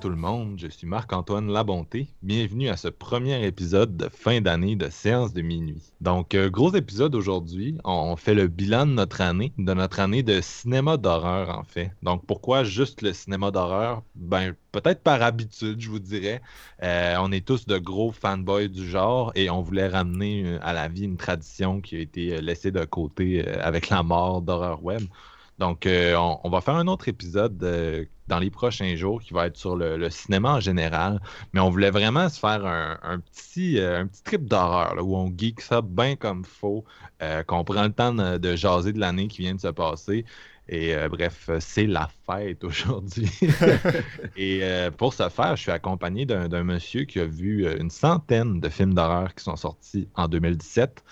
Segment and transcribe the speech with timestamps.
[0.00, 2.06] Tout le monde, je suis Marc-Antoine Labonté.
[2.22, 5.82] Bienvenue à ce premier épisode de fin d'année de séance de minuit.
[6.00, 7.78] Donc, euh, gros épisode aujourd'hui.
[7.84, 11.90] On fait le bilan de notre année, de notre année de cinéma d'horreur en fait.
[12.04, 14.02] Donc, pourquoi juste le cinéma d'horreur?
[14.14, 16.42] Ben, peut-être par habitude, je vous dirais.
[16.84, 20.74] Euh, on est tous de gros fanboys du genre et on voulait ramener euh, à
[20.74, 25.02] la vie une tradition qui a été laissée de côté avec la mort d'horreur web.
[25.58, 27.58] Donc, on, on, va faire un autre épisode
[28.28, 31.20] dans les prochains jours qui va être sur le, cinéma en général.
[31.52, 35.32] Mais on voulait vraiment se faire un, petit, euh, un petit trip d'horreur où on
[35.36, 36.84] geek ça bien comme faut,
[37.22, 40.24] euh, qu'on prend le temps de, jaser de l'année qui vient de se passer.
[40.70, 43.30] Et euh, bref, c'est la fête aujourd'hui.
[44.36, 44.60] et
[44.98, 48.92] pour ce faire, je suis accompagné d'un monsieur qui a vu une centaine de films
[48.92, 51.02] d'horreur qui sont sortis en 2017.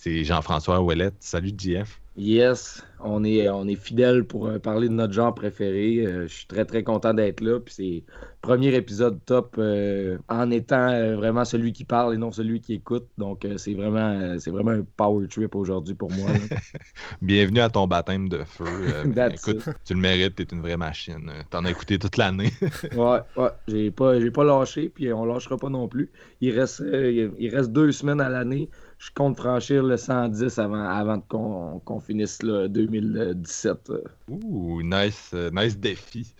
[0.00, 1.14] C'est Jean-François Ouellette.
[1.20, 1.98] Salut, JF.
[2.16, 6.04] Yes, on est, on est fidèle pour euh, parler de notre genre préféré.
[6.06, 7.58] Euh, je suis très très content d'être là.
[7.58, 8.04] Puis c'est
[8.40, 13.06] premier épisode top euh, en étant vraiment celui qui parle et non celui qui écoute.
[13.18, 16.28] Donc c'est vraiment c'est vraiment un power trip aujourd'hui pour moi.
[17.22, 18.64] Bienvenue à ton baptême de feu.
[19.32, 21.32] écoute, tu le mérites, t'es une vraie machine.
[21.50, 22.52] T'en as écouté toute l'année.
[22.94, 23.50] ouais, ouais.
[23.66, 26.10] J'ai pas, j'ai pas lâché, puis on lâchera pas non plus.
[26.40, 28.68] Il reste, il reste deux semaines à l'année
[28.98, 33.92] je compte franchir le 110 avant, avant qu'on finisse le 2017.
[34.28, 36.32] Ouh, nice, euh, nice défi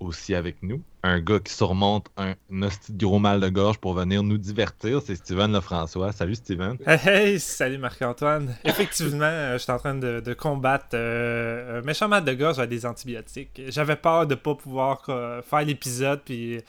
[0.00, 0.80] aussi avec nous.
[1.02, 2.34] Un gars qui surmonte un,
[2.90, 6.12] gros mal de gorge pour venir nous divertir, c'est Steven Lefrançois.
[6.12, 6.76] Salut Steven.
[6.86, 8.54] Hey, hey salut Marc-Antoine.
[8.64, 12.70] Effectivement, euh, je suis en train de, combattre euh, un méchant mal de gorge avec
[12.70, 13.60] des antibiotiques.
[13.68, 16.60] J'avais peur de ne pas pouvoir faire l'épisode, puis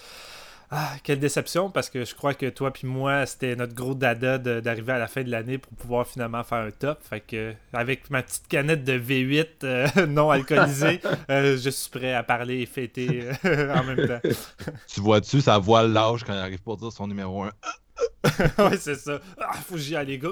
[0.71, 4.37] ah, quelle déception, parce que je crois que toi puis moi, c'était notre gros dada
[4.37, 6.99] d'arriver à la fin de l'année pour pouvoir finalement faire un top.
[7.01, 12.13] Fait que, avec ma petite canette de V8 euh, non alcoolisée, euh, je suis prêt
[12.13, 14.29] à parler et fêter euh, en même temps.
[14.87, 17.51] tu vois-tu, ça voile l'âge quand il arrive pour dire son numéro 1.
[18.59, 19.19] ouais, c'est ça.
[19.39, 20.29] Ah, faut que j'y aille, les gars.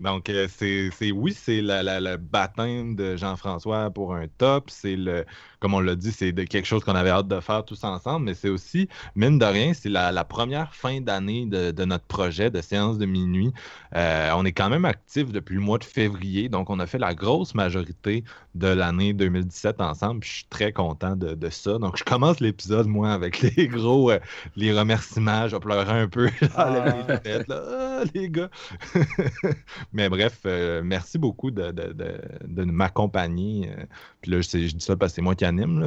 [0.00, 4.70] Donc, c'est oui, c'est le baptême de Jean-François pour un top.
[4.70, 5.24] C'est le,
[5.60, 8.34] comme on l'a dit, c'est quelque chose qu'on avait hâte de faire tous ensemble, mais
[8.34, 12.98] c'est aussi, mine de rien, c'est la, première fin d'année de, notre projet de séance
[12.98, 13.52] de minuit.
[13.96, 16.98] Euh, on est quand même actif depuis le mois de février, donc on a fait
[16.98, 20.22] la grosse majorité de l'année 2017 ensemble.
[20.24, 21.78] je suis très content de, ça.
[21.78, 24.18] Donc, je commence l'épisode, moi, avec les gros, euh,
[24.56, 25.48] les remerciements.
[25.48, 26.94] Je pleurer un peu ah.
[27.24, 28.50] les, ah, les gars.
[29.92, 33.70] mais bref, euh, merci beaucoup de, de m'accompagner.
[34.20, 35.44] Puis là, je, dis ça parce que c'est moi qui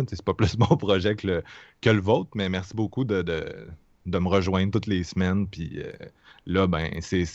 [0.10, 1.44] c'est pas plus mon projet que le,
[1.82, 5.48] que le vôtre, mais merci beaucoup de, de, me rejoindre toutes les semaines.
[5.48, 5.92] Puis euh,
[6.46, 7.26] là, ben, c'est,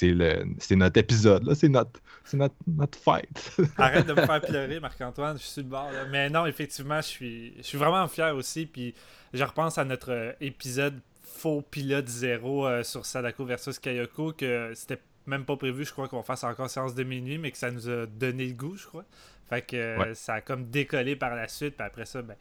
[0.76, 2.00] notre épisode, c'est notre,
[2.34, 3.56] notre, notre fête.
[3.78, 5.90] Arrête de me faire pleurer, Marc-Antoine, je suis sur le bord.
[6.10, 8.66] Mais non, effectivement, je suis, je suis vraiment fier aussi.
[8.66, 8.94] Puis
[9.32, 14.72] je repense à notre euh, épisode faux pilote zéro euh, sur Sadako versus Kayoko, que
[14.74, 17.70] c'était même pas prévu, je crois qu'on fasse encore séance de minuit, mais que ça
[17.70, 19.04] nous a donné le goût, je crois.
[19.48, 21.76] Fait que euh, ça a comme décollé par la suite.
[21.76, 22.34] Puis après ça, ben,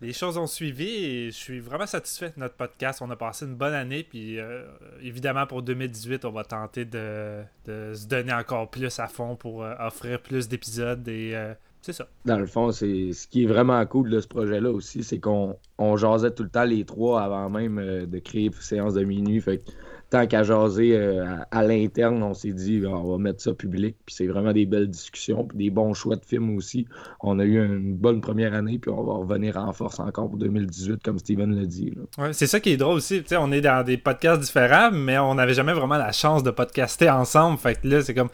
[0.00, 3.02] les choses ont suivi et je suis vraiment satisfait de notre podcast.
[3.02, 4.02] On a passé une bonne année.
[4.02, 4.64] Puis euh,
[5.02, 9.74] évidemment, pour 2018, on va tenter de, se donner encore plus à fond pour euh,
[9.78, 11.36] offrir plus d'épisodes et.
[11.82, 12.06] c'est ça.
[12.24, 15.58] Dans le fond, c'est ce qui est vraiment cool de ce projet-là aussi, c'est qu'on
[15.76, 19.40] on jasait tout le temps les trois avant même de créer séance de minuit.
[19.40, 19.70] Fait que
[20.10, 23.96] tant qu'à jaser euh, à, l'interne, on s'est dit on va mettre ça public.
[24.04, 26.86] Puis c'est vraiment des belles discussions, puis des bons choix de films aussi.
[27.20, 30.38] On a eu une bonne première année, puis on va revenir en force encore pour
[30.38, 31.94] 2018, comme Steven l'a dit.
[32.18, 33.22] Ouais, c'est ça qui est drôle aussi.
[33.38, 37.08] on est dans des podcasts différents, mais on n'avait jamais vraiment la chance de podcaster
[37.08, 37.58] ensemble.
[37.58, 38.30] Fait que là, c'est comme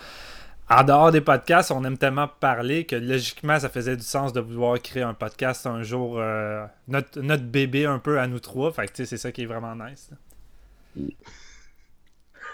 [0.69, 4.41] en dehors des podcasts, on aime tellement parler que logiquement, ça faisait du sens de
[4.41, 8.73] vouloir créer un podcast un jour, euh, notre, notre, bébé un peu à nous trois.
[8.73, 10.11] Fait que c'est ça qui est vraiment nice.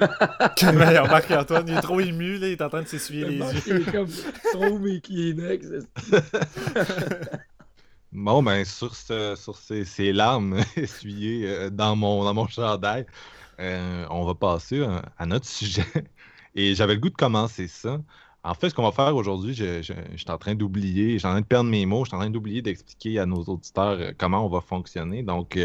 [0.72, 3.62] meilleur Marc-Antoine, il est trop ému, là, il est en train de s'essuyer les yeux.
[3.66, 4.08] Il est comme
[4.52, 5.66] trop Kleenex.
[8.12, 13.06] bon, ben, sur, ce, sur ces, ces, larmes essuyées euh, dans, mon, dans mon chandail,
[13.60, 14.84] euh, on va passer
[15.18, 15.86] à notre sujet.
[16.54, 18.00] Et j'avais le goût de commencer ça.
[18.44, 21.28] En fait, ce qu'on va faire aujourd'hui, je, je, suis en train d'oublier, je suis
[21.28, 23.98] en train de perdre mes mots, je suis en train d'oublier d'expliquer à nos auditeurs
[24.00, 25.22] euh, comment on va fonctionner.
[25.22, 25.56] Donc,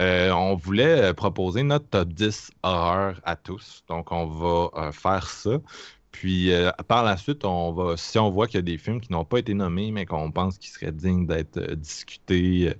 [0.00, 3.82] euh, euh, on voulait proposer notre top 10 horreur à tous.
[3.88, 5.58] Donc, on va faire ça.
[6.12, 6.50] Puis,
[6.88, 9.24] par la suite, on va, si on voit qu'il y a des films qui n'ont
[9.24, 12.74] pas été nommés, mais qu'on pense qu'ils seraient dignes d'être discutés,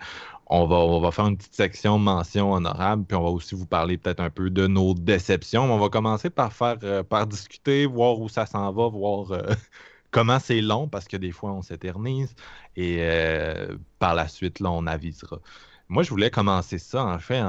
[0.46, 3.66] on va, on va faire une petite section mention honorable, puis on va aussi vous
[3.66, 5.62] parler peut-être un peu de nos déceptions.
[5.72, 9.42] On va commencer par faire euh, par discuter, voir où ça s'en va, voir euh,
[10.12, 12.34] comment c'est long, parce que des fois on s'éternise,
[12.76, 15.40] et euh, par la suite, là, on avisera.
[15.88, 17.40] Moi, je voulais commencer ça, en fait,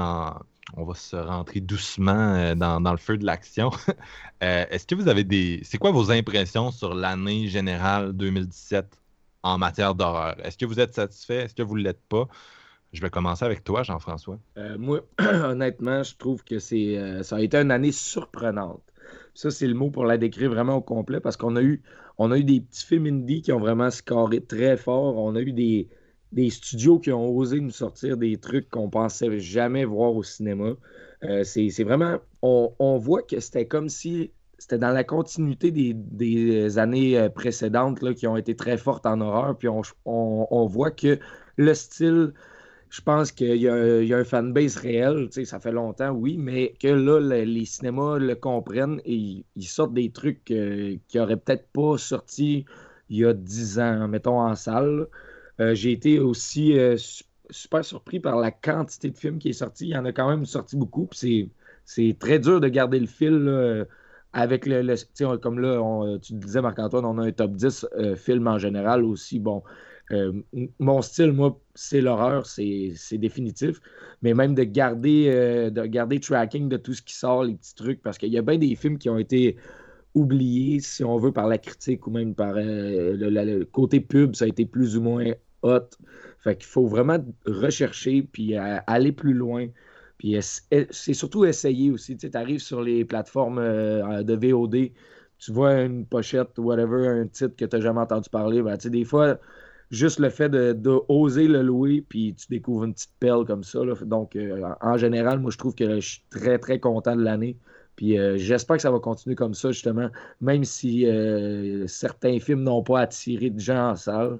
[0.76, 3.70] on va se rentrer doucement dans, dans le feu de l'action.
[4.40, 5.60] Est-ce que vous avez des.
[5.64, 8.86] C'est quoi vos impressions sur l'année générale 2017
[9.42, 10.36] en matière d'horreur?
[10.44, 11.44] Est-ce que vous êtes satisfait?
[11.44, 12.28] Est-ce que vous ne l'êtes pas?
[12.92, 14.38] Je vais commencer avec toi, Jean-François.
[14.56, 18.82] Euh, moi, honnêtement, je trouve que c'est, euh, ça a été une année surprenante.
[19.34, 21.82] Ça, c'est le mot pour la décrire vraiment au complet parce qu'on a eu,
[22.16, 25.16] on a eu des petits films indie qui ont vraiment scoré très fort.
[25.18, 25.88] On a eu des,
[26.32, 30.74] des studios qui ont osé nous sortir des trucs qu'on pensait jamais voir au cinéma.
[31.24, 37.28] Euh, c'est, vraiment, on, voit que c'était comme si c'était dans la continuité des, années
[37.34, 39.56] précédentes là, qui ont été très fortes en horreur.
[39.56, 41.18] Puis on, on voit que
[41.56, 42.32] le style
[42.90, 47.20] je pense qu'il y, a un fanbase réel, ça fait longtemps, oui, mais que là,
[47.20, 52.64] les cinémas le comprennent et ils sortent des trucs euh, qui n'auraient peut-être pas sorti
[53.10, 55.06] il y a 10 ans, mettons, en salle.
[55.60, 56.96] Euh, j'ai été aussi euh,
[57.50, 59.86] super surpris par la quantité de films qui est sorti.
[59.88, 61.50] Il y en a quand même sorti beaucoup, c'est
[62.18, 63.86] très dur de garder le fil
[64.32, 69.04] avec le, comme là, tu disais Marc-Antoine, on a un top 10 films en général
[69.04, 69.38] aussi.
[69.40, 69.62] Bon,
[70.10, 70.32] euh,
[70.78, 73.80] mon style, moi, c'est l'horreur, c'est définitif.
[74.22, 77.74] Mais même de garder, euh, de garder tracking de tout ce qui sort, les petits
[77.74, 79.56] trucs, parce qu'il y a bien des films qui ont été
[80.14, 84.46] oubliés, si on veut, par la critique ou même par euh, le, côté pub, ça
[84.46, 85.24] a été plus ou moins
[85.62, 85.88] hot.
[86.40, 89.66] Fait faut vraiment rechercher puis aller plus loin.
[90.18, 92.16] Puis c'est surtout essayer aussi.
[92.16, 94.90] Tu arrives sur les plateformes de VOD,
[95.38, 98.62] tu vois une pochette, whatever, un titre que tu n'as jamais entendu parler.
[98.62, 99.38] Ben, des fois,
[99.90, 103.80] juste le fait de, le louer, puis tu découvres une petite perle comme ça.
[104.02, 107.56] Donc, euh, en général, moi, je trouve que je suis très, très content de l'année.
[107.96, 110.08] Puis euh, j'espère que ça va continuer comme ça, justement,
[110.40, 114.38] même si euh, certains films n'ont pas attiré de gens en salle,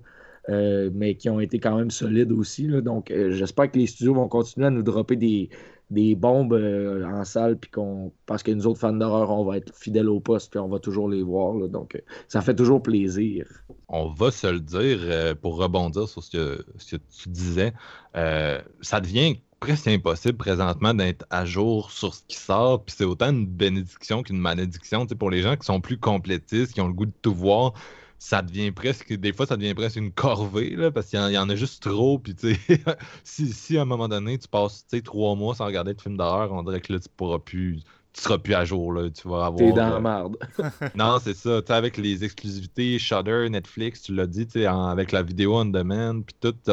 [0.48, 2.68] mais qui ont été quand même solides aussi.
[2.82, 5.50] Donc, j'espère que les studios vont continuer à nous dropper des,
[5.90, 9.56] des bombes euh, en salle, puis qu'on parce que nous autres fans d'horreur, on va
[9.56, 11.54] être fidèles au poste, puis on va toujours les voir.
[11.68, 13.46] donc, euh, ça fait toujours plaisir.
[13.88, 17.72] On va se le dire, euh, pour rebondir sur ce que, ce que tu disais,
[18.14, 23.30] ça devient presque impossible présentement d'être à jour sur ce qui sort, puis c'est autant
[23.30, 25.06] une bénédiction qu'une malédiction.
[25.06, 27.72] Pour les gens qui sont plus complétistes, qui ont le goût de tout voir,
[28.18, 31.48] ça devient presque, des fois, ça devient presque une corvée, là, parce qu'il y, en
[31.48, 32.18] a juste trop.
[32.18, 32.80] Puis, tu sais,
[33.24, 36.00] si, si, à un moment donné, tu passes, tu sais, trois mois sans regarder de
[36.00, 37.80] film d'horreur, on dirait que là, tu pourras plus,
[38.12, 39.08] tu seras plus à jour, là.
[39.10, 39.58] Tu vas avoir.
[39.58, 40.36] T'es dans la merde.
[40.96, 41.62] non, c'est ça.
[41.62, 45.56] Tu sais, avec les exclusivités Shudder, Netflix, tu l'as dit, tu sais, avec la vidéo
[45.56, 46.72] on demand, puis tout, il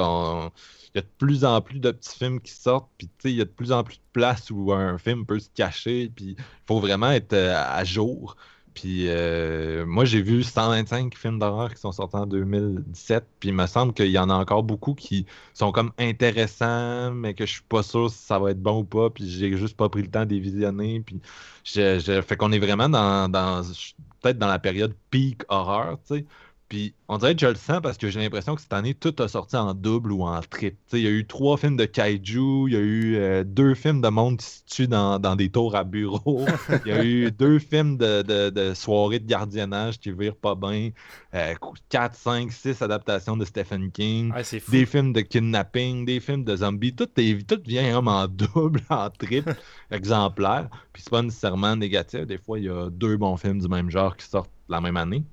[0.95, 3.35] y a de plus en plus de petits films qui sortent, puis tu sais, il
[3.35, 6.35] y a de plus en plus de places où un film peut se cacher, puis
[6.39, 8.35] il faut vraiment être euh, à jour.
[8.75, 13.25] Puis euh, moi, j'ai vu 125 films d'horreur qui sont sortis en 2017.
[13.39, 17.33] Puis il me semble qu'il y en a encore beaucoup qui sont comme intéressants, mais
[17.33, 19.09] que je suis pas sûr si ça va être bon ou pas.
[19.09, 20.99] Puis j'ai juste pas pris le temps de les visionner.
[20.99, 21.21] Puis
[21.63, 23.63] je, fait qu'on est vraiment dans, dans
[24.21, 26.25] peut-être dans la période peak horreur, tu sais.
[26.67, 29.13] Puis on dirait que je le sens parce que j'ai l'impression que cette année, tout
[29.19, 30.77] a sorti en double ou en triple.
[30.93, 34.01] Il y a eu trois films de kaiju, il y a eu euh, deux films
[34.01, 36.45] de monde qui se tue dans, des tours à bureau,
[36.85, 40.55] il y a eu deux films de, de, de soirée de gardiennage qui virent pas
[40.55, 40.89] bien,
[41.35, 41.53] euh,
[41.89, 44.33] 4, 5, 6 adaptations de Stephen King,
[44.69, 46.95] des films de kidnapping, des films de zombies.
[46.95, 49.55] Tout, tout vient en double, en triple
[49.91, 50.69] exemplaire.
[50.93, 52.21] Puis c'est pas nécessairement négatif.
[52.21, 54.97] Des fois, il y a deux bons films du même genre qui sortent la même
[54.97, 55.23] année.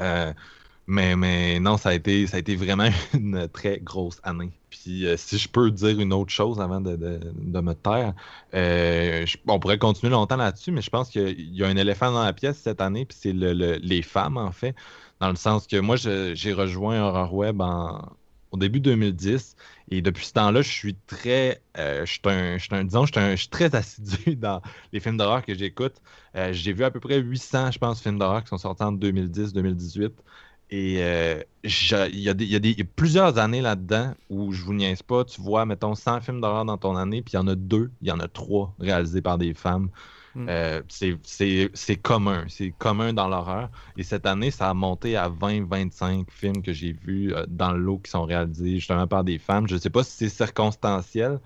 [0.00, 0.32] Euh,
[0.86, 4.50] Mais, mais non, ça a, été, ça a été vraiment une très grosse année.
[4.70, 8.14] Puis euh, si je peux dire une autre chose avant de, me taire,
[8.54, 12.24] euh, on pourrait continuer longtemps là-dessus, mais je pense qu'il y a un éléphant dans
[12.24, 14.74] la pièce cette année, puis c'est les femmes, en fait.
[15.20, 17.62] Dans le sens que moi, j'ai rejoint Horror Web
[18.52, 19.56] au début 2010.
[19.90, 21.62] Et depuis ce temps-là, je suis très.
[21.76, 22.20] Euh, je suis
[22.70, 25.94] un, disons, je suis, très assidu dans les films d'horreur que j'écoute.
[26.52, 30.12] j'ai vu à peu près 800, je pense, films d'horreur qui sont sortis en 2010-2018.
[30.72, 35.66] Et euh, il y, a plusieurs années là-dedans où je vous niaise pas, tu vois,
[35.66, 38.12] mettons, 100 films d'horreur dans ton année, puis il y en a deux, il y
[38.12, 39.90] en a trois réalisés par des femmes.
[40.34, 40.46] Hmm.
[40.48, 43.70] Euh, c'est commun, c'est commun dans l'horreur.
[43.96, 47.80] Et cette année, ça a monté à 20-25 films que j'ai vus euh, dans le
[47.80, 49.68] lot qui sont réalisés justement par des femmes.
[49.68, 51.40] Je ne sais pas si c'est circonstanciel,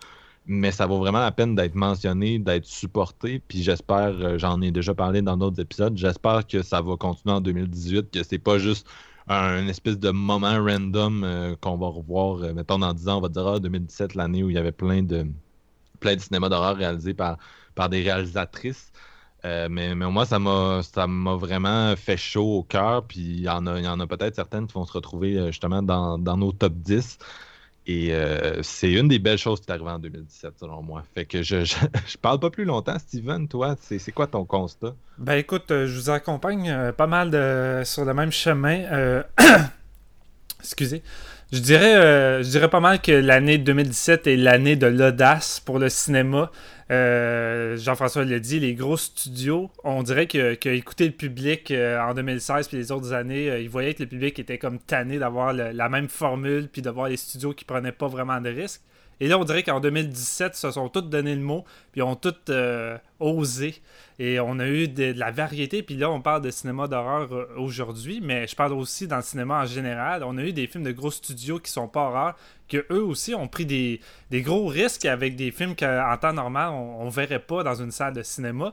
[0.46, 3.40] mais ça vaut vraiment la peine d'être mentionné, d'être supporté.
[3.48, 7.40] Puis j'espère, j'en ai déjà parlé dans d'autres épisodes, j'espère que ça va continuer en
[7.40, 8.86] 2018, que c'est pas juste
[9.28, 13.20] un espèce de moment random euh, qu'on va revoir, euh, mettons, dans 10 ans, on
[13.20, 15.26] va dire 2017, ah, l'année où il y avait plein de,
[16.00, 17.38] plein de cinéma d'horreur réalisés par,
[17.74, 18.92] par des réalisatrices.
[19.44, 20.80] Euh, mais, mais moi, ça m'a,
[21.36, 23.04] vraiment fait chaud au cœur.
[23.04, 26.36] Puis il y en a, a peut-être certaines qui vont se retrouver justement dans, dans
[26.36, 27.18] nos top 10.
[27.86, 31.02] Et euh, c'est une des belles choses qui est arrivée en 2017, selon moi.
[31.14, 32.98] Fait que je, je, parle pas plus longtemps.
[32.98, 34.94] Steven, toi, c'est quoi ton constat?
[35.18, 37.30] Ben écoute, euh, je vous accompagne euh, pas mal
[37.84, 39.22] sur le même chemin.
[40.60, 41.02] Excusez.
[41.52, 45.90] Je dirais, je dirais pas mal que l'année 2017 est l'année de l'audace pour le
[45.90, 46.50] cinéma.
[46.90, 52.14] Euh, Jean-François l'a dit, les gros studios, on dirait que, écouter le public euh, en
[52.14, 55.52] 2016 puis les autres années, euh, ils voyaient que le public était comme tanné d'avoir
[55.52, 58.82] la même formule puis d'avoir les studios qui prenaient pas vraiment de risques.
[59.20, 62.16] Et là, on dirait qu'en 2017, ils se sont tous donné le mot, puis ont
[62.16, 63.80] tous euh, osé.
[64.18, 65.82] Et on a eu de, la variété.
[65.82, 69.22] Puis là, on parle de cinéma d'horreur euh, aujourd'hui, mais je parle aussi dans le
[69.22, 70.24] cinéma en général.
[70.24, 72.36] On a eu des films de gros studios qui sont pas horreurs,
[72.68, 74.00] que eux aussi ont pris des,
[74.32, 78.14] gros risques avec des films qu'en temps normal, on, ne verrait pas dans une salle
[78.14, 78.72] de cinéma.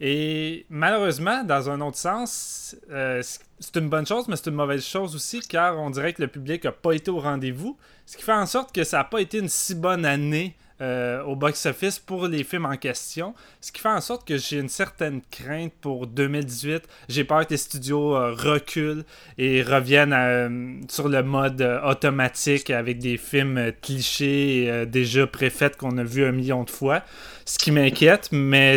[0.00, 3.22] Et malheureusement, dans un autre sens, euh,
[3.58, 6.28] c'est une bonne chose, mais c'est une mauvaise chose aussi, car on dirait que le
[6.28, 7.76] public n'a pas été au rendez-vous.
[8.06, 11.22] Ce qui fait en sorte que ça n'a pas été une si bonne année euh,
[11.24, 13.34] au box-office pour les films en question.
[13.60, 16.82] Ce qui fait en sorte que j'ai une certaine crainte pour 2018.
[17.08, 19.04] J'ai peur que les studios euh, reculent
[19.36, 26.04] et reviennent euh, sur le mode automatique avec des films clichés déjà préfaits qu'on a
[26.04, 27.02] vu un million de fois.
[27.44, 28.76] Ce qui m'inquiète, mais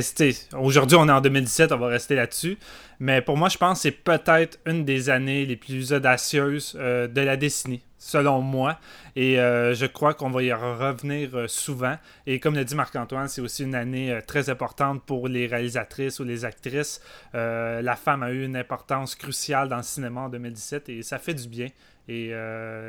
[0.58, 2.58] aujourd'hui on est en 2017, on va rester là-dessus.
[3.00, 7.22] Mais pour moi, je pense que c'est peut-être une des années les plus audacieuses de
[7.22, 8.78] la décennie selon moi.
[9.16, 11.98] Et euh, je crois qu'on va y revenir euh, souvent.
[12.28, 16.20] Et comme l'a dit Marc-Antoine, c'est aussi une année euh, très importante pour les réalisatrices
[16.20, 17.02] ou les actrices.
[17.34, 21.34] la femme a eu une importance cruciale dans le cinéma en 2017 et ça fait
[21.34, 21.68] du bien.
[22.10, 22.32] Et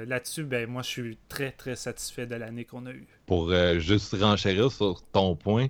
[0.06, 3.06] là-dessus, ben, moi, je suis très, très satisfait de l'année qu'on a eue.
[3.26, 5.68] Pour juste renchérir sur ton point,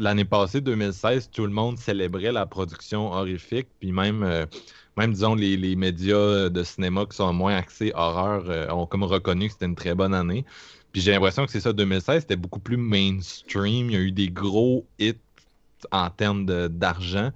[0.00, 4.46] l'année passée, 2016, tout le monde célébrait la production horrifique, puis même
[4.96, 9.46] même, disons, les, médias de cinéma qui sont moins axés horreur euh, ont comme reconnu
[9.46, 10.44] que c'était une très bonne année.
[10.92, 13.90] Puis j'ai l'impression que c'est ça, 2016, c'était beaucoup plus mainstream.
[13.90, 15.14] Il y a eu des gros hits
[15.92, 17.32] en termes d'argent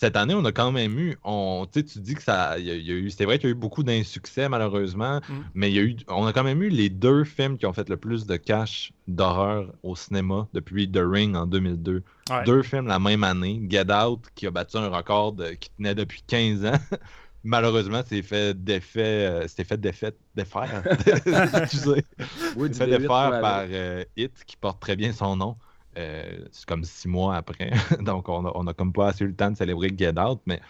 [0.00, 3.10] cette année, on a quand même eu, on, tu dis que ça, y a, eu,
[3.10, 5.34] c'est vrai qu'il y a eu beaucoup d'insuccès malheureusement, mm.
[5.52, 7.74] mais il y a eu, on a quand même eu les deux films qui ont
[7.74, 12.02] fait le plus de cash d'horreur au cinéma depuis The Ring en 2002.
[12.46, 13.60] Deux films la même année.
[13.68, 16.78] Get Out qui a battu un record qui tenait depuis 15 ans.
[17.44, 20.44] malheureusement, c'est fait d'effet, euh, c'était fait d'effet, sais,
[22.56, 25.56] oui, fait d'affaire par euh, Hit qui porte très bien son nom.
[25.98, 27.70] Euh, c'est comme six mois après.
[28.00, 30.60] Donc, on a, comme pas assez eu le temps de célébrer Get Out, mais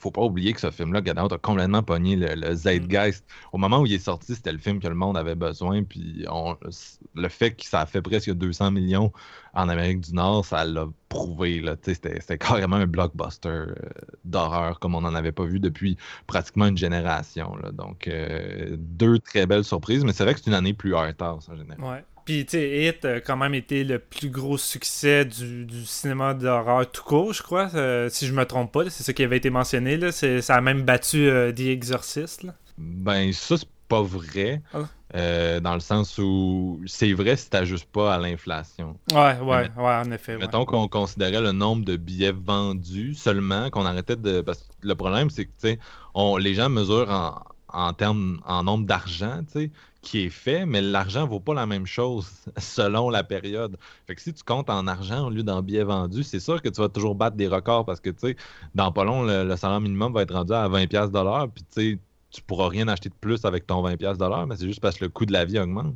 [0.00, 3.24] faut pas oublier que ce film-là, Get Out, a complètement pogné le, Zeitgeist.
[3.52, 5.84] Au moment où il est sorti, c'était le film que le monde avait besoin.
[5.84, 6.26] Puis
[7.14, 9.12] le fait que ça a fait presque 200 millions
[9.54, 11.62] en Amérique du Nord, ça l'a prouvé.
[11.82, 13.74] C'était carrément un blockbuster euh,
[14.24, 15.96] d'horreur comme on n'en avait pas vu depuis
[16.26, 17.56] pratiquement une génération.
[17.72, 21.22] Donc, euh, deux très belles surprises, mais c'est vrai que c'est une année plus hard
[21.22, 21.80] en général.
[21.80, 22.04] Ouais.
[22.24, 26.90] Puis, tu sais, Hit a quand même été le plus gros succès du, cinéma d'horreur
[26.90, 28.88] tout court, je crois, euh, si je me trompe pas.
[28.90, 29.96] C'est ça qui avait été mentionné.
[29.96, 30.12] Là.
[30.12, 32.46] Ça a même battu euh, The Exorcist.
[32.78, 34.62] Ben, ça, c'est pas vrai.
[34.72, 34.80] Ah.
[35.14, 38.96] Euh, dans le sens où c'est vrai si t'ajustes pas à l'inflation.
[39.12, 40.38] Ouais, ouais, ouais, en effet.
[40.38, 44.40] Mettons qu'on considérait le nombre de billets vendus seulement, qu'on arrêtait de.
[44.40, 45.78] Parce que le problème, c'est que, tu sais,
[46.38, 49.70] les gens mesurent en, en termes, en nombre d'argent, tu sais
[50.02, 52.28] qui est fait, mais l'argent vaut pas la même chose
[52.58, 53.76] selon la période.
[54.06, 56.68] Fait que si tu comptes en argent au lieu d'en billets vendus, c'est sûr que
[56.68, 58.36] tu vas toujours battre des records parce que, tu sais,
[58.74, 61.98] dans pas long, le, salaire minimum va être rendu à 20$ puis tu sais,
[62.30, 65.10] tu pourras rien acheter de plus avec ton 20$, mais c'est juste parce que le
[65.10, 65.94] coût de la vie augmente.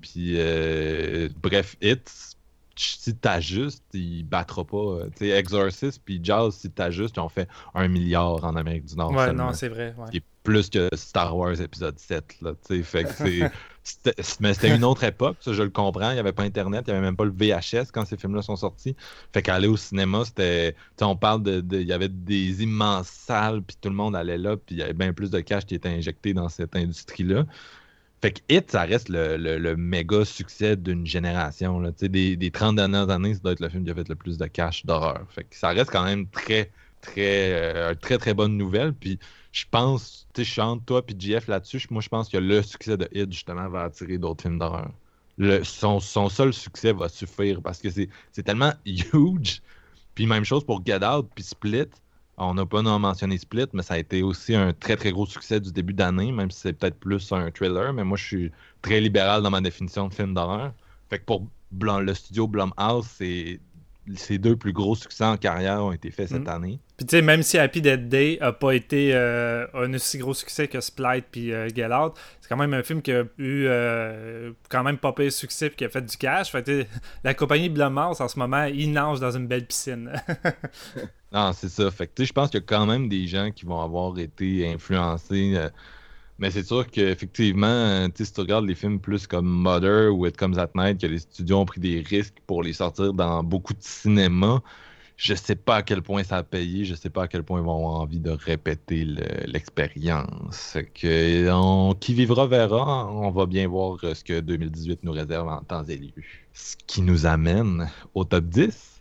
[0.00, 2.34] Puis, euh, bref, Hits,
[2.76, 4.76] si t'ajustes, il battra pas.
[4.76, 8.86] Euh, tu sais, Exorcist puis Jazz, si t'ajustes, ils ont fait un milliard en Amérique
[8.86, 9.12] du Nord.
[9.12, 9.94] Ouais, non, c'est vrai.
[9.96, 10.22] Ouais.
[10.46, 12.36] Plus que Star Wars épisode 7.
[12.40, 12.52] Là,
[12.84, 13.50] fait que c'est,
[14.40, 16.10] mais c'était une autre époque, ça, je le comprends.
[16.10, 18.42] Il n'y avait pas Internet, il n'y avait même pas le VHS quand ces films-là
[18.42, 18.94] sont sortis.
[19.32, 20.76] Fait qu'aller au cinéma, c'était.
[21.00, 21.64] On parle de.
[21.72, 24.82] Il y avait des immenses salles, puis tout le monde allait là, puis il y
[24.82, 27.44] avait bien plus de cash qui était injecté dans cette industrie-là.
[28.22, 31.80] Fait que Hit, ça reste le, méga succès d'une génération.
[31.80, 31.90] Là.
[32.00, 34.38] Des, des 30 dernières années, ça doit être le film qui a fait le plus
[34.38, 35.26] de cash d'horreur.
[35.28, 38.94] Fait que ça reste quand même très, très, euh, très, très bonne nouvelle.
[38.94, 39.18] Puis
[39.56, 41.86] je pense, tu sais, toi puis JF là-dessus.
[41.90, 44.90] Moi, je pense que le succès de Hit, justement, va attirer d'autres films d'horreur.
[45.62, 49.62] Son, son, seul succès va suffire parce que c'est tellement huge.
[50.14, 51.88] Puis même chose pour Get Out puis Split
[52.38, 55.58] on n'a pas mentionné Split, mais ça a été aussi un très très gros succès
[55.58, 57.92] du début d'année, même si c'est peut-être plus un thriller.
[57.94, 60.74] Mais moi, je suis très libéral dans ma définition de film d'horreur.
[61.08, 63.60] Fait que pour le studio Blumhouse, c'est
[64.14, 66.48] ces deux plus gros succès en carrière ont été faits cette mm.
[66.48, 66.78] année.
[66.96, 70.32] Puis tu sais, même si Happy Dead Day a pas été euh, un aussi gros
[70.32, 73.66] succès que Split puis euh, Get Out, c'est quand même un film qui a eu
[73.66, 76.50] euh, quand même pas de succès et qui a fait du cash.
[76.50, 76.88] Fait
[77.24, 80.12] la compagnie Blumhouse en ce moment, il nage dans une belle piscine.
[81.32, 81.90] non, c'est ça.
[81.90, 84.70] Fait que je pense qu'il y a quand même des gens qui vont avoir été
[84.72, 85.58] influencés
[86.38, 90.36] mais c'est sûr qu'effectivement, euh, si tu regardes les films plus comme Mother ou It
[90.36, 93.72] Comes at Night, que les studios ont pris des risques pour les sortir dans beaucoup
[93.72, 94.62] de cinéma,
[95.16, 97.60] je sais pas à quel point ça a payé, je sais pas à quel point
[97.60, 99.06] ils vont avoir envie de répéter
[99.46, 100.76] l'expérience.
[100.92, 105.96] Qui vivra verra, on va bien voir ce que 2018 nous réserve en temps et
[105.96, 106.12] lieu.
[106.52, 108.95] Ce qui nous amène au top 10.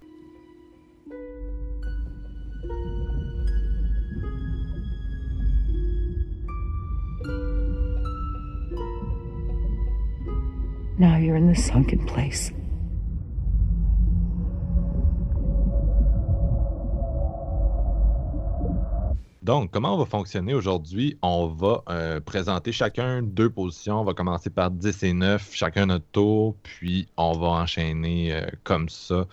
[10.97, 12.51] Now you're in the sunken place.
[19.43, 21.19] Donc, comment on va fonctionner aujourd'hui?
[21.21, 24.01] On va euh, présenter chacun deux positions.
[24.01, 28.45] On va commencer par 10 et 9, chacun notre tour, puis on va enchaîner euh,
[28.63, 29.27] comme ça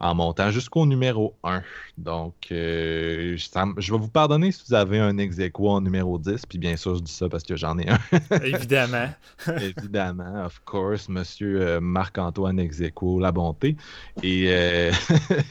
[0.00, 1.62] en montant jusqu'au numéro 1.
[1.98, 6.46] Donc, euh, je vais vous pardonner si vous avez un ex en numéro 10.
[6.46, 7.98] Puis bien sûr, je dis ça parce que j'en ai un.
[8.42, 9.08] Évidemment.
[9.60, 12.80] Évidemment, of course, monsieur euh, Marc-Antoine ex
[13.20, 13.76] la bonté.
[14.22, 14.46] Et.
[14.48, 14.92] Euh,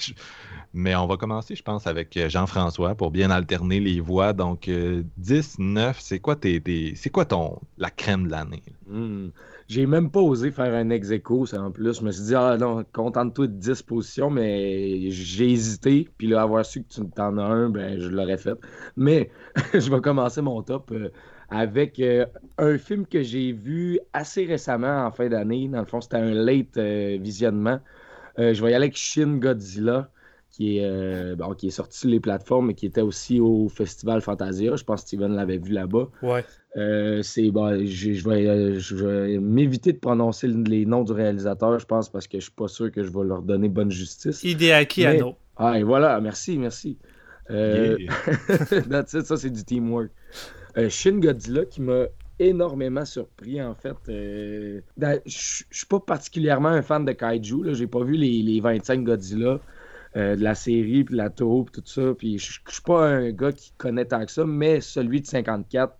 [0.73, 4.33] mais on va commencer, je pense, avec Jean-François pour bien alterner les voix.
[4.33, 4.69] Donc,
[5.17, 8.63] 10, 9, c'est quoi, tes, c'est quoi ton, la crème de l'année?
[8.87, 9.29] Hmm.
[9.73, 11.99] J'ai même pas osé faire un ex aequo, ça en plus.
[11.99, 16.07] Je me suis dit, ah non, contente-toi de 10 positions, mais j'ai hésité.
[16.15, 18.55] Puis là, avoir su que tu t'en as un, ben, je l'aurais fait.
[18.97, 19.31] Mais
[19.73, 21.09] je vais commencer mon top euh,
[21.49, 22.27] avec euh,
[22.59, 25.67] un film que j'ai vu assez récemment en fin d'année.
[25.67, 27.79] Dans le fond, c'était un late euh, visionnement.
[28.37, 30.11] je vais y aller avec Shin Godzilla
[30.51, 34.75] qui est, sorti sur les plateformes, mais qui était aussi au Festival Fantasia.
[34.75, 36.09] Je pense que Steven l'avait vu là-bas.
[36.21, 36.45] Ouais.
[36.75, 42.09] Euh, c'est, je, vais, je vais m'éviter de prononcer les noms du réalisateur, je pense,
[42.09, 44.43] parce que je suis pas sûr que je vais leur donner bonne justice.
[44.43, 45.35] Hideaki Anno.
[45.55, 46.97] Ah, et voilà, merci, merci.
[47.51, 47.97] Euh,
[49.07, 50.09] ça, c'est du teamwork.
[50.89, 52.05] Shin Godzilla qui m'a
[52.39, 53.95] énormément surpris, en fait.
[54.07, 57.75] Je suis pas particulièrement un fan de Kaiju.
[57.75, 59.59] J'ai pas vu les, les 25 Godzilla.
[60.15, 62.13] Euh, de la série, puis la taupe, tout ça.
[62.15, 65.97] Puis je suis pas un gars qui connaît tant que ça, mais celui de 54,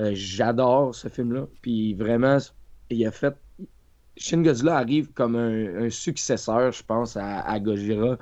[0.00, 1.46] euh, j'adore ce film-là.
[1.62, 2.38] Puis vraiment,
[2.90, 3.34] il a fait.
[4.16, 8.18] Shin Godzilla arrive comme un, successeur, je pense, à, à, Gojira.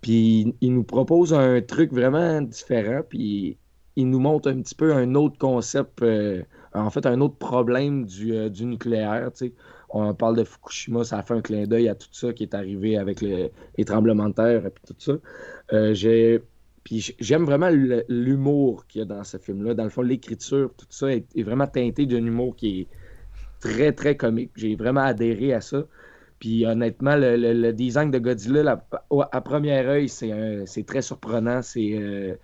[0.00, 3.00] Puis il nous propose un truc vraiment différent.
[3.08, 3.56] Puis
[3.96, 6.42] il nous montre un petit peu un autre concept, euh,
[6.74, 9.30] en fait, un autre problème du, du nucléaire.
[9.90, 12.54] On parle de Fukushima, ça a fait un clin d'œil à tout ça qui est
[12.54, 15.14] arrivé avec les tremblements de terre et tout ça.
[16.92, 17.70] Euh, j'aime vraiment
[18.08, 19.74] l'humour qu'il y a dans ce film-là.
[19.74, 22.86] Dans le fond, l'écriture, tout ça est, vraiment teinté d'un humour qui est
[23.60, 24.50] très, très comique.
[24.56, 25.84] J'ai vraiment adhéré à ça.
[26.38, 28.84] Puis honnêtement, le, design de Godzilla,
[29.32, 31.62] à première œil, c'est très surprenant.
[31.62, 31.94] C'est.
[31.94, 32.34] Euh,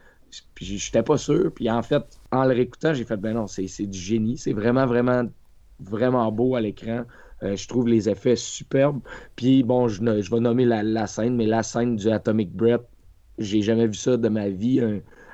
[0.55, 1.53] puis j'étais pas sûr.
[1.55, 2.03] Puis en fait,
[2.33, 4.37] en le réécoutant, j'ai fait ben non, c'est du génie.
[4.37, 5.25] C'est vraiment, vraiment,
[5.79, 7.05] vraiment beau à l'écran.
[7.43, 9.01] Euh, je trouve les effets superbes.
[9.37, 12.87] Puis bon, je, vais nommer la, scène, mais la scène du Atomic Breath,
[13.39, 14.81] j'ai jamais vu ça de ma vie.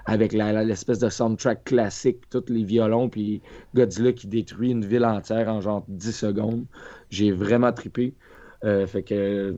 [0.06, 3.42] avec l'espèce de soundtrack classique, tous les violons, puis
[3.74, 6.64] Godzilla qui détruit une ville entière en genre 10 secondes.
[7.10, 8.14] J'ai vraiment trippé.
[8.64, 9.56] Euh, fait que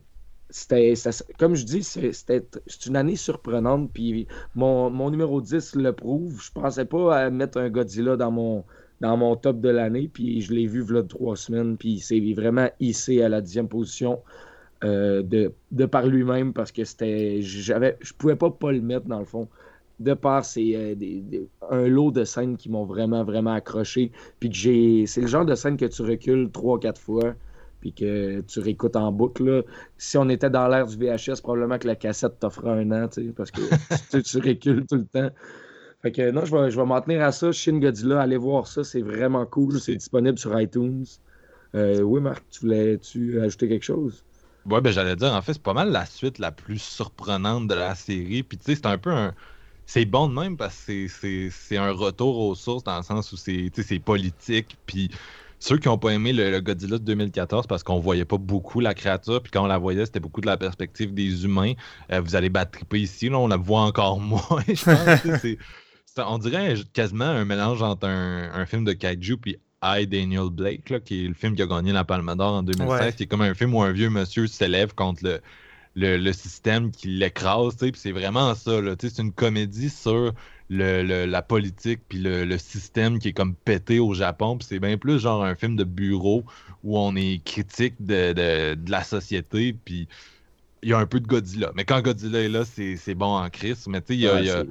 [0.50, 0.94] c'était,
[1.38, 3.90] comme je dis, c'était, c'est une année surprenante.
[3.92, 6.40] Puis mon, mon, numéro 10 le prouve.
[6.42, 8.64] Je pensais pas à mettre un Godzilla dans mon,
[9.00, 10.08] dans mon top de l'année.
[10.12, 11.76] Puis je l'ai vu v'là trois semaines.
[11.76, 14.20] Puis c'est vraiment hissé à la dixième position
[14.84, 17.40] euh, de, de, par lui-même parce que c'était.
[17.40, 19.48] J'avais, je pouvais pas pas le mettre dans le fond.
[20.00, 20.94] De par c'est euh,
[21.70, 24.10] un lot de scènes qui m'ont vraiment, vraiment accroché.
[24.40, 25.06] Puis que j'ai.
[25.06, 27.34] C'est le genre de scène que tu recules trois, quatre fois
[27.82, 29.64] puis que tu réécoutes en boucle.
[29.98, 33.50] Si on était dans l'ère du VHS, probablement que la cassette t'offre un an, parce
[33.50, 33.60] que
[34.20, 35.30] tu, recules tout le temps.
[36.00, 37.50] Fait que non, je vais, je vais m'en tenir à ça.
[37.50, 39.80] Shin Godzilla, allez voir ça, c'est vraiment cool.
[39.80, 41.04] C'est disponible sur iTunes.
[41.74, 44.24] Euh, oui, Marc, tu voulais-tu ajouter quelque chose?
[44.66, 47.74] Ouais, ben j'allais dire, en fait, c'est pas mal la suite la plus surprenante de
[47.74, 48.42] la série.
[48.42, 49.34] Puis tu sais, c'est un peu un.
[49.86, 53.36] C'est bon de même parce que c'est un retour aux sources dans le sens où
[53.36, 54.76] c'est politique.
[54.86, 55.10] Puis
[55.62, 58.94] ceux qui n'ont pas aimé le, Godzilla de 2014 parce qu'on voyait pas beaucoup la
[58.94, 61.74] créature, puis quand on la voyait, c'était beaucoup de la perspective des humains.
[62.10, 64.40] Euh, vous allez battre ici, là, on la voit encore moins.
[64.66, 70.50] je pense, on dirait quasiment un mélange entre un, film de kaiju puis I, Daniel
[70.50, 73.26] Blake, qui est le film qui a gagné la Palme d'Or en 2016, qui est
[73.26, 75.40] comme un film où un vieux monsieur s'élève contre
[75.94, 80.32] le, le, système qui l'écrase, c'est vraiment ça, c'est une comédie sur
[80.72, 84.56] le, la politique puis le, système qui est comme pété au Japon.
[84.56, 86.44] Puis c'est bien plus genre un film de bureau
[86.82, 89.76] où on est critique de, la société.
[89.84, 90.08] Puis
[90.82, 91.72] il y a un peu de Godzilla.
[91.74, 93.86] Mais quand Godzilla est là, c'est bon en crise.
[93.86, 94.64] Mais tu sais, il y a,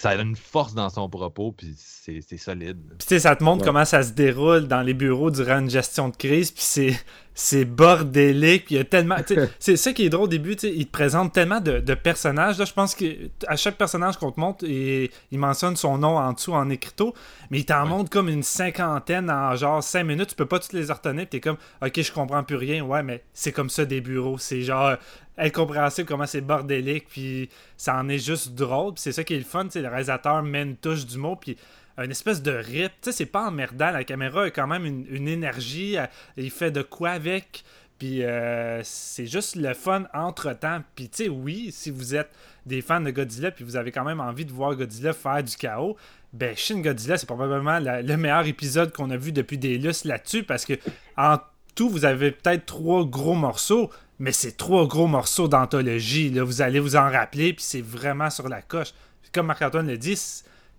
[0.00, 2.78] ça a une force dans son propos, puis c'est solide.
[2.96, 5.68] Puis tu sais, ça te montre comment ça se déroule dans les bureaux durant une
[5.68, 6.98] gestion de crise, puis c'est
[7.40, 8.66] c'est bordélique.
[8.70, 9.16] Il y a tellement.
[9.58, 10.52] c'est ça qui est drôle au début.
[10.62, 12.58] Il te présente tellement de, personnages.
[12.58, 16.34] Là, je pense qu'à chaque personnage qu'on te montre, il, il, mentionne son nom en
[16.34, 17.14] dessous en écriteau.
[17.50, 20.28] Mais il t'en montre comme une cinquantaine en genre cinq minutes.
[20.28, 21.26] Tu peux pas toutes les retenir.
[21.30, 22.84] Tu es comme, OK, je comprends plus rien.
[22.84, 24.36] Ouais, mais c'est comme ça des bureaux.
[24.36, 24.96] C'est genre
[25.38, 27.06] incompréhensible comment c'est bordélique.
[27.08, 27.48] Puis
[27.78, 28.92] ça en est juste drôle.
[28.96, 29.66] c'est ça qui est le fun.
[29.74, 31.36] Le réalisateur met une touche du mot.
[31.36, 31.56] Puis
[32.04, 32.92] une espèce de rip.
[33.00, 33.90] Tu sais, c'est pas emmerdant.
[33.90, 35.96] La caméra a quand même une, énergie.
[36.36, 37.64] Il fait de quoi avec.
[37.98, 40.82] Puis euh, c'est juste le fun entre-temps.
[40.94, 42.30] Puis tu sais, oui, si vous êtes
[42.64, 45.54] des fans de Godzilla puis vous avez quand même envie de voir Godzilla faire du
[45.54, 45.96] chaos,
[46.32, 50.44] ben Shin Godzilla, c'est probablement le meilleur épisode qu'on a vu depuis des lustres là-dessus
[50.44, 50.74] parce que
[51.16, 51.38] en
[51.74, 56.30] tout, vous avez peut-être trois gros morceaux, mais c'est trois gros morceaux d'anthologie.
[56.38, 58.92] Vous allez vous en rappeler, puis c'est vraiment sur la coche.
[59.32, 60.18] comme Marc-Antoine le dit,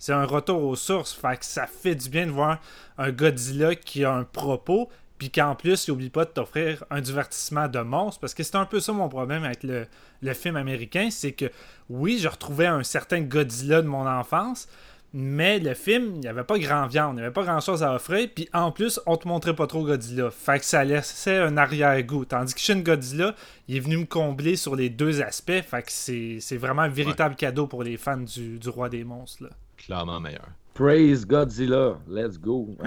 [0.01, 1.13] c'est un retour aux sources.
[1.13, 2.59] Fait que ça fait du bien de voir
[2.97, 7.01] un Godzilla qui a un propos, puis qu'en plus, il n'oublie pas de t'offrir un
[7.01, 8.19] divertissement de monstre.
[8.19, 9.85] Parce que c'est un peu ça mon problème avec le,
[10.33, 11.45] film américain, c'est que
[11.87, 14.67] oui, je retrouvais un certain Godzilla de mon enfance,
[15.13, 17.83] mais le film, il n'y avait pas grand viande, il n'y avait pas grand chose
[17.83, 20.31] à offrir, puis en plus, on te montrait pas trop Godzilla.
[20.31, 22.25] Fait que ça laissait un arrière-goût.
[22.25, 23.35] Tandis que Shin Godzilla,
[23.67, 27.35] il est venu me combler sur les deux aspects, fait que c'est vraiment un véritable
[27.35, 29.43] cadeau pour les fans du, du Roi des Monstres.
[29.43, 29.49] Là
[29.81, 30.47] clairement meilleur.
[30.73, 31.99] Praise Godzilla.
[32.07, 32.77] Let's go.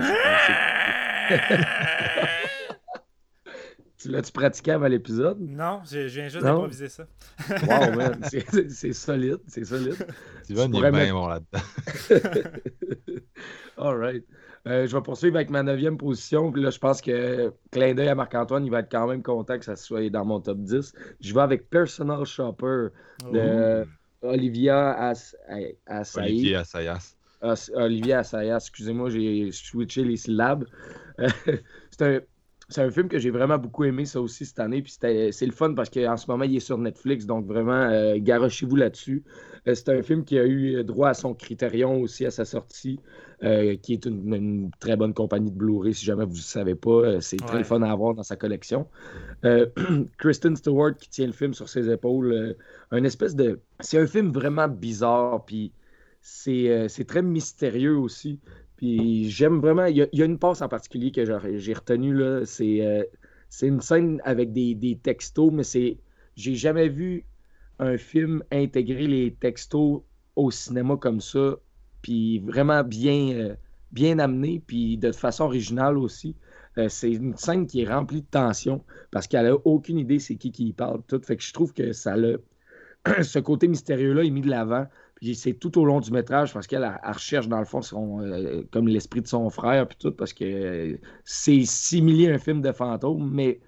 [3.98, 5.38] tu l'as-tu pratiqué avant l'épisode?
[5.40, 7.06] Non, je viens juste d'improviser ça.
[7.48, 8.20] wow, man.
[8.68, 9.38] C'est solide.
[9.46, 10.06] C'est solide.
[10.44, 11.62] Steven, il est bien bon là-dedans.
[13.76, 14.24] All right.
[14.66, 16.50] Euh, je vais poursuivre avec ma neuvième position.
[16.50, 19.58] Puis là, je pense que clin d'œil à Marc-Antoine, il va être quand même content
[19.58, 20.94] que ça soit dans mon top 10.
[21.20, 22.88] Je vais avec Personal Shopper
[23.30, 23.86] de,
[24.24, 26.16] Olivia Assayas.
[26.16, 27.16] Olivier Assayas.
[27.74, 30.66] Olivier Assayas, excusez-moi, j'ai switché les syllabes.
[31.90, 32.20] c'est un,
[32.90, 34.82] film que j'ai vraiment beaucoup aimé, ça aussi, cette année.
[34.82, 38.16] Puis c'est le fun parce qu'en ce moment, il est sur Netflix, donc vraiment, euh,
[38.18, 39.22] garochez-vous là-dessus.
[39.66, 43.00] Euh, c'est un film qui a eu droit à son critérion aussi à sa sortie,
[43.42, 47.20] euh, qui est une, très bonne compagnie de Blu-ray, si jamais vous ne savez pas.
[47.20, 48.86] c'est très fun à avoir dans sa collection.
[50.18, 52.56] Kristen Stewart qui tient le film sur ses épaules
[52.90, 53.60] un espèce de.
[53.80, 55.72] C'est un film vraiment bizarre, puis
[56.26, 58.40] c'est euh, très mystérieux aussi.
[58.76, 59.86] Puis j'aime vraiment.
[59.86, 62.20] Il y, a, une passe en particulier que j'ai retenue.
[62.20, 65.98] Euh, c'est une scène avec des, textos, mais c'est.
[66.36, 67.24] J'ai jamais vu
[67.78, 70.02] un film intégrer les textos
[70.36, 71.56] au cinéma comme ça,
[72.02, 73.54] puis vraiment bien, euh,
[73.92, 76.34] bien amené, puis de façon originale aussi.
[76.88, 80.50] c'est une scène qui est remplie de tension parce qu'elle a aucune idée c'est qui
[80.50, 81.20] qui parle tout.
[81.22, 82.36] Fait que je trouve que ça l'a
[83.22, 84.86] ce côté mystérieux-là est mis de l'avant.
[85.16, 88.62] Puis c'est tout au long du métrage parce qu'elle recherche, dans le fond, son, euh,
[88.70, 92.72] comme l'esprit de son frère, puis tout, parce que euh, c'est similé un film de
[92.72, 93.60] fantôme, mais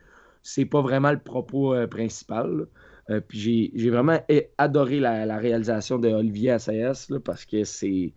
[0.43, 2.67] c'est pas vraiment le propos euh, principal.
[3.11, 4.19] Euh, puis j'ai vraiment
[4.59, 8.13] adoré la, réalisation de Olivier Assayas parce que c'est.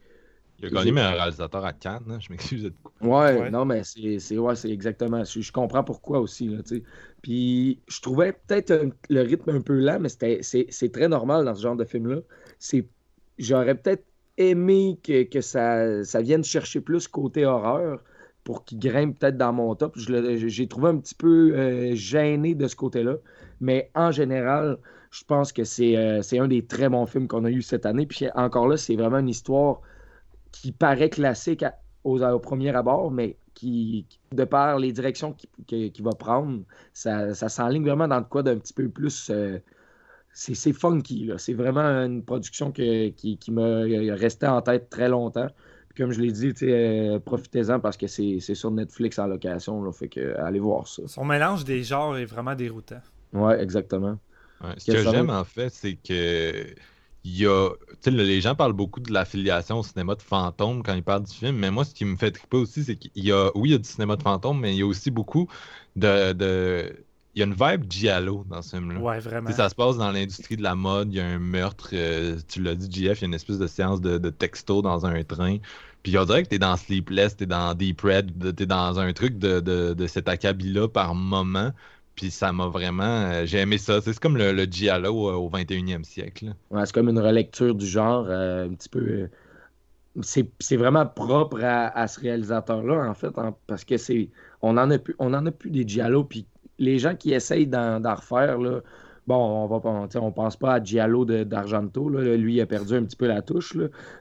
[0.61, 3.81] Il a gagné meilleur réalisateur à Cannes, hein, je m'excuse de ouais, ouais, non, mais
[3.83, 5.23] c'est ouais, exactement.
[5.23, 6.49] Je, comprends pourquoi aussi.
[6.49, 6.57] Là,
[7.21, 11.61] puis je trouvais peut-être le rythme un peu lent, mais c'est très normal dans ce
[11.61, 12.17] genre de film-là.
[13.39, 14.06] J'aurais peut-être
[14.38, 18.04] aimé que, que ça, ça, vienne chercher plus côté horreur
[18.43, 19.97] pour qu'il grimpe peut-être dans mon top.
[19.97, 23.15] J'ai trouvé un petit peu euh, gêné de ce côté-là.
[23.62, 24.78] Mais en général,
[25.12, 28.06] je pense que euh, c'est un des très bons films qu'on a eu cette année.
[28.06, 29.82] Puis encore là, c'est vraiment une histoire
[30.52, 31.65] qui paraît classique
[32.04, 35.36] au premier abord, mais qui, de par les directions
[35.67, 36.62] qu'il va prendre,
[36.93, 39.30] ça, ça s'enligne vraiment dans le quoi d'un petit peu plus.
[39.30, 39.60] Euh,
[40.33, 41.31] c'est funky.
[41.37, 43.81] C'est vraiment une production qui, qui m'a
[44.15, 45.47] resté en tête très longtemps.
[45.97, 49.83] comme je l'ai dit, euh, profitez-en parce que c'est sur Netflix en location.
[49.83, 51.03] Là, fait que allez voir ça.
[51.07, 53.01] Son mélange des genres est vraiment déroutant.
[53.33, 54.17] Ouais, exactement.
[54.77, 56.65] ce que j'aime en fait, c'est que
[57.23, 57.69] il y a.
[58.05, 61.57] les gens parlent beaucoup de l'affiliation au cinéma de fantôme quand ils parlent du film,
[61.57, 63.51] mais moi, ce qui me fait triper aussi, c'est qu'il y a.
[63.55, 65.49] Oui, il y a du cinéma de fantôme, mais il y a aussi beaucoup
[65.95, 66.33] de.
[66.33, 67.05] de...
[67.35, 68.99] Il y a une vibe giallo dans ce film-là.
[68.99, 69.51] Ouais, vraiment.
[69.51, 72.61] ça se passe dans l'industrie de la mode, il y a un meurtre, euh, tu
[72.61, 75.57] l'as dit, GF, il y a une espèce de séance de, texto dans un train.
[76.01, 79.37] Puis on dirait que t'es dans Sleepless, t'es dans Deep Red, t'es dans un truc
[79.37, 81.71] de, de, de cet acabit-là par moment.
[82.19, 83.03] Puis ça m'a vraiment.
[83.03, 84.01] Euh, j'ai aimé ça.
[84.01, 86.53] C'est comme le, le Giallo euh, au 21e siècle.
[86.69, 89.29] Ouais, c'est comme une relecture du genre, euh, un petit peu.
[90.19, 94.29] c'est vraiment propre à, ce réalisateur-là, en fait, hein, parce que c'est.
[94.61, 96.45] On en a plus, on en a plus des Giallo, puis
[96.79, 98.81] les gens qui essayent d'en refaire, là,
[99.29, 99.79] Bon, on va
[100.15, 102.09] on pense pas à Giallo d'Argento.
[102.09, 103.77] Lui, il a perdu un petit peu la touche.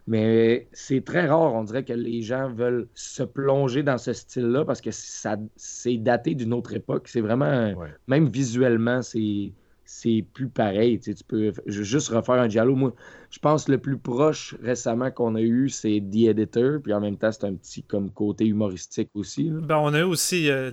[0.07, 4.67] Mais c'est très rare, on dirait que les gens veulent se plonger dans ce style-là
[4.67, 7.09] parce que ça c'est daté d'une autre époque.
[7.09, 7.73] C'est vraiment.
[8.07, 9.55] Même visuellement, c'est
[9.91, 11.01] c'est plus pareil.
[11.01, 12.77] Tu, peux juste refaire un dialogue.
[12.77, 12.95] Moi,
[13.31, 16.83] je pense le plus proche récemment qu'on a eu, c'est The Editor.
[16.83, 19.49] Puis en même temps, c'est un petit comme côté humoristique aussi.
[19.51, 20.71] Ben, on a eu aussi euh,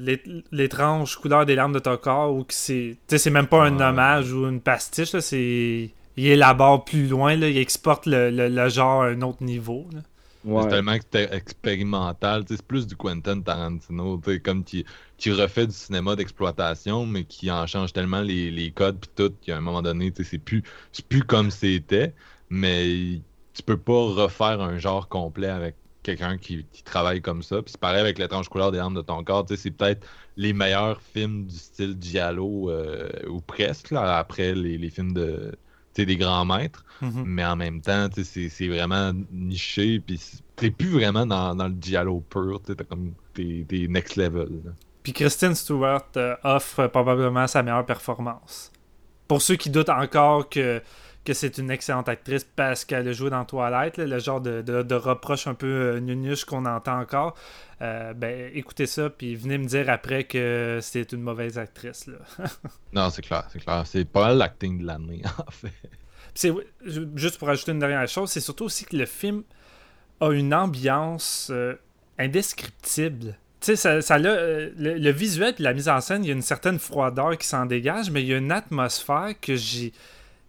[0.51, 2.97] l'étrange couleur des larmes de ton corps, où c'est
[3.31, 5.17] même pas un hommage ou une pastiche.
[5.17, 9.85] C'est il élabore plus loin, là, il exporte le, genre à un autre niveau.
[10.45, 12.43] C'est tellement expérimental.
[12.47, 14.85] C'est plus du Quentin Tarantino, comme qui,
[15.17, 19.57] qui refait du cinéma d'exploitation, mais qui en change tellement les, codes puis tout, qu'à
[19.57, 20.63] un moment donné, c'est plus,
[21.09, 22.13] plus comme c'était,
[22.49, 23.21] mais
[23.53, 27.63] tu peux pas refaire un genre complet avec quelqu'un qui, travaille comme ça.
[27.63, 29.45] Puis c'est pareil avec l'étrange couleur des armes de ton corps.
[29.55, 30.05] C'est peut-être
[30.37, 35.57] les meilleurs films du style Giallo, euh, ou presque, après les, les films de,
[36.03, 37.23] des grands maîtres, mhm.
[37.25, 40.19] mais en même temps, c'est vraiment niché, puis
[40.55, 44.49] t'es plus vraiment dans, le dialogue pur, t'as comme des, next level.
[45.03, 48.71] Puis Kristen Stewart euh, offre probablement sa meilleure performance.
[49.27, 50.81] Pour ceux qui doutent encore que,
[51.25, 54.95] que c'est une excellente actrice parce qu'elle a joué dans Twilight, le genre de, de,
[54.95, 57.35] reproche un peu euh, qu'on entend encore,
[57.81, 62.07] euh, ben écoutez ça, puis venez me dire après que c'est une mauvaise actrice.
[62.07, 62.17] Là.
[62.93, 63.83] non, c'est clair, c'est clair.
[63.85, 65.73] C'est pas l'acting de l'année, en fait.
[66.33, 66.53] C'est,
[67.15, 69.43] juste pour ajouter une dernière chose, c'est surtout aussi que le film
[70.19, 71.75] a une ambiance euh,
[72.19, 73.37] indescriptible.
[73.61, 76.33] Tu sais, ça, ça euh, le, visuel et la mise en scène, il y a
[76.33, 79.93] une certaine froideur qui s'en dégage, mais il y a une atmosphère que j'ai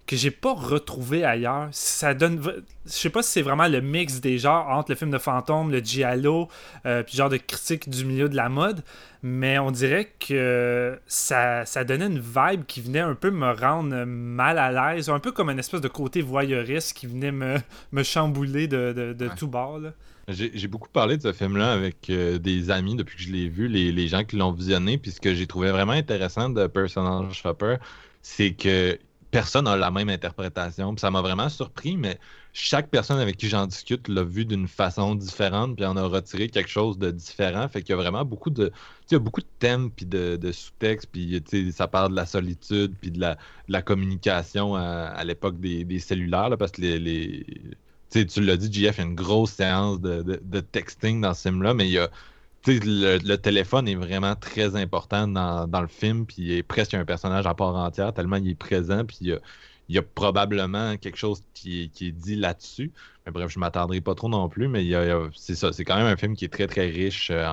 [0.07, 1.69] que j'ai pas retrouvé ailleurs.
[1.73, 2.41] Ça donne.
[2.85, 5.71] Je sais pas si c'est vraiment le mix des genres entre le film de fantôme,
[5.71, 6.49] le giallo,
[6.87, 8.83] euh, puis genre de critique du milieu de la mode,
[9.23, 14.05] mais on dirait que ça, ça donnait une vibe qui venait un peu me rendre
[14.05, 17.57] mal à l'aise, un peu comme une espèce de côté voyeuriste qui venait me,
[17.93, 19.81] me chambouler de, de, de tout bord.
[20.29, 23.69] J'ai beaucoup parlé de ce film-là avec euh, des amis depuis que je l'ai vu,
[23.69, 27.33] les, les, gens qui l'ont visionné, puis ce que j'ai trouvé vraiment intéressant de Personal
[27.33, 27.77] Shopper,
[28.23, 28.99] c'est que
[29.31, 30.97] personne n'a la même interprétation.
[30.97, 32.19] ça m'a vraiment surpris, mais
[32.53, 36.49] chaque personne avec qui j'en discute l'a vu d'une façon différente, puis en a retiré
[36.49, 37.69] quelque chose de différent.
[37.69, 38.73] Fait qu'il y a vraiment beaucoup de.
[39.11, 42.95] Il y a beaucoup de thèmes puis de, sous-textes, puis ça parle de la solitude,
[43.01, 43.21] puis de
[43.69, 47.47] la, communication à, l'époque des, cellulaires, parce que les.
[48.11, 51.49] tu l'as dit, JF, il y a une grosse séance de, de texting dans ce
[51.49, 52.11] film-là, mais il y a
[52.67, 57.47] le, téléphone est vraiment très important dans, le film, puis il est presque un personnage
[57.47, 59.39] à part entière, tellement il est présent, puis il
[59.89, 62.93] y a, probablement quelque chose qui est, dit là-dessus.
[63.25, 64.85] Mais bref, je ne m'attendrai pas trop non plus, mais
[65.35, 67.49] c'est ça, c'est quand même un film qui est très très riche euh,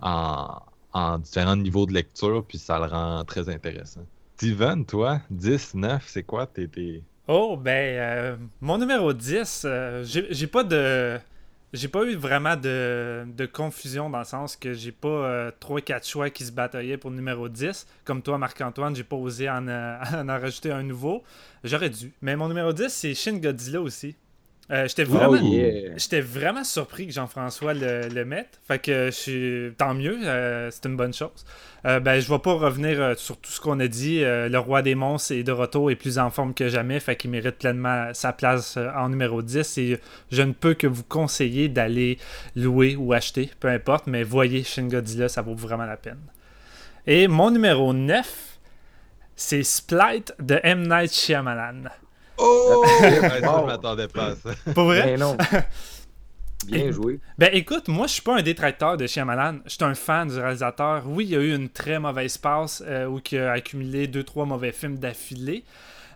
[0.00, 4.00] en, différents niveaux de lecture, puis ça le rend très intéressant.
[4.36, 6.68] Steven, toi, 10, 9, c'est quoi tes,
[7.26, 11.18] Oh, ben, euh, mon numéro 10, euh, j'ai pas de
[11.72, 15.98] j'ai pas eu vraiment de, de, confusion dans le sens que j'ai pas 3-4 euh,
[16.02, 17.86] choix qui se bataillaient pour le numéro 10.
[18.04, 21.22] Comme toi, Marc-Antoine, j'ai pas osé en, en, rajouter un nouveau.
[21.64, 22.12] J'aurais dû.
[22.22, 24.16] Mais mon numéro 10, c'est Shin Godzilla aussi.
[24.70, 25.38] Euh, j'étais oh, vraiment,
[26.26, 28.60] vraiment surpris que Jean-François le, mette.
[28.66, 31.46] Fait que je suis tant mieux, euh, c'est une bonne chose.
[31.86, 34.20] Euh, ben, je vais pas revenir sur tout ce qu'on a dit.
[34.20, 37.30] le roi des monstres et de retour est plus en forme que jamais, fait qu'il
[37.30, 40.00] mérite pleinement sa place en numéro 10 et
[40.30, 42.18] je ne peux que vous conseiller d'aller
[42.54, 46.20] louer ou acheter, peu importe, mais voyez Shin Godzilla, ça vaut vraiment la peine.
[47.06, 48.58] Et mon numéro 9,
[49.34, 50.86] c'est Splight de M.
[50.86, 51.84] Night Shyamalan.
[52.38, 52.84] Oh!
[53.00, 54.50] je m'attendais pas à ça.
[54.72, 55.02] Pas vrai?
[55.02, 55.36] Ben non.
[56.66, 57.20] Bien joué.
[57.38, 59.58] Ben écoute, moi je suis pas un détracteur de Shyamalan.
[59.64, 61.04] Je suis un fan du réalisateur.
[61.06, 64.24] Oui, il y a eu une très mauvaise passe euh, où il a accumulé deux
[64.24, 65.64] trois mauvais films d'affilée.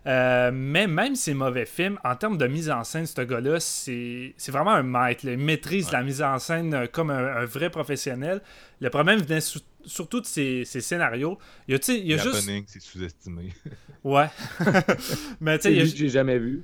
[0.07, 4.35] Euh, mais même ces mauvais films, en termes de mise en scène, ce gars-là, c'est
[4.49, 5.25] vraiment un maître.
[5.25, 8.41] Il maîtrise la mise en scène euh, comme un, vrai professionnel.
[8.81, 9.41] Le problème venait
[9.85, 11.39] surtout de ses, scénarios.
[11.69, 12.49] Il y a, il y a juste.
[12.67, 13.53] c'est sous-estimé.
[14.05, 14.29] ouais.
[15.41, 16.63] mais tu sais, j'ai jamais vu.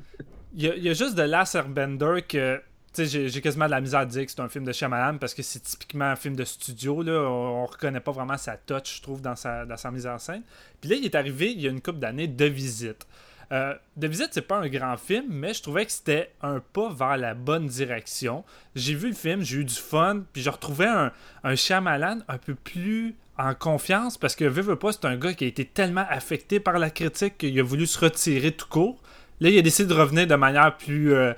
[0.55, 2.61] Il y, a, il y a juste de Last Airbender que
[3.05, 5.43] j'ai quasiment de la misère à dire que c'est un film de Shyamalan parce que
[5.43, 7.03] c'est typiquement un film de studio.
[7.03, 7.13] Là.
[7.13, 10.43] On, reconnaît pas vraiment sa touch, je trouve, dans sa, dans sa mise en scène.
[10.81, 13.07] Puis là, il est arrivé il y a une couple d'années de visite.
[13.51, 16.93] Euh, de visite, c'est pas un grand film, mais je trouvais que c'était un pas
[16.93, 18.45] vers la bonne direction.
[18.75, 21.13] J'ai vu le film, j'ai eu du fun, puis je retrouvais un,
[21.45, 25.45] un Shyamalan un peu plus en confiance parce que veux pas, c'est un gars qui
[25.45, 29.01] a été tellement affecté par la critique qu'il a voulu se retirer tout court.
[29.41, 31.15] Là, il a décidé de revenir de manière plus.
[31.15, 31.33] Euh,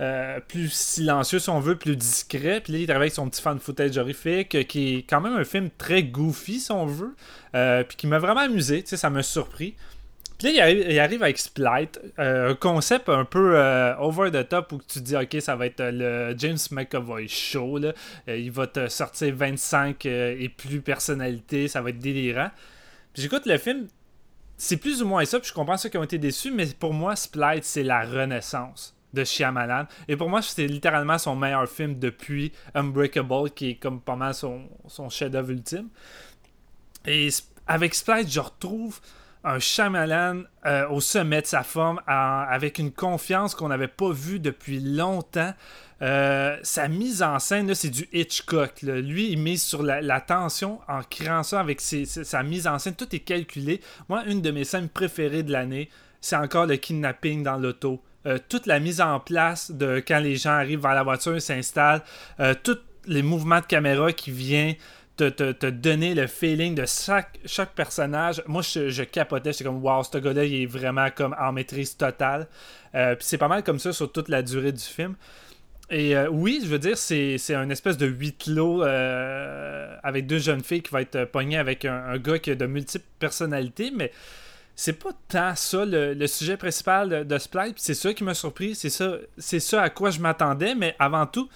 [0.00, 2.60] euh, plus silencieux, si on veut, plus discret.
[2.60, 5.44] Puis là, il travaille avec son petit fan footage horrifique, qui est quand même un
[5.44, 7.14] film très goofy, si on veut.
[7.52, 9.76] puis qui m'a vraiment amusé, tu sais, ça m'a surpris.
[10.42, 14.80] Là, il arrive, avec Splight, euh, un concept un peu euh, over the top où
[14.86, 17.78] tu dis, ok, ça va être euh, le James McAvoy show.
[18.26, 22.50] Il va te sortir 25 et plus personnalités, ça va être délirant.
[23.12, 23.86] Puis j'écoute le film,
[24.56, 26.92] c'est plus ou moins ça, puis je comprends ceux qui ont été déçus, mais pour
[26.92, 29.86] moi, Splight, c'est la renaissance de Shyamalan.
[30.08, 34.34] Et pour moi, c'est littéralement son meilleur film depuis Unbreakable, qui est comme pas mal
[34.34, 34.68] son,
[35.10, 35.88] chef-d'œuvre ultime.
[37.06, 37.28] Et
[37.66, 39.00] avec Splight, je retrouve
[39.44, 44.38] un Shyamalan euh, au sommet de sa forme, avec une confiance qu'on n'avait pas vue
[44.38, 45.52] depuis longtemps.
[46.00, 48.82] Euh, sa mise en scène, c'est du Hitchcock.
[48.82, 52.94] Lui, il mise sur la, tension en créant ça avec sa mise en scène.
[52.94, 53.80] Tout est calculé.
[54.08, 58.02] Moi, une de mes scènes préférées de l'année, c'est encore le kidnapping dans l'auto.
[58.26, 62.02] Euh, toute la mise en place de quand les gens arrivent vers la voiture, s'installent,
[62.62, 64.76] tous les mouvements de caméra qui viennent
[65.30, 68.42] te, donner le feeling de chaque, chaque personnage.
[68.46, 69.52] Moi, je, je capotais.
[69.52, 72.46] J'étais comme, wow, ce gars-là, il est vraiment comme en maîtrise totale.
[72.94, 75.14] Euh, puis c'est pas mal comme ça sur toute la durée du film.
[75.90, 80.38] Et euh, oui, je veux dire, c'est, un espèce de huit clos euh, avec deux
[80.38, 84.10] jeunes filles qui va être pogné avec un, gars qui a de multiples personnalités, mais
[84.74, 87.38] c'est pas tant ça le, sujet principal de, de.
[87.76, 91.26] C'est ça qui m'a surpris, c'est ça, c'est ça à quoi je m'attendais, mais avant
[91.26, 91.50] tout,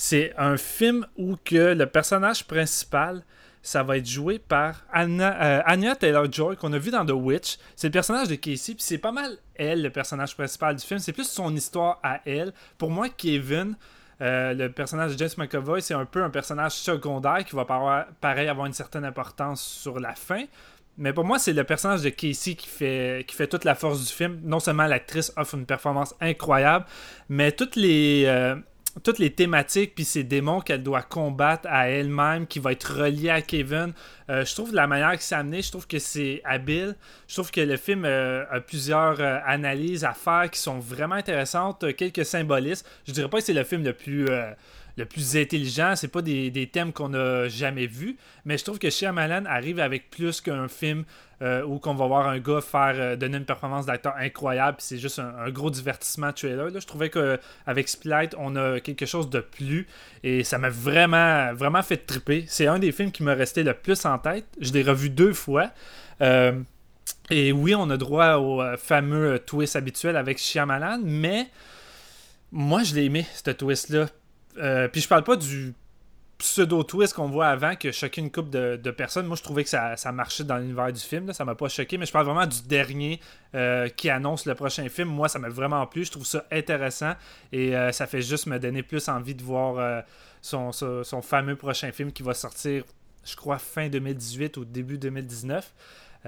[0.00, 3.24] c'est un film où que le personnage principal,
[3.62, 7.58] ça va être joué par Anna, euh, Taylor-Joy, qu'on a vu dans The Witch.
[7.74, 11.00] C'est le personnage de Casey, puis c'est pas mal elle, le personnage principal du film.
[11.00, 12.52] C'est plus son histoire à elle.
[12.78, 13.74] Pour moi, Kevin,
[14.20, 17.64] euh, le personnage de James McAvoy, c'est un peu un personnage secondaire qui va
[18.20, 20.44] pareil avoir une certaine importance sur la fin.
[20.96, 24.06] Mais pour moi, c'est le personnage de Casey qui fait, qui fait toute la force
[24.06, 24.38] du film.
[24.44, 26.86] Non seulement l'actrice offre une performance incroyable,
[27.28, 28.54] mais toutes les, euh,
[29.02, 33.30] toutes les thématiques puis ces démons qu'elle doit combattre à elle-même, qui va être relié
[33.30, 33.92] à Kevin.
[34.30, 36.96] Euh, je trouve la manière que c'est amené, je trouve que c'est habile.
[37.26, 41.14] Je trouve que le film euh, a plusieurs euh, analyses à faire qui sont vraiment
[41.14, 42.86] intéressantes, quelques symbolismes.
[43.06, 44.26] Je dirais pas que c'est le film le plus
[44.98, 45.94] le plus intelligent.
[45.96, 50.10] C'est pas des, thèmes qu'on a jamais vus, mais je trouve que Shyamalan arrive avec
[50.10, 51.04] plus qu'un film
[51.40, 54.98] euh, où qu'on va voir un gars faire euh, donner une performance d'acteur incroyable, c'est
[54.98, 56.70] juste un, gros divertissement trailer.
[56.70, 56.80] Là.
[56.80, 59.86] Je trouvais qu'avec Splight, on a quelque chose de plus
[60.24, 62.44] et ça m'a vraiment, vraiment fait triper.
[62.48, 64.46] C'est un des films qui m'a resté le plus en tête.
[64.60, 65.70] Je l'ai revu deux fois.
[66.20, 66.60] Euh,
[67.30, 71.46] et oui, on a droit au fameux twist habituel avec Shyamalan, mais
[72.50, 74.08] moi, je l'ai aimé, ce twist-là.
[74.58, 75.74] Euh, puis je parle pas du
[76.38, 79.26] pseudo-twist qu'on voit avant que chacune coupe de, de, personnes.
[79.26, 81.32] Moi, je trouvais que ça, marchait dans l'univers du film.
[81.32, 83.20] Ça m'a pas choqué, mais je parle vraiment du dernier
[83.54, 85.08] euh, qui annonce le prochain film.
[85.08, 86.04] Moi, ça m'a vraiment plu.
[86.04, 87.14] Je trouve ça intéressant
[87.52, 90.04] et euh, ça fait juste me donner plus envie de voir
[90.40, 90.72] son,
[91.22, 92.84] fameux prochain film qui va sortir,
[93.24, 95.72] je crois, fin 2018 ou début 2019.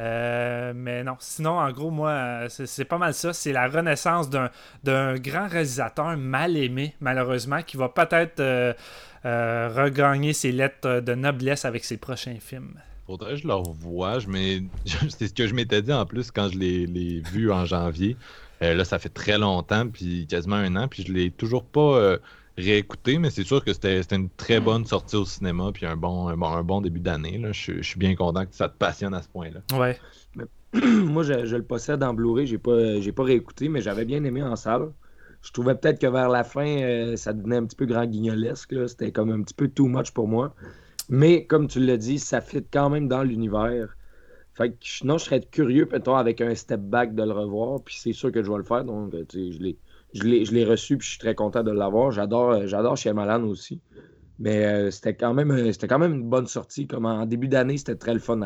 [0.00, 3.32] Euh, mais non, sinon, en gros, moi, c'est pas mal ça.
[3.32, 8.72] C'est la renaissance d'un grand réalisateur mal aimé, malheureusement, qui va peut-être euh,
[9.26, 12.74] euh, regagner ses lettres de noblesse avec ses prochains films.
[13.06, 14.18] Faudrait que je le revoie.
[15.08, 18.16] C'est ce que je m'étais dit en plus quand je l'ai vu en janvier.
[18.60, 22.16] là, ça fait très longtemps, puis quasiment un an, puis je l'ai toujours pas
[22.58, 24.64] réécouter, mais c'est sûr que c'était une très mm.
[24.64, 27.40] bonne sortie au cinéma, puis un bon, un bon, début d'année.
[27.52, 29.60] Je, suis bien content que ça te passionne à ce point-là.
[29.78, 29.98] Ouais.
[30.74, 34.42] moi, je, le possède en Blu-ray, j'ai pas, j'ai pas réécouté, mais j'avais bien aimé
[34.42, 34.90] en salle.
[35.42, 38.74] Je trouvais peut-être que vers la fin, euh, ça devenait un petit peu grand guignolesque.
[38.88, 40.54] C'était comme un petit peu too much pour moi.
[41.08, 43.96] Mais comme tu l'as dit, ça fit quand même dans l'univers.
[44.54, 47.80] Fait que sinon, je serais curieux, peut-être, avec un step back de le revoir.
[47.82, 48.84] Puis c'est sûr que je vais le faire.
[48.84, 49.78] Donc, je l'ai
[50.14, 52.10] je l'ai reçu puis je suis très content de l'avoir.
[52.10, 53.80] J'adore euh, j'adore Malan aussi.
[54.38, 56.86] Mais euh, c'était quand même euh, quand même une bonne sortie.
[56.86, 58.40] Comme en début d'année, c'était très le fun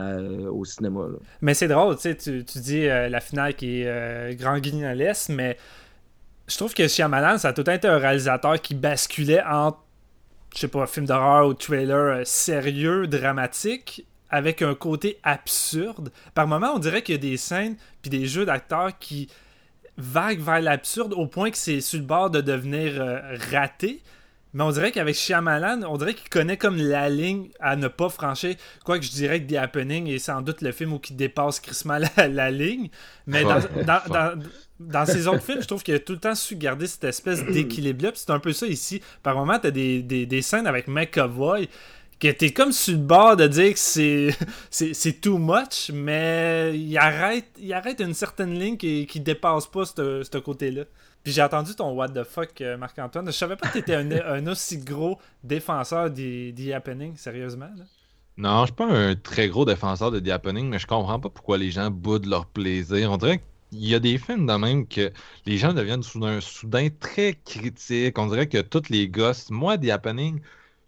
[0.50, 1.06] au cinéma.
[1.40, 5.56] Mais c'est drôle, tu, tu dis la finale qui est grand guignolesque, mais
[6.48, 9.78] je trouve que Shyamalan, ça a tout été un réalisateur qui basculait entre,
[10.54, 16.10] je sais pas, film d'horreur ou trailer sérieux, dramatique, avec un côté absurde.
[16.34, 19.28] Par moments, on dirait qu'il y a des scènes puis des jeux d'acteurs qui
[19.96, 23.20] vague vers l'absurde au point que c'est sur le bord de devenir euh,
[23.50, 24.02] raté.
[24.54, 28.08] Mais on dirait qu'avec Shyamalan, on dirait qu'il connaît comme la ligne à ne pas
[28.08, 28.54] franchir.
[28.84, 31.98] Quoique je dirais que The Happening est sans doute le film où il dépasse crissement
[32.16, 32.88] la, ligne.
[33.26, 34.40] Mais dans, dans,
[34.78, 37.44] dans, ses autres films, je trouve qu'il a tout le temps su garder cette espèce
[37.44, 38.12] d'équilibre-là.
[38.14, 39.02] C'est un peu ça ici.
[39.24, 41.68] Par moments, tu as des, des, des, scènes avec McAvoy
[42.32, 43.78] que t'es comme sur le bord de dire que
[44.70, 49.66] c'est, c'est, too much, mais il arrête, il arrête une certaine ligne qui, qui dépasse
[49.66, 50.84] pas ce côté-là.
[51.22, 53.26] Puis j'ai entendu ton what the fuck, euh, Marc-Antoine.
[53.26, 57.70] Je savais pas que t'étais un, un aussi gros défenseur des The Happening, sérieusement.
[58.36, 61.30] Non, je suis pas un très gros défenseur de The Happening, mais je comprends pas
[61.30, 63.10] pourquoi les gens boudent leur plaisir.
[63.10, 65.12] On dirait qu'il y a des films de même que
[65.46, 68.18] les gens deviennent soudain, soudain très critiques.
[68.18, 70.40] On dirait que tous les gosses, moi, The Happening,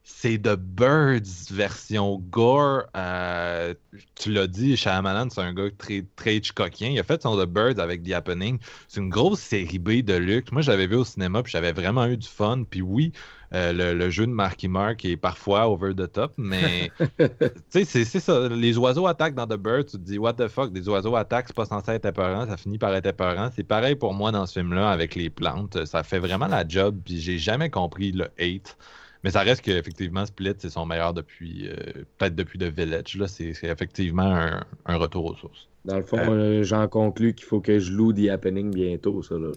[0.08, 2.84] c'est The Birds version gore.
[2.96, 3.74] Euh,
[4.14, 6.90] tu l'as dit, Shyamalan, c'est un gars très, très Hitchcockien.
[6.90, 8.60] Il a fait son The Birds avec The Happening.
[8.86, 10.52] C'est une grosse série B de luxe.
[10.52, 12.62] Moi, j'avais vu au cinéma, puis j'avais vraiment eu du fun.
[12.70, 13.10] Puis oui,
[13.52, 18.20] euh, le, jeu de Marky Mark est parfois over the top, mais tu sais, c'est
[18.20, 18.48] ça.
[18.48, 21.48] Les oiseaux attaquent dans The Birds, tu te dis, what the fuck, des oiseaux attaquent,
[21.48, 23.50] c'est pas censé être épeurant, ça finit par être épeurant.
[23.56, 25.84] C'est pareil pour moi dans ce film-là avec les plantes.
[25.84, 28.76] Ça fait vraiment la job, puis j'ai jamais compris le hate.
[29.24, 33.16] Mais ça reste qu'effectivement, Split, c'est son meilleur depuis, euh, peut-être depuis The Village.
[33.16, 34.48] Là, c'est, effectivement
[34.86, 35.68] un, retour aux sources.
[35.84, 39.36] Dans le fond, euh, j'en conclus qu'il faut que je loue The Happening bientôt, ça.
[39.36, 39.50] Là.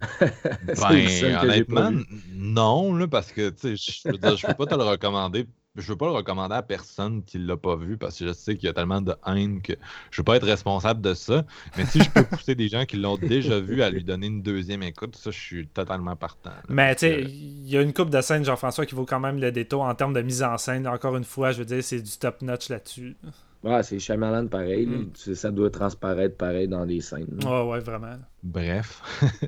[0.20, 1.90] ben, honnêtement,
[2.32, 5.46] non, là, parce que je ne peux pas te le recommander
[5.76, 8.56] je veux pas le recommander à personne qui l'a pas vu parce que je sais
[8.56, 9.74] qu'il y a tellement de haine que
[10.10, 11.44] je veux pas être responsable de ça.
[11.76, 14.42] Mais si je peux pousser des gens qui l'ont déjà vu à lui donner une
[14.42, 16.50] deuxième écoute, ça, je suis totalement partant.
[16.68, 19.40] mais tu sais, il y a une coupe de scène, Jean-François, qui vaut quand même
[19.40, 20.86] le détour en termes de mise en scène.
[20.88, 23.16] Encore une fois, je veux dire, c'est du top notch là-dessus.
[23.62, 24.86] Ouais, c'est Shyamalan pareil.
[24.86, 25.34] Mm.
[25.34, 27.38] Ça doit transparaître pareil dans les scènes.
[27.44, 28.18] Ouais, ouais, vraiment.
[28.42, 29.02] Bref.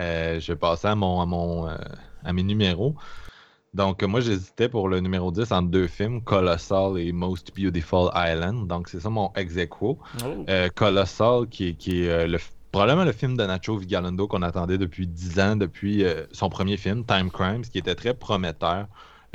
[0.00, 1.76] Euh, je vais passer à mon, à, mon, euh,
[2.24, 2.96] à mes numéros.
[3.74, 8.68] Donc, moi, j'hésitais pour le numéro 10 entre deux films, Colossal et Most Beautiful Island.
[8.68, 9.98] Donc, c'est ça mon ex aequo.
[10.24, 10.44] Oh.
[10.48, 12.38] Euh, Colossal, qui est, qui est euh, le,
[12.70, 16.76] probablement le film de Nacho Vigalondo qu'on attendait depuis 10 ans, depuis euh, son premier
[16.76, 18.86] film, Time Crimes, qui était très prometteur.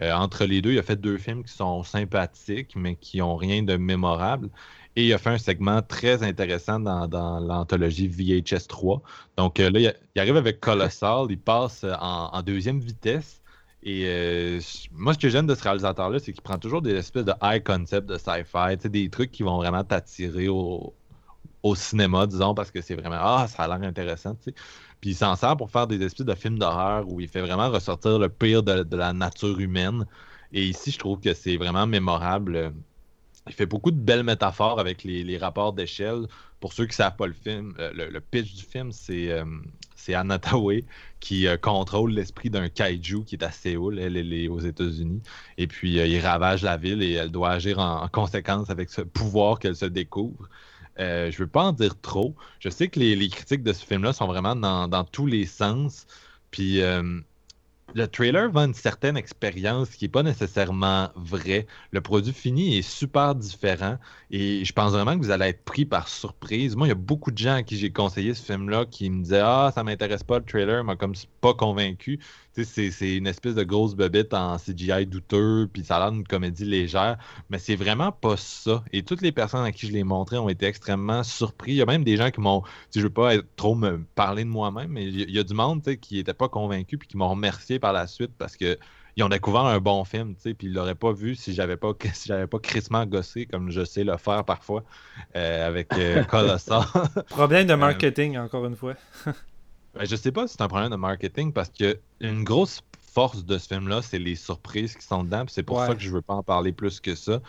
[0.01, 3.61] entre les deux, il a fait deux films qui sont sympathiques, mais qui n'ont rien
[3.63, 4.49] de mémorable.
[4.95, 9.01] Et il a fait un segment très intéressant dans, l'anthologie VHS 3.
[9.35, 9.69] Donc là,
[10.15, 13.38] il, arrive avec Colossal, il passe en deuxième vitesse.
[13.83, 14.59] Et euh,
[14.91, 17.63] moi, ce que j'aime de ce réalisateur-là, c'est qu'il prend toujours des espèces de high
[17.63, 20.93] concept de sci-fi, des trucs qui vont vraiment t'attirer au,
[21.75, 24.35] cinéma, disons, parce que c'est vraiment Ah, ça a l'air intéressant.
[24.43, 27.69] Puis il s'en sert pour faire des espèces de films d'horreur où il fait vraiment
[27.69, 30.05] ressortir le pire de, la nature humaine.
[30.51, 32.73] Et ici, je trouve que c'est vraiment mémorable.
[33.47, 36.27] Il fait beaucoup de belles métaphores avec les, rapports d'échelle.
[36.59, 39.45] Pour ceux qui ne savent pas le film, euh, le, pitch du film, c'est euh,
[39.99, 40.85] c'est Anataway
[41.19, 45.21] qui euh, contrôle l'esprit d'un kaiju qui est à Séoul, elle, est aux États-Unis.
[45.57, 49.01] Et puis, euh, il ravage la ville et elle doit agir en, conséquence avec ce
[49.01, 50.49] pouvoir qu'elle se découvre.
[50.99, 52.35] Euh, je ne veux pas en dire trop.
[52.59, 56.07] Je sais que les, critiques de ce film-là sont vraiment dans, dans, tous les sens.
[56.51, 56.81] Puis,
[57.93, 61.65] le trailer vend une certaine expérience qui n'est pas nécessairement vraie.
[61.91, 63.97] Le produit fini est super différent
[64.31, 66.75] et je pense vraiment que vous allez être pris par surprise.
[66.75, 69.23] Moi, il y a beaucoup de gens à qui j'ai conseillé ce film-là qui me
[69.23, 72.19] disaient Ah, ça m'intéresse pas, le trailer m'a comme pas convaincu.
[72.63, 76.65] C'est une espèce de grosse bebête en CGI douteux, puis ça a l'air d'une comédie
[76.65, 77.17] légère,
[77.49, 78.83] mais c'est vraiment pas ça.
[78.91, 81.71] Et toutes les personnes à qui je l'ai montré ont été extrêmement surpris.
[81.71, 82.63] Il y a même des gens qui m'ont,
[82.95, 85.81] je veux pas être, trop me parler de moi-même, mais il y, a du monde
[86.01, 88.77] qui n'était pas convaincu puis qui m'ont remercié par la suite parce que
[89.19, 91.75] ils ont découvert un bon film, tu sais, puis ils l'auraient pas vu si j'avais
[91.75, 94.83] pas si j'avais pas crissement gossé comme je sais le faire parfois
[95.35, 96.83] euh, avec euh, Colossal.
[97.27, 98.93] Problème de euh, marketing, encore une fois.
[99.93, 102.81] ben, je sais pas si c'est un problème de marketing parce que une grosse
[103.13, 105.45] force de ce film-là, c'est les surprises qui sont dedans.
[105.47, 107.41] C'est pour ça que je veux pas en parler plus que ça.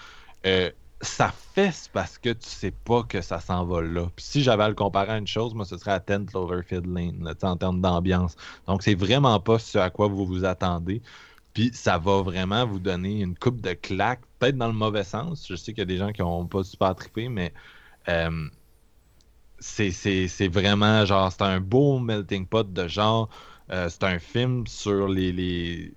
[1.03, 4.11] ça fesse parce que tu sais pas que ça s'en va là.
[4.17, 6.87] Puis si j'avais à le comparer à une chose, moi, ce serait à Ten Cloverfield
[6.87, 8.37] Lane, en termes d'ambiance.
[8.67, 11.01] Donc, c'est vraiment pas ce à quoi vous vous attendez.
[11.55, 15.47] Puis ça va vraiment vous donner une coupe de claques, peut-être dans le mauvais sens.
[15.49, 17.53] Je sais qu'il y a des gens qui n'ont pas super trippé, mais
[18.09, 18.49] euh,
[19.61, 23.29] c'est vraiment genre, c'est un beau melting pot de genre.
[23.71, 25.93] Euh, c'est un film sur les,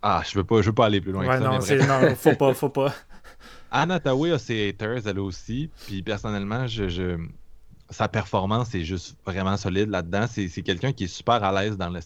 [0.00, 1.76] Ah, je veux pas, je veux pas aller plus loin ouais, que ça.
[1.76, 2.94] Non, non, faut pas, faut pas.
[3.70, 5.68] Anna Tawai a ses haters, elle aussi.
[5.86, 7.18] Puis personnellement, je,
[7.90, 10.26] sa performance est juste vraiment solide là-dedans.
[10.28, 12.00] C'est quelqu'un qui est super à l'aise dans le,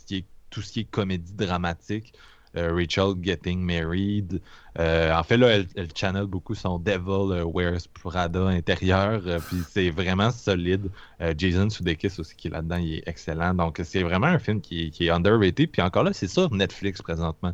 [0.50, 2.12] tout ce qui est comédie dramatique.
[2.56, 4.40] Euh, Rachel Getting Married.
[4.78, 9.90] Euh, en fait, là, elle, channel beaucoup son Devil euh, Wears Prada intérieur, puis c'est
[9.90, 10.90] vraiment solide.
[11.36, 13.54] Jason Sudeikis aussi qui est là-dedans, il est excellent.
[13.54, 15.70] Donc, c'est vraiment un film qui, est underrated.
[15.70, 17.52] Puis encore là, c'est sur Netflix présentement.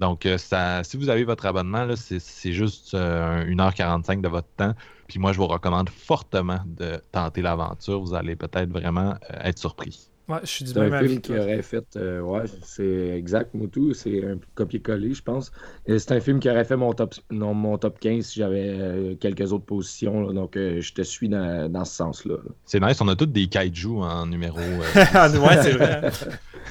[0.00, 4.74] Donc, ça, si vous avez votre abonnement, c'est juste 1h45 de votre temps.
[5.08, 8.00] Puis moi, je vous recommande fortement de tenter l'aventure.
[8.00, 10.10] Vous allez peut-être vraiment être surpris.
[10.28, 11.84] Ouais, je suis du c'est un film qui aurait fait.
[11.96, 13.94] Euh, ouais, c'est exact, Moutou.
[13.94, 15.52] C'est un copier-coller, je pense.
[15.86, 19.14] C'est un film qui aurait fait mon top, non, mon top 15 si j'avais euh,
[19.14, 20.32] quelques autres positions.
[20.32, 22.36] donc, euh, je te suis dans, dans ce sens-là.
[22.64, 23.00] C'est nice.
[23.00, 24.58] On a tous des kaiju en numéro.
[24.94, 26.10] ouais, c'est vrai.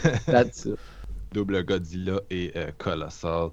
[1.31, 3.49] Double Godzilla et Colossal.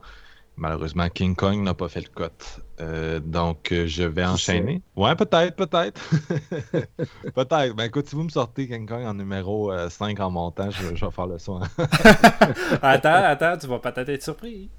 [0.62, 2.62] Malheureusement, King Kong n'a pas fait le cut.
[2.80, 4.80] Euh, donc, euh, je vais enchaîner.
[4.94, 6.00] Ouais, peut-être, peut-être.
[7.34, 7.74] peut-être.
[7.74, 10.86] Ben écoute, si vous me sortez King Kong en numéro 5 euh, en montant, je,
[10.86, 11.62] vais faire le soin.
[12.80, 14.70] attends, attends, tu vas peut-être être surpris.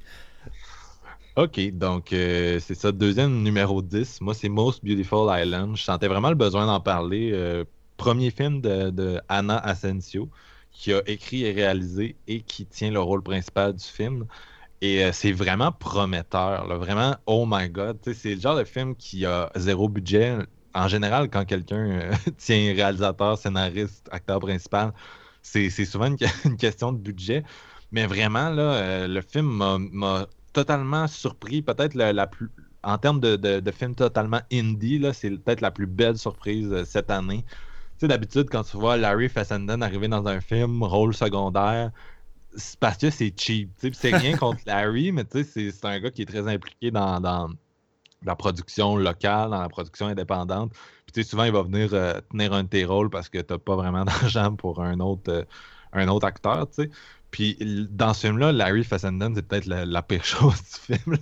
[1.35, 4.21] Ok, donc c'est ça, deuxième numéro 10.
[4.21, 5.75] Moi, c'est Most Beautiful Island.
[5.75, 7.65] Je sentais vraiment le besoin d'en parler.
[7.97, 10.29] premier film de, de, Anna Asensio,
[10.71, 14.27] qui a écrit et réalisé et qui tient le rôle principal du film.
[14.83, 16.67] Et euh, c'est vraiment prometteur.
[16.77, 17.99] Vraiment, oh my god.
[18.03, 20.35] C'est le genre de film qui a zéro budget.
[20.73, 24.91] En général, quand quelqu'un euh, tient réalisateur, scénariste, acteur principal,
[25.41, 26.13] c'est souvent
[26.45, 27.45] une, question de budget.
[27.93, 31.61] Mais vraiment, là, euh, le film m'a totalement surpris.
[31.61, 32.49] Peut-être la, plus.
[32.83, 37.45] En termes de, de, film totalement indie, c'est peut-être la plus belle surprise cette année.
[37.47, 41.91] Tu sais, d'habitude, quand tu vois Larry Fessenden arriver dans un film, rôle secondaire,
[42.79, 43.69] parce que c'est cheap.
[43.93, 47.49] C'est rien contre Larry, mais c'est un gars qui est très impliqué dans,
[48.25, 50.71] la production locale, dans la production indépendante.
[51.11, 53.59] Puis souvent, il va venir euh, tenir un de tes rôles parce que tu n'as
[53.59, 55.43] pas vraiment d'argent pour un autre, euh,
[55.91, 56.67] un autre acteur.
[57.31, 57.57] Puis
[57.89, 61.17] dans ce film-là, Larry Fessenden, c'est peut-être la, pire chose du film,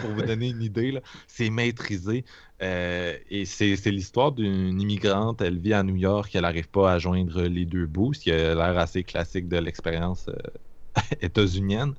[0.00, 1.00] pour vous donner une idée.
[1.26, 2.24] C'est maîtrisé.
[2.62, 5.40] Euh, et c'est l'histoire d'une immigrante.
[5.42, 6.30] Elle vit à New York.
[6.34, 9.58] Elle n'arrive pas à joindre les deux bouts, ce qui a l'air assez classique de
[9.58, 10.30] l'expérience
[11.20, 11.94] états-unienne.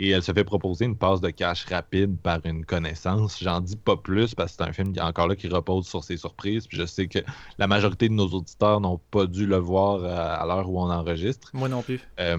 [0.00, 3.42] Et elle se fait proposer une passe de cash rapide par une connaissance.
[3.42, 6.04] J'en dis pas plus parce que c'est un film qui encore là qui repose sur
[6.04, 6.68] ses surprises.
[6.68, 7.18] Puis je sais que
[7.58, 11.50] la majorité de nos auditeurs n'ont pas dû le voir à, l'heure où on enregistre.
[11.52, 12.00] Moi non plus.
[12.20, 12.38] Euh,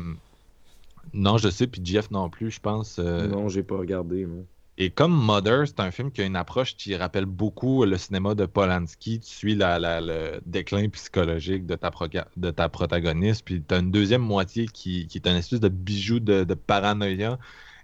[1.14, 2.98] non, je sais, puis Jeff non plus, je pense.
[3.00, 4.26] Euh, non, j'ai pas regardé.
[4.26, 4.44] Moi.
[4.82, 8.34] Et comme Mother, c'est un film qui a une approche qui rappelle beaucoup le cinéma
[8.34, 9.20] de Polanski.
[9.20, 15.06] Tu suis le déclin psychologique de ta, protagoniste, puis tu as une deuxième moitié qui,
[15.14, 17.38] est un espèce de bijou de, paranoïa.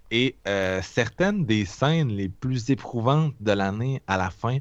[0.09, 4.59] Et euh, certaines des scènes les plus éprouvantes de l'année à la fin,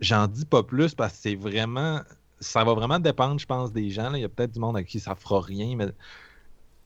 [0.00, 2.00] j'en dis pas plus parce que c'est vraiment.
[2.40, 4.14] Ça va vraiment dépendre, je pense, des gens.
[4.14, 5.88] Il y a peut-être du monde à qui ça fera rien, mais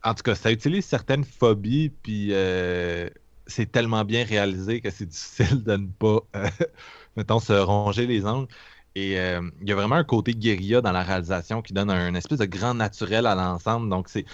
[0.02, 2.30] en tout cas, ça utilise certaines phobies, puis.
[2.32, 3.08] Euh,
[3.48, 6.48] c'est tellement bien réalisé que c'est difficile de ne pas, euh,
[7.16, 8.48] mettons, se ronger les ongles.
[8.94, 12.14] Et euh, il y a vraiment un côté guérilla dans la réalisation qui donne un,
[12.14, 13.88] espèce de grand naturel à l'ensemble.
[13.88, 14.24] Donc, c'est.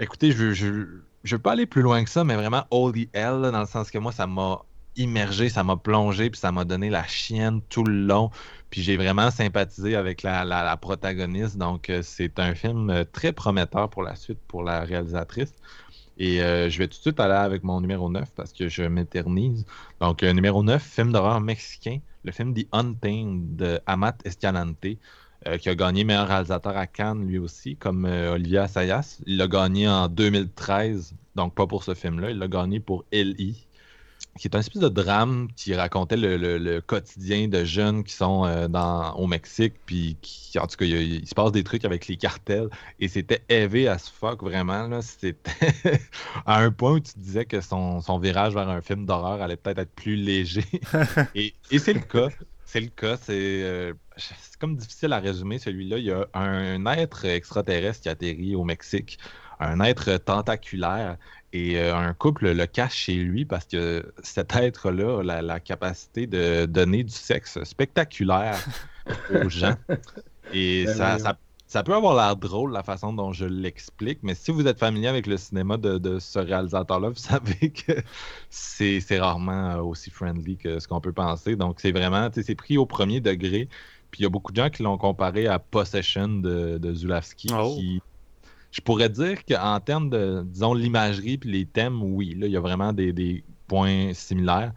[0.00, 0.86] Écoutez, je, je,
[1.24, 3.90] je veux pas aller plus loin que ça, mais vraiment Holy Hell, dans le sens
[3.90, 4.62] que moi, ça m'a
[4.96, 8.30] immergé, ça m'a plongé, puis ça m'a donné la chienne tout le long.
[8.70, 11.56] Puis j'ai vraiment sympathisé avec la, la protagoniste.
[11.56, 15.52] Donc, euh, c'est un film très prometteur pour la suite pour la réalisatrice.
[16.18, 18.82] Et euh, je vais tout de suite aller avec mon numéro 9 parce que je
[18.82, 19.64] m'éternise.
[20.00, 24.86] Donc, euh, numéro 9, film d'horreur mexicain, le film The Untamed de Amat Escalante.
[25.60, 29.20] qui a gagné meilleur réalisateur à Cannes lui aussi, comme Olivier Assayas.
[29.26, 32.30] Il l'a gagné en 2013, donc pas pour ce film-là.
[32.30, 33.67] Il l'a gagné pour L.I.,
[34.38, 38.68] qui est un espèce de drame qui racontait le, quotidien de jeunes qui sont euh,
[38.68, 42.16] dans, au Mexique, puis qui, en tout cas, il, se passe des trucs avec les
[42.16, 42.68] cartels,
[43.00, 45.00] et c'était élevé à ce fuck, vraiment.
[45.02, 45.36] C'était
[46.46, 49.80] à un point où tu disais que son, virage vers un film d'horreur allait peut-être
[49.80, 50.64] être plus léger.
[51.34, 52.28] et, c'est le cas.
[52.64, 53.16] C'est le cas.
[53.30, 55.98] Euh, c'est comme difficile à résumer celui-là.
[55.98, 59.18] Il y a un être extraterrestre qui atterrit au Mexique,
[59.60, 61.16] un être tentaculaire
[61.52, 66.26] et euh, un couple le cache chez lui parce que cet être-là a la, capacité
[66.26, 68.58] de donner du sexe spectaculaire
[69.34, 69.76] aux gens.
[70.52, 71.18] Et ben
[71.66, 75.08] ça, peut avoir l'air drôle la façon dont je l'explique, mais si vous êtes familier
[75.08, 77.92] avec le cinéma de, ce réalisateur-là, vous savez que
[78.50, 81.56] c'est rarement euh, aussi friendly que ce qu'on peut penser.
[81.56, 83.68] Donc c'est vraiment, c'est pris au premier degré.
[84.10, 87.48] Puis il y a beaucoup de gens qui l'ont comparé à Possession de, de Zulawski,
[87.52, 87.74] oh.
[87.76, 88.00] qui
[88.70, 92.56] je pourrais dire qu'en termes de, disons, l'imagerie puis les thèmes, oui, là, il y
[92.56, 94.72] a vraiment des, points similaires.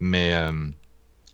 [0.00, 0.52] Mais euh,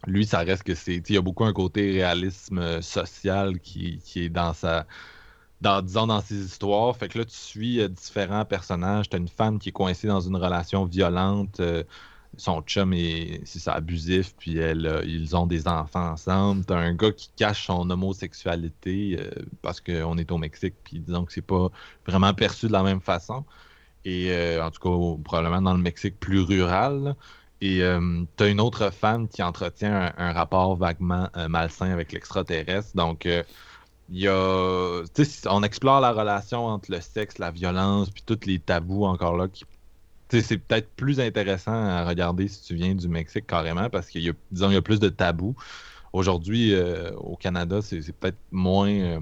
[0.07, 0.97] lui, ça reste que c'est.
[1.09, 4.87] Il y a beaucoup un côté réalisme euh, social qui, est dans sa.
[5.61, 6.97] Dans, disons, dans ses histoires.
[6.97, 9.09] Fait que là, tu suis euh, différents personnages.
[9.11, 11.61] Tu as une femme qui est coincée dans une relation violente
[12.37, 16.65] son chum est, c'est ça, abusif, puis elle, ils ont des enfants ensemble.
[16.65, 19.31] T'as un gars qui cache son homosexualité euh,
[19.63, 21.69] parce qu'on est au Mexique, puis disons que c'est pas
[22.07, 23.45] vraiment perçu de la même façon.
[24.05, 27.17] Et euh, en tout cas, probablement dans le Mexique plus rural.
[27.61, 32.97] Et euh, t'as une autre femme qui entretient un, rapport vaguement malsain avec l'extraterrestre.
[32.97, 33.45] Donc, il
[34.19, 35.03] y a.
[35.47, 39.49] On explore la relation entre le sexe, la violence, puis tous les tabous encore là
[39.49, 39.65] qui
[40.31, 44.31] c'est peut-être plus intéressant à regarder si tu viens du Mexique carrément parce qu'il y
[44.31, 45.57] a, disons, il y a plus de tabous.
[46.13, 48.91] Aujourd'hui, euh, au Canada, c'est peut-être moins.
[48.91, 49.21] Euh,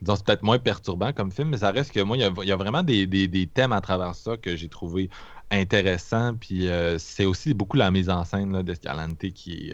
[0.00, 2.56] disons, c'est peut-être moins perturbant comme film, mais ça reste que moi, il y a,
[2.56, 5.10] vraiment des, thèmes à travers ça que j'ai trouvé
[5.50, 6.34] intéressants.
[6.34, 9.72] Puis euh, c'est aussi beaucoup la mise en scène d'Escalante qui,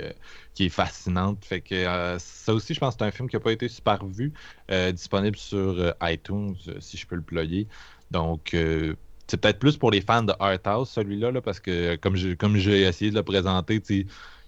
[0.54, 1.44] qui est fascinante.
[1.44, 4.04] Fait que ça aussi, je pense que c'est un film qui n'a pas été super
[4.06, 4.32] vu,
[4.92, 7.68] disponible sur iTunes, si je peux le ployer.
[8.10, 8.54] Donc,
[9.26, 12.56] c'est peut-être plus pour les fans de Art House, celui-là, parce que comme j'ai comme
[12.56, 14.06] essayé de le présenter, il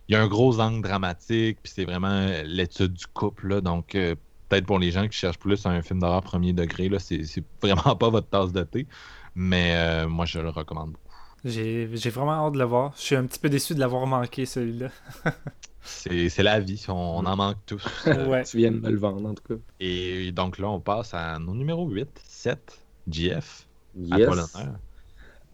[0.09, 3.61] y a un gros angle dramatique, puis c'est vraiment l'étude du couple.
[3.61, 4.15] donc, euh,
[4.49, 7.25] peut-être pour les gens qui cherchent plus un film d'horreur premier degré, là, c'est,
[7.63, 8.87] vraiment pas votre tasse de thé.
[9.35, 11.05] Mais euh, moi, je le recommande beaucoup.
[11.45, 12.93] J'ai, vraiment hâte de le voir.
[12.97, 14.91] Je suis un petit peu déçu de l'avoir manqué, celui-là.
[15.83, 17.85] c'est, la vie, on, en manque tous.
[18.07, 18.45] ouais.
[18.45, 19.61] Tu viens de me le vendre, en tout cas.
[19.81, 23.67] Et donc là, on passe à nos numéro 8, 7, GF.
[23.97, 24.57] Yes.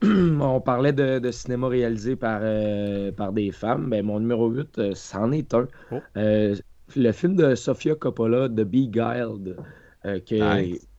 [0.02, 3.90] On parlait de, cinéma réalisé par, euh, par des femmes.
[3.90, 5.68] Ben, mon numéro 8, euh, c'en est un.
[5.92, 5.96] Oh.
[6.16, 6.56] Euh,
[6.96, 9.56] le film de Sofia Coppola, The Beguiled.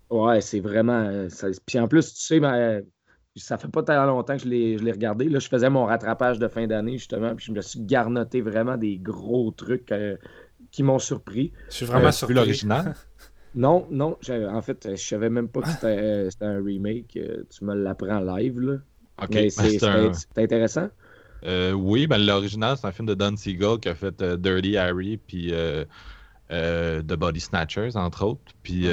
[0.09, 1.27] Ouais, c'est vraiment.
[1.65, 2.83] Puis en plus, tu sais, ben,
[3.35, 5.29] ça fait pas tellement longtemps que je l'ai regardé.
[5.29, 8.77] Là, je faisais mon rattrapage de fin d'année, justement, puis je me suis garnoté vraiment
[8.77, 9.91] des gros trucs
[10.69, 11.53] qui m'ont surpris.
[11.69, 12.35] Je suis vraiment surpris.
[12.35, 12.93] l'original.
[13.53, 14.17] Non, non.
[14.29, 17.17] En fait, je savais même pas que c'était un remake.
[17.17, 18.77] Euh, tu me l'apprends live, là.
[19.21, 20.89] Ok, ben, c'est intéressant.
[21.43, 24.77] Euh, oui, ben, l'original, c'est un film de Don Siegel qui a fait euh, Dirty
[24.77, 25.53] Harry puis
[26.49, 28.53] The Body Snatchers, entre autres.
[28.63, 28.87] Puis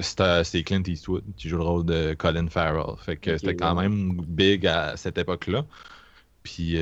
[0.00, 2.96] c'est Clint Eastwood qui joue le rôle de Colin Farrell.
[2.98, 5.64] Fait que c'était quand même big à cette époque-là.
[6.42, 6.76] Puis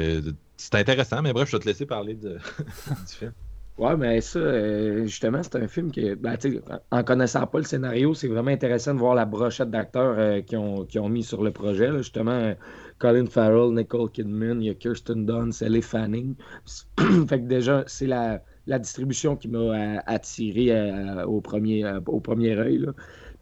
[0.56, 2.34] c'est intéressant, mais bref, je vais te laisser parler de...
[2.88, 3.32] du film.
[3.80, 6.36] Ouais, mais ça, euh, justement, c'est un film que, ben,
[6.90, 10.54] en connaissant pas le scénario, c'est vraiment intéressant de voir la brochette d'acteurs euh, qui,
[10.56, 11.90] ont, qui ont mis sur le projet.
[11.96, 12.54] Justement,
[12.98, 16.34] Colin Farrell, Nicole Kidman, il y a Kirsten Dunst, Ellie Fanning.
[17.28, 22.58] fait que déjà, c'est la, la distribution qui m'a euh, attiré au, premier, au premier
[22.58, 22.86] œil.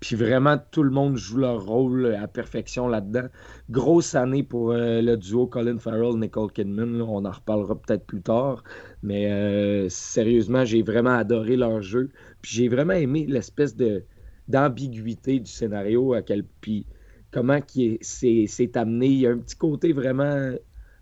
[0.01, 3.29] Puis vraiment, tout le monde joue leur rôle à perfection là-dedans.
[3.71, 7.03] Grosse année pour le duo Colin Farrell-Nicole Kidman.
[7.03, 8.63] On en reparlera peut-être plus tard.
[9.03, 12.11] Mais euh, sérieusement, j'ai vraiment adoré leur jeu.
[12.43, 14.05] Puis j'ai vraiment aimé l'espèce de
[14.49, 16.87] d'ambiguïté du scénario, à quel puis
[17.31, 17.61] comment
[18.01, 19.07] c'est amené.
[19.07, 20.53] Il y a un petit côté vraiment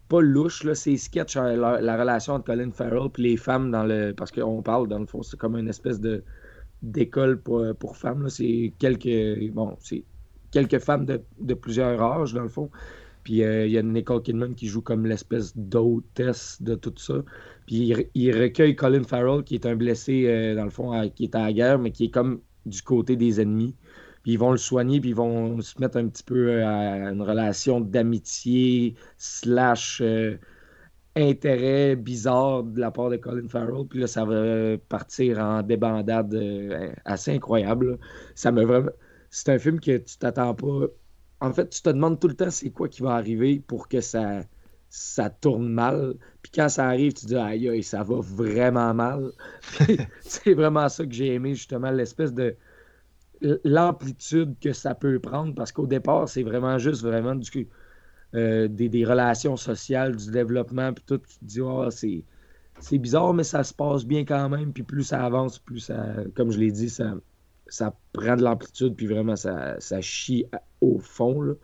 [0.08, 3.84] pas louche, là, c'est sketch, hein, la, relation entre Colin Farrell et les femmes dans
[3.84, 4.12] le.
[4.12, 6.22] Parce qu'on parle, dans le fond, c'est comme une espèce de
[6.82, 8.28] d'école pour, pour femmes.
[8.28, 9.52] C'est quelques.
[9.52, 10.04] Bon, c'est
[10.50, 12.70] quelques femmes de, de, plusieurs âges, dans le fond.
[13.26, 17.24] Puis euh, il y a Nicole Kidman qui joue comme l'espèce d'hôtesse de tout ça.
[17.66, 21.34] Puis il, recueille Colin Farrell, qui est un blessé, euh, dans le fond, qui est
[21.34, 23.74] à la guerre, mais qui est comme du côté des ennemis.
[24.22, 27.10] Puis ils vont le soigner, puis ils vont se mettre un petit peu euh, à
[27.10, 30.00] une relation d'amitié slash
[31.16, 33.86] intérêt bizarre de la part de Colin Farrell.
[33.88, 37.98] Puis là, ça va partir en débandade euh, assez incroyable.
[38.34, 38.90] Ça me vraiment.
[39.30, 40.86] C'est un film que tu t'attends pas.
[41.40, 44.00] En fait, tu te demandes tout le temps c'est quoi qui va arriver pour que
[44.00, 44.44] ça,
[45.40, 46.14] tourne mal.
[46.42, 49.32] Puis quand ça arrive, tu dis aïe, aïe ça va vraiment mal.
[50.20, 52.56] c'est vraiment ça que j'ai aimé, justement, l'espèce de
[53.64, 57.68] l'amplitude que ça peut prendre parce qu'au départ, c'est vraiment juste vraiment du,
[58.36, 62.22] euh, des, relations sociales, du développement, puis tout, tu te dis, oh, c'est,
[62.80, 66.16] c'est bizarre, mais ça se passe bien quand même, puis plus ça avance, plus ça,
[66.34, 67.14] comme je l'ai dit, ça,
[67.68, 70.46] ça prend de l'amplitude, puis vraiment, ça, ça chie
[70.80, 71.40] au fond.
[71.40, 71.54] Là.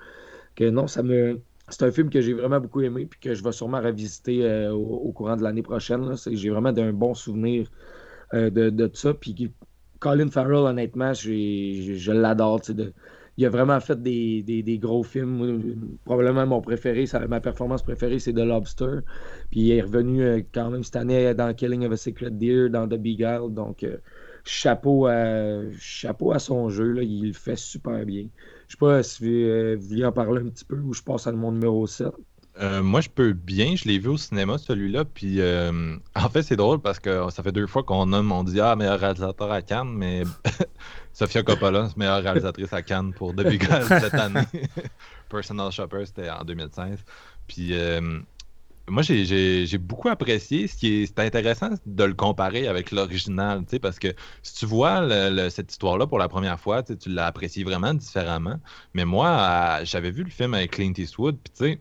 [0.55, 1.41] Que non, ça me.
[1.69, 4.73] C'est un film que j'ai vraiment beaucoup aimé, puis que je vais sûrement revisiter euh,
[4.73, 6.15] au, courant de l'année prochaine.
[6.31, 7.71] J'ai vraiment d'un bon souvenir
[8.35, 9.15] euh, de, de, ça.
[9.15, 9.53] Puis
[10.01, 12.61] Colin Farrell, honnêtement, je l'adore.
[12.69, 12.93] De,
[13.39, 15.97] il a vraiment fait des, gros films.
[16.05, 19.01] Probablement mon préféré, ma performance préférée, c'est The Lobster.
[19.51, 22.69] Puis il est revenu euh, quand même cette année dans Killing of a Secret Deer,
[22.69, 23.55] dans The Beagle.
[23.55, 23.97] Donc, euh,
[24.45, 27.03] chapeau, à, chapeau à son jeu.
[27.03, 28.27] Il le fait super bien.
[28.69, 31.27] Je sais pas si euh, vous vouliez en parler un petit peu ou je passe
[31.27, 32.09] à mon numéro 7.
[32.83, 33.77] moi, je peux bien.
[33.77, 35.07] Je l'ai vu au cinéma, celui-là.
[35.07, 38.61] Puis, en fait, c'est drôle parce que ça fait deux fois qu'on nomme, on dit
[38.61, 40.25] Ah, meilleur réalisateur à Cannes, mais
[41.13, 44.47] Sofia Coppola, meilleure réalisatrice à Cannes pour The Big cette année.
[45.29, 47.05] Personal Shopper, c'était en 2016.
[47.47, 48.21] Puis euh,
[48.89, 50.67] moi, j'ai beaucoup apprécié.
[50.67, 54.09] Ce qui est, intéressant de le comparer avec l'original, parce que
[54.43, 55.09] si tu vois
[55.51, 58.59] cette histoire-là pour la première fois, tu l'as apprécié vraiment différemment.
[58.95, 61.81] Mais moi, j'avais vu le film avec Clint Eastwood, puis tu sais,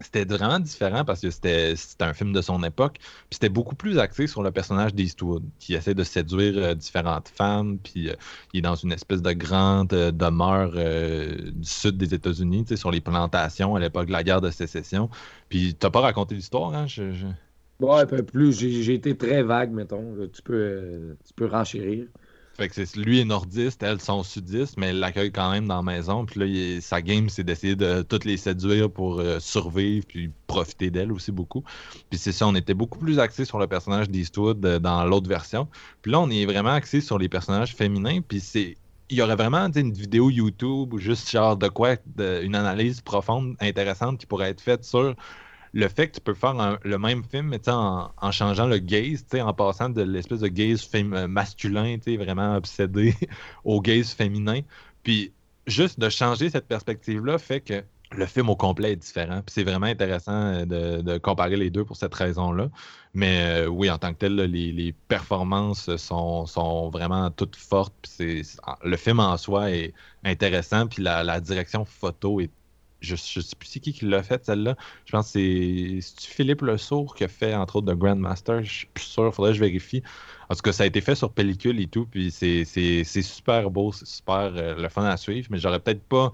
[0.00, 2.98] c'était vraiment différent parce que c'était un film de son époque.
[3.00, 7.28] Puis c'était beaucoup plus axé sur le personnage d'Eastwood, qui essaie de séduire euh, différentes
[7.28, 7.78] femmes.
[7.78, 8.14] Puis euh,
[8.52, 13.00] il est dans une espèce de grande euh, demeure du sud des États-Unis, sur les
[13.00, 15.10] plantations à l'époque de la guerre de sécession.
[15.48, 16.86] Puis t'as pas raconté l'histoire, hein?
[16.86, 17.02] Je,
[17.80, 18.58] un peu plus.
[18.58, 20.14] J'ai été très vague, mettons.
[20.32, 22.06] Tu peux, tu peux renchérir.
[22.58, 25.76] Fait que c'est, lui est nordiste, elles sont sudistes, mais elle l'accueille quand même dans
[25.76, 26.26] la maison.
[26.26, 30.90] Puis là, sa game, c'est d'essayer de toutes les séduire pour euh, survivre, puis profiter
[30.90, 31.62] d'elle aussi beaucoup.
[32.10, 35.28] Puis c'est ça, on était beaucoup plus axé sur le personnage d'Eastwood euh, dans l'autre
[35.28, 35.68] version.
[36.02, 38.22] Puis là, on est vraiment axé sur les personnages féminins.
[38.26, 38.76] Puis c'est
[39.10, 43.56] il y aurait vraiment une vidéo YouTube ou juste genre de quoi, une analyse profonde,
[43.60, 45.14] intéressante qui pourrait être faite sur
[45.72, 49.52] le fait que tu peux faire le même film, mais en, changeant le gaze, en
[49.52, 53.14] passant de l'espèce de gaze euh, masculin, vraiment obsédé,
[53.64, 54.60] au gaze féminin.
[55.02, 55.32] Puis
[55.66, 59.42] juste de changer cette perspective-là fait que le film au complet est différent.
[59.44, 62.70] Puis c'est vraiment intéressant euh, de, comparer les deux pour cette raison-là.
[63.12, 67.94] Mais euh, oui, en tant que tel, les, performances sont, vraiment toutes fortes.
[68.00, 68.46] Puis
[68.82, 69.92] le film en soi est
[70.24, 70.86] intéressant.
[70.86, 72.50] Puis la direction photo est
[73.00, 74.76] je, je sais plus c'est qui qui l'a fait celle-là.
[75.04, 78.62] Je pense que c'est Philippe Le Sourd qui a fait entre autres de Grandmaster?
[78.62, 80.02] Je suis plus sûr, faudrait que je vérifie.
[80.48, 83.92] En tout cas, ça a été fait sur pellicule et tout, puis c'est super beau,
[83.92, 86.32] c'est super euh, le fun à suivre, mais j'aurais peut-être pas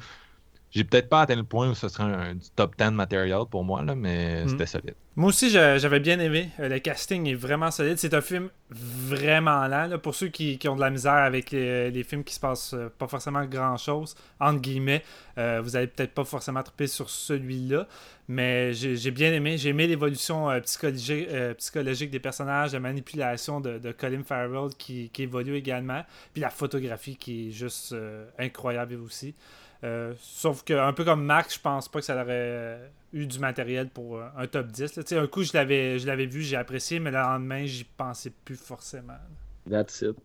[0.71, 3.83] j'ai peut-être pas atteint le point où ce serait un, top 10 matériel pour moi,
[3.83, 4.49] là, mais hmm.
[4.49, 4.97] c'était solide.
[5.17, 6.51] Moi aussi, j'avais bien aimé.
[6.59, 7.99] Euh, le casting est vraiment solide.
[7.99, 9.97] C'est un film vraiment lent.
[10.01, 13.07] Pour ceux qui, ont de la misère avec les, films qui se passent euh, pas
[13.07, 15.05] forcément grand-chose, entre guillemets,
[15.39, 17.87] euh, vous allez peut-être pas forcément tromper sur celui-là.
[18.27, 19.57] Mais j'ai bien aimé.
[19.57, 26.03] J'ai aimé l'évolution psychologique, des personnages, la manipulation de, Colin Farrell qui, évolue également.
[26.33, 27.95] Puis la photographie qui est juste
[28.39, 29.35] incroyable aussi.
[29.85, 33.39] Euh, sauf que, un peu comme Max, je pense pas que ça aurait eu du
[33.39, 35.13] matériel pour euh, un top 10.
[35.13, 38.57] Un coup, je l'avais, je l'avais vu, j'ai apprécié, mais le lendemain, j'y pensais plus
[38.57, 39.13] forcément.
[39.71, 40.17] That's it.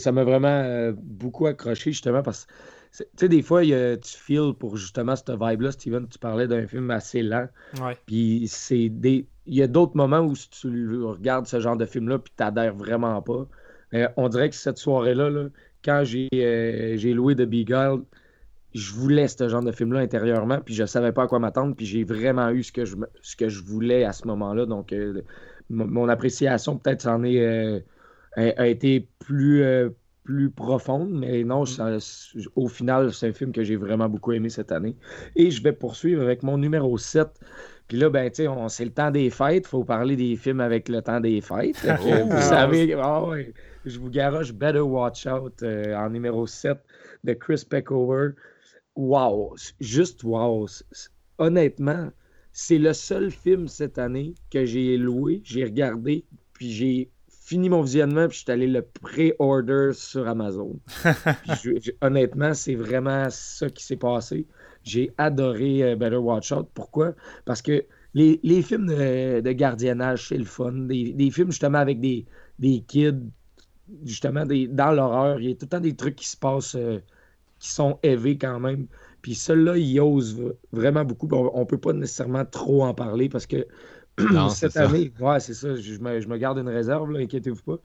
[0.00, 3.96] Ça m'a vraiment euh, beaucoup accroché, justement, parce que, tu sais, des fois, y a,
[3.96, 7.46] tu feels pour justement cette vibe-là, Steven, tu parlais d'un film assez lent.
[8.06, 9.28] Puis c'est des.
[9.46, 12.74] Il y a d'autres moments où si tu regardes ce genre de film-là, puis t'adhères
[12.74, 13.46] vraiment pas.
[14.16, 15.48] on dirait que cette soirée-là, là,
[15.84, 18.02] quand j'ai, j'ai loué The Beagle,
[18.74, 21.86] je voulais ce genre de film-là intérieurement, puis je savais pas à quoi m'attendre, puis
[21.86, 24.66] j'ai vraiment eu ce que je, ce que je voulais à ce moment-là.
[24.66, 25.22] Donc, euh,
[25.70, 27.80] mon appréciation peut-être en est, euh,
[28.36, 29.90] a, été plus, euh,
[30.24, 31.64] plus profonde, mais non,
[32.54, 34.96] au final, c'est un film que j'ai vraiment beaucoup aimé cette année.
[35.34, 37.28] Et je vais poursuivre avec mon numéro 7.
[37.88, 39.64] Puis là, ben, tu sais, c'est le temps des fêtes.
[39.66, 41.84] Il faut parler des films avec le temps des fêtes.
[41.88, 43.24] Oh, vous savez, ah
[43.84, 46.78] je vous garoche Better Watch Out en numéro 7
[47.24, 48.30] de Chris Peckover
[48.96, 50.66] wow, juste wow.
[51.38, 52.10] Honnêtement,
[52.52, 57.82] c'est le seul film cette année que j'ai loué, j'ai regardé, puis j'ai fini mon
[57.82, 60.78] visionnement, puis je suis allé le pré-order sur Amazon.
[62.00, 64.46] honnêtement, c'est vraiment ça qui s'est passé.
[64.84, 66.68] J'ai adoré euh, Better Watch Out.
[66.74, 67.14] Pourquoi?
[67.44, 67.84] Parce que
[68.14, 70.72] les, les films de, de gardiennage, c'est le fun.
[70.72, 72.24] Des, des films justement avec des,
[72.58, 73.30] des kids,
[74.04, 75.40] justement des, dans l'horreur.
[75.40, 77.00] Il y a tout le temps des trucs qui se passent euh,
[77.60, 78.86] qui sont élevés quand même.
[79.22, 81.28] Puis celui-là, il ose vraiment beaucoup.
[81.32, 83.66] On, ne peut pas nécessairement trop en parler parce que
[84.50, 87.78] cette année, ouais, c'est ça, je me, je me, garde une réserve, inquiétez-vous pas.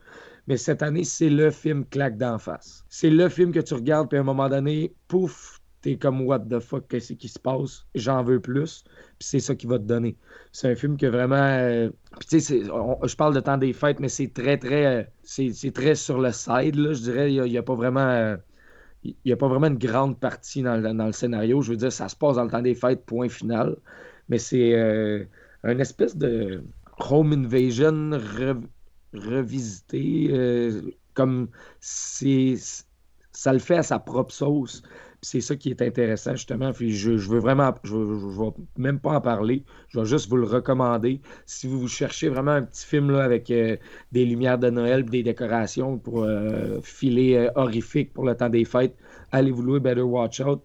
[0.48, 2.84] Mais cette année, c'est le film claque d'en face.
[2.88, 6.40] C'est le film que tu regardes, puis à un moment donné, pouf, t'es comme what
[6.40, 7.84] the fuck, qu'est-ce qui se passe?
[7.94, 8.84] J'en veux plus.
[9.18, 10.16] Puis c'est ça qui va te donner.
[10.52, 11.36] C'est un film que vraiment.
[11.36, 14.86] Euh, puis tu sais, je parle de temps des fêtes, mais c'est très, très.
[14.86, 17.32] Euh, c'est très sur le side, là, je dirais.
[17.32, 18.00] Il n'y a, pas vraiment.
[18.00, 18.36] Euh,
[19.08, 21.60] il n'y a pas vraiment une grande partie dans, dans, le scénario.
[21.62, 23.76] Je veux dire, ça se passe dans le temps des fêtes, point final.
[24.28, 24.74] Mais c'est
[25.62, 26.62] un espèce de
[27.10, 28.10] home invasion
[29.12, 30.30] revisité.
[31.14, 31.48] comme
[31.80, 32.54] c'est
[33.32, 34.82] ça le fait à sa propre sauce
[35.22, 36.72] c'est ça qui est intéressant, justement.
[36.72, 39.64] Puis je, je veux vraiment, je, je, vais même pas en parler.
[39.88, 41.20] Je vais juste vous le recommander.
[41.46, 43.76] Si vous cherchez vraiment un petit film là, avec euh,
[44.12, 48.64] des lumières de Noël des décorations pour euh, filer euh, horrifique pour le temps des
[48.64, 48.96] fêtes,
[49.32, 50.62] allez vous louer Better Watch Out.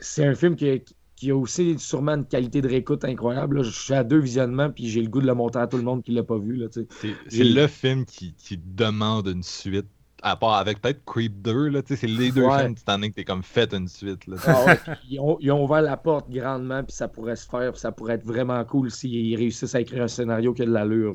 [0.00, 0.82] C'est un film qui,
[1.16, 3.62] qui, a aussi sûrement une qualité de réécoute incroyable.
[3.62, 5.82] Je suis à deux visionnements, puis j'ai le goût de le montrer à tout le
[5.82, 6.62] monde qui l'a pas vu.
[6.70, 9.88] C'est le film qui, qui demande une suite
[10.22, 13.42] à part avec peut-être Creep 2, là, c'est les deux films Titanic que t'es comme
[13.42, 14.26] fait une suite.
[14.26, 14.74] Là, ah
[15.08, 18.14] ils, ont, ils, ont, ouvert la porte grandement, puis ça pourrait se faire, ça pourrait
[18.14, 21.14] être vraiment cool s'ils réussissent à écrire un scénario qui a de l'allure.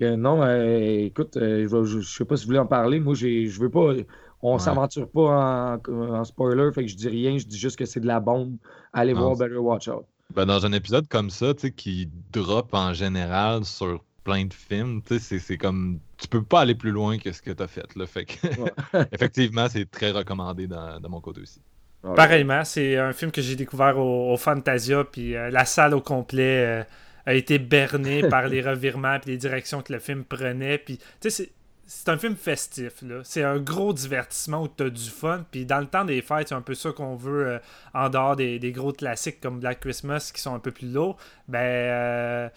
[0.00, 3.00] non, euh, écoute, euh, je, je, sais pas si vous voulez en parler.
[3.00, 3.92] Moi, je veux pas.
[4.40, 8.00] On s'aventure pas en, spoiler, fait que je dis rien, je dis juste que c'est
[8.00, 8.56] de la bombe.
[8.92, 10.04] Allez voir Better Watch Out.
[10.34, 14.52] Ben, dans un épisode comme ça, tu sais, qui drop en général sur plein de
[14.52, 17.62] films, tu sais, c'est comme tu peux pas aller plus loin que ce que tu
[17.62, 17.94] as fait.
[17.96, 18.06] Là.
[18.06, 18.26] Fait
[19.12, 21.60] effectivement, c'est très recommandé de mon côté aussi.
[22.02, 26.64] Pareillement, c'est un film que j'ai découvert au, Fantasia, puis euh, la salle au complet
[26.64, 26.84] euh,
[27.26, 30.78] a été bernée par les revirements et les directions que le film prenait.
[30.78, 31.50] Puis, c'est
[31.90, 33.02] c'est un film festif.
[33.24, 35.44] C'est un gros divertissement où tu as du fun.
[35.50, 37.58] Puis dans le temps des fêtes, c'est un peu ça qu'on veut euh,
[37.94, 41.16] en dehors des, gros classiques comme Black Christmas qui sont un peu plus lourds.
[41.48, 42.50] Ben,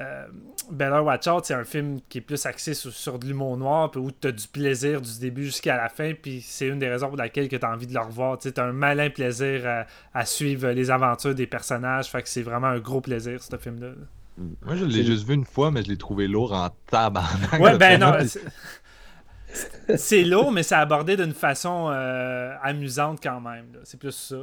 [0.00, 0.26] euh,
[0.70, 4.12] Better Watch Out, c'est un film qui est plus axé sur, de l'humour noir, où
[4.12, 7.16] tu as du plaisir du début jusqu'à la fin, puis c'est une des raisons pour
[7.16, 8.38] laquelle tu as envie de le revoir.
[8.38, 12.68] Tu as un malin plaisir à, suivre les aventures des personnages, fait que c'est vraiment
[12.68, 13.94] un gros plaisir, ce film-là.
[14.64, 17.60] Moi, je l'ai juste vu une fois, mais je l'ai trouvé lourd en tabarnak.
[17.60, 18.12] Ouais, ben non.
[19.96, 23.66] C'est lourd, mais c'est abordé d'une façon euh, amusante quand même.
[23.84, 24.36] C'est plus ça.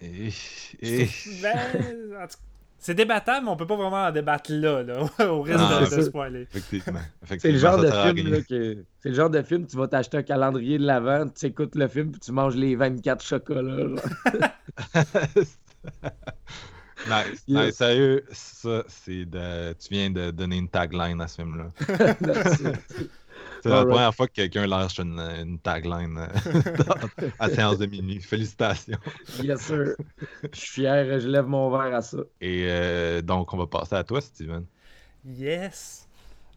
[0.00, 0.30] Et...
[1.40, 1.56] Ben,
[2.82, 6.02] c'est débattable, mais on peut pas vraiment en débattre là, là au risque de, se
[6.02, 6.42] spoiler.
[6.52, 6.98] Effectivement.
[7.38, 8.84] C'est le genre de film là, que.
[8.98, 11.86] C'est le genre de film, tu vas t'acheter un calendrier de l'avant, tu écoutes le
[11.86, 14.02] film, puis tu manges les 24 chocolats.
[17.08, 17.44] nice.
[17.48, 17.74] nice.
[17.74, 19.72] Sérieux, ça, c'est de.
[19.74, 21.70] Tu viens de donner une tagline à ce film-là.
[23.62, 28.20] C'est la première fois que quelqu'un lâche une, tagline euh, à séance de minuit.
[28.20, 28.98] Félicitations.
[29.40, 29.94] Yes, sir.
[30.52, 32.18] Je suis fier, je lève mon verre à ça.
[32.40, 34.64] Et euh, donc, on va passer à toi, Steven.
[35.24, 36.08] Yes.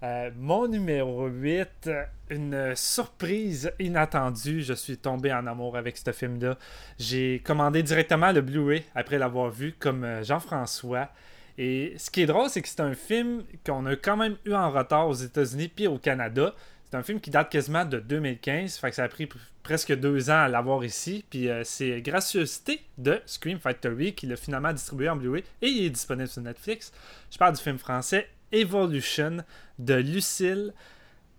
[0.05, 1.89] Euh, mon numéro 8,
[2.29, 4.61] une surprise inattendue.
[4.61, 6.57] Je suis tombé en amour avec ce film-là.
[6.99, 11.09] J'ai commandé directement le Blu-ray après l'avoir vu, comme Jean-François.
[11.57, 14.53] Et ce qui est drôle, c'est que c'est un film qu'on a quand même eu
[14.53, 16.53] en retard aux États-Unis puis au Canada.
[16.83, 19.27] C'est un film qui date quasiment de 2015, fait que ça a pris
[19.63, 21.25] presque deux ans à l'avoir ici.
[21.31, 25.85] Puis euh, c'est Graciosité de Scream Factory qui l'a finalement distribué en Blu-ray et il
[25.85, 26.93] est disponible sur Netflix.
[27.31, 29.37] Je parle du film français Evolution
[29.79, 30.73] de Lucille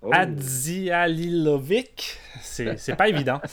[0.02, 0.10] oh.
[0.12, 2.18] Adzialilovic.
[2.40, 3.40] C'est pas évident.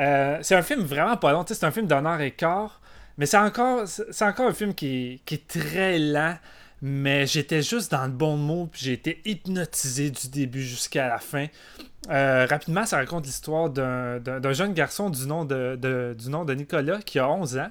[0.00, 1.44] Euh, c'est un film vraiment pas long.
[1.44, 2.80] C'est un film d'un heure et quart.
[3.16, 3.82] Mais c'est encore,
[4.20, 6.36] encore un film qui, qui est très lent
[6.80, 11.18] mais j'étais juste dans le bon mot, puis j'ai été hypnotisé du début jusqu'à la
[11.18, 11.46] fin.
[12.08, 17.02] Euh, rapidement, ça raconte l'histoire d'un jeune garçon du nom de, du nom de Nicolas
[17.02, 17.70] qui a 11 ans,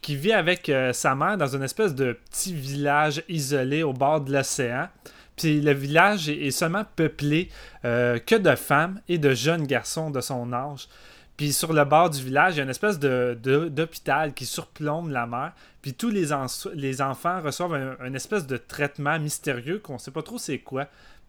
[0.00, 4.20] qui vit avec euh, sa mère dans une espèce de petit village isolé au bord
[4.20, 4.88] de l'océan.
[5.36, 7.48] Puis le village est, seulement peuplé
[7.84, 10.88] euh, que de femmes et de jeunes garçons de son âge.
[11.36, 15.26] Puis sur le bord du village, il y a une espèce d'hôpital qui surplombe la
[15.26, 15.52] mer.
[15.80, 20.58] Puis tous les, enfants reçoivent un, espèce de traitement mystérieux qu'on sait pas trop c'est
[20.58, 20.88] quoi.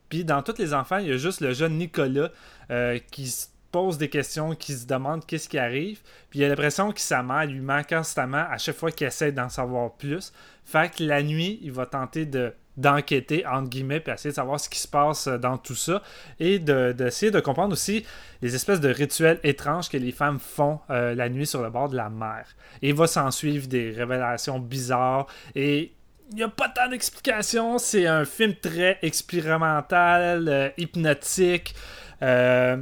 [0.09, 2.29] Puis dans tous les enfants, il y a juste le jeune Nicolas
[2.71, 3.31] euh, qui
[3.71, 5.99] pose des questions, qui se demande qu'est-ce qui arrive.
[6.29, 9.31] Puis il a l'impression que sa mère lui manque constamment à chaque fois qu'il essaie
[9.31, 10.33] d'en savoir plus.
[10.65, 14.57] Fait que la nuit, il va tenter de d'enquêter, entre guillemets, puis essayer de savoir
[14.57, 16.01] ce qui se passe euh, dans tout ça
[16.39, 18.05] et d'essayer de, comprendre aussi
[18.41, 21.89] les espèces de rituels étranges que les femmes font euh, la nuit sur le bord
[21.89, 22.45] de la mer.
[22.81, 25.91] Et il va s'en suivre des révélations bizarres et
[26.31, 27.77] il n'y a pas tant d'explications.
[27.77, 31.73] C'est un film très expérimental, euh, hypnotique.
[32.21, 32.77] Euh,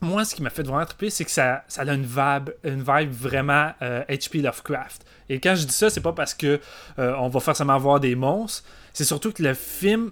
[0.00, 2.82] moi, ce qui m'a fait vraiment triper, c'est que ça, ça a une vibe, une
[2.82, 4.42] vibe vraiment H.P.
[4.42, 5.04] Lovecraft.
[5.28, 6.60] Et quand je dis ça, c'est pas parce que
[6.98, 8.64] on va forcément voir des monstres.
[8.92, 10.10] C'est surtout que le film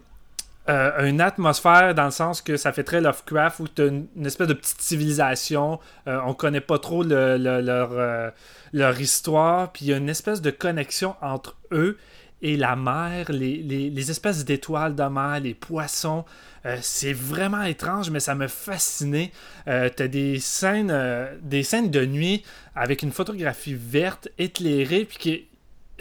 [0.66, 4.07] a une atmosphère dans le sens que ça fait très Lovecraft où tu as une,
[4.24, 5.78] espèce de petite civilisation.
[6.07, 8.33] on connaît pas trop leur,
[8.72, 9.72] leur histoire.
[9.72, 11.99] Puis il y a une espèce de connexion entre eux
[12.43, 16.24] et la mer, les, espèces d'étoiles de mer, les poissons.
[16.66, 19.32] Euh, c'est vraiment étrange, mais ça me fascinait.
[19.68, 25.18] Euh, T'as des scènes, euh, des scènes de nuit avec une photographie verte, éclairée, puis
[25.18, 25.53] que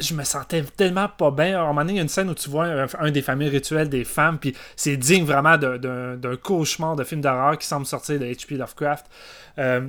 [0.01, 1.59] je me sentais tellement pas bien.
[1.59, 3.47] À un moment donné, il y a une scène où tu vois un, des fameux
[3.47, 8.19] rituels des femmes, puis c'est digne vraiment d'un cauchemar de film d'horreur qui semble sortir
[8.19, 8.55] de H.P.
[8.55, 9.05] Lovecraft.
[9.59, 9.87] Euh,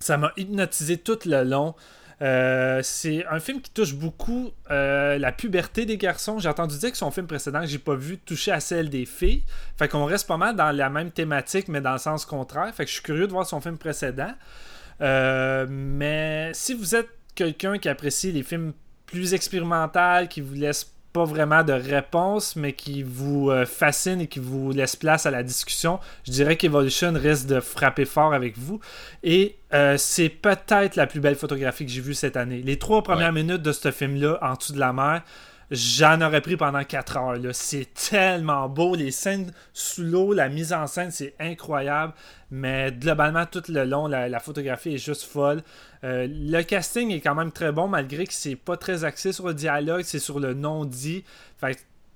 [0.00, 1.74] ça m'a hypnotisé tout le long.
[2.22, 6.38] Euh, c'est un film qui touche beaucoup euh, la puberté des garçons.
[6.38, 9.04] J'ai entendu dire que son film précédent que j'ai pas vu toucher à celle des
[9.04, 9.42] filles.
[9.76, 12.72] Fait qu'on reste pas mal dans la même thématique, mais dans le sens contraire.
[12.74, 14.32] Fait que je suis curieux de voir son film précédent.
[15.00, 18.72] Euh, mais si vous êtes quelqu'un qui apprécie les films
[19.06, 24.26] plus expérimentaux, qui vous laissent pas vraiment de réponse, mais qui vous euh, fascine et
[24.26, 28.58] qui vous laisse place à la discussion, je dirais qu'Evolution risque de frapper fort avec
[28.58, 28.80] vous.
[29.22, 32.62] Et euh, c'est peut-être la plus belle photographie que j'ai vue cette année.
[32.62, 35.22] Les trois premières minutes de ce film-là, en dessous de la mer,
[35.70, 37.38] j'en aurais pris pendant 4 heures.
[37.52, 38.94] C'est tellement beau.
[38.94, 42.12] Les scènes sous l'eau, la mise en scène, c'est incroyable.
[42.50, 45.62] Mais globalement, tout le long, la, photographie est juste folle.
[46.04, 49.48] Euh, le casting est quand même très bon, malgré que c'est pas très axé sur
[49.48, 51.24] le dialogue, c'est sur le non-dit.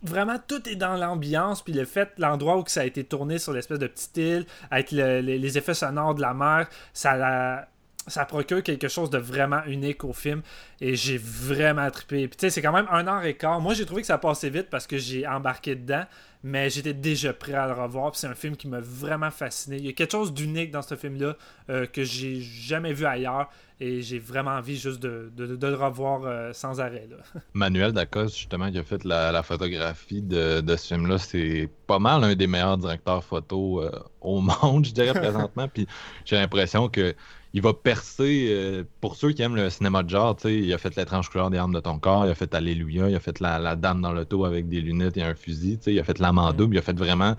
[0.03, 3.53] vraiment tout est dans l'ambiance puis le fait l'endroit où ça a été tourné sur
[3.53, 7.67] l'espèce de petite île avec les effets sonores de la mer ça la
[8.09, 10.43] ça procure quelque chose de vraiment unique au film
[10.81, 12.29] et j'ai vraiment trippé.
[12.29, 13.61] Puis tu sais, c'est quand même un heure et quart.
[13.61, 16.05] Moi, j'ai trouvé que ça passait vite parce que j'ai embarqué dedans,
[16.43, 18.13] mais j'étais déjà prêt à le revoir.
[18.13, 19.77] Puis c'est un film qui m'a vraiment fasciné.
[19.77, 21.37] Il y a quelque chose d'unique dans ce film-là
[21.71, 23.49] euh, que j'ai jamais vu ailleurs
[23.81, 27.09] et j'ai vraiment envie juste de, le revoir euh, sans arrêt.
[27.55, 32.35] Manuel Dacos, justement, qui a fait la, photographie de, ce film-là, c'est pas mal un
[32.35, 33.91] des meilleurs directeurs photo euh,
[34.21, 35.69] au monde, je dirais, présentement.
[35.69, 35.87] Puis
[36.25, 37.15] j'ai l'impression que
[37.55, 40.95] il va percer, euh, pour ceux qui aiment le cinéma de genre, il a fait
[40.97, 43.77] L'étrange couleur des armes de ton corps, il a fait Alléluia, il a fait La,
[43.77, 46.79] dame dans l'auto avec des lunettes et un fusil, il a fait L'amant double, il
[46.79, 47.37] a fait vraiment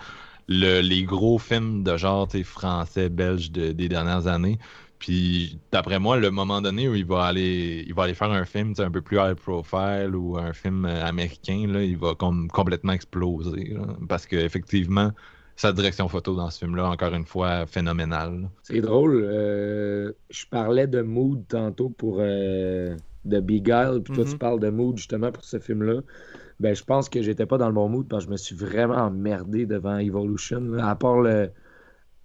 [0.47, 4.57] les gros films de genre français, belge des dernières années.
[4.99, 8.45] Puis d'après moi, le moment donné où il va aller, il va aller faire un
[8.45, 12.49] film un peu plus high profile ou un film euh, américain, là, il va comme
[12.49, 13.75] complètement exploser.
[14.09, 15.11] parce qu'effectivement,
[15.59, 18.49] sa direction photo dans ce film-là, encore une fois, phénoménale.
[18.63, 19.21] C'est drôle.
[19.25, 22.95] Euh, je parlais de mood tantôt pour euh,
[23.29, 24.37] The Big Isle, puis toi, tu mhm.
[24.37, 25.99] parles de mood justement pour ce film-là.
[26.61, 28.55] Ben, je pense que j'étais pas dans le bon mood parce que je me suis
[28.55, 30.77] vraiment emmerdé devant Evolution.
[30.79, 31.49] À part le.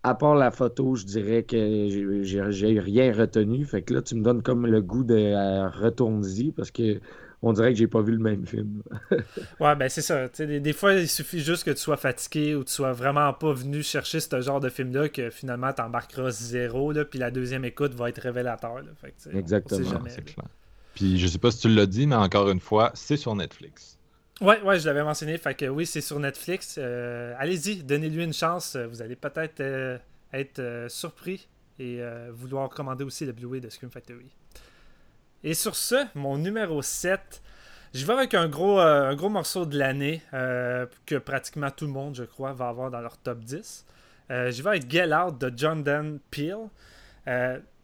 [0.05, 3.64] À part la photo, je dirais que j'ai rien retenu.
[3.64, 7.01] Fait que là, tu me donnes comme le goût de euh, retourner-y parce que
[7.45, 8.82] on dirait que j'ai pas vu le même film.
[9.61, 10.28] ouais, ben c'est ça.
[10.28, 13.32] Des, des, fois, il suffit juste que tu sois fatigué ou que tu sois vraiment
[13.32, 17.64] pas venu chercher ce genre de film-là que finalement t'embarqueras zéro, là, puis la deuxième
[17.64, 18.82] écoute va être révélateur.
[19.32, 20.01] Exactement.
[20.95, 23.99] Puis je sais pas si tu l'as dit, mais encore une fois, c'est sur Netflix.
[24.40, 25.38] Ouais, ouais, je l'avais mentionné.
[25.38, 26.76] Fait que oui, c'est sur Netflix.
[26.78, 28.76] Euh, allez-y, donnez-lui une chance.
[28.76, 29.99] Vous allez peut-être euh,
[30.32, 34.30] être euh, surpris et vouloir commander aussi le Blu-ray de Scream Factory.
[35.45, 37.42] Et sur ce, mon numéro 7,
[37.92, 41.84] je vais avec un gros, euh, un gros morceau de l'année euh, que pratiquement tout
[41.84, 43.84] le monde, je crois, va avoir dans leur top 10.
[44.30, 45.07] Euh, je vais avec Get
[45.38, 46.57] de John Dan Peel.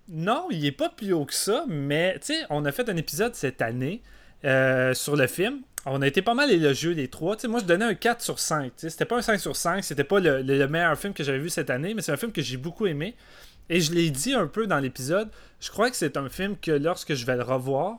[0.08, 2.96] non, il n'est pas plus haut que ça, mais tu sais, on a fait un
[2.96, 4.00] épisode cette année
[4.42, 5.60] sur le film.
[5.84, 7.36] On a été pas mal élogieux les trois.
[7.46, 8.72] moi, je donnais un 4 sur 5.
[8.76, 11.70] C'était pas un 5 sur 5, c'était pas le, meilleur film que j'avais vu cette
[11.70, 13.14] année, mais c'est un film que j'ai beaucoup aimé.
[13.70, 16.72] Et je l'ai dit un peu dans l'épisode, je crois que c'est un film que
[16.72, 17.98] lorsque je vais le revoir,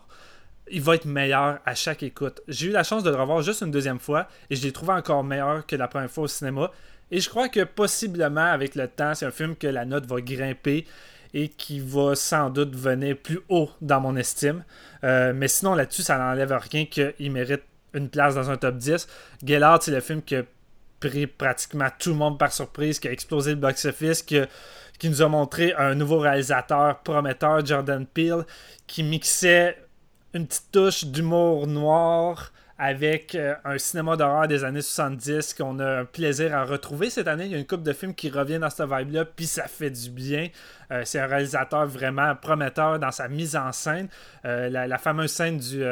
[0.70, 2.42] il va être meilleur à chaque écoute.
[2.50, 4.92] J'ai eu la chance de le revoir juste une deuxième fois et je l'ai trouvé
[4.92, 6.72] encore meilleur que la première fois au cinéma.
[7.10, 10.20] Et je crois que possiblement avec le temps, c'est un film que la note va
[10.20, 10.86] grimper
[11.34, 14.66] et qui va sans doute venir plus haut dans mon estime.
[15.06, 17.64] Euh, mais sinon là-dessus, ça n'enlève rien qu'il mérite
[17.94, 19.08] une place dans un top 10.
[19.44, 20.44] Gellard, c'est le film qui a
[21.02, 24.40] pris pratiquement tout le monde par surprise, qui a explosé le box-office, qui
[25.10, 28.46] nous a montré un nouveau réalisateur prometteur, Jordan Peele,
[28.88, 29.78] qui mixait
[30.34, 36.00] une petite touche d'humour noir avec euh, un cinéma d'horreur des années 70 qu'on a
[36.00, 37.46] un plaisir à retrouver cette année.
[37.46, 39.92] Il y a une couple de films qui revient dans cette vibe-là, puis ça fait
[39.92, 40.48] du bien.
[40.92, 44.08] Euh, c'est un réalisateur vraiment prometteur dans sa mise en scène.
[44.46, 45.84] Euh, la, fameuse scène du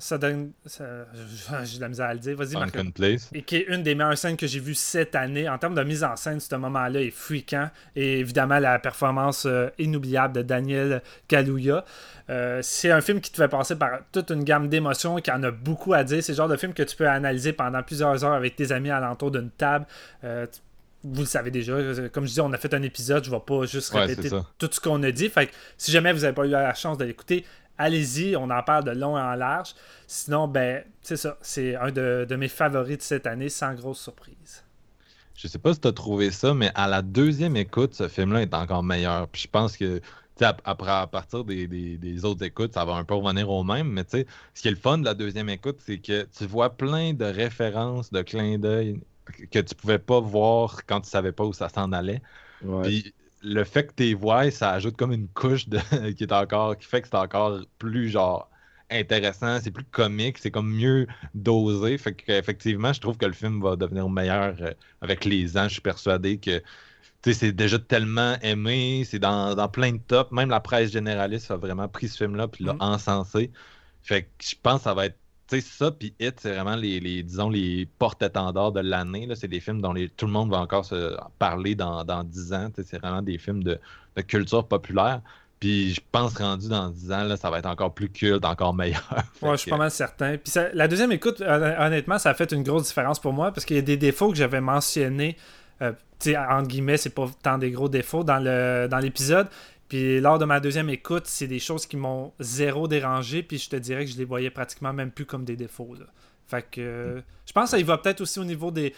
[0.00, 0.52] ça donne.
[0.66, 2.36] J'ai de la misère à le dire.
[2.36, 2.92] Vas-y, Marc.
[2.92, 3.30] Place.
[3.32, 5.48] Et qui est une des meilleures scènes que j'ai vues cette année.
[5.48, 7.70] En termes de mise en scène, ce moment-là est fréquent.
[7.94, 11.84] Et évidemment, la performance euh, inoubliable de Daniel Kaluuya.
[12.30, 15.42] Euh, c'est un film qui te fait passer par toute une gamme d'émotions, qui en
[15.42, 16.22] a beaucoup à dire.
[16.22, 18.90] C'est le genre de film que tu peux analyser pendant plusieurs heures avec tes amis
[18.90, 19.86] alentour d'une table.
[20.24, 20.46] Euh,
[21.02, 21.74] vous le savez déjà.
[22.12, 23.24] Comme je dis, on a fait un épisode.
[23.24, 25.28] Je ne vais pas juste répéter tout ce qu'on a dit.
[25.28, 27.44] Fait que si jamais vous n'avez pas eu la chance de l'écouter,
[27.80, 29.74] allez-y, on en parle de long et en large.
[30.06, 31.36] Sinon, ben, c'est ça.
[31.40, 34.64] C'est un de, mes favoris de cette année, sans grosse surprise.
[35.34, 38.42] Je sais pas si tu as trouvé ça, mais à la deuxième écoute, ce film-là
[38.42, 39.26] est encore meilleur.
[39.28, 40.00] Puis je pense que
[40.64, 43.88] après, à partir des, autres écoutes, ça va un peu revenir au même.
[43.88, 46.46] Mais tu sais, ce qui est le fun de la deuxième écoute, c'est que tu
[46.46, 49.00] vois plein de références, de clins d'œil
[49.50, 52.20] que tu pouvais pas voir quand tu savais pas où ça s'en allait.
[52.82, 55.78] Puis le fait que tes voix, ça ajoute comme une couche de,
[56.12, 58.50] qui est encore qui fait que c'est encore plus genre
[58.90, 61.96] intéressant, c'est plus comique, c'est comme mieux dosé.
[61.96, 65.64] Fait qu'effectivement, je trouve que le film va devenir meilleur euh, avec les ans.
[65.64, 66.62] Je suis persuadé que
[67.22, 70.32] c'est déjà tellement aimé, c'est dans, plein de tops.
[70.32, 72.80] Même la presse généraliste a vraiment pris ce film-là puis l'a mm.
[72.80, 73.50] encensé.
[74.02, 75.18] Fait que je pense que ça va être
[75.50, 79.28] sais, ça, puis Hit, c'est vraiment les, disons, les porte-étendards de l'année.
[79.34, 82.68] C'est des films dont tout le monde va encore se parler dans, dans 10 ans.
[82.74, 83.78] C'est vraiment des films de,
[84.26, 85.22] culture populaire.
[85.60, 88.74] Puis je pense rendu dans 10 ans, là, ça va être encore plus culte, encore
[88.74, 89.04] meilleur.
[89.42, 90.36] ouais, je suis pas mal certain.
[90.36, 93.76] Puis la deuxième écoute, honnêtement, ça a fait une grosse différence pour moi parce qu'il
[93.76, 95.36] y a des défauts que j'avais mentionnés.
[95.82, 95.92] Euh,
[96.26, 99.46] entre guillemets, c'est pas tant des gros défauts dans l'épisode.
[99.46, 99.50] Dans
[99.90, 103.68] puis lors de ma deuxième écoute, c'est des choses qui m'ont zéro dérangé, puis je
[103.68, 105.96] te dirais que je les voyais pratiquement même plus comme des défauts.
[106.46, 108.94] Fait que euh, je pense que ça y va peut-être aussi au niveau des,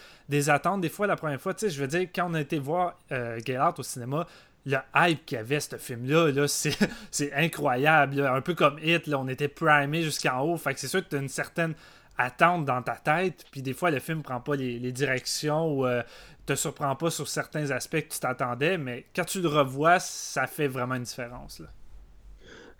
[0.51, 0.81] attentes.
[0.81, 2.99] Des fois, la première fois, tu sais, je veux dire, quand on a été voir
[3.11, 3.39] euh,
[3.75, 4.27] au cinéma,
[4.67, 6.47] le hype qu'il y avait ce film-là, -là,
[7.11, 8.21] c'est incroyable.
[8.21, 10.57] Un peu comme Hit, là, on était primé jusqu'en haut.
[10.57, 11.73] Fait que c'est sûr que tu as une certaine
[12.17, 16.03] attente dans ta tête, puis des fois le film prend pas les, directions ou euh,
[16.45, 20.47] te surprend pas sur certains aspects que tu t'attendais, mais quand tu le revois, ça
[20.47, 21.59] fait vraiment une différence.
[21.59, 21.67] Là.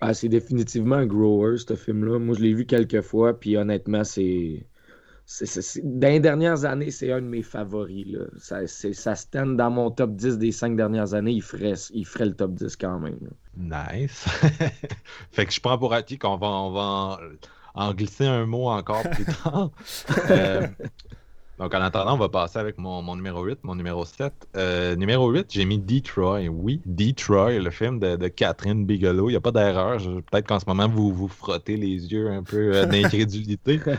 [0.01, 2.19] Ah, c'est définitivement un grower, ce film-là.
[2.19, 4.65] Moi, je l'ai vu quelques fois, puis honnêtement, c'est.
[5.83, 8.05] Dans les dernières années, c'est un de mes favoris.
[8.07, 8.25] Là.
[8.37, 11.31] Ça, ça stand dans mon top 10 des cinq dernières années.
[11.31, 13.17] Il ferait, il ferait le top 10 quand même.
[13.55, 14.27] Nice.
[15.31, 17.19] fait que je prends pour acquis qu'on va, on va
[17.73, 19.69] en, glisser un mot encore plus tard.
[20.29, 20.67] Euh,
[21.59, 24.33] donc, en attendant, on va passer avec mon, numéro 8, mon numéro 7.
[24.57, 26.47] Euh, numéro 8, j'ai mis Detroit.
[26.47, 29.29] Oui, Detroit, le film de, Catherine Bigelow.
[29.29, 29.99] Il n'y a pas d'erreur.
[29.99, 33.79] Peut-être qu'en ce moment, vous vous frottez les yeux un peu euh, d'incrédulité.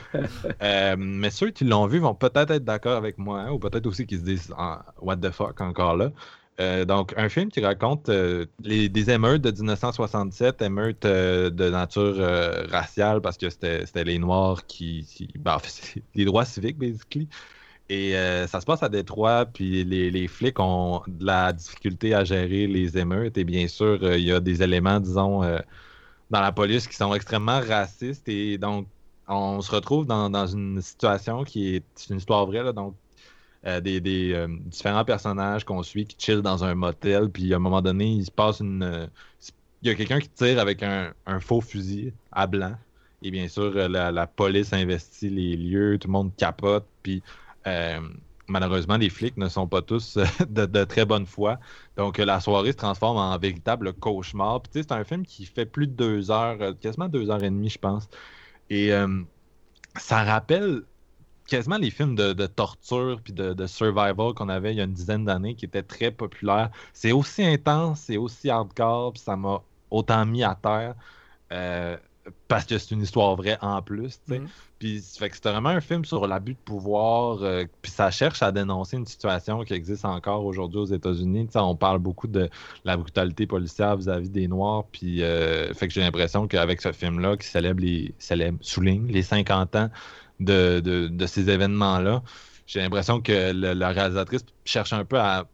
[0.63, 3.87] Euh, mais ceux qui l'ont vu vont peut-être être, d'accord avec moi, hein, ou peut-être
[3.87, 6.11] aussi qu'ils se disent ah, What the fuck encore là.
[6.61, 11.69] Euh, donc, un film qui raconte euh, les, des émeutes de 1967, émeutes euh, de
[11.69, 12.17] nature
[12.71, 15.05] raciale, parce que c'était les Noirs qui.
[15.05, 15.59] qui ben,
[16.15, 17.29] les droits civiques, basically.
[17.91, 18.15] Et
[18.49, 22.67] ça se passe à Détroit, puis les, les, flics ont de la difficulté à gérer
[22.67, 23.37] les émeutes.
[23.37, 25.43] Et bien sûr, il y a des éléments, disons,
[26.31, 28.27] dans la police qui sont extrêmement racistes.
[28.29, 28.87] Et donc,
[29.29, 32.95] on se retrouve dans, dans une situation qui est, une histoire vraie, là, donc
[33.67, 37.61] euh, des, euh, différents personnages qu'on suit qui chillent dans un motel, puis à un
[37.61, 38.83] moment donné, il se passe une.
[38.83, 39.07] Euh,
[39.81, 42.75] il y a quelqu'un qui tire avec un, faux fusil à blanc.
[43.23, 47.23] Et bien sûr, la, police investit les lieux, tout le monde capote, puis
[48.49, 51.59] malheureusement, les flics ne sont pas tous de, très bonne foi.
[51.97, 54.63] Donc, la soirée se transforme en véritable cauchemar.
[54.63, 57.69] Puis, c'est un film qui fait plus de deux heures, quasiment deux heures et demie,
[57.69, 58.09] je pense.
[58.71, 58.91] Et
[59.97, 60.83] ça rappelle
[61.47, 65.25] quasiment les films de, torture puis de, survival qu'on avait il y a une dizaine
[65.25, 66.71] d'années qui étaient très populaires.
[66.93, 70.95] C'est aussi intense, c'est aussi hardcore, puis ça m'a autant mis à terre.
[71.53, 71.97] Euh,
[72.49, 74.39] parce que c'est une histoire vraie en plus, sais.
[74.39, 74.49] Mm-hmm.
[74.79, 78.43] Puis fait que c'est vraiment un film sur l'abus de pouvoir, euh, puis ça cherche
[78.43, 81.49] à dénoncer une situation qui existe encore aujourd'hui aux États-Unis.
[81.55, 82.49] On parle beaucoup de
[82.85, 87.37] la brutalité policière vis-à-vis des Noirs, puis euh, fait que j'ai l'impression qu'avec ce film-là,
[87.37, 89.91] qui célèbre les célèbre, souligne les 50 ans
[90.41, 92.23] de, ces événements-là.
[92.67, 95.47] J'ai l'impression que la réalisatrice cherche un peu à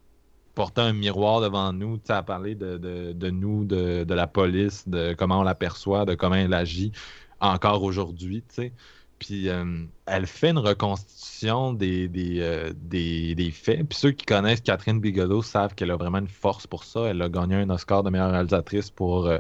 [0.55, 5.43] porter un miroir devant nous, à parler de, nous, de, la police, de comment on
[5.43, 6.93] l'aperçoit, de comment elle agit
[7.41, 8.45] encore aujourd'hui.
[9.19, 13.87] Puis euh, elle fait une reconstitution euh, des, faits.
[13.89, 17.03] Puis ceux qui connaissent Catherine Bigelow savent qu'elle a vraiment une force pour ça.
[17.03, 19.39] Elle a gagné un Oscar de meilleure réalisatrice pour euh,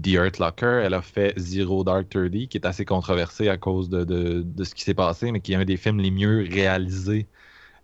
[0.00, 0.82] The Earth Locker.
[0.84, 4.82] Elle a fait Zero Dark Thirty, qui est assez controversé à cause de, ce qui
[4.82, 7.26] s'est passé, mais qui est un des films les mieux réalisés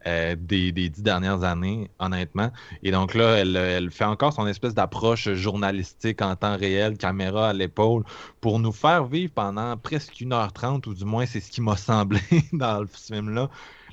[0.07, 2.51] euh, des, dix dernières années, honnêtement.
[2.83, 7.53] Et donc là, elle, fait encore son espèce d'approche journalistique en temps réel, caméra à
[7.53, 8.05] l'épaule,
[8.41, 11.61] pour nous faire vivre pendant presque une heure trente, ou du moins c'est ce qui
[11.61, 12.21] m'a semblé
[12.53, 12.85] dans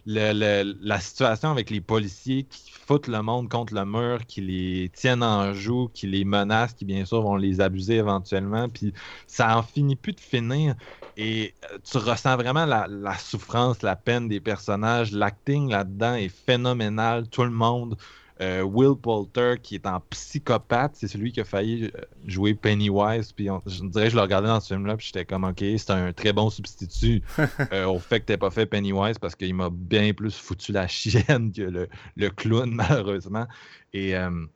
[0.06, 5.24] la situation avec les policiers qui foutent le monde contre le mur, qui les tiennent
[5.24, 8.94] en joue, qui les menacent, qui bien sûr vont les abuser éventuellement, puis
[9.28, 10.76] ça en finit plus de finir.
[11.18, 15.12] Et euh, tu ressens vraiment la, la souffrance, la peine des personnages.
[15.14, 17.30] L'acting là-dedans est phénoménal.
[17.30, 17.98] Tout le monde
[18.42, 23.32] euh, Will Poulter, qui est en psychopathe, c'est celui qui a failli euh, jouer Pennywise.
[23.32, 26.12] Puis je dirais, je le regardais dans ce film-là, puis j'étais comme, ok, c'est un
[26.12, 27.22] très bon substitut
[27.72, 30.88] euh, au fait que t'aies pas fait Pennywise parce qu'il m'a bien plus foutu la
[30.88, 31.88] chienne que le,
[32.18, 33.48] le clown, malheureusement.
[33.94, 34.14] Et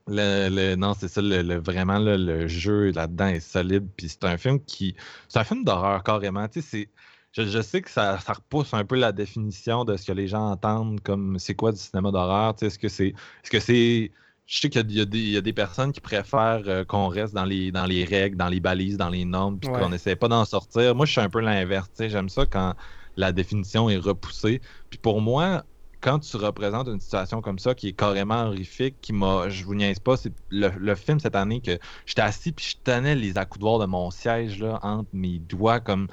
[0.08, 3.88] le, non, c'est ça, le, vraiment, le jeu là-dedans est solide.
[3.96, 4.98] Puis c'est un film qui.
[5.30, 6.46] C'est un film d'horreur carrément.
[6.50, 6.90] Tu sais, c'est
[7.34, 11.02] je, sais que ça, repousse un peu la définition de ce que les gens entendent
[11.02, 12.56] comme c'est quoi du cinéma d'horreur.
[12.62, 13.10] Est-ce que c'est.
[13.44, 14.12] Est-ce que c'est.
[14.48, 17.86] Je sais qu'il y, a des personnes qui préfèrent euh, qu'on reste dans les, dans
[17.86, 20.96] les règles, dans les balises, dans les normes, puis qu'on n'essaie pas d'en sortir.
[20.96, 21.88] Moi, je suis un peu l'inverse.
[22.00, 22.74] J'aime ça quand
[23.16, 24.60] la définition est repoussée.
[24.90, 25.64] Puis pour moi,
[26.02, 29.76] quand tu représentes une situation comme ça qui est carrément horrifique, qui m'a, je vous
[29.76, 33.80] niaise pas, c'est le, film cette année que j'étais assis puis je tenais les accoudoirs
[33.80, 36.08] de mon siège là entre mes doigts comme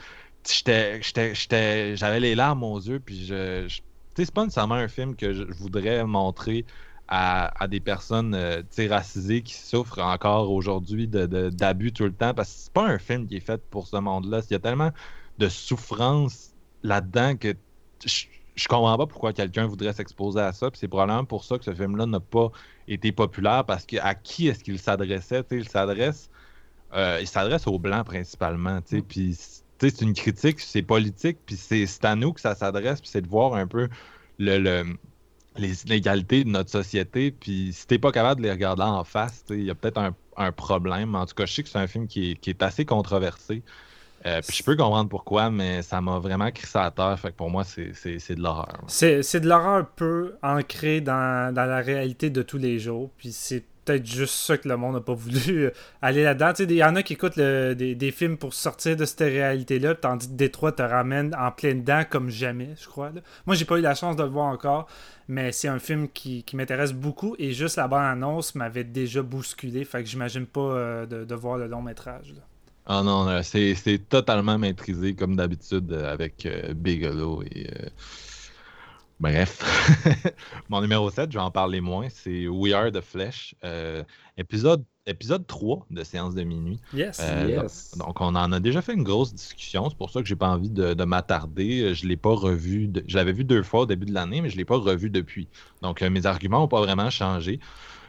[0.64, 3.80] j'avais les larmes aux yeux, puis je, je
[4.16, 6.64] c'est pas nécessairement un film que je, voudrais montrer
[7.08, 12.58] à, des personnes euh, racisées qui souffrent encore aujourd'hui d'abus tout le temps, parce que
[12.58, 14.40] c'est pas un film qui est fait pour ce monde-là.
[14.48, 14.90] Il y a tellement
[15.38, 17.54] de souffrance là-dedans que
[18.04, 18.24] je,
[18.54, 20.70] je comprends pas pourquoi quelqu'un voudrait s'exposer à ça.
[20.74, 22.50] c'est probablement pour ça que ce film-là n'a pas
[22.88, 25.44] été populaire, parce que à qui est-ce qu'il s'adressait?
[25.50, 26.30] Il s'adresse
[26.94, 28.80] euh, il s'adresse aux Blancs principalement.
[28.90, 29.02] Mm.
[29.02, 29.38] Puis
[29.78, 33.28] c'est une critique, c'est politique, puis c'est à nous que ça s'adresse, puis c'est de
[33.28, 33.88] voir un peu
[34.38, 34.84] le,
[35.58, 39.44] les inégalités de notre société, puis si t'es pas capable de les regarder en face,
[39.50, 40.00] il y a peut-être
[40.36, 41.14] un, problème.
[41.14, 43.62] En tout cas, je sais que c'est un film qui est, assez controversé.
[44.24, 47.18] Euh, puis je peux comprendre pourquoi, mais ça m'a vraiment crissé à terre.
[47.18, 48.82] Fait que pour moi, c'est de l'horreur.
[48.86, 53.10] C'est de l'horreur un peu ancrée dans, dans, la réalité de tous les jours.
[53.16, 55.70] Puis c'est peut-être juste ça que le monde n'a pas voulu euh,
[56.02, 56.52] aller là-dedans.
[56.58, 60.32] Il y en a qui écoutent des, films pour sortir de cette réalité-là, tandis que
[60.34, 63.10] Détroit te ramène en plein dedans comme jamais, je crois.
[63.10, 63.20] Là.
[63.46, 64.86] Moi, j'ai pas eu la chance de le voir encore,
[65.28, 70.02] mais c'est un film qui, m'intéresse beaucoup et juste la bande-annonce m'avait déjà bousculé, fait
[70.02, 72.34] que j'imagine pas euh, de, voir le long métrage.
[72.86, 77.68] Ah non, c'est totalement maîtrisé comme d'habitude avec euh, Bigelow et
[79.18, 79.62] Bref,
[80.68, 84.02] mon numéro 7, je vais en parler moins, c'est We Are the Flesh, euh,
[84.36, 86.78] épisode, épisode 3 de Séance de minuit.
[86.92, 87.96] Yes, euh, yes.
[87.96, 90.50] Donc, on en a déjà fait une grosse discussion, c'est pour ça que j'ai pas
[90.50, 91.94] envie de, m'attarder.
[91.94, 94.58] Je l'ai pas revu, je l'avais vu deux fois au début de l'année, mais je
[94.58, 95.48] l'ai pas revu depuis.
[95.80, 97.58] Donc, euh, mes arguments n'ont pas vraiment changé.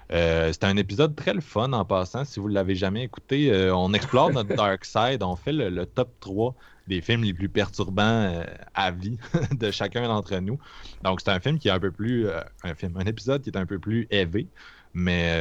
[0.10, 2.26] c'est un épisode très le fun en passant.
[2.26, 5.86] Si vous ne l'avez jamais écouté, on explore notre dark side, on fait le, le
[5.86, 6.54] top 3
[6.88, 8.44] des films les plus perturbants euh,
[8.74, 9.18] à vie
[9.52, 10.60] de chacun d'entre nous.
[11.04, 12.28] Donc, c'est un film qui est un peu plus.
[12.28, 14.48] Euh, un film, un épisode qui est un peu plus élevé,
[14.94, 15.34] mais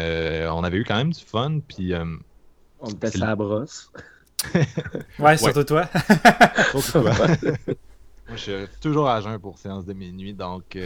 [0.45, 1.61] euh, on avait eu quand même du fun.
[1.67, 1.93] Puis.
[2.81, 3.91] on était la brosse.
[5.19, 5.89] ouais, surtout toi.
[6.71, 7.15] surtout toi.
[8.29, 10.77] Moi, je suis toujours à jeun pour séance de minuit, donc.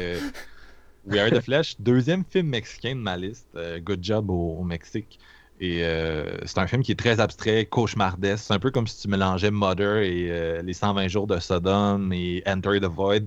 [1.07, 3.49] We Are the Flesh, deuxième film mexicain de ma liste.
[3.83, 5.19] good job au Mexique.
[5.61, 8.45] Et euh, c'est un film qui est très abstrait, cauchemardesque.
[8.47, 12.11] C'est un peu comme si tu mélangeais Mother et euh, Les 120 jours de Sodom
[12.13, 13.27] et Enter the Void.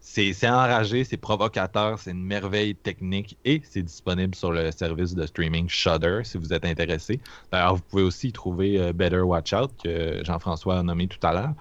[0.00, 5.26] C'est enragé, c'est provocateur, c'est une merveille technique et c'est disponible sur le service de
[5.26, 7.20] streaming Shudder si vous êtes intéressé.
[7.50, 11.18] D'ailleurs, vous pouvez aussi y trouver euh, Better Watch Out que Jean-François a nommé tout
[11.26, 11.54] à l'heure.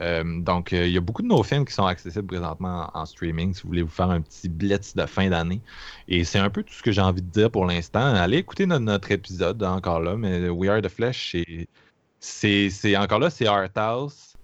[0.00, 3.04] Euh, donc, euh, il y a beaucoup de nos films qui sont accessibles présentement en,
[3.04, 5.60] streaming si vous voulez vous faire un petit blitz de fin d'année.
[6.08, 8.14] Et c'est un peu tout ce que j'ai envie de dire pour l'instant.
[8.14, 11.36] Allez écouter notre, épisode encore là, mais We Are the Flesh,
[12.18, 14.34] c'est encore là, c'est Art House.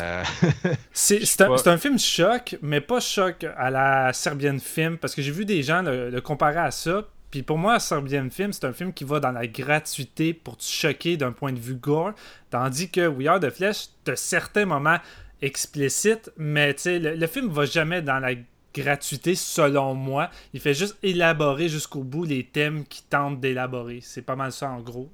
[0.00, 0.22] Euh,
[0.92, 5.44] c'est un, film choc, mais pas choc à la Serbian Film, parce que j'ai vu
[5.44, 7.04] des gens le comparer à ça,
[7.36, 10.64] puis pour moi, Serbian Film, c'est un film qui va dans la gratuité pour te
[10.64, 12.14] choquer d'un point de vue gore,
[12.48, 14.96] tandis que We Are the Flesh, t'as certains moments
[15.42, 18.30] explicites, mais le, le film va jamais dans la
[18.72, 20.30] gratuité selon moi.
[20.54, 24.00] Il fait juste élaborer jusqu'au bout les thèmes qu'il tente d'élaborer.
[24.00, 25.12] C'est pas mal ça en gros.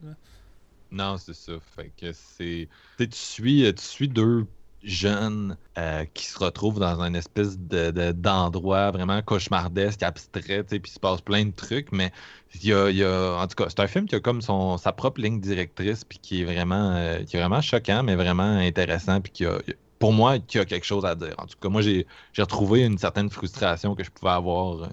[0.92, 1.54] Non, c'est ça.
[1.74, 2.68] Fait que c'est.
[2.98, 4.46] Tu suis, tu suis deux
[4.82, 10.90] jeunes euh, qui se retrouvent dans un espèce de, d'endroit vraiment cauchemardesque, abstrait, puis il
[10.90, 12.12] se passe plein de trucs, mais
[12.54, 15.20] il y a, en tout cas, c'est un film qui a comme son, sa propre
[15.20, 19.32] ligne directrice, puis qui est vraiment, euh, qui est vraiment choquant, mais vraiment intéressant, puis
[19.32, 19.58] qui a,
[19.98, 21.34] pour moi, qu'il y a quelque chose à dire.
[21.38, 22.06] En tout cas, moi, j'ai
[22.38, 24.88] retrouvé une certaine frustration que je pouvais avoir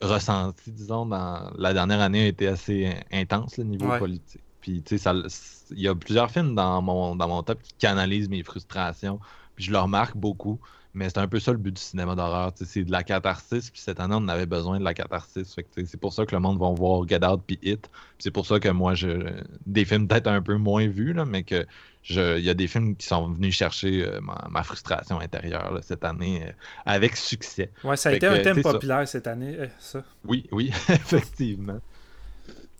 [0.00, 4.42] ressenti, disons, dans la dernière année a été assez intense, le niveau politique.
[4.62, 5.10] Puis, tu sais,
[5.72, 9.20] il y a plusieurs films dans mon, dans mon top qui canalisent mes frustrations.
[9.54, 10.58] Puis, je le remarque beaucoup.
[10.94, 12.52] Mais c'est un peu ça le but du cinéma d'horreur.
[12.54, 13.70] C'est de la catharsis.
[13.70, 15.56] Puis cette année, on avait besoin de la catharsis.
[15.74, 17.88] c'est pour ça que le monde va voir Get Out puis Hit.
[18.18, 21.44] c'est pour ça que moi, je des films peut-être un peu moins vus, là, mais
[21.44, 21.66] que
[22.10, 24.20] il y a des films qui sont venus chercher euh,
[24.50, 26.52] ma, frustration intérieure cette année euh,
[26.84, 27.70] avec succès.
[27.84, 30.02] Ouais, ça a été un thème populaire cette année, euh, ça.
[30.24, 31.80] Oui, oui, effectivement.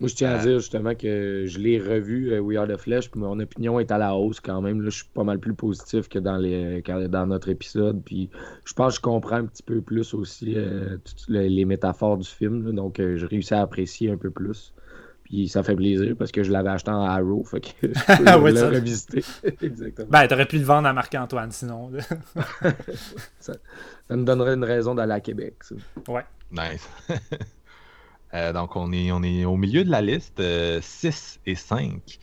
[0.03, 3.21] Moi, je tiens à dire justement que je l'ai revu, We Are the Flesh, puis
[3.21, 4.81] mon opinion est à la hausse quand même.
[4.81, 8.03] Là, je suis pas mal plus positif que dans, les, dans notre épisode.
[8.03, 8.29] Puis
[8.65, 10.57] je pense que je comprends un petit peu plus aussi
[11.05, 12.73] toutes les, métaphores du film.
[12.73, 14.73] donc, je réussis à apprécier un peu plus
[15.47, 17.43] ça fait plaisir parce que je l'avais acheté en Arrow.
[17.43, 19.23] Fait que je peux le revisiter.
[19.61, 20.07] Exactement.
[20.09, 21.91] Ben, t'aurais pu le vendre à Marc-Antoine sinon.
[23.39, 23.53] ça,
[24.09, 25.55] me donnerait une raison d'aller à Québec.
[25.61, 25.75] Ça.
[26.07, 26.25] Ouais.
[26.51, 26.87] Nice.
[28.33, 30.41] Euh, donc, on est, on est au milieu de la liste,
[30.81, 32.19] 6 euh, et 5.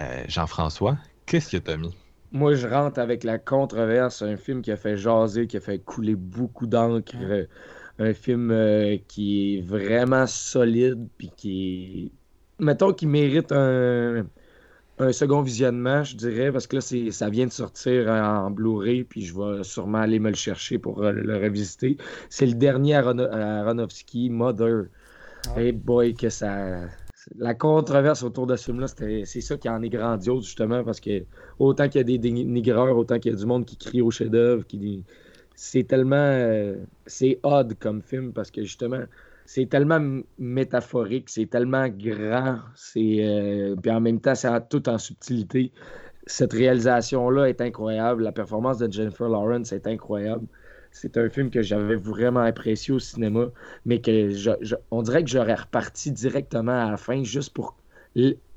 [0.00, 0.96] Euh, Jean-François,
[1.26, 1.94] qu'est-ce que tu as mis?
[2.32, 5.78] Moi, je rentre avec la controverse, un film qui a fait jaser, qui a fait
[5.78, 7.16] couler beaucoup d'encre
[8.00, 8.54] un film
[9.08, 12.18] qui est vraiment solide, puis qui est
[12.58, 14.26] mettons qu'il mérite un,
[15.12, 19.34] second visionnement, je dirais, parce que là, ça vient de sortir en Blu-ray, puis je
[19.34, 21.96] vais sûrement aller me le chercher pour le revisiter.
[22.30, 24.86] C'est le dernier Aronofsky, Mother.
[25.56, 26.88] Hey boy, que ça.
[27.36, 31.26] La controverse autour de ce film-là, c'est ça qui en est grandiose, justement, parce que
[31.58, 34.10] autant qu'il y a des dénigreurs, autant qu'il y a du monde qui crie au
[34.10, 35.04] chef-d'œuvre, qui
[35.54, 36.16] c'est tellement.
[36.16, 36.76] Euh,
[37.06, 39.02] c'est odd comme film, parce que justement,
[39.44, 44.98] c'est tellement métaphorique, c'est tellement grand, c'est euh, puis en même temps, c'est tout en
[44.98, 45.72] subtilité.
[46.26, 48.22] Cette réalisation-là est incroyable.
[48.22, 50.46] La performance de Jennifer Lawrence est incroyable.
[51.00, 53.46] C'est un film que j'avais vraiment apprécié au cinéma,
[53.86, 54.32] mais que
[54.90, 57.76] on dirait que j'aurais reparti directement à la fin juste pour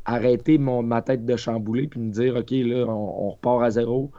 [0.06, 4.10] arrêter mon, ma tête de chambouler puis me dire OK, là, on, repart à zéro,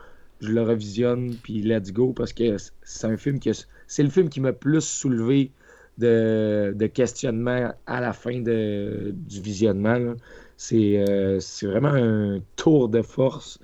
[0.40, 3.50] je le revisionne, puis let's go, parce que c'est un film que
[3.88, 5.50] c'est le film qui m'a plus soulevé
[5.98, 10.14] de, questionnement à la fin de, du visionnement.
[10.72, 13.58] Euh, c'est vraiment un tour de force.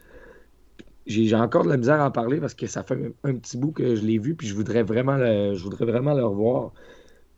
[1.08, 3.72] J'ai encore de la misère à en parler parce que ça fait un, petit bout
[3.72, 6.72] que je l'ai vu, puis je voudrais vraiment le, je voudrais vraiment le revoir.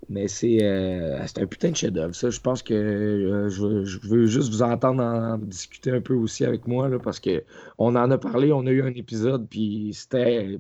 [0.09, 2.15] Mais c'est euh, un putain de chef-d'œuvre.
[2.15, 6.45] Ça, je pense que euh, je, veux juste vous entendre en, discuter un peu aussi
[6.45, 7.45] avec moi, là, parce que
[7.79, 10.59] on en a parlé, on a eu un épisode, puis c'était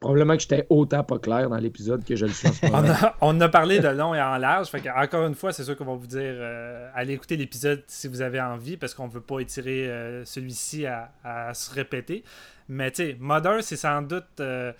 [0.00, 2.78] probablement que j'étais autant pas clair dans l'épisode que je le suis en ce moment.
[2.78, 4.68] on, a, on, a, parlé de long et en large.
[4.68, 8.06] Fait encore une fois, c'est sûr qu'on va vous dire euh, allez écouter l'épisode si
[8.06, 12.22] vous avez envie, parce qu'on ne veut pas étirer euh, celui-ci à, à, se répéter.
[12.68, 14.24] Mais tu sais, Mother, c'est sans doute.
[14.40, 14.72] Euh,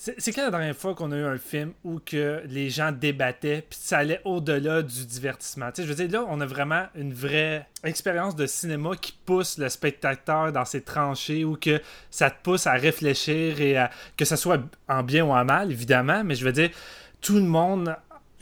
[0.00, 3.64] c'est quand la dernière fois qu'on a eu un film où que les gens débattaient
[3.68, 5.70] puis ça allait au-delà du divertissement?
[5.76, 9.68] je veux dire, là, on a vraiment une vraie expérience de cinéma qui pousse le
[9.68, 11.80] spectateur dans ses tranchées ou que
[12.10, 15.72] ça te pousse à réfléchir et à, que ce soit en bien ou en mal,
[15.72, 16.70] évidemment, mais je veux dire,
[17.20, 17.96] tout le monde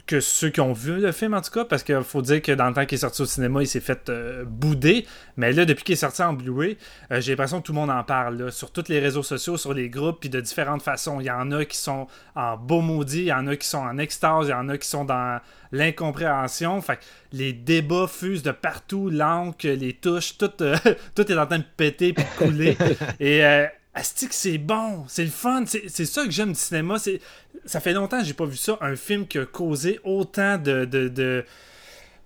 [0.07, 2.53] que ceux qui ont vu le film en tout cas, parce qu'il faut dire que
[2.53, 5.05] dans le temps qu'il est sorti au cinéma, il s'est fait euh, bouder.
[5.37, 6.79] Mais là, depuis qu'il est sorti en Blu-ray,
[7.11, 8.53] euh, j'ai l'impression que tout le monde en parle.
[8.53, 11.21] sur tous les réseaux sociaux, sur les groupes, puis de différentes façons.
[11.21, 12.07] Il y en a qui sont
[12.37, 14.79] en beau maudit, il y en a qui sont en extase, il y en a
[14.79, 15.41] qui sont dans
[15.73, 16.81] l'incompréhension.
[16.81, 17.01] Fait
[17.33, 20.77] les débats fusent de partout, l'encre, les touches, tout, euh,
[21.17, 22.79] tout est en train de péter puis de couler.
[23.21, 23.43] Et
[23.97, 26.97] Asti c'est bon, c'est le fun, c'est ça que j'aime du cinéma.
[27.65, 30.85] Ça fait longtemps que j'ai pas vu ça, un film qui a causé autant de,
[30.85, 31.09] de,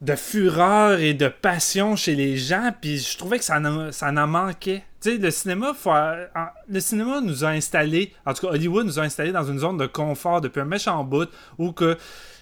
[0.01, 4.09] de, fureur et de passion chez les gens, puis je trouvais que ça en, ça
[4.09, 4.83] en manquait.
[5.07, 5.73] Le cinéma,
[6.69, 9.77] le cinéma nous a installés, en tout cas Hollywood nous a installés dans une zone
[9.77, 11.97] de confort depuis un méchant bout, où que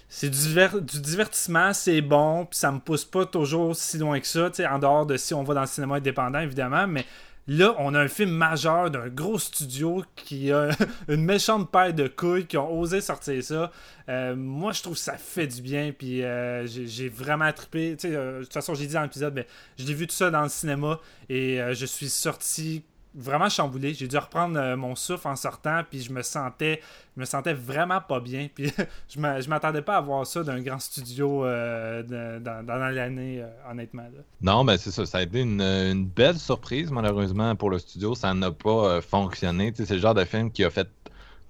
[0.09, 4.49] c'est du, divertissement, c'est bon, puis ça me pousse pas toujours si loin que ça,
[4.71, 7.05] en dehors de si on va dans le cinéma indépendant, évidemment, mais
[7.51, 10.69] Là, on a un film majeur d'un gros studio qui a
[11.07, 13.71] une méchante paire de couilles qui ont osé sortir ça.
[14.07, 15.91] Euh, moi, je trouve que ça fait du bien.
[15.91, 17.97] Puis euh, j'ai vraiment trippé.
[18.05, 19.47] Euh, de toute façon, j'ai dit dans l'épisode, mais
[19.79, 22.83] je l'ai vu tout ça dans le cinéma et je suis sorti
[23.15, 23.93] vraiment chamboulé.
[23.93, 26.81] J'ai dû reprendre euh, mon souffle en sortant, puis je me sentais,
[27.15, 28.47] je me sentais vraiment pas bien.
[28.55, 28.71] Puis
[29.09, 34.03] je m'attendais pas à voir ça d'un grand studio euh, dans, l'année, euh, honnêtement.
[34.41, 35.05] Non, mais c'est ça.
[35.05, 38.15] Ça a été une, belle surprise, malheureusement, pour le studio.
[38.15, 39.73] Ça n'a pas fonctionné.
[39.75, 40.87] C'est le genre de film qui a fait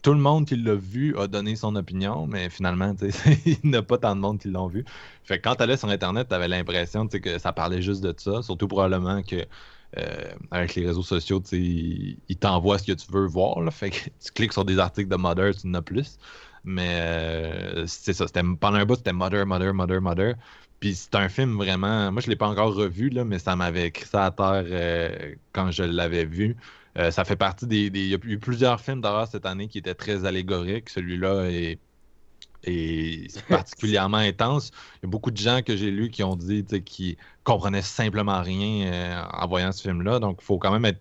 [0.01, 2.95] tout le monde qui l'a vu a donné son opinion, mais finalement,
[3.45, 4.85] il n'y a pas tant de monde qui l'ont vu.
[5.23, 8.13] Fait que quand tu allais sur Internet, tu avais l'impression que ça parlait juste de
[8.17, 9.45] ça, surtout probablement que
[10.51, 13.57] avec les réseaux sociaux, ils t'envoient ce que tu veux voir.
[13.81, 16.17] Tu cliques sur des articles de Mother, tu en as plus.
[16.63, 18.25] Mais c'est ça.
[18.59, 20.35] Pendant un bout, c'était Mother, Mother, Mother, Mother.
[20.79, 22.11] Puis c'est un film vraiment.
[22.11, 25.83] Moi, je ne l'ai pas encore revu, mais ça m'avait ça à terre quand je
[25.83, 26.55] l'avais vu.
[26.97, 29.77] Euh, ça fait partie des, Il y a eu plusieurs films d'horreur cette année qui
[29.77, 30.89] étaient très allégoriques.
[30.89, 31.79] Celui-là est,
[33.47, 34.71] particulièrement intense.
[34.97, 38.41] Il y a beaucoup de gens que j'ai lus qui ont dit qu'ils comprenaient simplement
[38.41, 40.19] rien euh, en voyant ce film-là.
[40.19, 40.99] Donc, il faut quand même être,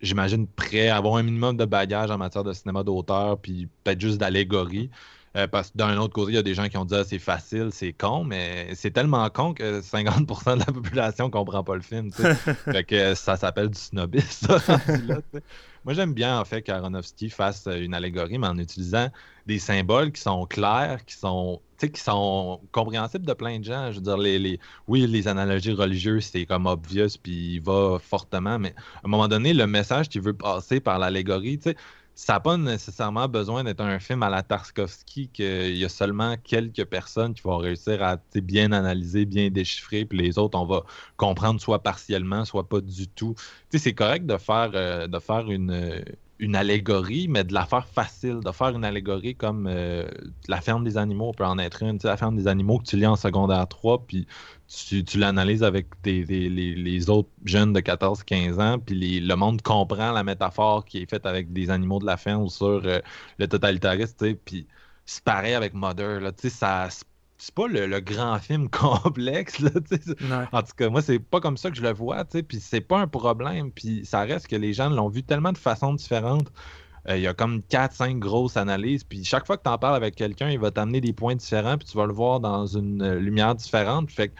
[0.00, 4.00] j'imagine, prêt à avoir un minimum de bagage en matière de cinéma d'auteur, puis peut-être
[4.00, 4.90] juste d'allégorie.
[5.36, 7.04] Euh, parce que d'un autre côté, il y a des gens qui ont dit ah,
[7.04, 11.76] c'est facile, c'est con, mais c'est tellement con que 50% de la population comprend pas
[11.76, 12.10] le film.
[12.12, 14.58] fait que ça s'appelle du snobisme.
[15.84, 19.08] Moi, j'aime bien en fait qu'Aronofsky fasse une allégorie, mais en utilisant
[19.46, 23.90] des symboles qui sont clairs, qui sont qui sont compréhensibles de plein de gens.
[23.92, 24.58] Je veux dire, les, les...
[24.88, 29.28] oui, les analogies religieuses, c'est comme obvious, puis il va fortement, mais à un moment
[29.28, 31.76] donné, le message qu'il veut passer par l'allégorie, tu sais,
[32.18, 36.34] ça n'a pas nécessairement besoin d'être un film à la Tarkovsky qu'il y a seulement
[36.42, 40.82] quelques personnes qui vont réussir à bien analyser, bien déchiffrer, puis les autres, on va
[41.16, 43.36] comprendre soit partiellement, soit pas du tout.
[43.70, 45.70] C'est correct de faire, euh, de faire une,
[46.38, 50.08] une allégorie, mais de la faire facile, de faire une allégorie comme euh,
[50.48, 51.98] la ferme des animaux peut en être une.
[52.04, 54.26] La ferme des animaux que tu lis en secondaire 3, puis
[54.68, 60.84] tu, l'analyses avec les, autres jeunes de 14-15 ans, puis le monde comprend la métaphore
[60.84, 63.00] qui est faite avec des animaux de la ferme sur euh,
[63.38, 64.66] le totalitarisme, puis
[65.06, 66.88] c'est pareil avec Mother, là, ça
[67.38, 69.60] c'est pas le, grand film complexe.
[69.60, 69.70] Là,
[70.52, 72.98] en tout cas, moi, c'est pas comme ça que je le vois, puis c'est pas
[72.98, 73.70] un problème.
[73.70, 76.52] Puis ça reste que les gens l'ont vu tellement de façons différentes.
[77.08, 79.04] Euh, il y a comme 4-5 grosses analyses.
[79.04, 81.78] Puis chaque fois que tu en parles avec quelqu'un, il va t'amener des points différents,
[81.78, 84.10] puis tu vas le voir dans une euh, lumière différente.
[84.10, 84.34] Fait que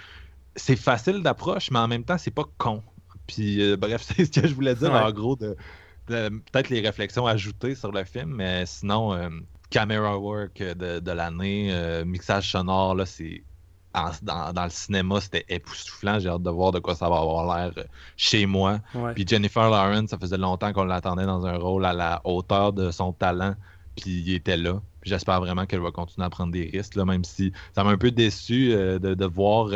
[0.57, 2.83] c'est facile d'approche, mais en même temps, c'est pas con.
[3.27, 5.57] Puis euh, bref, c'est ce que je voulais dire en gros de,
[6.07, 9.15] peut-être les réflexions ajoutées sur le film, mais sinon,
[9.71, 13.43] camera work de, l'année, euh, mixage sonore, là, c'est.
[14.23, 16.21] Dans, le cinéma, c'était époustouflant.
[16.21, 17.85] J'ai hâte de voir de quoi ça va avoir l'air euh,
[18.17, 18.79] chez moi.
[19.15, 22.93] Puis Jennifer Lawrence, ça faisait longtemps qu'on l'attendait dans un rôle à la hauteur de
[22.93, 23.57] son talent.
[23.97, 24.81] Puis il était là.
[25.03, 27.97] J'espère vraiment qu'elle va continuer à prendre des risques, là, même si ça m'a un
[27.97, 29.71] peu déçu euh, de, voir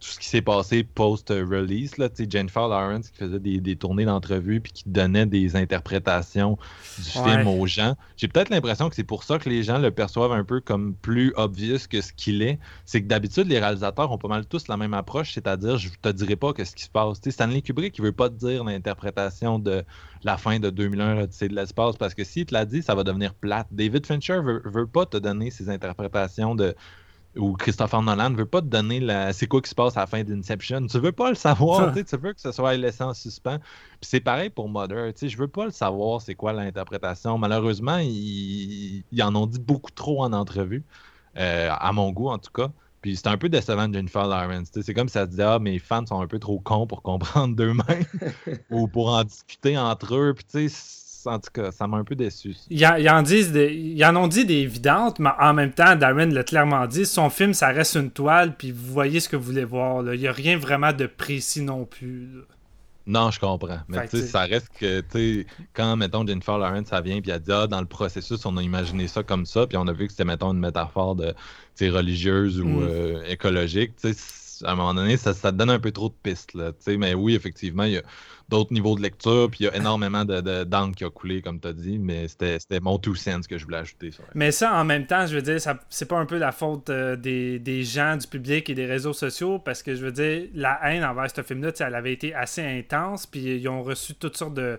[0.00, 1.94] tout ce qui s'est passé post-release.
[2.28, 6.58] Jennifer Lawrence qui faisait des, tournées d'entrevues puis qui donnait des interprétations
[6.98, 7.96] du film aux gens.
[8.16, 10.94] J'ai peut-être l'impression que c'est pour ça que les gens le perçoivent un peu comme
[10.94, 12.58] plus obvious que ce qu'il est.
[12.84, 16.08] C'est que d'habitude, les réalisateurs ont pas mal tous la même approche, c'est-à-dire je te
[16.10, 17.20] dirai pas ce qui se passe.
[17.28, 19.84] Stanley Kubrick, il veut pas te dire l'interprétation de
[20.24, 23.04] la fin de 2001, c'est de l'espace, parce que s'il te l'a dit, ça va
[23.04, 23.68] devenir plate.
[23.70, 26.74] David Fincher veut, veut pas te donner ses interprétations de
[27.38, 29.32] ou Christopher Nolan ne veut pas te donner la...
[29.32, 30.86] c'est quoi qui se passe à la fin d'Inception.
[30.86, 33.58] Tu veux pas le savoir, tu veux que ce soit laissé en suspens.
[33.58, 37.38] Puis c'est pareil pour Mother, tu sais, je veux pas le savoir c'est quoi l'interprétation.
[37.38, 39.04] Malheureusement, ils...
[39.22, 40.84] en ont dit beaucoup trop en entrevue,
[41.38, 42.70] euh, à mon goût en tout cas.
[43.00, 44.70] Puis c'est un peu décevant de Jennifer Lawrence.
[44.72, 47.02] C'est comme si ça se disait Ah, mes fans sont un peu trop cons pour
[47.02, 48.04] comprendre d'eux-mêmes
[48.70, 50.34] ou pour en discuter entre eux.
[50.34, 50.74] Puis tu sais,
[51.28, 52.56] en tout cas, ça m'a un peu déçu.
[52.70, 53.52] Ils en, disent
[54.02, 57.54] en ont dit des évidentes, mais en même temps, Darren l'a clairement dit, son film,
[57.54, 60.02] ça reste une toile, puis vous voyez ce que vous voulez voir.
[60.14, 62.28] Il n'y a rien vraiment de précis non plus.
[63.08, 63.80] Non, je comprends.
[63.88, 67.30] Mais tu sais, ça reste que, tu sais, quand, mettons, Jennifer Lawrence, ça vient, puis
[67.30, 69.92] elle dit, ah, dans le processus, on a imaginé ça comme ça, puis on a
[69.94, 71.34] vu que c'était, mettons, une métaphore de,
[71.80, 72.82] religieuse ou mm.
[72.82, 76.10] euh, écologique, tu sais, à un moment donné, ça, ça te donne un peu trop
[76.10, 78.02] de pistes, là, tu sais, mais oui, effectivement, il y a
[78.48, 81.60] d'autres niveaux de lecture, puis il y a énormément de, de qui a coulé, comme
[81.60, 84.10] tu as dit, mais c'était mon two cents que je voulais ajouter.
[84.34, 85.58] Mais ça, en même temps, je veux dire,
[85.88, 89.12] c'est pas un peu la faute euh, des, des, gens, du public et des réseaux
[89.12, 92.62] sociaux, parce que je veux dire, la haine envers ce film-là, elle avait été assez
[92.62, 94.78] intense, puis ils ont reçu toutes sortes de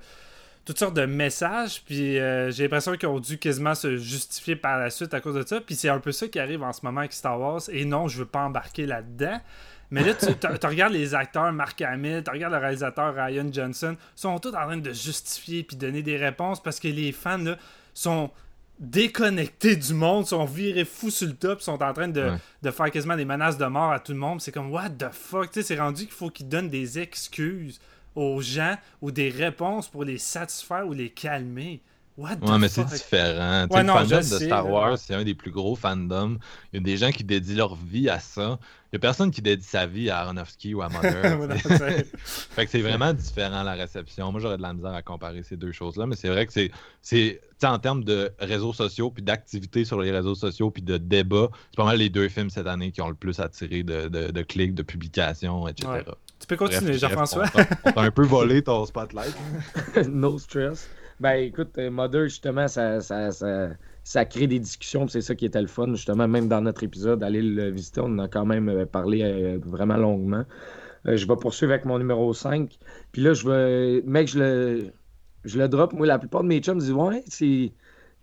[0.65, 4.77] toutes sortes de messages, puis euh, j'ai l'impression qu'ils ont dû quasiment se justifier par
[4.77, 6.81] la suite à cause de ça, puis c'est un peu ça qui arrive en ce
[6.83, 9.39] moment avec Star Wars, et non, je veux pas embarquer là-dedans,
[9.91, 14.37] mais là, tu, regardes les acteurs, Mark Hamill, tu regardes le réalisateur Ryan Johnson, sont
[14.39, 17.57] tous en train de justifier puis donner des réponses parce que les fans là,
[17.93, 18.29] sont
[18.79, 22.31] déconnectés du monde, sont virés fous sur le top, sont en train de,
[22.71, 24.41] faire quasiment des menaces de mort à tout le monde.
[24.41, 25.49] C'est comme, what the fuck?
[25.51, 27.79] C'est rendu qu'il faut qu'ils donnent des excuses
[28.15, 31.81] aux gens ou des réponses pour les satisfaire ou les calmer.
[32.17, 33.65] What ouais, mais c'est différent.
[33.71, 36.37] le fandom de Star Wars, c'est un des plus gros fandoms.
[36.73, 38.59] Il y a des gens qui dédient leur vie à ça.
[38.91, 41.37] Il n'y a personne qui dédie sa vie à Aronofsky ou à Mother.
[42.23, 44.31] fait que c'est vraiment différent la réception.
[44.31, 46.71] Moi, j'aurais de la misère à comparer ces deux choses-là, mais c'est vrai que c'est,
[47.03, 51.49] c'est en termes de réseaux sociaux, puis d'activité sur les réseaux sociaux, puis de débat,
[51.69, 54.31] c'est pas mal les deux films cette année qui ont le plus attiré de, de,
[54.31, 56.03] de clics, de publications, etc.
[56.39, 57.45] Tu peux continuer, Jean-François.
[57.85, 59.35] On t'a un peu volé ton spotlight.
[60.07, 60.89] no stress.
[61.19, 63.69] Ben écoute, euh, Mother, justement, ça, ça, ça,
[64.09, 67.21] ça crée des discussions, c'est ça qui était le fun, justement, même dans notre épisode,
[67.21, 70.45] aller le visiter, on en a quand même euh, parlé euh, vraiment longuement.
[71.05, 72.75] je vais poursuivre avec mon numéro 5.
[73.11, 74.01] Puis là, je vais.
[74.07, 74.91] Mec, je le.
[75.45, 75.93] Je le drop.
[75.93, 77.71] Moi, la plupart de mes chums disent Ouais, c'est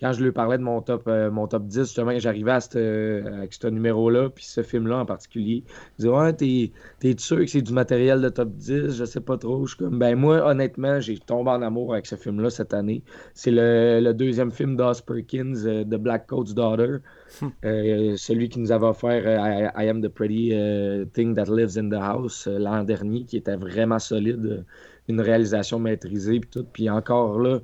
[0.01, 3.39] quand je lui parlais de mon top, euh, mon top 10, justement, j'arrivais à euh,
[3.39, 5.65] avec ce numéro-là, puis ce film-là en particulier.
[5.99, 8.95] Je disais, ouais, t'es, t'es sûr que c'est du matériel de top 10?
[8.95, 9.65] Je sais pas trop.
[9.65, 13.03] Je suis comme, ben moi, honnêtement, j'ai tombé en amour avec ce film-là cette année.
[13.33, 16.99] C'est le, deuxième film d'Oz Perkins, euh, The Black Coat's Daughter.
[17.41, 17.49] Hmm.
[18.17, 20.53] celui qui nous avait offert I, Am the Pretty
[21.13, 24.65] Thing That Lives in the House l'an dernier, qui était vraiment solide.
[25.09, 26.67] une réalisation maîtrisée, puis tout.
[26.73, 27.61] Puis encore là,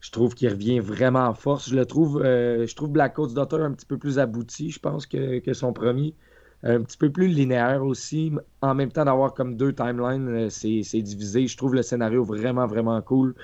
[0.00, 1.70] je trouve qu'il revient vraiment en force.
[1.70, 4.78] Je le trouve, euh, je trouve Black Coat's Daughter un petit peu plus abouti, je
[4.78, 6.14] pense, que, son premier.
[6.62, 8.32] Un petit peu plus linéaire aussi.
[8.62, 11.46] En même temps, d'avoir comme deux timelines, euh, c'est divisé.
[11.46, 13.34] Je trouve le scénario vraiment, vraiment cool.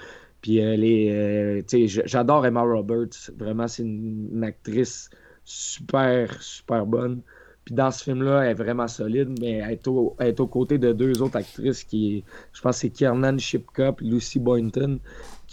[0.43, 1.63] Puis euh,
[2.05, 3.31] j'adore Emma Roberts.
[3.37, 5.11] Vraiment, c'est une, actrice
[5.45, 7.23] super, super bonne.
[7.65, 10.93] Puis dans ce film-là, elle est vraiment solide, mais elle est, au, aux côtés de
[10.93, 12.23] deux autres actrices qui,
[12.53, 14.99] je pense, c'est Kiernan Shipka et Lucy Boynton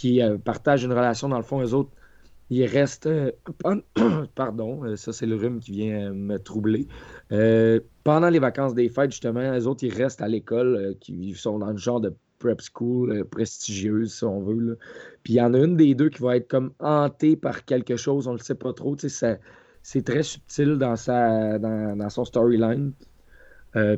[0.02, 1.92] qui euh, partagent une relation, dans le fond, eux autres,
[2.50, 3.06] ils restent.
[3.06, 3.30] Euh,
[4.34, 6.88] pardon, euh, ça c'est le rhume qui vient me troubler.
[8.02, 11.70] pendant les vacances des fêtes, justement, les autres, ils restent à l'école, qui sont dans
[11.70, 14.76] le genre de prep school prestigieuse, si on veut.
[15.22, 17.94] Puis il y en a une des deux qui va être comme hantée par quelque
[17.94, 18.96] chose, on ne le sait pas trop.
[18.98, 22.92] C'est très subtil dans, sa, dans, son storyline.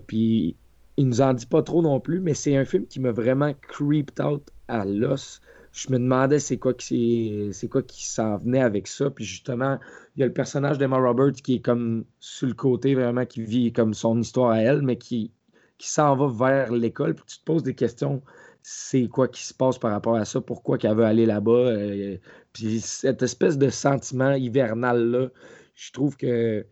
[0.07, 0.55] puis
[0.99, 3.55] il nous en dit pas trop non plus, mais c'est un film qui m'a vraiment
[3.69, 5.41] creeped out à l'os
[5.75, 9.11] je me demandais c'est quoi qui c'est quoi qui s'en venait avec ça.
[9.11, 9.79] Puis justement,
[10.17, 13.43] il y a le personnage d'Emma Roberts qui est comme sur le côté vraiment qui
[13.43, 15.33] vit comme son histoire à elle, mais qui,
[15.79, 17.15] qui s'en va vers l'école.
[17.17, 18.23] Puis tu te poses des questions.
[18.63, 20.41] C'est quoi qui se passe par rapport à ça?
[20.41, 21.51] Pourquoi qu'elle veut aller là-bas?
[21.53, 22.19] Euh,
[22.53, 25.31] puis cette espèce de sentiment hivernal-là,
[25.75, 26.65] je trouve que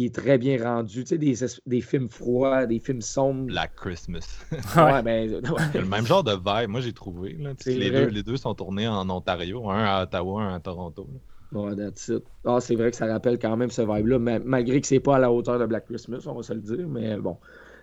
[0.00, 1.04] qui est très bien rendu.
[1.04, 1.34] Tu sais, des,
[1.66, 3.48] des films froids, des films sombres.
[3.48, 4.26] Black Christmas.
[4.50, 5.42] ouais, ben.
[5.74, 7.36] le même genre de vibe, moi j'ai trouvé.
[7.38, 11.06] Là, les, deux, les deux sont tournés en Ontario, un à Ottawa, un à Toronto.
[11.52, 12.24] Ouais, that's it.
[12.46, 15.18] Ah, c'est vrai que ça rappelle quand même ce vibe-là, malgré que c'est pas à
[15.18, 17.36] la hauteur de Black Christmas, on va se le dire, mais bon.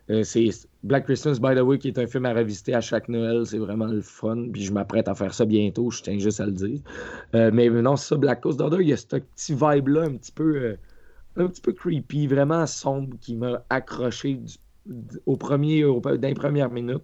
[0.10, 0.50] Euh, c'est
[0.84, 3.46] Black Christmas, by the way, qui est un film à revisiter à chaque Noël.
[3.46, 4.48] C'est vraiment le fun.
[4.52, 6.80] Puis je m'apprête à faire ça bientôt, je tiens juste à le dire.
[7.36, 10.32] Euh, mais non, c'est ça, Black Coast il y a ce petit vibe-là un petit
[10.32, 10.56] peu.
[10.56, 10.78] Euh,
[11.38, 14.40] un petit peu creepy, vraiment sombre, qui m'a accroché
[15.26, 17.04] au premier, au, dans les premières minutes.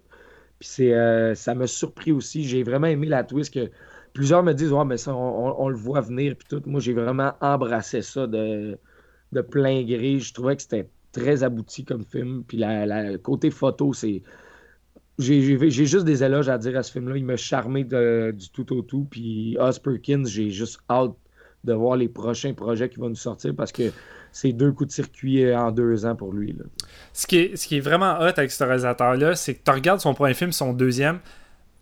[0.58, 2.44] Puis c'est, euh, ça m'a surpris aussi.
[2.44, 3.70] J'ai vraiment aimé la twist que
[4.12, 6.36] plusieurs me disent Ouais, mais ça, on, le voit venir.
[6.36, 6.62] Puis tout.
[6.66, 8.78] Moi, j'ai vraiment embrassé ça de,
[9.32, 10.18] de plein gré.
[10.18, 12.44] Je trouvais que c'était très abouti comme film.
[12.46, 14.22] Puis la, côté photo, c'est.
[15.18, 17.16] J'ai, juste des éloges à dire à ce film-là.
[17.16, 19.06] Il m'a charmé du tout au tout.
[19.10, 21.14] Puis Os Perkins, j'ai juste hâte
[21.64, 23.90] de voir les prochains projets qui vont nous sortir parce que
[24.34, 26.56] c'est deux coups de circuit euh, en deux ans pour lui.
[27.12, 30.00] Ce, qui est, ce qui est vraiment hot avec ce réalisateur-là, c'est que tu regardes
[30.00, 31.20] son premier film, son deuxième,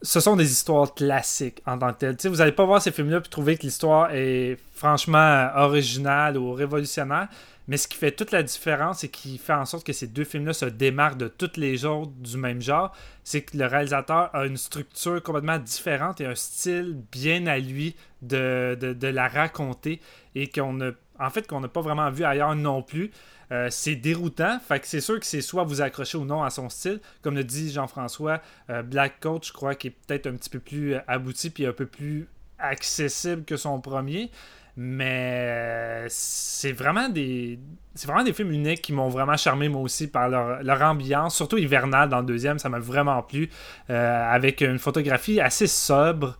[0.02, 2.30] ce sont des histoires classiques en tant que telles.
[2.30, 7.28] vous n'allez pas voir ces films-là et trouver que l'histoire est franchement originale ou révolutionnaire.
[7.68, 10.24] Mais ce qui fait toute la différence et qui fait en sorte que ces deux
[10.24, 12.92] films-là se démarquent de tous les autres du même genre,
[13.24, 17.94] c'est que le réalisateur a une structure complètement différente et un style bien à lui
[18.20, 20.00] de, de la raconter
[20.34, 20.90] et qu'on ne
[21.22, 23.10] en fait, qu'on n'a pas vraiment vu ailleurs non plus.
[23.52, 24.58] Euh, c'est déroutant.
[24.66, 27.00] Fait que c'est sûr que c'est soit vous accrochez ou non à son style.
[27.22, 28.40] Comme le dit Jean-François,
[28.70, 31.66] euh, Black Coach, je crois, qu'il est peut-être un petit peu plus euh, abouti puis
[31.66, 32.28] un peu plus
[32.58, 34.30] accessible que son premier.
[34.76, 37.58] Mais c'est vraiment des.
[37.94, 41.58] C'est vraiment des films uniques qui m'ont vraiment charmé moi aussi par leur, ambiance, surtout
[41.58, 43.50] hivernale dans le deuxième, ça m'a vraiment plu.
[43.90, 46.38] avec une photographie assez sobre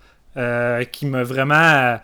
[0.93, 1.99] qui m'a vraiment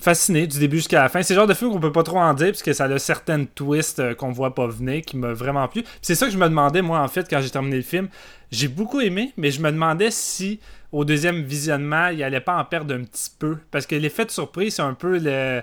[0.00, 1.22] fasciné du début jusqu'à la fin.
[1.22, 3.46] C'est le genre de film qu'on peut pas trop en dire puisque ça a certaines
[3.46, 5.84] twists euh, qu'on voit pas venir qui m'a vraiment plu.
[6.02, 8.08] C'est ça que je me demandais moi en fait quand j'ai terminé le film.
[8.50, 10.60] J'ai beaucoup aimé, mais je me demandais si
[10.92, 14.30] au deuxième visionnement il allait pas en perdre un petit peu parce que l'effet de
[14.30, 15.62] surprise c'est un peu le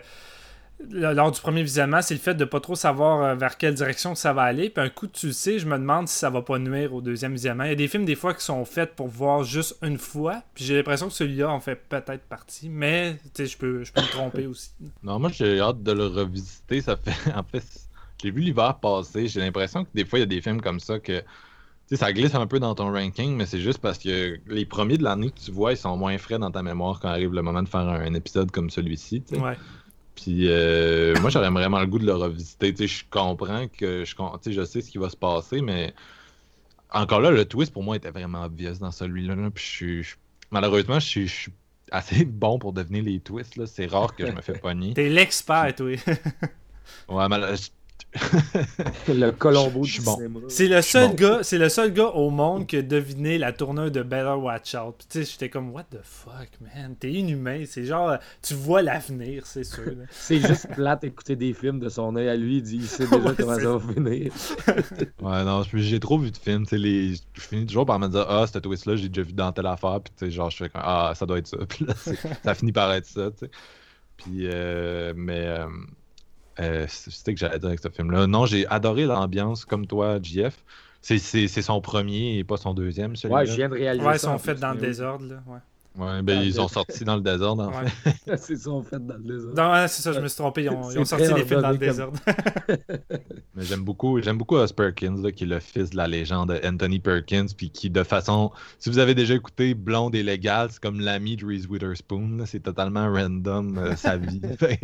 [0.89, 4.15] lors du premier visionnement, c'est le fait de pas trop savoir euh, vers quelle direction
[4.15, 4.69] ça va aller.
[4.69, 7.01] Puis un coup, tu le sais, je me demande si ça va pas nuire au
[7.01, 7.63] deuxième visionnement.
[7.63, 10.43] Il y a des films, des fois, qui sont faits pour voir juste une fois.
[10.53, 12.69] Puis j'ai l'impression que celui-là en fait peut-être partie.
[12.69, 14.71] Mais, tu sais, je peux, je peux me tromper aussi.
[15.03, 16.81] Non, moi, j'ai hâte de le revisiter.
[16.81, 17.11] Ça fait.
[17.35, 17.63] En fait,
[18.21, 19.27] j'ai vu l'hiver passer.
[19.27, 21.19] J'ai l'impression que des fois, il y a des films comme ça que.
[21.19, 24.65] Tu sais, ça glisse un peu dans ton ranking, mais c'est juste parce que les
[24.65, 27.33] premiers de l'année que tu vois, ils sont moins frais dans ta mémoire quand arrive
[27.33, 29.23] le moment de faire un, épisode comme celui-ci.
[29.31, 29.57] Ouais.
[30.21, 32.73] Puis euh, moi, j'aurais vraiment le goût de le revisiter.
[32.87, 35.93] je comprends que je, je sais ce qui va se passer, mais
[36.91, 39.35] encore là, le twist pour moi était vraiment obvious dans celui-là.
[39.35, 40.15] là, puis je suis- je-
[40.51, 41.53] malheureusement, je suis, je suis
[41.91, 43.65] assez bon pour deviner les twists.
[43.65, 44.93] C'est rare que je me fais pogner.
[44.93, 45.97] T'es l'expert, oui.
[47.09, 47.55] Ouais, mal-
[49.07, 50.15] Le Colombo Je du suis bon.
[50.15, 50.39] cinéma.
[50.47, 51.15] C'est le seul bon.
[51.15, 54.75] gars, c'est le seul gars au monde qui a deviné la tournure de Better Watch
[54.75, 54.95] Out.
[54.99, 57.63] Puis tu sais, j'étais comme what the fuck, man, t'es inhumain.
[57.65, 59.85] C'est genre, tu vois l'avenir, c'est sûr.
[59.85, 60.03] là.
[60.11, 62.57] C'est juste plate écouter des films de son œil à lui.
[62.57, 64.31] Il dit il sait déjà Ouais, comment ça va finir.
[65.21, 66.63] Ouais, non, j'ai trop vu de films.
[66.65, 67.13] tu sais, Les...
[67.33, 69.99] Je finis toujours par me dire, ah, ce twist-là, j'ai déjà vu dans telle affaire.
[70.01, 71.57] Puis, tu sais, genre, je fais comme, ah, ça doit être ça.
[71.67, 71.93] Puis là,
[72.43, 73.51] ça finit par être ça, tu sais.
[74.17, 75.65] Puis, euh, mais, euh,
[76.59, 78.27] euh, c'était que j'allais dire avec ce film-là.
[78.27, 80.63] Non, j'ai adoré l'ambiance, comme toi, JF.
[81.01, 83.39] C'est c'est- c'est son premier et pas son deuxième, celui-là.
[83.39, 85.41] Ouais, je viens de réaliser Ouais, ils sont faits dans le désordre, là.
[85.47, 85.59] Ouais.
[85.97, 87.89] Ouais, ben, ils ont sorti dans le désordre, en Ouais.
[87.89, 88.37] fait.
[88.37, 89.61] c'est ça, on fait dans le désordre.
[89.61, 90.63] Non, c'est ça, je me suis trompé.
[90.63, 92.17] Ils ont, ils ont C'est sorti les films dans le désordre.
[93.55, 96.57] Mais j'aime beaucoup, j'aime beaucoup Os Perkins, là, qui est le fils de la légende
[96.63, 100.81] Anthony Perkins, puis qui, de façon, si vous avez déjà écouté Blonde et Légale, c'est
[100.81, 104.39] comme l'ami de Reese Witherspoon, là, c'est totalement random euh, sa vie.
[104.39, 104.79] Puis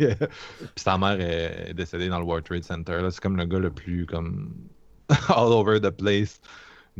[0.76, 3.58] sa mère est, est décédée dans le World Trade Center, là, c'est comme le gars
[3.58, 4.52] le plus comme
[5.30, 6.38] all over the place.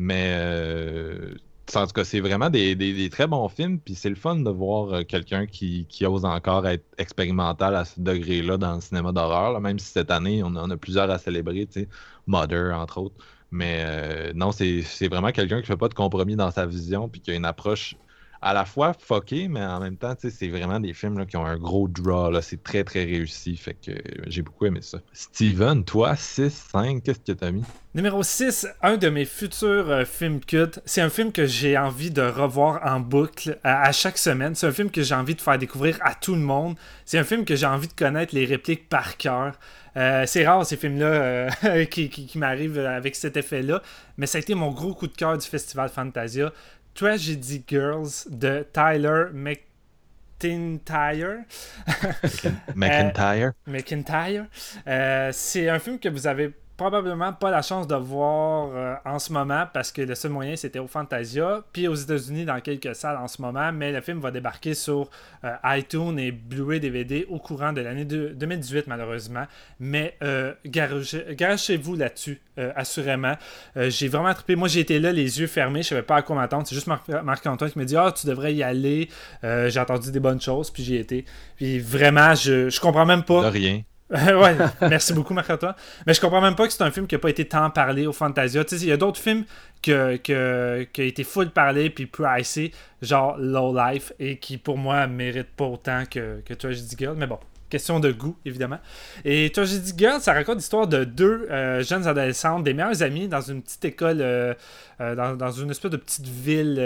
[0.00, 1.34] Mais euh,
[1.76, 4.92] en tout cas, c'est vraiment des, très bons films, puis c'est le fun de voir
[4.92, 9.78] euh, quelqu'un qui, ose encore être expérimental à ce degré-là dans le cinéma d'horreur, même
[9.78, 11.88] si cette année, on en a plusieurs à célébrer, tu sais,
[12.26, 13.16] Mother, entre autres.
[13.50, 17.08] Mais euh, non, c'est c'est vraiment quelqu'un qui fait pas de compromis dans sa vision,
[17.08, 17.96] puis qui a une approche
[18.40, 21.58] à la fois fuckée, mais en même temps, c'est vraiment des films qui ont un
[21.58, 24.98] gros draw, c'est très très réussi, fait que euh, j'ai beaucoup aimé ça.
[25.12, 27.64] Steven, toi, 6, 5, qu'est-ce que t'as mis?
[27.94, 30.80] Numéro 6, un de mes futurs euh, films cultes.
[30.84, 34.54] C'est un film que j'ai envie de revoir en boucle à, chaque semaine.
[34.54, 36.76] C'est un film que j'ai envie de faire découvrir à tout le monde.
[37.04, 39.58] C'est un film que j'ai envie de connaître les répliques par cœur.
[39.96, 41.48] Euh, c'est rare ces films-là
[41.90, 43.82] qui m'arrivent avec cet effet-là,
[44.16, 46.52] mais ça a été mon gros coup de cœur du festival Fantasia.
[46.98, 51.44] Tragedy Girls de Tyler McIntyre.
[52.74, 53.52] McIntyre?
[53.68, 54.46] McIntyre.
[54.84, 59.18] Euh, c'est un film que vous avez probablement pas la chance de voir euh, en
[59.18, 62.94] ce moment parce que le seul moyen c'était au Fantasia, puis aux États-Unis dans quelques
[62.94, 65.10] salles en ce moment, mais le film va débarquer sur
[65.44, 69.44] euh, iTunes et Blu-ray DVD au courant de l'année de- 2018 malheureusement.
[69.80, 73.34] Mais euh, garagez-vous là-dessus, euh, assurément.
[73.76, 74.56] J'ai vraiment trippé.
[74.56, 76.66] Moi été là les yeux fermés, je savais pas à quoi m'attendre.
[76.66, 79.08] C'est juste Marc- Marc-Antoine qui me dit Ah, tu devrais y aller.
[79.42, 81.24] J'ai entendu des bonnes choses, puis j'y ai été.
[81.56, 83.50] Puis vraiment, je, je comprends même pas.
[83.50, 83.82] Rien.
[84.10, 85.74] ouais, merci beaucoup, Marc-Antoine.
[86.06, 88.06] Mais je comprends même pas que c'est un film qui a pas été tant parlé
[88.06, 88.64] au Fantasia.
[88.64, 89.44] Tu sais, il y a d'autres films
[89.82, 92.72] que, que, qui a été full parlé puis pricé,
[93.02, 97.16] genre Low Life, et qui pour moi méritent pas autant que, que Tragedy Girl.
[97.18, 98.78] Mais bon, question de goût, évidemment.
[99.24, 103.42] Et Tragedy Girl, ça raconte l'histoire de deux euh, jeunes adolescentes, des meilleurs amis, dans
[103.42, 104.54] une petite école, euh,
[105.00, 106.78] euh, dans, dans une espèce de petite ville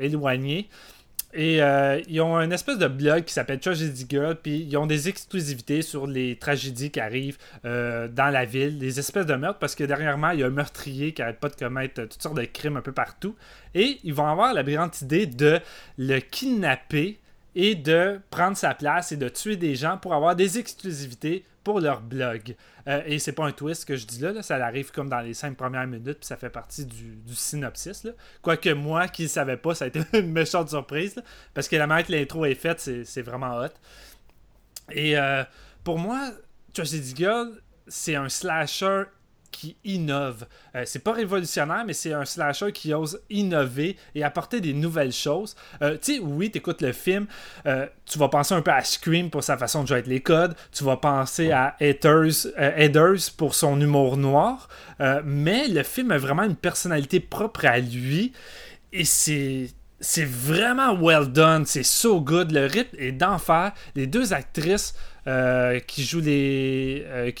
[0.00, 0.68] éloignée.
[1.32, 4.86] Et euh, ils ont une espèce de blog qui s'appelle Tragedy Girl, puis ils ont
[4.86, 9.58] des exclusivités sur les tragédies qui arrivent euh, dans la ville, des espèces de meurtres,
[9.58, 12.36] parce que dernièrement, il y a un meurtrier qui arrête pas de commettre toutes sortes
[12.36, 13.36] de crimes un peu partout.
[13.74, 15.60] Et ils vont avoir la brillante idée de
[15.98, 17.18] le kidnapper
[17.58, 21.80] et de prendre sa place et de tuer des gens pour avoir des exclusivités pour
[21.80, 22.54] leur blog.
[22.86, 25.32] Euh, et c'est pas un twist que je dis là, ça arrive comme dans les
[25.32, 28.06] cinq premières minutes, puis ça fait partie du, synopsis.
[28.42, 31.20] Quoique moi, qui ne savais pas, ça a été une méchante surprise,
[31.54, 33.72] parce que la manière que l'intro est faite, c'est, c'est vraiment hot.
[34.92, 35.42] Et euh,
[35.82, 36.30] pour moi,
[36.74, 37.50] Tragedy Girl,
[37.88, 39.04] c'est un slasher
[39.56, 40.46] qui innove.
[40.74, 45.12] Euh, c'est pas révolutionnaire, mais c'est un slasher qui ose innover et apporter des nouvelles
[45.12, 45.56] choses.
[45.80, 47.26] Euh, tu sais, oui, t'écoutes le film,
[47.64, 50.20] euh, tu vas penser un peu à Scream pour sa façon de jouer avec les
[50.20, 54.68] codes, tu vas penser à Heathers, euh, pour son humour noir,
[55.24, 58.32] mais le film a vraiment une personnalité propre à lui
[58.92, 59.68] et c'est
[60.00, 63.72] c'est vraiment well done, c'est so good, le rythme est d'enfer.
[63.94, 64.94] Les deux actrices
[65.26, 67.32] euh, qui jouent les euh,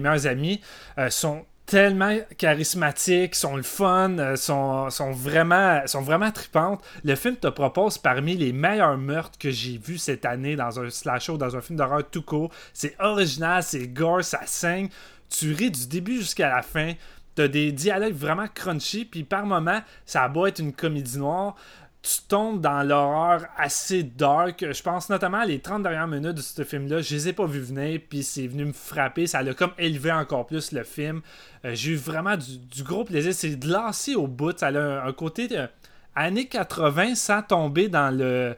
[0.00, 0.60] meilleures amies
[0.98, 6.82] euh, sont tellement charismatiques, sont le fun, sont, vraiment sont tripantes.
[7.04, 10.90] Le film te propose parmi les meilleurs meurtres que j'ai vus cette année dans un
[10.90, 12.50] slasher, dans un film d'horreur tout court.
[12.74, 14.88] C'est original, c'est gore, ça saigne.
[15.30, 16.94] Tu ris du début jusqu'à la fin.
[17.34, 21.54] T'as des dialogues vraiment crunchy, puis par moments, ça a être une comédie noire,
[22.02, 24.64] tu tombes dans l'horreur assez dark.
[24.72, 27.00] Je pense notamment à les 30 dernières minutes de ce film-là.
[27.00, 29.28] Je les ai pas vus venir, puis c'est venu me frapper.
[29.28, 31.22] Ça l'a comme élevé encore plus le film.
[31.64, 33.32] Euh, J'ai eu vraiment du, gros plaisir.
[33.32, 34.58] C'est glacé au bout.
[34.58, 35.68] Ça a un, un côté de
[36.16, 38.56] années 80 sans tomber dans le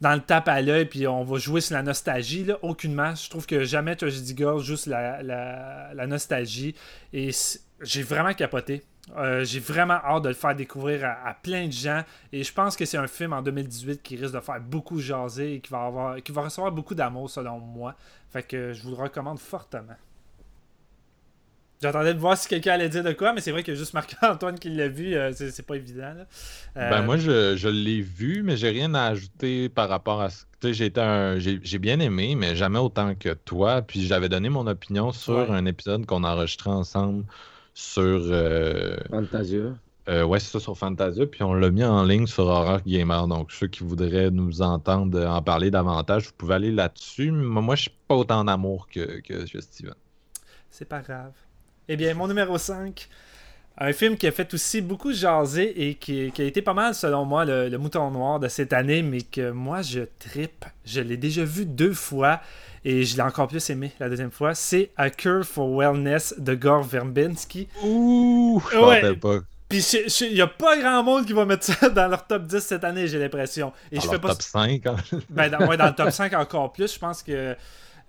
[0.00, 2.42] dans le tape à l'œil, puis on va jouer sur la nostalgie.
[2.44, 2.58] Là.
[2.62, 3.14] Aucunement.
[3.14, 6.74] Je trouve que jamais Tragedy Girl joue sur la, la nostalgie.
[7.12, 7.30] Et
[7.80, 8.82] j'ai vraiment capoté.
[9.16, 12.02] Euh, j'ai vraiment hâte de le faire découvrir à, plein de gens.
[12.32, 15.54] Et je pense que c'est un film en 2018 qui risque de faire beaucoup jaser
[15.54, 17.94] et qui va, avoir, qui va recevoir beaucoup d'amour selon moi.
[18.30, 19.96] Fait que je vous le recommande fortement.
[21.82, 24.56] J'attendais de voir si quelqu'un allait dire de quoi, mais c'est vrai que juste Marc-Antoine
[24.56, 26.14] qui l'a vu, euh, c'est pas évident.
[26.76, 30.44] Ben moi, je, je l'ai vu, mais j'ai rien à ajouter par rapport à ce
[30.60, 30.92] que j'ai
[31.40, 33.82] j'ai bien aimé, mais jamais autant que toi.
[33.82, 37.24] Puis j'avais donné mon opinion sur un épisode qu'on a enregistré ensemble
[37.74, 38.02] sur.
[38.02, 39.74] Euh, Fantasia.
[40.08, 41.26] Euh, ouais, c'est ça sur Fantasia.
[41.26, 43.28] Puis on l'a mis en ligne sur Horror Gamer.
[43.28, 47.30] Donc ceux qui voudraient nous entendre en parler davantage, vous pouvez aller là-dessus.
[47.30, 49.94] Moi, je suis pas autant d'amour que, que, que Steven.
[50.70, 51.32] C'est pas grave.
[51.88, 53.08] Eh bien, mon numéro 5,
[53.78, 57.24] un film qui a fait aussi beaucoup jaser et qui, a été pas mal, selon
[57.24, 60.64] moi, le, mouton noir de cette année, mais que moi, je trippe.
[60.84, 62.40] Je l'ai déjà vu deux fois
[62.84, 64.54] et je l'ai encore plus aimé la deuxième fois.
[64.54, 67.68] C'est A Cure for Wellness de Gore Verbinski.
[67.84, 69.16] Ouh, je ouais.
[69.16, 69.38] pas.
[69.72, 69.80] Puis
[70.20, 72.84] il n'y a pas grand monde qui va mettre ça dans leur top 10 cette
[72.84, 73.72] année, j'ai l'impression.
[73.90, 74.96] Et dans je fais pas top 5 hein?
[75.30, 76.92] ben, dans, ouais, dans le top 5 encore plus.
[76.92, 77.56] Je pense que.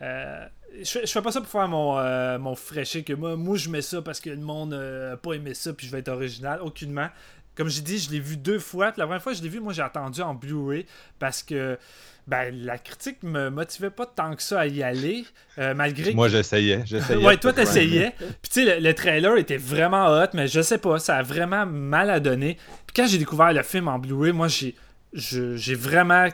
[0.02, 0.45] Euh,
[0.82, 3.70] je, je, fais pas ça pour faire mon, euh, mon fraîcher que moi, moi je
[3.70, 6.10] mets ça parce que le monde n'a euh, pas aimé ça puis je vais être
[6.10, 6.62] original.
[6.62, 7.08] Aucunement.
[7.56, 8.91] Comme j'ai dit, je l'ai vu deux fois.
[8.91, 10.86] Puis la première fois que je l'ai vu, moi j'ai attendu en Blu-ray
[11.20, 11.78] parce que
[12.26, 15.26] ben, la critique me motivait pas tant que ça à y aller.
[15.58, 16.82] Euh, malgré Moi j'essayais.
[16.86, 18.14] j'essayais ouais, toi t'essayais.
[18.18, 21.66] Puis tu sais, le, trailer était vraiment hot, mais je sais pas, ça a vraiment
[21.66, 22.58] mal à donner.
[22.88, 24.76] Puis quand j'ai découvert le film en Blu-ray, moi j'ai
[25.14, 26.28] j'ai vraiment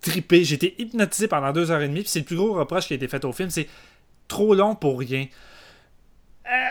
[0.00, 0.44] trippé.
[0.44, 2.00] J'ai été hypnotisé pendant deux heures et demie.
[2.00, 3.50] Puis c'est le plus gros reproche qui a été fait au film.
[3.50, 3.68] C'est
[4.28, 5.26] trop long pour rien.
[6.46, 6.70] Euh,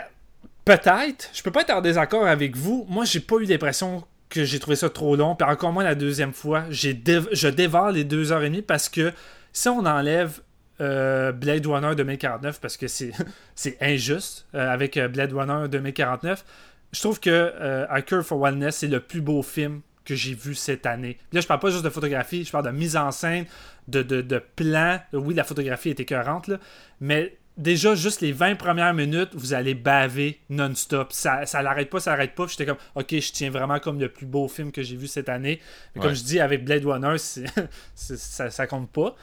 [0.64, 1.30] peut-être.
[1.34, 2.85] Je peux pas être en désaccord avec vous.
[2.89, 5.35] Moi, j'ai pas eu l'impression que j'ai trouvé ça trop long.
[5.35, 6.65] Puis encore moins la deuxième fois.
[6.69, 9.11] Je dévore les deux heures et demie parce que
[9.53, 10.41] si on enlève
[10.81, 12.88] euh, Blade Runner 2049 parce que
[13.56, 16.43] c'est injuste euh, avec Blade Runner 2049.
[16.91, 20.56] Je trouve que A Cure for Wellness c'est le plus beau film que j'ai vu
[20.56, 21.18] cette année.
[21.34, 23.45] là, je parle pas juste de photographie, je parle de mise en scène,
[23.88, 24.99] de, de, de plan.
[25.11, 26.60] Oui, la photographie est écœurante, là,
[27.02, 31.11] mais déjà, juste les 20 premières minutes, vous allez baver non-stop.
[31.14, 32.48] Ça, ça l'arrête pas, ça l'arrête pas.
[32.48, 35.30] J'étais comme, ok, je tiens vraiment comme le plus beau film que j'ai vu cette
[35.30, 35.60] année.
[35.95, 37.18] Mais comme je dis, avec Blade Runner,
[37.95, 39.15] ça, ça compte pas.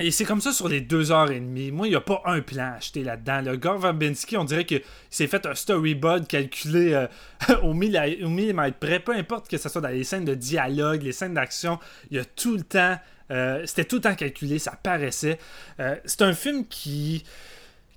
[0.00, 1.70] Et c'est comme ça sur les deux heures et demie.
[1.70, 3.42] Moi, il n'y a pas un plan acheté là-dedans.
[3.42, 7.06] Le Gore Verbinski, on dirait qu'il s'est fait un storyboard calculé euh,
[7.62, 9.00] au, millimètre près.
[9.00, 11.78] Peu importe que ce soit dans les scènes de dialogue, les scènes d'action,
[12.10, 12.98] il y a tout le temps.
[13.30, 15.38] Euh, c'était tout le temps calculé, ça paraissait.
[15.78, 17.24] Euh, c'est un film qui.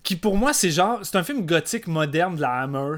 [0.03, 0.99] qui pour moi, c'est genre.
[1.03, 2.97] C'est un film gothique moderne de la Hammer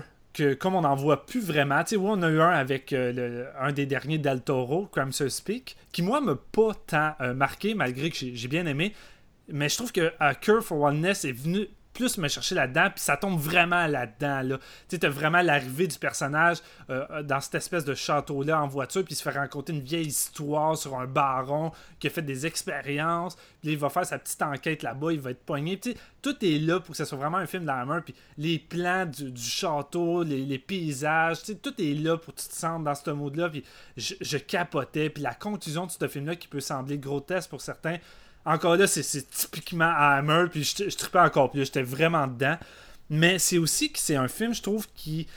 [0.60, 3.72] comme on n'en voit plus vraiment, tu sais, on a eu un avec euh, un
[3.72, 8.48] des derniers Del Toro, Crimson Speak, qui moi m'a pas tant marqué, malgré que j'ai
[8.50, 8.94] bien aimé.
[9.48, 13.02] Mais je trouve que A Cure for Oneness est venu plus me chercher là-dedans, puis
[13.02, 14.42] ça tombe vraiment là-dedans.
[14.42, 14.60] Là.
[14.90, 16.58] Tu sais, vraiment l'arrivée du personnage
[16.90, 20.08] euh, dans cette espèce de château-là en voiture, puis il se fait raconter une vieille
[20.08, 24.42] histoire sur un baron qui a fait des expériences, puis il va faire sa petite
[24.42, 25.80] enquête là-bas, il va être poigné.
[25.80, 29.06] Tu tout est là pour que ce soit vraiment un film d'Hammer, puis les plans
[29.06, 33.10] du, château, les, paysages, tu tout est là pour que tu te sentes dans ce
[33.10, 33.64] mode-là, puis
[33.96, 37.98] je, je capotais, puis la conclusion de ce film-là qui peut sembler grotesque pour certains,
[38.46, 42.58] encore là, c'est typiquement Hammer, puis je, je encore plus, j'étais vraiment dedans.
[43.10, 45.28] Mais c'est aussi que c'est un film, je trouve, qui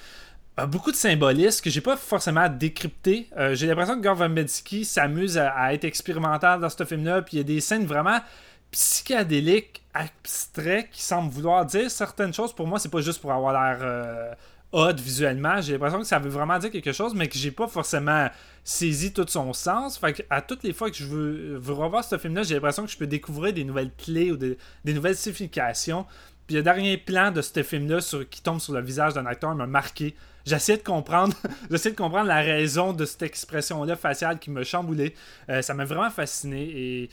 [0.56, 3.28] a beaucoup de symbolisme que j'ai pas forcément à décrypter.
[3.36, 7.38] Euh, j'ai l'impression que Gore Verbinski s'amuse à, être expérimental dans ce film-là, puis il
[7.38, 8.18] y a des scènes vraiment
[8.70, 12.52] psychédéliques, abstraites, qui semblent vouloir dire certaines choses.
[12.52, 14.32] Pour moi, c'est pas juste pour avoir l'air euh,
[14.72, 15.60] odd visuellement.
[15.60, 18.28] J'ai l'impression que ça veut vraiment dire quelque chose, mais que j'ai pas forcément
[18.64, 19.98] saisi tout son sens.
[19.98, 22.98] Fait à toutes les fois que je veux, revoir ce film-là, j'ai l'impression que je
[22.98, 26.06] peux découvrir des nouvelles clés ou des, nouvelles significations.
[26.46, 28.00] Puis le dernier plan de ce film-là
[28.30, 30.14] qui tombe sur le visage d'un acteur m'a marqué.
[30.46, 31.36] J'essaie de comprendre,
[31.70, 35.14] j'essaie de comprendre la raison de cette expression-là faciale qui me chamboulait.
[35.50, 37.10] Euh, ça m'a vraiment fasciné et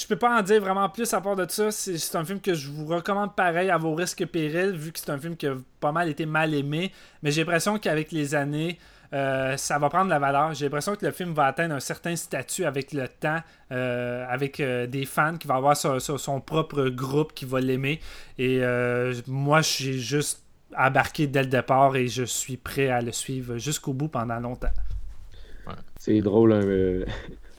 [0.00, 1.70] je, peux pas en dire vraiment plus à part de ça.
[1.70, 4.98] C'est un film que je vous recommande pareil à vos risques et périls, vu que
[4.98, 6.92] c'est un film qui a pas mal été mal aimé.
[7.22, 8.78] Mais j'ai l'impression qu'avec les années,
[9.12, 10.54] euh, ça va prendre la valeur.
[10.54, 13.40] J'ai l'impression que le film va atteindre un certain statut avec le temps,
[13.72, 18.00] euh, avec euh, des fans qui vont avoir son, propre groupe qui va l'aimer.
[18.38, 18.60] Et
[19.26, 20.44] moi, j'ai juste
[20.76, 24.68] embarqué dès le départ et je suis prêt à le suivre jusqu'au bout pendant longtemps.
[25.98, 27.04] C'est drôle, hein,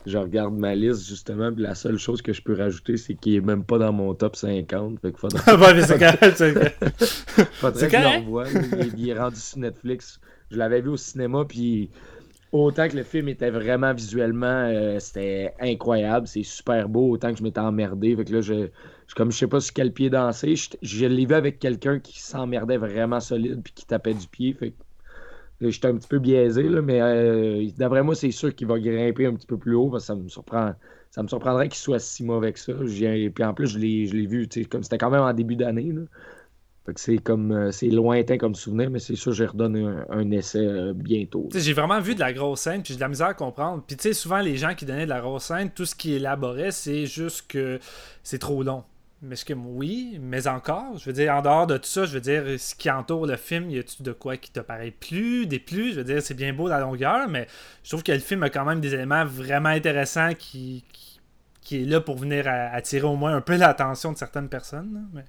[0.06, 3.36] je regarde ma liste justement, puis la seule chose que je peux rajouter, c'est qu'il
[3.36, 5.00] est même pas dans mon top 50.
[5.00, 5.82] Fait qu'il faudrait...
[5.84, 5.98] c'est
[7.54, 8.46] faudrait que je le revoie.
[8.50, 10.20] Il, il, est rendu sur Netflix
[10.52, 11.90] je l'avais vu au cinéma, puis
[12.52, 17.40] autant que le film était vraiment visuellement, euh, c'était incroyable, c'est super beau, autant que
[17.40, 18.16] je m'étais emmerdé.
[18.16, 18.68] Fait que là, je,
[19.08, 22.00] je, comme je sais pas sur quel pied danser, je, je l'ai vu avec quelqu'un
[22.00, 24.54] qui s'emmerdait vraiment solide puis qui tapait du pied.
[24.54, 24.76] Fait que
[25.70, 29.26] j'étais un petit peu biaisé, là, mais euh, d'après moi, c'est sûr qu'il va grimper
[29.26, 30.74] un petit peu plus haut parce que ça me surprend.
[31.12, 32.74] Ça me surprendrait qu'il soit si mauvais que ça.
[32.74, 35.94] Puis en plus, je l'ai vu, comme c'était quand même en début d'année
[36.96, 40.94] c'est comme euh, c'est lointain comme souvenir, mais c'est sûr, je redonne un, essai euh,
[40.94, 41.50] bientôt.
[41.54, 43.84] J'ai vraiment vu de la grosse scène, puis j'ai de la misère à comprendre.
[43.86, 46.14] Puis tu sais, souvent les gens qui donnaient de la grosse scène, tout ce qui
[46.14, 47.80] élaborait, c'est juste que
[48.24, 48.84] c'est trop long.
[49.24, 52.14] Mais ce que oui, mais encore, je veux dire, en dehors de tout ça, je
[52.14, 55.46] veux dire, ce qui entoure le film, y a-tu de quoi qui te paraît plus,
[55.46, 57.48] des plus, je veux dire, c'est bien beau la longueur, mais
[57.84, 60.84] je trouve que le film a quand même des éléments vraiment intéressants qui,
[61.62, 65.08] qui, est là pour venir attirer au moins un peu l'attention de certaines personnes.
[65.14, 65.24] mais...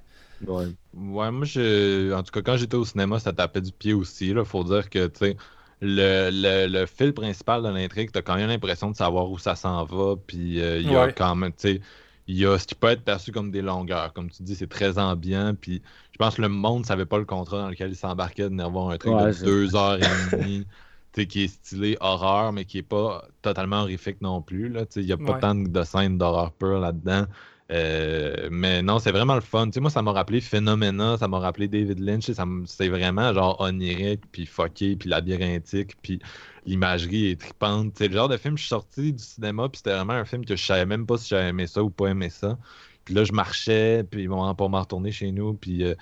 [0.46, 0.66] Ouais.
[0.94, 2.12] moi, je...
[2.12, 4.30] en tout cas, quand j'étais au cinéma, ça tapait du pied aussi.
[4.30, 5.36] Il faut dire que, tu sais,
[5.82, 9.84] le, le, fil principal de l'intrigue, t'as quand même l'impression de savoir où ça s'en
[9.84, 10.14] va.
[10.26, 11.80] Puis euh, il y a quand même, tu sais,
[12.28, 14.12] il y a ce qui peut être perçu comme des longueurs.
[14.12, 15.54] Comme tu dis, c'est très ambiant.
[15.60, 15.82] Puis
[16.12, 18.70] je pense que le monde savait pas le contrat dans lequel il s'embarquait de venir
[18.70, 20.66] voir un truc de deux heures et demie.
[21.12, 24.72] qui est stylé horreur, mais qui est pas totalement horrifique non plus.
[24.96, 27.26] Il n'y a pas tant de scènes d'horreur pure là-dedans.
[27.70, 29.66] Euh, mais non, c'est vraiment le fun.
[29.66, 32.30] Tu sais, moi, ça m'a rappelé Phenomena, ça m'a rappelé David Lynch.
[32.66, 36.20] C'est vraiment genre onirique, puis fucké, puis labyrinthique, puis
[36.66, 37.92] l'imagerie est tripante.
[37.96, 40.44] C'est le genre de film, je suis sorti du cinéma, puis c'était vraiment un film
[40.44, 42.58] que je savais même pas si j'avais aimé ça ou pas aimé ça.
[43.04, 45.94] Puis là, je marchais, puis bon, pour m'en retourner chez nous, puis euh,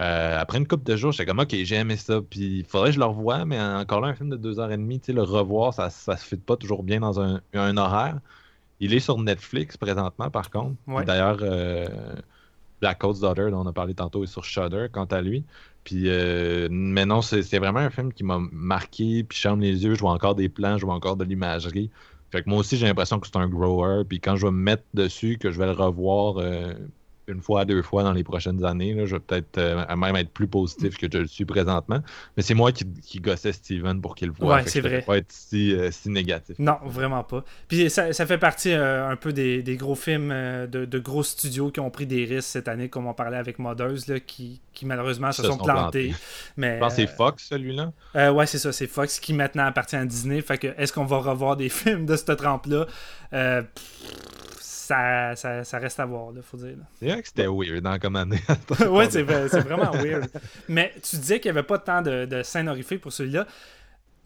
[0.00, 2.90] euh, après une couple de jours, j'étais comme, OK, j'ai aimé ça, puis il faudrait
[2.90, 5.06] que je le revoie, mais encore là, un film de deux heures et demie, tu
[5.06, 8.20] sais, le revoir, ça, ça se fait pas toujours bien dans un, un horaire.
[8.80, 10.76] Il est sur Netflix présentement, par contre.
[11.04, 11.86] D'ailleurs, euh,
[12.80, 15.44] Black Coat's Daughter, dont on a parlé tantôt, est sur Shudder, quant à lui.
[15.84, 19.24] Puis, euh, mais non, c'est vraiment un film qui m'a marqué.
[19.24, 21.90] Puis, je les yeux, je vois encore des plans, je vois encore de l'imagerie.
[22.30, 24.04] Fait que moi aussi, j'ai l'impression que c'est un grower.
[24.08, 26.74] Puis, quand je vais me mettre dessus, que je vais le revoir euh,
[27.28, 29.06] une fois, deux fois dans les prochaines années.
[29.06, 32.00] je vais peut-être euh, même être plus positif que je le suis présentement.
[32.36, 34.56] Mais c'est moi qui, qui, gossais Steven pour qu'il le voit.
[34.56, 35.02] Ouais, c'est vrai.
[35.02, 36.56] pas être euh, si, négatif.
[36.58, 37.44] Non, vraiment pas.
[37.68, 41.90] Puis ça, fait partie euh, un peu des, gros films de, gros studios qui ont
[41.90, 45.56] pris des risques cette année, comme on parlait avec Mothers, là, qui, malheureusement se, sont,
[45.56, 46.14] plantés.
[46.56, 47.92] Mais, je pense que c'est Fox, celui-là.
[48.32, 50.40] ouais, c'est ça, c'est Fox qui maintenant appartient à Disney.
[50.40, 52.86] Fait que est-ce qu'on va revoir des films de cette trempe-là?
[54.84, 56.76] Ça, ça, ça, reste à voir, il faut dire.
[56.98, 58.40] C'est vrai que c'était weird hein, comme année.
[58.88, 60.28] oui, c'est vraiment weird.
[60.68, 63.46] Mais tu disais qu'il n'y avait pas tant de, de scènes horrifiques pour celui-là.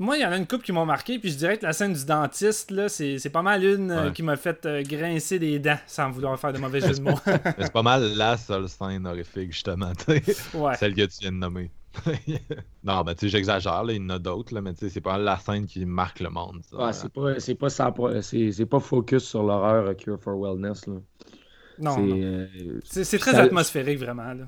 [0.01, 1.73] Moi, il y en a une couple qui m'ont marqué, puis je dirais que la
[1.73, 5.59] scène du dentiste, là, c'est, pas mal une euh, qui m'a fait euh, grincer des
[5.59, 7.19] dents sans vouloir faire de mauvais jeu de mots.
[7.59, 10.77] c'est pas mal la seule scène horrifique, justement, ouais.
[10.77, 11.71] celle que tu viens de nommer.
[12.85, 15.19] non, ben tu sais, j'exagère, il y en a d'autres, mais tu sais, c'est pas
[15.19, 16.61] la scène qui marque le monde.
[16.73, 20.87] Ouais, c'est pas, c'est pas, c'est, pas focus sur l'horreur euh, Cure for Wellness.
[20.87, 20.95] Là.
[21.81, 21.97] Non,
[22.85, 24.35] c'est, c'est, très atmosphérique, vraiment.
[24.35, 24.45] Là.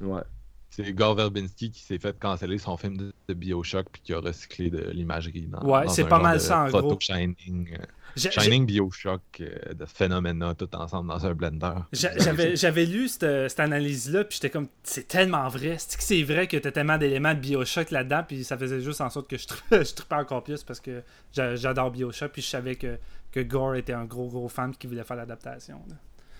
[0.00, 0.22] Ouais.
[0.70, 2.96] C'est Gore Verbinski qui s'est fait canceller son film
[3.28, 6.68] de, Bioshock puis qui a recyclé de l'imagerie dans, ouais, c'est pas mal ça en
[6.68, 6.98] gros.
[6.98, 7.84] Shining, euh,
[8.16, 11.74] Shining Bioshock, euh, de Phenomena, tout ensemble dans un blender.
[11.92, 15.76] J'avais lu cette, cette analyse-là, puis j'étais comme, c'est tellement vrai.
[15.78, 19.00] C'est que c'est vrai que t'as tellement d'éléments de Bioshock là-dedans, puis ça faisait juste
[19.00, 22.98] en sorte que je, je encore plus parce que j'adore Bioshock, puis je savais que,
[23.32, 25.80] que Gore était un gros gros fan qui voulait faire l'adaptation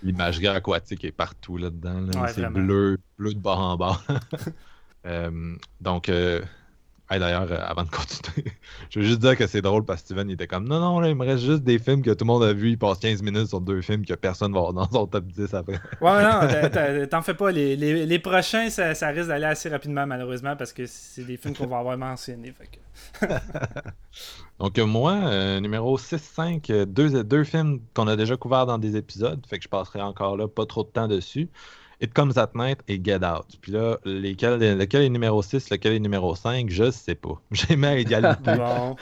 [0.05, 2.07] l'imagerie aquatique est partout là-dedans.
[2.29, 4.01] c'est bleu, bleu de bord en bas.
[5.07, 6.41] Euh, donc, euh,
[7.11, 8.47] d'ailleurs, euh, avant de continuer,
[8.91, 11.05] je veux juste dire que c'est drôle parce que Steven il était comme non, non,
[11.05, 12.71] il me reste juste des films que tout le monde a vu.
[12.71, 15.55] Il passe 15 minutes sur deux films que personne va voir dans son top 10
[15.55, 15.81] après.
[16.01, 17.51] ouais, non, t'en fais pas.
[17.51, 21.67] Les, les, prochains, ça, risque d'aller assez rapidement, malheureusement, parce que c'est des films qu'on
[21.67, 22.55] va avoir mentionnés.
[24.59, 28.97] Donc, moi, euh, numéro 6-5, euh, deux, deux films qu'on a déjà couverts dans des
[28.97, 31.49] épisodes, fait que je passerai encore là pas trop de temps dessus.
[32.01, 33.47] It Comes at Night et Get Out.
[33.61, 37.41] Puis là, lesquels, lequel est numéro 6, lequel est numéro 5, je sais pas.
[37.51, 38.53] J'ai mis à égalité.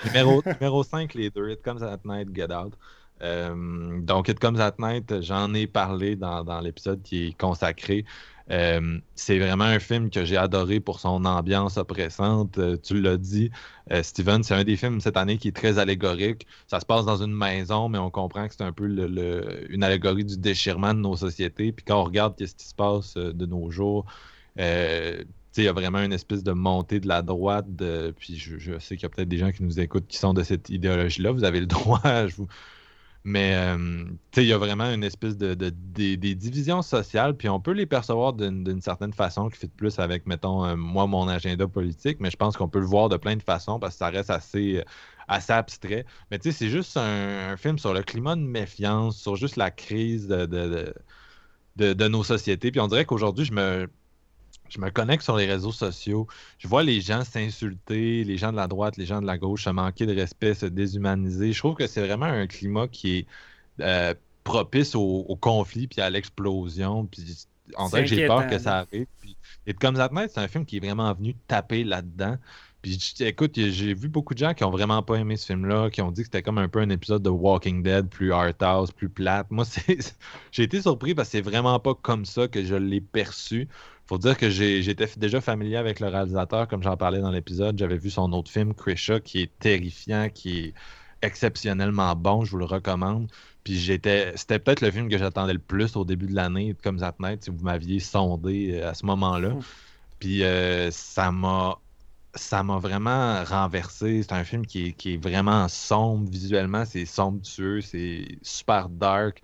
[0.07, 2.75] numéro, numéro 5, les deux, It Comes at Night, Get Out.
[3.23, 8.05] Euh, donc, It Comes at Night, j'en ai parlé dans, dans l'épisode qui est consacré
[8.53, 12.59] euh, c'est vraiment un film que j'ai adoré pour son ambiance oppressante.
[12.59, 13.51] Euh, tu l'as dit,
[13.91, 16.47] euh, Steven, c'est un des films cette année qui est très allégorique.
[16.67, 18.87] Ça se passe dans une maison, mais on comprend que c'est un peu
[19.71, 21.73] une allégorie du déchirement de nos sociétés.
[21.73, 24.05] Puis quand on regarde ce qui se passe de nos jours,
[24.59, 25.25] il
[25.65, 27.67] y a vraiment une espèce de montée de la droite.
[28.19, 30.35] puis je, je sais qu'il y a peut-être des gens qui nous écoutent qui sont
[30.35, 31.33] de cette idéologie-là.
[31.33, 32.49] Vous avez le droit, je vous,
[33.25, 34.05] mais euh,
[34.37, 38.33] il y a vraiment une espèce de, des, divisions sociales, puis on peut les percevoir
[38.33, 42.37] d'une certaine façon qui fit plus avec, mettons, euh, moi, mon agenda politique, mais je
[42.37, 44.83] pense qu'on peut le voir de plein de façons parce que ça reste assez,
[45.29, 46.05] assez abstrait.
[46.31, 49.71] Mais tu sais, c'est juste un, film sur le climat de méfiance, sur juste la
[49.71, 52.71] crise de, de, de nos sociétés.
[52.73, 53.89] Puis on dirait qu'aujourd'hui, je me,
[54.73, 56.27] je me connecte sur les réseaux sociaux,
[56.59, 59.65] je vois les gens s'insulter, les gens de la droite, les gens de la gauche
[59.65, 61.53] se manquer de respect, se déshumaniser.
[61.53, 63.27] Je trouve que c'est vraiment un climat qui est
[63.81, 67.07] euh, propice au, conflit puis à l'explosion.
[67.07, 67.47] Puis
[67.91, 69.07] dirait que j'ai peur que ça arrive.
[69.21, 69.37] Puis,
[69.67, 72.39] et comme ça c'est un film qui est vraiment venu taper là-dedans.
[72.81, 76.03] Puis écoute, j'ai vu beaucoup de gens qui ont vraiment pas aimé ce film-là, qui
[76.03, 78.91] ont dit que c'était comme un peu un épisode de Walking Dead, plus art house,
[78.91, 79.47] plus plate.
[79.51, 79.65] Moi,
[80.51, 83.69] j'ai été surpris parce que c'est vraiment pas comme ça que je l'ai perçu.
[84.13, 87.79] Faut dire que j'étais déjà familier avec le réalisateur, comme j'en parlais dans l'épisode.
[87.79, 90.75] J'avais vu son autre film, Krisha, qui est terrifiant, qui est
[91.23, 92.45] exceptionnellement bon.
[92.45, 93.33] Je vous le recommande.
[93.65, 96.99] Puis j'étais, c'était peut-être le film que j'attendais le plus au début de l'année, comme
[96.99, 99.55] Zatnet, si vous m'aviez sondé euh, à ce moment-là.
[100.19, 101.79] Puis euh, ça m'a
[102.35, 104.23] ça m'a vraiment renversé.
[104.23, 109.43] C'est un film qui est, qui est, vraiment sombre visuellement, c'est somptueux, c'est super dark.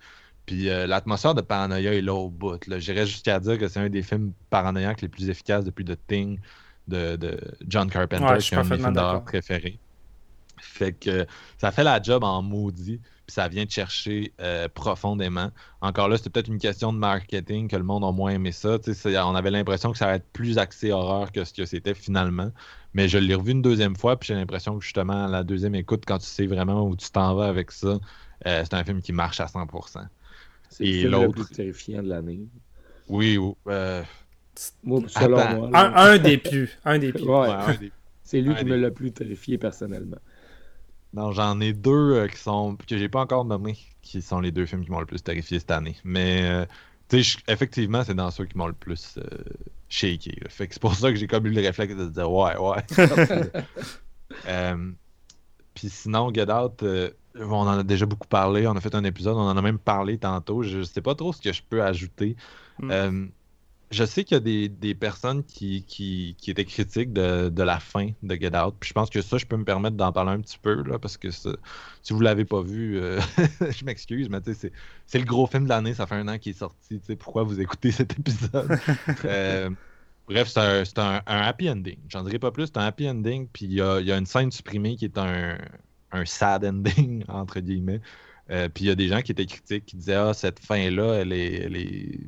[0.49, 2.59] Puis euh, l'atmosphère de paranoïa est là au bout.
[2.79, 6.41] J'irais jusqu'à dire que c'est un des films paranoïaques les plus efficaces depuis The Thing
[6.89, 7.39] de,
[7.69, 9.79] John Carpenter, qui est un de mes films d'horreur préférés.
[10.57, 11.27] Fait que
[11.59, 15.51] ça fait la job en maudit, puis ça vient de chercher euh, profondément.
[15.83, 18.79] Encore là, c'était peut-être une question de marketing que le monde a moins aimé ça.
[19.05, 22.53] On avait l'impression que ça allait être plus axé horreur que ce que c'était finalement.
[22.95, 26.05] Mais je l'ai revu une deuxième fois, puis j'ai l'impression que justement, la deuxième écoute,
[26.07, 27.99] quand tu sais vraiment où tu t'en vas avec ça,
[28.47, 30.09] euh, c'est un film qui marche à 100%.
[30.71, 32.41] C'est le film le plus terrifiant de l'année.
[33.09, 33.39] Oui,
[33.69, 34.03] euh...
[34.83, 35.71] moi, selon moi.
[35.75, 36.79] Un, des plus.
[36.85, 37.27] Un des plus.
[38.23, 40.19] C'est lui qui me l'a plus terrifié personnellement.
[41.15, 44.53] Non, j'en ai deux euh, qui sont que j'ai pas encore nommés, qui sont les
[44.53, 45.97] deux films qui m'ont le plus terrifié cette année.
[46.05, 46.67] Mais euh,
[47.49, 49.23] effectivement, c'est dans ceux qui m'ont le plus euh,
[49.89, 50.39] shaké.
[50.51, 52.85] Fait que c'est pour ça que j'ai comme eu le réflexe de dire ouais, ouais.
[55.75, 56.85] Puis sinon, Get Out,
[57.41, 58.67] on en a déjà beaucoup parlé.
[58.67, 60.63] On a fait un épisode, on en a même parlé tantôt.
[60.63, 62.37] Je sais pas trop ce que je peux ajouter.
[62.79, 62.91] Hmm.
[62.91, 63.27] Euh,
[63.91, 68.35] je sais qu'il y a des, personnes qui, qui, étaient critiques de, la fin de
[68.35, 68.75] Get Out.
[68.79, 70.99] Puis je pense que ça, je peux me permettre d'en parler un petit peu, là,
[70.99, 71.49] parce que si
[72.11, 73.21] vous l'avez pas vu, euh,
[73.71, 74.41] je m'excuse, mais
[75.07, 77.01] c'est le gros film de l'année, ça fait un an qu'il est sorti.
[77.19, 78.79] Pourquoi vous écoutez cet épisode?
[79.25, 79.71] Euh,
[80.27, 81.99] bref, c'est un, happy ending.
[82.09, 83.49] J'en dirai pas plus, c'est un happy ending.
[83.53, 85.59] Puis il y a, une scène supprimée qui est un,
[86.13, 88.01] un sad ending, entre guillemets.
[88.51, 91.15] Euh, puis il y a des gens qui étaient critiques, qui disaient Ah, cette fin-là,
[91.15, 92.21] elle est, elle, est,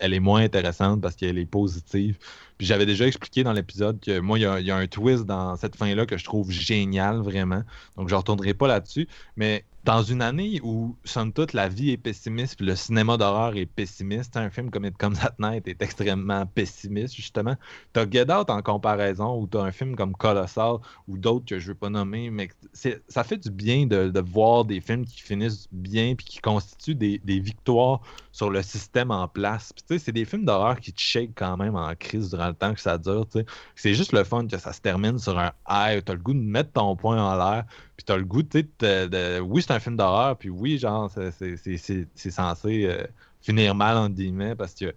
[0.00, 2.18] elle est moins intéressante parce qu'elle est positive.
[2.58, 4.86] Puis j'avais déjà expliqué dans l'épisode que moi, il y, a, il y, a, un
[4.86, 7.62] twist dans cette fin-là que je trouve génial, vraiment.
[7.96, 9.08] Donc je ne retournerai pas là-dessus.
[9.36, 13.56] Mais dans une année où, somme toute, la vie est pessimiste, puis le cinéma d'horreur
[13.56, 17.54] est pessimiste, un film comme It Comes at Night est extrêmement pessimiste, justement.
[17.92, 21.68] T'as Get Out en comparaison, ou t'as un film comme Colossal, ou d'autres que je
[21.68, 26.16] veux pas nommer, mais ça fait du bien de, voir des films qui finissent bien,
[26.16, 28.00] puis qui constituent des, victoires
[28.36, 29.72] sur le système en place.
[29.72, 32.48] Puis tu sais, c'est des films d'horreur qui te shake quand même en crise durant
[32.48, 33.26] le temps que ça dure.
[33.74, 36.40] C'est juste le fun que ça se termine sur un high, t'as le goût de
[36.40, 37.64] mettre ton poing en l'air,
[37.96, 41.10] puis t'as le goût, tu sais, de, oui, c'est un film d'horreur, puis oui, genre,
[41.10, 43.06] c'est censé euh,
[43.40, 44.94] finir mal, en guillemets, parce que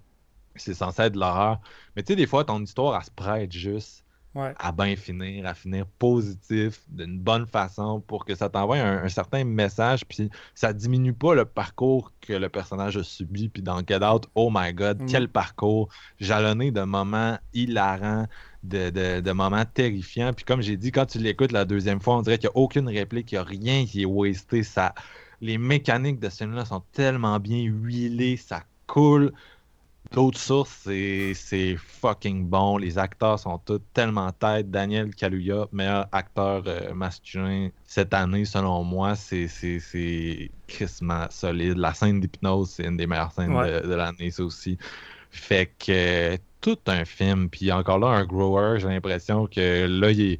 [0.55, 1.61] c'est censé être de l'horreur.
[1.95, 4.03] Mais tu sais, des fois, ton histoire, elle se prête juste
[4.35, 9.43] à bien finir, à finir positif, d'une bonne façon, pour que ça t'envoie un, certain
[9.43, 13.49] message, puis ça diminue pas le parcours que le personnage a subi.
[13.49, 15.05] Puis dans Get Out, oh my god, mm.
[15.07, 15.89] quel parcours,
[16.19, 18.27] jalonné de moments hilarants,
[18.63, 20.31] de, moments terrifiants.
[20.33, 22.63] Puis comme j'ai dit, quand tu l'écoutes la deuxième fois, on dirait qu'il n'y a
[22.63, 24.63] aucune réplique, il n'y a rien qui est wasté.
[24.63, 24.93] Ça...
[25.41, 29.31] Les mécaniques de ce film-là sont tellement bien huilées, ça coule.
[30.11, 30.87] D'autres sources,
[31.35, 32.77] c'est fucking bon.
[32.77, 34.71] Les acteurs sont tous tellement tête.
[34.71, 39.47] Daniel Kaluuya, meilleur acteur euh, masculin cette année, selon moi, c'est
[40.67, 41.77] crissement solide.
[41.77, 44.79] La scène d'hypnose, c'est une des meilleures scènes de, l'année, ça aussi.
[45.29, 47.47] Fait que tout un film.
[47.49, 50.39] Puis encore là, un grower, j'ai l'impression que là, il est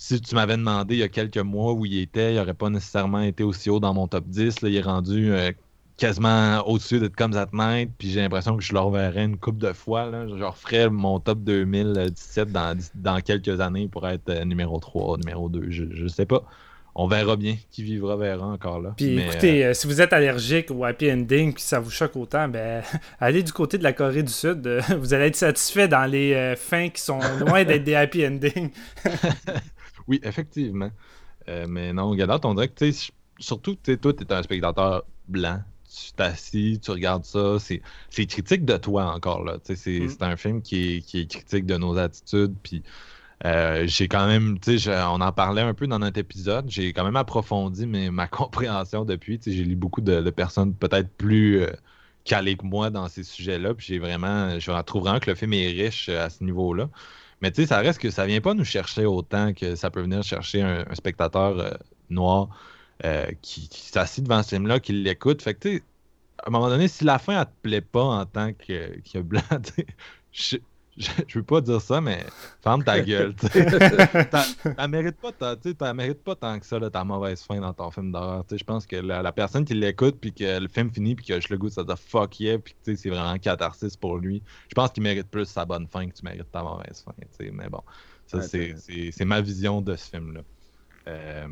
[0.00, 2.70] si tu m'avais demandé il y a quelques mois où il était, il n'aurait pas
[2.70, 4.62] nécessairement été aussi haut dans mon top 10.
[4.62, 5.52] Là, il est rendu euh,
[6.00, 9.72] quasiment au-dessus de at Night, puis j'ai l'impression que je le reverrai une couple de
[9.74, 10.06] fois.
[10.06, 10.26] Là.
[10.26, 15.50] Je referai mon top 2017 dans, dans quelques années pour être euh, numéro 3, numéro
[15.50, 15.66] 2.
[15.68, 16.42] Je, je sais pas.
[16.94, 17.56] On verra bien.
[17.70, 18.94] Qui vivra verra encore là.
[18.96, 22.16] Puis écoutez, euh, euh, si vous êtes allergique au happy ending puis ça vous choque
[22.16, 22.82] autant, ben
[23.20, 24.66] allez du côté de la Corée du Sud.
[24.98, 28.70] vous allez être satisfait dans les fins qui sont loin d'être des happy endings.
[30.08, 30.90] oui, effectivement.
[31.68, 32.90] mais non, Gadot, on dirait que
[33.38, 35.60] surtout, toi, tu es un spectateur blanc
[35.90, 39.56] tu t'assis, tu regardes ça, c'est critique de toi encore là.
[39.56, 39.74] Mm.
[39.74, 42.82] C'est un film qui est, critique de nos attitudes, puis
[43.46, 46.92] Euh, j'ai quand même, tu sais, on en parlait un peu dans notre épisode, j'ai
[46.92, 49.40] quand même approfondi ma compréhension depuis.
[49.44, 51.70] J'ai lu beaucoup de, personnes peut-être plus euh,
[52.24, 55.54] calées que moi dans ces sujets-là, puis j'ai vraiment, je trouve vraiment que le film
[55.54, 56.90] est riche euh, à ce niveau-là.
[57.42, 60.02] Mais tu sais, ça reste que ça vient pas nous chercher autant que ça peut
[60.02, 61.78] venir chercher un, spectateur
[62.10, 62.48] noir
[63.42, 65.42] qui, qui s'assied devant ce film-là, qui l'écoute.
[65.42, 65.82] Fait que tu sais,
[66.38, 69.18] à un moment donné, si la fin, elle te plaît pas en tant que, que
[69.18, 69.42] blanc,
[70.32, 70.56] je,
[70.96, 72.24] je, veux pas dire ça, mais
[72.62, 73.34] ferme ta gueule.
[74.74, 77.90] T'as mérites pas, t'as mérites pas tant que ça, là, ta mauvaise fin dans ton
[77.90, 78.44] film d'horreur.
[78.50, 81.48] Je pense que la, personne qui l'écoute, puis que le film finit, puis que je
[81.50, 84.42] le goût, ça dit fuck yeah, puis que c'est vraiment catharsis pour lui.
[84.68, 87.12] Je pense qu'il mérite plus sa bonne fin que tu mérites ta mauvaise fin.
[87.52, 87.82] Mais bon,
[88.26, 90.40] ça, c'est ma vision de ce film-là.
[91.08, 91.48] Euh,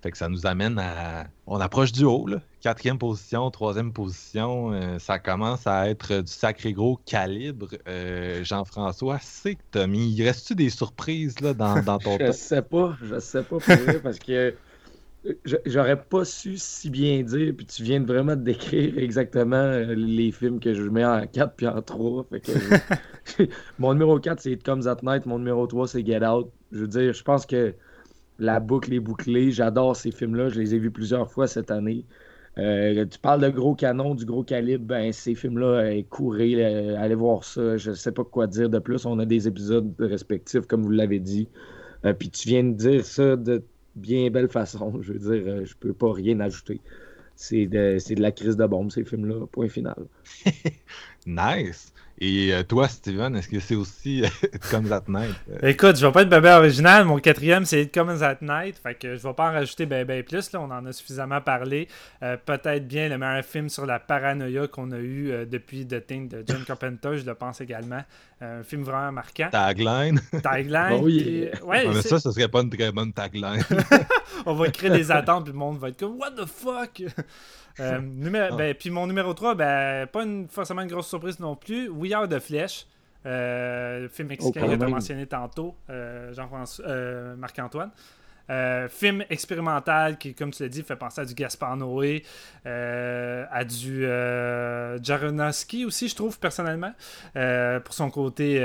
[0.00, 1.26] fait que ça nous amène à.
[1.46, 2.40] On approche du haut, là.
[2.60, 4.72] Quatrième position, troisième position.
[4.72, 7.68] Euh, ça commence à être du sacré gros calibre.
[7.86, 10.12] Euh, Jean-François, c'est que t'as mis.
[10.12, 13.74] Il reste-tu des surprises là, dans, dans ton Je sais pas, je sais pas pour
[13.76, 14.54] vrai, parce que
[15.66, 20.30] j'aurais pas su si bien dire, puis tu viens de vraiment décrire exactement euh, les
[20.30, 22.26] films que je mets en 4 puis en 3.
[22.30, 23.44] Fait que,
[23.78, 25.26] mon numéro 4, c'est It Comes at Night.
[25.26, 26.50] Mon numéro 3, c'est Get Out.
[26.72, 27.74] Je veux dire, je pense que
[28.38, 29.50] la boucle est bouclée.
[29.50, 30.48] J'adore ces films-là.
[30.48, 32.04] Je les ai vus plusieurs fois cette année.
[32.58, 36.98] Euh, tu parles de gros canon, du gros calibre, ben ces films-là, euh, courez, euh,
[36.98, 37.76] allez voir ça.
[37.76, 39.06] Je ne sais pas quoi dire de plus.
[39.06, 41.48] On a des épisodes respectifs, comme vous l'avez dit.
[42.18, 43.62] puis tu viens de dire ça de
[43.96, 45.00] bien belle façon.
[45.02, 46.80] Je veux dire, je peux pas rien ajouter.
[47.36, 49.46] C'est de, de, la crise de bombe, ces films-là.
[49.52, 50.06] Point final.
[51.26, 51.92] nice.
[52.20, 55.36] Et euh, toi, Steven, est-ce que c'est aussi It Comes at Night?
[55.62, 57.04] Écoute, je vais pas être bébé original.
[57.04, 58.76] Mon quatrième, c'est It Comes at Night.
[58.82, 60.50] Fait que je vais pas en rajouter ben, ben plus.
[60.52, 60.60] Là.
[60.60, 61.86] On en a suffisamment parlé.
[62.24, 66.04] Euh, peut-être bien le meilleur film sur la paranoïa qu'on a eu euh, depuis The
[66.04, 68.02] Thing de John Carpenter, je le pense également.
[68.40, 69.48] Un film vraiment marquant.
[69.50, 70.20] Tagline.
[70.42, 71.00] Tagline.
[71.02, 71.48] oui.
[71.62, 73.62] ouais, mais ça, ce serait pas une très bonne tagline.
[74.46, 77.02] on va créer des attentes, puis le monde va être comme What the fuck?
[77.80, 78.56] Euh, ah.
[78.56, 81.88] ben, puis mon numéro 3, ben, pas une, forcément une grosse surprise non plus.
[81.88, 82.86] We Are de Flèche.
[83.26, 86.86] Euh, film mexicain oh, que tu as mentionné tantôt, euh, Jean-François,
[88.50, 92.24] euh, film expérimental qui, comme tu l'as dit, fait penser à du Gaspar Noé,
[92.64, 94.02] à du
[95.02, 96.92] Jaronowski aussi, je trouve, personnellement,
[97.84, 98.62] pour son côté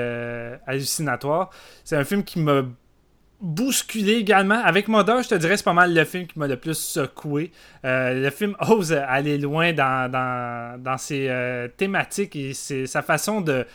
[0.68, 1.50] hallucinatoire.
[1.84, 2.64] C'est un film qui m'a
[3.44, 4.60] bousculé également.
[4.64, 7.52] Avec Mother, je te dirais, c'est pas mal le film qui m'a le plus secoué.
[7.86, 10.10] Euh, le film ose aller loin dans,
[10.80, 13.66] dans, ses euh, thématiques et sa façon de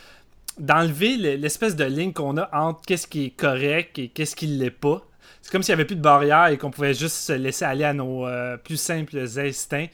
[0.59, 4.71] d'enlever l'espèce de ligne qu'on a entre qu'est-ce qui est correct et qu'est-ce qui l'est
[4.71, 5.03] pas.
[5.49, 7.85] C'est comme s'il n'y avait plus de barrière et qu'on pouvait juste se laisser aller
[7.85, 9.87] à nos euh, plus simples instincts.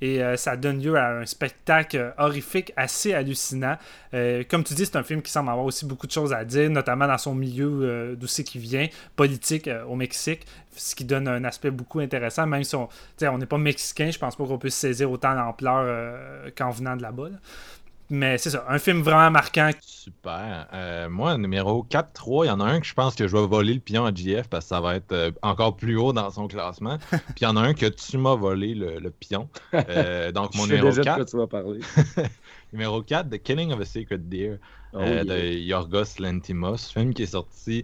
[0.00, 3.76] Et euh, ça donne lieu à un spectacle horrifique assez hallucinant.
[4.14, 6.46] Euh, comme tu dis, c'est un film qui semble avoir aussi beaucoup de choses à
[6.46, 11.28] dire, notamment dans son milieu d'où c'est qu'il vient, politique au Mexique, ce qui donne
[11.28, 12.46] un aspect beaucoup intéressant.
[12.46, 12.88] Même si on
[13.36, 17.28] n'est pas mexicain, je pense pas qu'on puisse saisir autant l'ampleur qu'en venant de là-bas.
[17.28, 17.81] là bas
[18.12, 19.70] mais c'est ça, un film vraiment marquant.
[19.80, 20.68] Super.
[20.74, 23.46] Euh, moi, numéro 4-3, il y en a un que je pense que je vais
[23.46, 26.30] voler le pion à JF parce que ça va être euh, encore plus haut dans
[26.30, 26.98] son classement.
[27.10, 29.48] Puis il y en a un que tu m'as volé le, pion.
[29.72, 31.24] Euh, donc mon numéro 4.
[31.24, 31.80] tu vas parler.
[32.74, 34.58] numéro 4, The Killing of a Sacred Deer
[34.92, 37.82] oh, de Yorgos Lantimos, film qui est sorti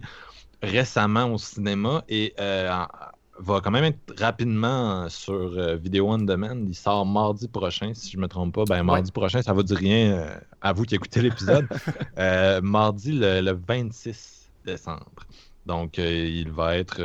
[0.61, 2.35] récemment au cinéma et
[3.39, 6.65] va quand même être rapidement sur euh, Vidéo On Demand.
[6.67, 8.65] Il sort mardi prochain, si je ne me trompe pas.
[8.65, 11.67] Ben, mardi prochain, ça va dire rien euh, à vous qui écoutez l'épisode.
[12.17, 15.25] Euh, mardi, le, 26 décembre.
[15.65, 17.01] Donc, il va être.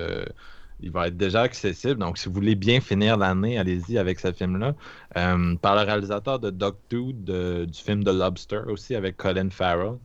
[0.80, 2.00] il va être déjà accessible.
[2.00, 4.74] Donc, si vous voulez bien finir l'année, allez-y avec ce film-là.
[5.14, 9.98] par le réalisateur de Dog Dude, du film The Lobster aussi, avec Colin Farrell.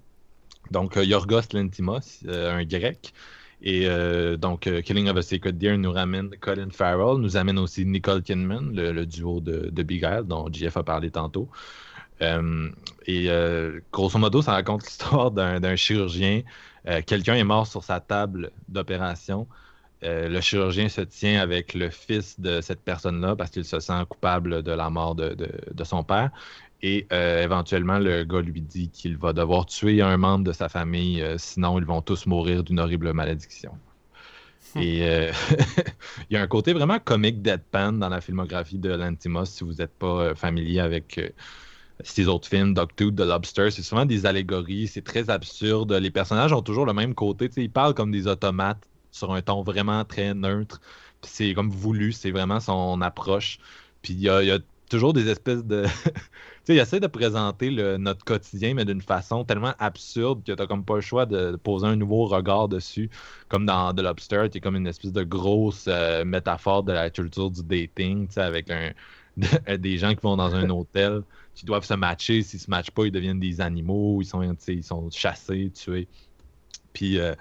[0.70, 3.12] Donc, Yorgos Lantimos, un grec.
[3.62, 7.60] Et euh, donc, euh, Killing of a Sacred Deer nous ramène Colin Farrell, nous amène
[7.60, 11.50] aussi Nicole Kidman, le, duo de, de, Big Al, dont JF a parlé tantôt.
[12.22, 12.70] Euh,
[13.06, 13.30] et
[13.92, 16.44] grosso modo, ça raconte l'histoire d'un chirurgien.
[17.06, 19.48] Quelqu'un est mort sur sa table d'opération.
[20.02, 24.64] le chirurgien se tient avec le fils de cette personne-là parce qu'il se sent coupable
[24.64, 26.32] de la mort de, de son père.
[26.82, 30.70] Et euh, éventuellement, le gars lui dit qu'il va devoir tuer un membre de sa
[30.70, 33.72] famille, euh, sinon ils vont tous mourir d'une horrible malédiction.
[34.76, 34.80] Hmm.
[34.80, 35.32] Et euh,
[36.30, 39.74] il y a un côté vraiment comique deadpan dans la filmographie de Lantimos, si vous
[39.74, 41.34] n'êtes pas familier avec
[42.02, 43.72] ces autres films, Dogtooth, The Lobster.
[43.72, 45.92] C'est souvent des allégories, c'est très absurde.
[45.92, 47.50] Les personnages ont toujours le même côté.
[47.58, 50.80] ils parlent comme des automates sur un ton vraiment très neutre.
[51.24, 53.60] C'est comme voulu, c'est vraiment son approche.
[54.02, 55.86] Puis il y a toujours des espèces de
[56.74, 60.86] sais, il essaie de présenter notre quotidien, mais d'une façon tellement absurde que t'as comme
[60.86, 63.10] pas le choix de, poser un nouveau regard dessus.
[63.48, 67.10] Comme dans The Lobster, qui est comme une espèce de grosse euh, métaphore de la
[67.10, 68.70] culture du dating, tu sais, avec
[69.80, 71.24] des gens qui vont dans un hôtel,
[71.56, 72.42] qui doivent se matcher.
[72.42, 76.08] S'ils se matchent pas, ils deviennent des animaux, ils sont, ils sont chassés, tués.
[76.94, 77.34] Puis euh,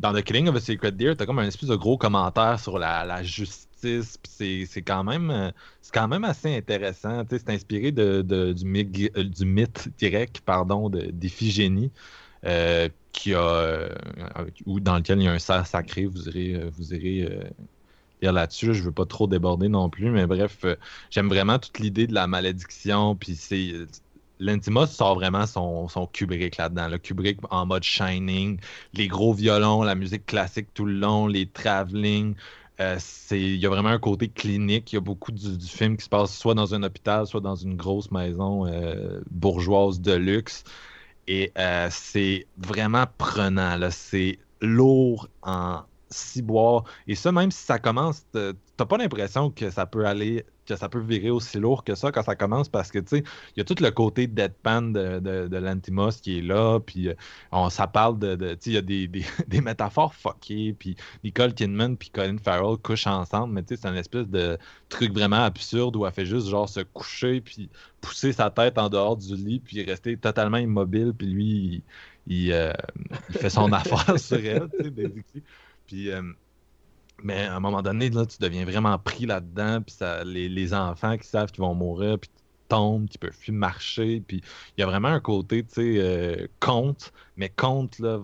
[0.00, 2.78] dans The Killing of a Secret Deer, t'as comme un espèce de gros commentaire sur
[2.78, 3.67] la, justice.
[3.80, 5.50] C'est quand même euh,
[5.92, 7.24] quand même assez intéressant.
[7.30, 8.22] C'est inspiré de,
[8.52, 11.90] du, mythe, euh, du, mythe grec pardon, d'Iphigénie.
[13.12, 13.88] qui a
[14.66, 17.28] dans lequel il y a un cerf sacré, vous irez, vous irez
[18.22, 18.74] là-dessus.
[18.74, 20.76] Je veux pas trop déborder non plus, mais bref, euh,
[21.10, 23.16] j'aime vraiment toute l'idée de la malédiction.
[23.16, 23.72] Puis c'est.
[24.40, 26.86] L'Intima sort vraiment son, son Kubrick là-dedans.
[26.86, 28.60] Le Kubrick en mode Shining,
[28.94, 32.36] les gros violons, la musique classique tout le long, les travelling.
[32.80, 32.98] Euh,
[33.32, 34.92] il y a vraiment un côté clinique.
[34.92, 37.56] Il y a beaucoup du, film qui se passe soit dans un hôpital, soit dans
[37.56, 40.64] une grosse maison euh, bourgeoise de luxe.
[41.26, 41.52] Et
[41.90, 43.78] c'est vraiment prenant.
[43.90, 45.82] C'est lourd en,
[46.42, 50.76] boire Et ça, même si ça commence, t'as pas l'impression que ça peut aller, que
[50.76, 53.24] ça peut virer aussi lourd que ça quand ça commence parce que, tu sais,
[53.56, 57.08] il y a tout le côté deadpan de, de, de l'Antimos qui est là, puis
[57.08, 57.14] euh,
[57.52, 61.54] on, ça parle de, tu sais, il y a des, des, métaphores fuckées, puis Nicole
[61.54, 64.58] Kidman puis Colin Farrell couchent ensemble, mais tu sais, c'est une espèce de
[64.88, 67.68] truc vraiment absurde où elle fait juste genre se coucher, puis
[68.00, 71.82] pousser sa tête en dehors du lit, puis rester totalement immobile, puis lui,
[72.26, 72.72] il, euh,
[73.30, 75.42] fait son affaire sur elle, tu sais,
[75.88, 76.22] puis, euh,
[77.24, 79.82] mais à un moment donné, là, tu deviens vraiment pris là-dedans.
[79.82, 82.30] Puis ça, les, enfants qui savent qu'ils vont mourir, puis
[82.68, 84.22] tombent, qui peuvent plus marcher.
[84.26, 84.42] Puis
[84.76, 88.20] il y a vraiment un côté, tu sais, euh, compte, mais compte, là,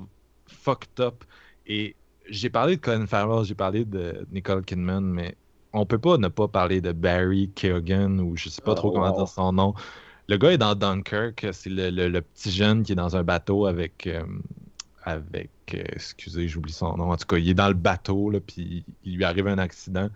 [0.46, 1.24] fucked up.
[1.66, 1.96] Et
[2.28, 5.36] j'ai parlé de Colin Farrell, j'ai parlé de Nicole Kidman, mais
[5.72, 9.10] on peut pas ne pas parler de Barry Keoghan, ou je sais pas trop comment
[9.16, 9.74] dire son nom.
[10.28, 14.06] Le gars est dans Dunkirk, c'est le, petit jeune qui est dans un bateau avec,
[14.06, 14.22] euh,
[15.04, 15.50] avec.
[15.74, 17.12] Euh, excusez, j'oublie son nom.
[17.12, 20.08] En tout cas, il est dans le bateau, là, puis il lui arrive un accident.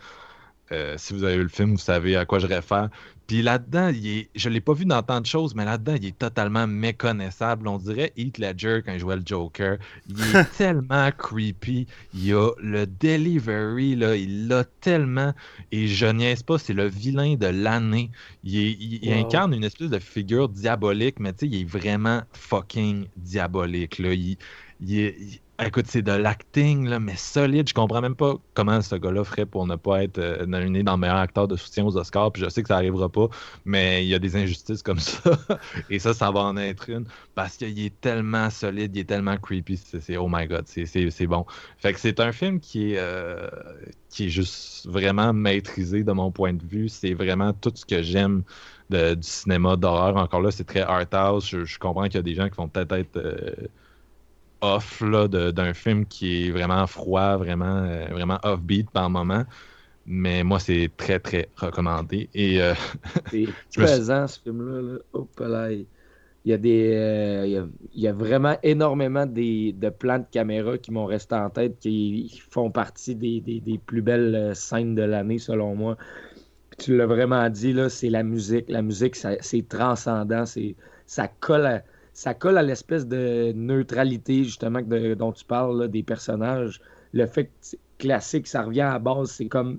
[0.70, 2.90] Euh, si vous avez vu le film, vous savez à quoi je réfère.
[3.27, 6.06] Puis là-dedans, est, je ne l'ai pas vu dans tant de choses, mais là-dedans, il
[6.06, 7.69] est totalement méconnaissable.
[7.69, 9.77] On dirait Heath Ledger quand il jouait le Joker.
[10.09, 11.86] Il est tellement creepy.
[12.15, 15.35] Il a le delivery, là, il l'a tellement.
[15.73, 18.10] Et je niaise pas, c'est le vilain de l'année.
[18.44, 23.98] Il, incarne une espèce de figure diabolique, mais tu sais, il est vraiment fucking diabolique.
[23.98, 24.15] Là.
[24.15, 24.39] Il,
[24.81, 27.69] écoute, c'est de l'acting, mais solide.
[27.69, 30.93] Je comprends même pas comment ce gars-là ferait pour ne pas être euh, nominé dans
[30.93, 32.33] le meilleur acteur de soutien aux Oscars.
[32.33, 33.29] Puis je sais que ça arrivera pas,
[33.65, 35.33] mais il y a des injustices comme ça.
[35.91, 37.07] Et ça, ça va en être une.
[37.35, 39.77] Parce qu'il est tellement solide, il est tellement creepy.
[39.77, 41.45] C'est oh my god, c'est bon.
[41.79, 43.49] Fait que c'est un film qui est, euh,
[44.11, 46.89] qui est juste vraiment maîtrisé de mon point de vue.
[46.89, 48.43] C'est vraiment tout ce que j'aime.
[48.91, 50.17] du cinéma d'horreur.
[50.17, 51.49] Encore là, c'est très art house.
[51.51, 53.51] Je, comprends qu'il y a des gens qui vont peut-être être, euh,
[54.61, 59.45] off d'un film qui est vraiment froid, vraiment, euh, vraiment off-beat par moment.
[60.07, 62.29] Mais moi, c'est très, très recommandé.
[62.35, 62.75] Et, euh,
[63.31, 65.71] c'est pesant, ce film-là.
[66.45, 70.79] Il y, a des, euh, il, y a, vraiment énormément des, de plans de caméra
[70.79, 75.39] qui m'ont resté en tête, qui font partie des, des, plus belles scènes de l'année,
[75.39, 75.99] selon moi.
[76.79, 78.65] tu l'as vraiment dit, c'est la musique.
[78.69, 80.45] La musique, c'est transcendant.
[81.07, 81.83] Ça colle à
[82.19, 86.81] ça colle à l'espèce de neutralité, justement, dont tu parles, des personnages.
[87.12, 89.78] Le fait que classique, ça revient à base, c'est comme.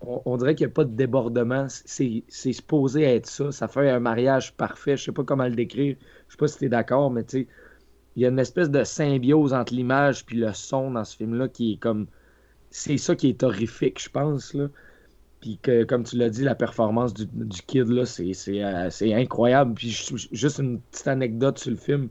[0.00, 1.66] On, dirait qu'il n'y a pas de débordement.
[1.68, 3.52] C'est supposé être ça.
[3.52, 4.96] Ça fait un mariage parfait.
[4.96, 5.94] Je sais pas comment le décrire.
[6.26, 7.48] Je sais pas si tu es d'accord, mais tu sais,
[8.16, 11.46] il y a une espèce de symbiose entre l'image et le son dans ce film-là
[11.46, 12.08] qui est comme.
[12.70, 14.52] C'est ça qui est horrifique, je pense.
[14.52, 14.66] Là.
[15.40, 17.26] Puis que, comme tu l'as dit, la performance du,
[17.66, 19.74] kid, là, euh, c'est, incroyable.
[19.74, 19.90] Puis
[20.32, 22.08] juste une petite anecdote sur le film.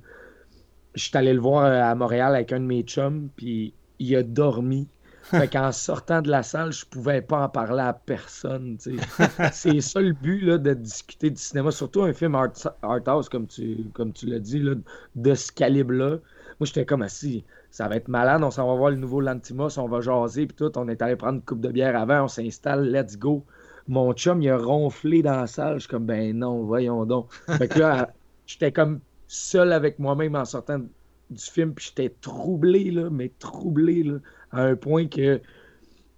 [0.95, 4.15] Je suis allé le voir euh, à Montréal avec un de mes chums, puis il
[4.15, 4.87] a dormi.
[5.23, 8.77] Fait qu'en sortant de la salle, je pouvais pas en parler à personne.
[9.51, 13.45] c'est ça le but là, de discuter du cinéma, surtout un film art, house, comme
[13.45, 14.75] tu, comme tu l'as dit, là,
[15.15, 16.19] de ce calibre-là.
[16.59, 19.77] Moi, j'étais comme assis ça va être malade, on s'en va voir le nouveau Lantimos,
[19.77, 20.71] on va jaser, puis tout.
[20.77, 23.45] On est allé prendre une coupe de bière avant, on s'installe, let's go.
[23.87, 25.75] Mon chum, il a ronflé dans la salle.
[25.75, 27.31] Je suis comme, ben non, voyons donc.
[27.57, 28.11] Fait que là,
[28.45, 34.03] j'étais comme seul avec moi-même en sortant du film, puis j'étais troublé, là, mais troublé,
[34.03, 34.15] là,
[34.51, 35.41] à un point que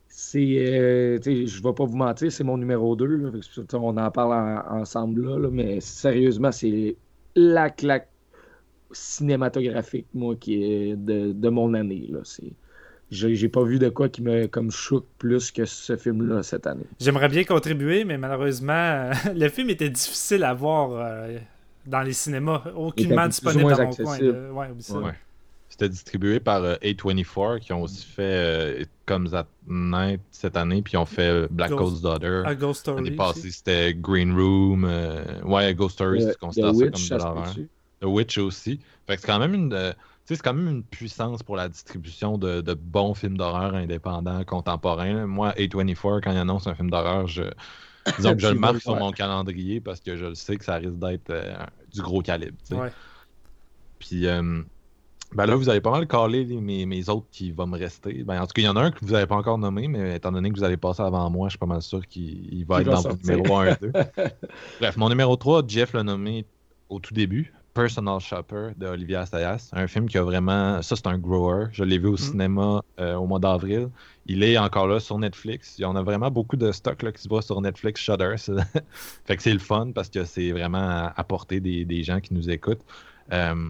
[0.08, 0.40] c'est.
[0.40, 3.32] Euh, je vais pas vous mentir, c'est mon numéro 2.
[3.74, 6.96] on en parle ensemble là, mais sérieusement, c'est
[7.36, 8.10] la claque
[8.92, 12.08] cinématographique, moi, qui est de, mon année.
[12.10, 12.20] Là.
[12.24, 12.52] C'est,
[13.12, 16.86] j'ai pas vu de quoi qui me comme choque plus que ce film-là cette année.
[17.00, 21.38] J'aimerais bien contribuer, mais malheureusement, le film était difficile à voir euh,
[21.86, 24.20] dans les cinémas, aucunement disponible dans mon coin.
[25.02, 25.14] Ouais,
[25.70, 30.82] C'était distribué par euh, A24 qui ont aussi fait euh, comme That Night cette année,
[30.82, 32.44] puis ils ont fait Black Ghost, Daughter.
[32.46, 33.04] A Ghost Story.
[33.04, 34.88] L'année passée, c'était Green Room.
[35.46, 37.56] ouais, Ghost Story, c'est considéré ça comme de l'horreur.
[38.02, 38.80] The Witch aussi.
[39.08, 39.94] Fait que c'est quand même une
[40.36, 45.26] c'est quand même une puissance pour la distribution de, bons films d'horreur indépendants, contemporains.
[45.26, 47.44] Moi, A24, quand il annonce un film d'horreur, je,
[48.18, 50.76] disons que je le marque sur mon calendrier parce que je le sais que ça
[50.76, 51.56] risque d'être euh,
[51.92, 52.58] du gros calibre.
[53.98, 54.62] Puis euh,
[55.34, 58.24] ben là, vous avez pas mal calé mes, mes, autres qui vont me rester.
[58.24, 59.88] Ben, en tout cas, il y en a un que vous n'avez pas encore nommé,
[59.88, 62.66] mais étant donné que vous allez passer avant moi, je suis pas mal sûr qu'il
[62.66, 63.92] va être dans votre numéro 1 et 2.
[64.80, 66.46] Bref, mon numéro 3, Jeff l'a nommé
[66.88, 67.54] au tout début.
[67.74, 69.70] Personal Shopper de Olivier Assayas.
[69.74, 70.82] Un film qui a vraiment.
[70.82, 71.68] Ça, c'est un grower.
[71.72, 72.18] Je l'ai vu au mm.
[72.18, 73.90] cinéma euh, au mois d'avril.
[74.26, 75.76] Il est encore là sur Netflix.
[75.78, 78.36] Il y en a vraiment beaucoup de stock là, qui se voit sur Netflix Shudder.
[79.26, 82.50] fait que c'est le fun parce que c'est vraiment à, portée des, gens qui nous
[82.50, 82.84] écoutent.
[83.32, 83.70] Euh,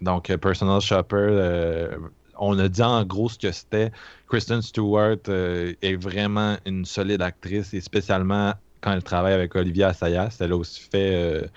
[0.00, 1.96] donc, Personal Shopper, euh,
[2.38, 3.90] on a dit en gros ce que c'était.
[4.28, 10.36] Kristen Stewart est vraiment une solide actrice et spécialement quand elle travaille avec Olivier Assayas.
[10.40, 11.48] Elle a aussi fait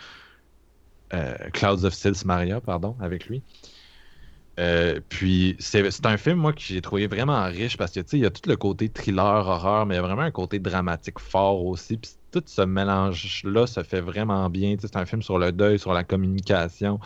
[1.54, 3.44] Clouds of Sils Maria, pardon, avec lui.
[4.60, 8.18] Euh, puis c'est un film, moi, que j'ai trouvé vraiment riche parce que, tu sais,
[8.18, 10.60] il y a tout le côté thriller, horreur, mais il y a vraiment un côté
[10.60, 11.98] dramatique fort aussi.
[11.98, 14.76] Puis tout ce mélange-là se fait vraiment bien.
[14.80, 17.00] C'est un film sur le deuil, sur la communication,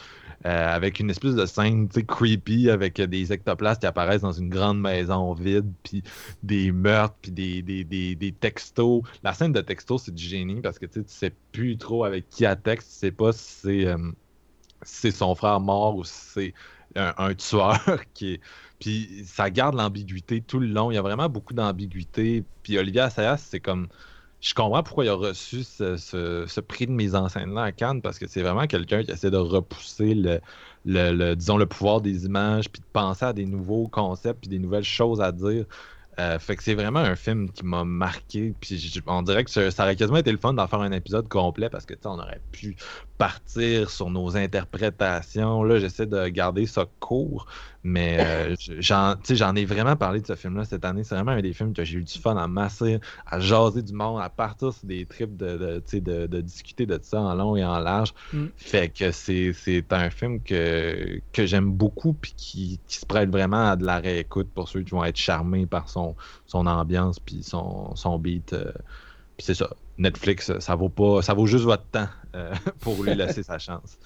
[0.46, 4.80] euh, avec une espèce de scène creepy avec des ectoplastes qui apparaissent dans une grande
[4.80, 6.04] maison vide, puis
[6.42, 9.04] des meurtres, puis des, des, des, textos.
[9.24, 12.46] La scène de textos, c'est du génie parce que tu sais plus trop avec qui
[12.46, 13.86] a texte, tu sais pas si
[14.82, 16.54] c'est euh, son frère mort ou si c'est
[16.96, 17.80] un, tueur
[18.14, 18.40] qui.
[18.80, 20.90] Puis ça garde l'ambiguïté tout le long.
[20.92, 22.44] Il y a vraiment beaucoup d'ambiguïté.
[22.64, 23.88] Puis Olivier Assayas, c'est comme
[24.42, 28.18] je comprends pourquoi il a reçu ce, prix de mise en scène-là à Cannes, parce
[28.18, 30.16] que c'est vraiment quelqu'un qui essaie de repousser
[30.86, 34.60] le, disons, le pouvoir des images, puis de penser à des nouveaux concepts, puis des
[34.60, 35.66] nouvelles choses à dire.
[36.20, 38.54] Euh, fait que c'est vraiment un film qui m'a marqué.
[38.60, 41.70] Puis on dirait que ça, aurait quasiment été le fun d'en faire un épisode complet
[41.70, 42.76] parce que on aurait pu
[43.18, 45.64] partir sur nos interprétations.
[45.64, 47.46] Là, j'essaie de garder ça court,
[47.84, 51.04] mais euh, j'en ai vraiment parlé de ce film-là cette année.
[51.04, 53.94] C'est vraiment un des films que j'ai eu du fun à masser, à jaser du
[53.94, 57.66] monde, à partir sur des trips de, de, de, discuter de ça en long et
[57.66, 58.14] en large.
[58.34, 58.46] Mm.
[58.56, 63.70] Fait que c'est un film que, que j'aime beaucoup puis qui, qui, se prête vraiment
[63.70, 67.42] à de la réécoute pour ceux qui vont être charmés par son, son ambiance puis
[67.42, 68.54] son, son beat.
[68.54, 68.72] Euh,
[69.38, 69.72] puis c'est ça.
[69.98, 71.22] Netflix, ça vaut pas.
[71.22, 73.98] ça vaut juste votre temps euh, pour lui laisser sa chance.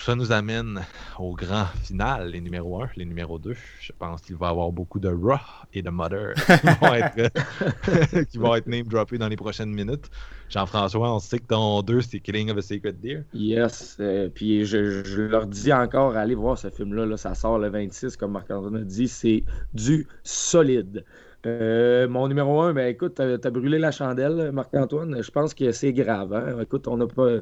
[0.00, 0.80] Ça nous amène
[1.18, 3.54] au grand final, les numéros 1, les numéros 2.
[3.80, 5.38] Je pense qu'il va y avoir beaucoup de Raw
[5.72, 6.34] et de Mother
[8.30, 10.10] qui vont être, name droppés dans les prochaines minutes.
[10.48, 13.22] Jean-François, on sait que ton 2, c'est Killing of a Secret Deer.
[13.32, 13.96] Yes.
[14.00, 17.06] Euh, puis je, leur dis encore, allez voir ce film-là.
[17.06, 19.06] Là, ça sort le 26, comme Marc-Antoine a dit.
[19.06, 21.04] C'est du solide.
[21.46, 25.22] Euh, mon numéro 1, ben écoute, t'as as brûlé la chandelle, Marc-Antoine.
[25.22, 26.32] Je pense que c'est grave.
[26.32, 26.60] Hein.
[26.60, 27.38] Écoute, on n'a pas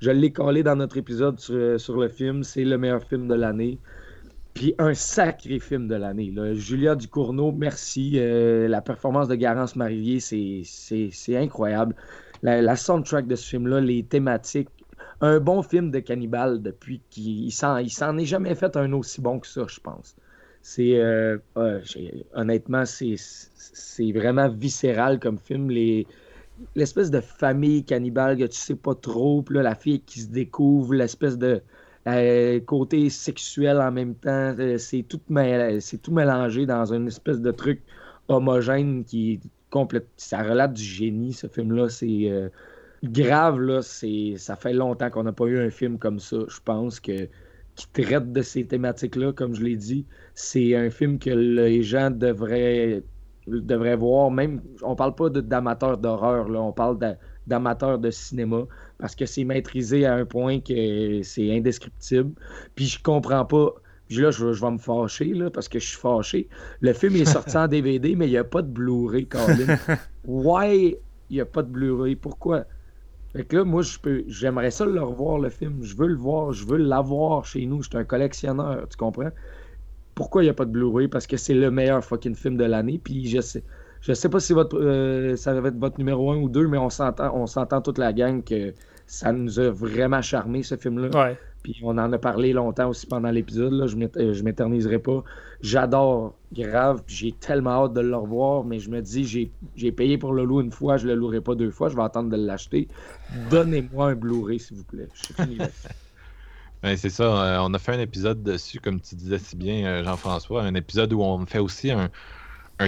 [0.00, 2.42] je l'ai collé dans notre épisode sur, le film.
[2.42, 3.78] C'est le meilleur film de l'année.
[4.54, 6.32] Puis un sacré film de l'année.
[6.54, 8.14] Julia Ducournau, merci.
[8.16, 11.94] Euh, la performance de Garance Marivier, c'est incroyable.
[12.42, 14.68] La, soundtrack de ce film-là, les thématiques.
[15.20, 19.46] Un bon film de cannibale depuis qu'il s'en est jamais fait un aussi bon que
[19.46, 20.16] ça, je pense.
[20.62, 21.36] C'est euh,
[22.34, 25.70] honnêtement, c'est vraiment viscéral comme film.
[25.70, 26.06] Les,
[26.74, 30.94] l'espèce de famille cannibale que tu sais pas trop, là, la fille qui se découvre,
[30.94, 31.62] l'espèce de
[32.06, 37.50] euh, côté sexuel en même temps, euh, c'est tout, tout mélangé dans une espèce de
[37.50, 37.82] truc
[38.28, 40.08] homogène qui complète.
[40.16, 41.88] Ça relate du génie, ce film-là.
[41.88, 42.48] C'est euh,
[43.04, 43.82] grave, là.
[43.82, 47.28] C'est, ça fait longtemps qu'on n'a pas eu un film comme ça, je pense, que,
[47.76, 50.06] qui traite de ces thématiques-là, comme je l'ai dit.
[50.34, 53.02] C'est un film que les gens devraient
[53.58, 56.98] devrait voir, même, on parle pas d'amateurs d'horreur, là, on parle
[57.46, 58.64] d'amateurs de cinéma,
[58.98, 62.32] parce que c'est maîtrisé à un point que c'est indescriptible.
[62.74, 63.74] Puis je comprends pas.
[64.10, 66.48] là, je, vais me fâcher, là, parce que je suis fâché.
[66.80, 69.76] Le film est sorti en DVD, mais il n'y a pas de Blu-ray, Colin.
[70.24, 70.96] Why
[71.30, 72.16] il n'y a pas de Blu-ray?
[72.16, 72.64] Pourquoi?
[73.32, 75.78] Fait que là, moi, je peux, j'aimerais ça le revoir, le film.
[75.82, 77.82] Je veux le voir, je veux l'avoir chez nous.
[77.82, 79.30] Je suis un collectionneur, tu comprends?
[80.20, 81.08] Pourquoi il n'y a pas de Blu-ray?
[81.08, 83.00] Parce que c'est le meilleur fucking film de l'année.
[83.02, 83.64] Puis je sais,
[84.02, 86.76] je sais pas si votre, euh, ça va être votre numéro 1 ou 2, mais
[86.76, 88.74] on s'entend, on s'entend toute la gang que
[89.06, 91.08] ça nous a vraiment charmé ce film-là.
[91.62, 93.86] Puis on en a parlé longtemps aussi pendant l'épisode.
[93.86, 95.24] Je ne m'éterniserai pas.
[95.62, 97.02] J'adore Grave.
[97.06, 99.24] J'ai tellement hâte de le revoir, mais je me dis,
[99.74, 101.88] j'ai payé pour le loup une fois, je le louerai pas deux fois.
[101.88, 102.88] Je vais attendre de l'acheter.
[103.50, 105.08] Donnez-moi un Blu-ray, s'il vous plaît.
[106.82, 109.84] Ben, c'est ça, euh, on a fait un épisode dessus, comme tu disais si bien,
[109.84, 112.08] euh, Jean-François, un épisode où on fait aussi un,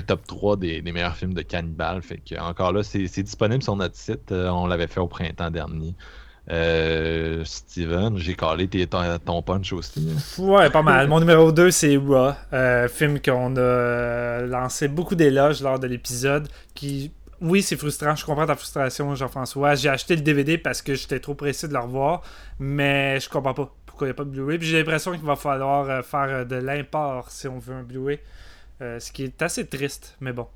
[0.01, 2.01] top 3 des, meilleurs films de cannibal.
[2.01, 4.33] Fait que, encore là, c'est disponible sur notre site.
[4.33, 5.95] Euh, on l'avait fait au printemps dernier.
[7.45, 10.09] Steven, j'ai calé ton, punch aussi.
[10.11, 10.43] Hein.
[10.43, 11.09] Ouais, pas mal.
[11.09, 12.33] Mon numéro 2, c'est Raw,
[12.89, 16.49] film qu'on a lancé beaucoup d'éloges lors de l'épisode.
[16.75, 17.13] Qui,
[17.43, 18.17] oui, c'est frustrant.
[18.17, 19.75] Je comprends ta frustration, Jean-François.
[19.75, 22.23] J'ai acheté le DVD parce que j'étais trop pressé de le revoir,
[22.59, 24.59] mais je comprends pas pourquoi il n'y a pas de Blu-ray.
[24.63, 28.19] j'ai l'impression qu'il va falloir euh, faire de l'import si on veut un Blu-ray.
[28.81, 30.49] ce qui est assez triste, mais bon.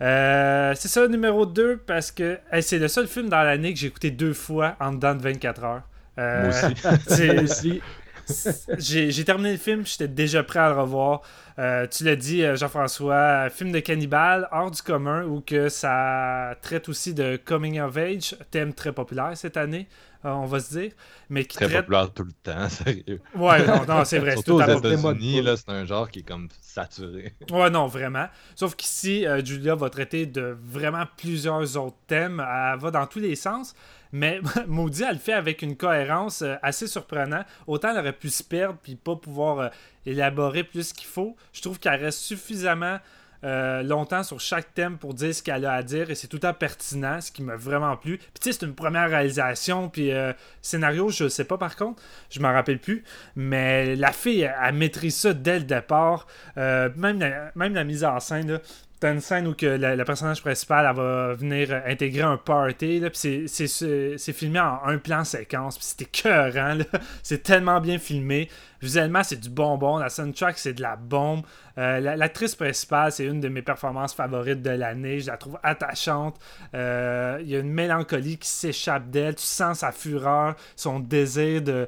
[0.00, 3.88] Euh, c'est ça, numéro 2, parce que c'est le seul film dans l'année que j'ai
[3.88, 5.82] écouté deux fois en dedans de 24 heures.
[6.18, 7.82] Euh, Moi aussi.
[8.78, 11.22] j'ai terminé le film, j'étais déjà prêt à le revoir.
[11.58, 16.88] Euh, tu l'as dit, Jean-François, film de cannibale hors du commun où que ça traite
[16.88, 19.88] aussi de coming of age, thème très populaire cette année.
[20.24, 20.92] Euh, on va se dire.
[21.30, 23.20] Mais qui Très populaire tout le temps, sérieux.
[23.36, 24.32] Ouais, non, non c'est vrai.
[24.32, 27.34] Surtout aux États-Unis, c'est un genre qui est comme saturé.
[27.50, 28.26] Ouais, non, vraiment.
[28.56, 32.40] Sauf qu'ici, euh, Julia va traiter de vraiment plusieurs autres thèmes.
[32.40, 33.74] Elle va dans tous les sens.
[34.12, 37.46] Mais maudit, elle le fait avec une cohérence euh, assez surprenante.
[37.66, 39.70] Autant elle aurait pu se perdre puis pas pouvoir
[40.06, 41.36] élaborer plus qu'il faut.
[41.52, 42.98] Je trouve qu'elle reste suffisamment
[43.44, 46.40] euh, longtemps sur chaque thème pour dire ce qu'elle a à dire et c'est tout
[46.42, 48.18] à pertinent, ce qui m'a vraiment plu.
[48.18, 52.02] Puis tu sais, c'est une première réalisation, puis euh, scénario, je sais pas par contre,
[52.30, 53.04] je m'en rappelle plus,
[53.36, 56.26] mais la fille, elle, maîtrise ça dès le départ.
[56.56, 57.24] Euh, même,
[57.54, 58.58] même la mise en scène, là,
[59.00, 64.32] T'as une scène où que le personnage principal va venir intégrer un party, puis c'est
[64.32, 66.78] filmé en un plan séquence, puis c'était écœurant,
[67.22, 68.48] c'est tellement bien filmé.
[68.80, 71.42] Visuellement, c'est du bonbon, la soundtrack, c'est de la bombe.
[71.78, 76.36] Euh, l'actrice principale, c'est une de mes performances favorites de l'année, je la trouve attachante.
[76.74, 81.62] Euh, il y a une mélancolie qui s'échappe d'elle, tu sens sa fureur, son désir
[81.62, 81.86] de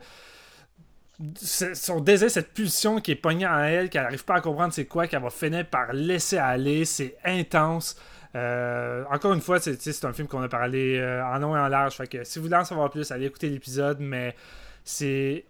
[1.34, 4.86] son désir, cette pulsion qui est pognée en elle, qu'elle n'arrive pas à comprendre c'est
[4.86, 7.96] quoi, qu'elle va finir par laisser aller, c'est intense.
[8.34, 11.68] Euh, encore une fois, c'est un film qu'on a parlé euh, en long et en
[11.68, 11.94] large.
[11.94, 13.98] Fait que si vous voulez en savoir plus, allez écouter l'épisode.
[14.00, 14.34] Mais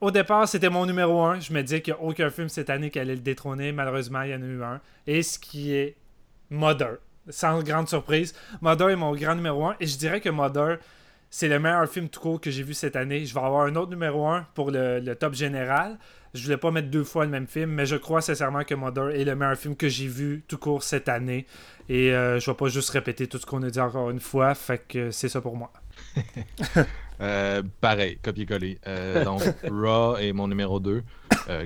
[0.00, 1.40] au départ, c'était mon numéro 1.
[1.40, 3.72] Je me disais qu'il n'y a aucun film cette année qui allait le détrôner.
[3.72, 4.80] Malheureusement, il y en a eu un.
[5.06, 5.96] Et ce qui est
[6.50, 6.98] Mother.
[7.28, 8.34] Sans grande surprise.
[8.60, 9.76] Mother est mon grand numéro 1.
[9.80, 10.78] Et je dirais que Mother
[11.30, 13.24] c'est le meilleur film tout court que j'ai vu cette année.
[13.24, 15.96] Je vais avoir un autre numéro 1 pour le, top général.
[16.34, 19.10] Je voulais pas mettre deux fois le même film, mais je crois sincèrement que Mother
[19.10, 21.46] est le meilleur film que j'ai vu tout court cette année.
[21.88, 24.54] Et euh, je vais pas juste répéter tout ce qu'on a dit encore une fois.
[24.54, 25.72] Fait que c'est ça pour moi.
[27.22, 28.78] Euh, pareil, copier-coller.
[28.86, 31.02] Euh, donc, Raw est mon numéro 2.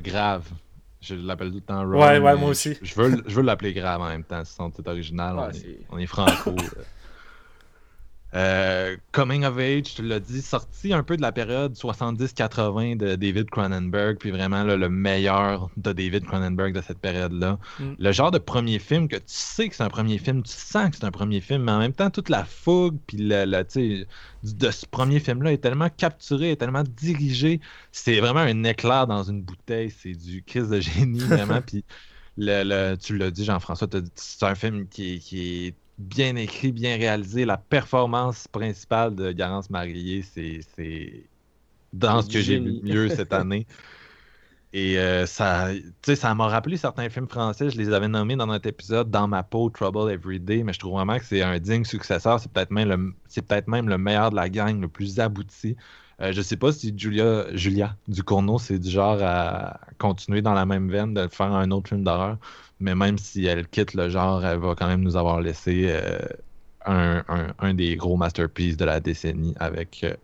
[0.03, 0.43] grave.
[1.01, 2.01] Je l'appelle tout le temps Raw.
[2.01, 2.77] Ouais, ouais, moi aussi.
[2.83, 4.43] Je, veux, je veux l'appeler grave en même temps.
[4.45, 5.37] C'est original.
[5.39, 6.57] on, est, on, est, franco.
[8.35, 13.15] Euh, Coming of Age, tu l'as dit, sorti un peu de la période 70-80 de
[13.15, 17.59] David Cronenberg, puis vraiment le meilleur de David Cronenberg de cette période-là.
[17.79, 17.93] Mm.
[17.97, 20.91] Le genre de premier film que tu sais que c'est un premier film, tu sens
[20.91, 24.71] que c'est un premier film, mais en même temps, toute la fougue, puis le, de
[24.71, 27.61] ce premier film-là est tellement capturé, est tellement dirigé.
[27.93, 31.61] C'est vraiment un éclair dans une bouteille, c'est du kiss de génie, vraiment.
[31.67, 31.85] puis
[32.37, 33.87] le, tu l'as dit, Jean-François,
[34.17, 37.45] c'est un film qui, qui est bien écrit, bien réalisé.
[37.45, 41.25] La performance principale de Garance Marié, c'est
[41.93, 43.67] dans ce que j'ai vu mieux cette année.
[44.73, 45.69] Et euh, ça,
[46.03, 47.71] ça m'a rappelé certains films français.
[47.71, 50.81] Je les avais nommés dans notre épisode Dans ma peau, Trouble Every Day, mais je
[50.81, 52.41] trouve vraiment que c'est un digne successeur.
[52.41, 55.77] C'est peut-être même, le, peut même le meilleur de la gang, le plus abouti.
[56.21, 60.67] Euh, je sais pas si Julia, Julia Ducournau, c'est du genre à continuer dans la
[60.67, 62.39] même veine de faire un autre film d'horreur
[62.85, 67.23] mais même si elle quitte le genre, elle va quand même nous avoir laissé euh,
[67.59, 70.15] un, des gros masterpieces de la décennie avec euh,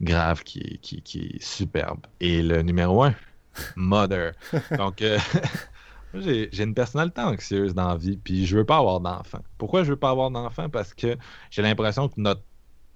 [0.00, 2.00] Grave qui, qui, est superbe.
[2.20, 3.14] Et le numéro un,
[3.76, 4.32] Mother.
[4.78, 5.18] Donc, euh,
[6.14, 9.40] j'ai une personnalité anxieuse dans la vie, puis je veux pas avoir d'enfant.
[9.58, 10.70] Pourquoi je veux pas avoir d'enfant?
[10.70, 11.14] Parce que
[11.50, 12.42] j'ai l'impression que notre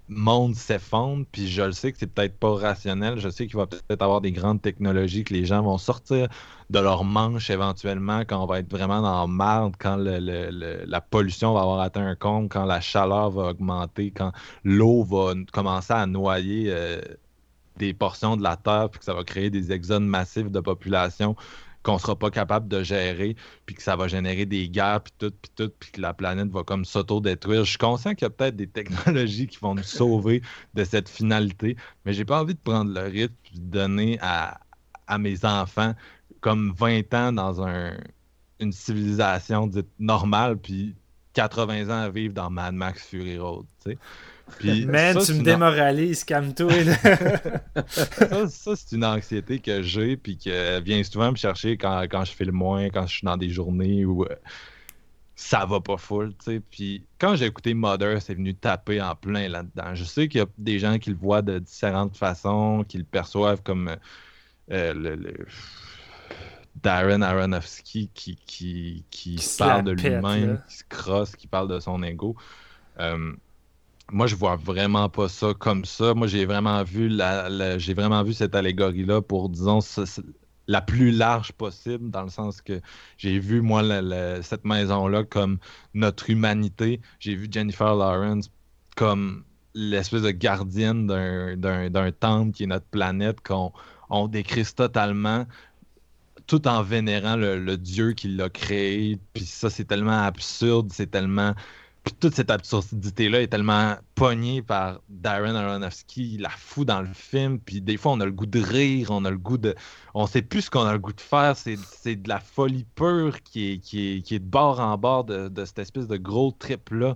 [0.08, 3.66] monde s'effondre, puis je le sais que c'est peut-être pas rationnel, je sais qu'il va
[3.66, 6.28] peut-être avoir des grandes technologies, que les gens vont sortir
[6.70, 11.54] de leur manche éventuellement quand on va être vraiment dans le marde, quand la pollution
[11.54, 14.32] va avoir atteint un comble, quand la chaleur va augmenter, quand
[14.64, 17.00] l'eau va commencer à noyer euh,
[17.76, 21.36] des portions de la Terre, puis que ça va créer des exodes massifs de population
[21.82, 23.36] qu'on sera pas capable de gérer,
[23.66, 26.48] puis que ça va générer des guerres, puis tout, puis tout, puis que la planète
[26.48, 27.64] va comme s'auto-détruire.
[27.64, 30.42] Je suis conscient qu'il y a peut-être des technologies qui vont nous sauver
[30.74, 34.58] de cette finalité, mais j'ai pas envie de prendre le rythme de donner à,
[35.18, 35.94] mes enfants
[36.40, 37.98] comme 20 ans dans un,
[38.60, 40.94] une civilisation dite normale, puis
[41.34, 43.66] 80 ans à vivre dans Mad Max Fury Road.
[44.58, 46.72] Puis, Man, tu me démoralises, calme-toi.
[47.88, 50.50] ça, ça c'est une anxiété que j'ai, puis qui
[50.84, 53.50] vient souvent me chercher quand, quand je fais le moins, quand je suis dans des
[53.50, 54.28] journées où euh,
[55.34, 56.60] ça va pas full, tu sais.
[56.60, 59.94] Puis quand j'ai écouté Mother, c'est venu taper en plein là-dedans.
[59.94, 63.04] Je sais qu'il y a des gens qui le voient de différentes façons, qui le
[63.04, 63.96] perçoivent comme
[64.70, 65.46] euh, le,
[66.76, 72.02] Darren Aronofsky qui, qui, qui, parle de lui-même, qui se crosse, qui parle de son
[72.02, 72.36] ego.
[72.98, 73.32] Euh,
[74.12, 76.14] moi, je vois vraiment pas ça comme ça.
[76.14, 79.80] Moi, j'ai vraiment vu la, j'ai vraiment vu cette allégorie-là pour, disons,
[80.68, 82.80] la plus large possible, dans le sens que
[83.16, 83.82] j'ai vu, moi,
[84.42, 85.58] cette maison-là comme
[85.94, 87.00] notre humanité.
[87.18, 88.50] J'ai vu Jennifer Lawrence
[88.96, 89.44] comme
[89.74, 93.72] l'espèce de gardienne d'un temple qui est notre planète, qu'on
[94.10, 95.46] on totalement
[96.46, 99.18] tout en vénérant le Dieu qui l'a créé.
[99.32, 101.54] Puis ça, c'est tellement absurde, c'est tellement
[102.04, 107.12] puis toute cette absurdité-là est tellement pognée par Darren Aronofsky, il la fout dans le
[107.14, 107.60] film.
[107.60, 109.74] Puis des fois, on a le goût de rire, on a le goût de.
[110.14, 111.56] On sait plus ce qu'on a le goût de faire.
[111.56, 111.76] C'est
[112.16, 115.48] de la folie pure qui est, qui est, qui est de bord en bord de,
[115.48, 117.14] de cette espèce de gros trip-là.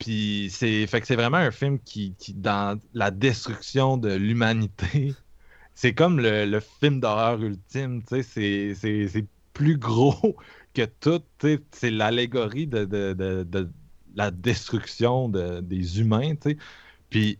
[0.00, 5.14] Puis c'est fait que c'est vraiment un film qui, qui, dans la destruction de l'humanité,
[5.74, 8.02] c'est comme le, le film d'horreur ultime.
[8.02, 10.36] Tu sais, c'est plus gros
[10.74, 11.22] que tout.
[11.72, 12.84] C'est l'allégorie de,
[14.18, 16.58] la destruction de, des humains, tu
[17.12, 17.38] sais.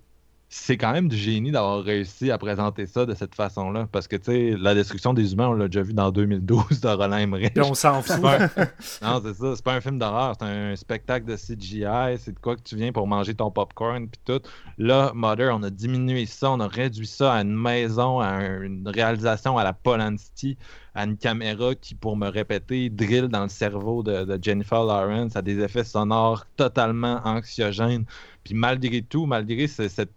[0.51, 3.87] C'est quand même du génie d'avoir réussi à présenter ça de cette façon-là.
[3.93, 6.89] Parce que, tu sais, la destruction des humains, on l'a déjà vu dans 2012 de
[6.89, 7.53] Roland Emmerich.
[7.59, 8.17] on s'en fout.
[9.03, 9.57] non, c'est ça.
[9.57, 10.37] C'est pas un film d'horreur.
[10.39, 12.19] C'est un spectacle de CGI.
[12.19, 14.41] C'est de quoi que tu viens pour manger ton popcorn puis tout.
[14.79, 16.51] Là, Mother, on a diminué ça.
[16.51, 20.57] On a réduit ça à une maison, à une réalisation à la Polanski
[20.95, 25.43] à une caméra qui, pour me répéter, drill dans le cerveau de, Jennifer Lawrence, a
[25.43, 28.05] des effets sonores totalement anxiogènes.
[28.43, 30.11] Puis malgré tout, malgré cette,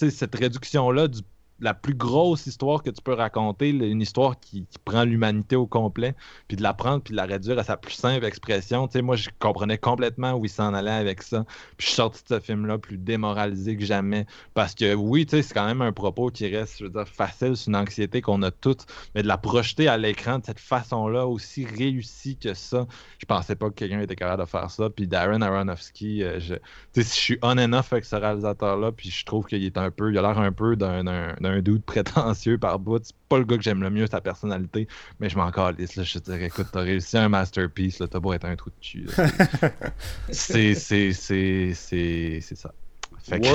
[0.00, 1.20] cette réduction-là du
[1.60, 6.14] la plus grosse histoire que tu peux raconter, une histoire qui, prend l'humanité au complet,
[6.46, 8.86] puis de la prendre, puis de la réduire à sa plus simple expression.
[8.86, 11.44] Tu sais, moi, je comprenais complètement où il s'en allait avec ça.
[11.76, 14.26] Puis je suis sorti de ce film-là plus démoralisé que jamais.
[14.54, 17.08] Parce que oui, tu sais, c'est quand même un propos qui reste, je veux dire,
[17.08, 20.60] facile, c'est une anxiété qu'on a toutes, mais de la projeter à l'écran de cette
[20.60, 22.86] façon-là, aussi réussie que ça,
[23.18, 24.90] je pensais pas que quelqu'un était capable de faire ça.
[24.90, 26.60] Puis Darren Aronofsky, euh, je, tu
[26.92, 29.76] sais, si je suis on and off avec ce réalisateur-là, puis je trouve qu'il est
[29.76, 31.04] un peu, il a l'air un peu d'un
[31.48, 33.00] un doute prétentieux par bout.
[33.02, 34.88] C'est pas le gars que j'aime le mieux, sa personnalité,
[35.20, 35.96] mais je m'en calisse.
[35.96, 38.76] Là, je te dirais, écoute, t'as réussi un masterpiece, t'as beau être un trou de
[38.80, 39.08] cul.
[40.30, 42.72] c'est ça.
[43.18, 43.48] Fait que,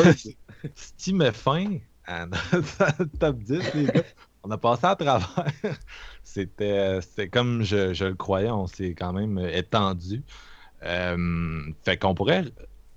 [0.98, 4.04] si met fin à notre top 10, les gars,
[4.44, 5.46] on a passé à travers.
[6.24, 7.02] C'était
[7.32, 10.24] comme je, je, le croyais, on s'est quand même étendu.
[10.84, 12.44] Euh, fait qu'on pourrait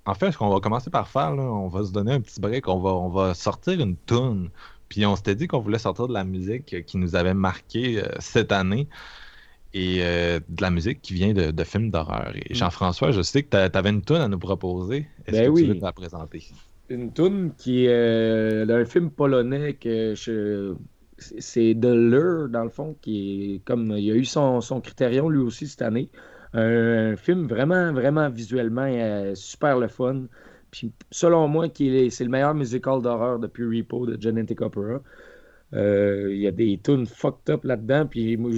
[0.07, 2.39] en fait, ce qu'on va commencer par faire, là, on va se donner un petit
[2.39, 4.49] break, on va, on va sortir une toune
[4.89, 8.07] puis on s'était dit qu'on voulait sortir de la musique qui nous avait marqué euh,
[8.19, 8.87] cette année
[9.73, 12.33] et euh, de la musique qui vient de, films d'horreur.
[12.35, 12.55] Et mm.
[12.55, 15.07] Jean-François, je sais que tu avais une tune à nous proposer.
[15.25, 16.43] Est-ce ben que tu veux te la présenter?
[16.89, 20.73] Une tune qui est euh, d'un film polonais que je...
[21.19, 23.91] C'est de Lure, dans le fond, qui est comme.
[23.97, 26.09] Il a eu son, son critérion lui aussi cette année.
[26.53, 28.87] Un, film vraiment, vraiment visuellement
[29.33, 30.25] super le fun.
[30.71, 35.01] Puis selon moi, c'est le meilleur musical d'horreur depuis Repo de Genetic Opera.
[35.73, 38.05] Euh, il y a des tunes fucked up là-dedans.
[38.07, 38.51] Puis moi,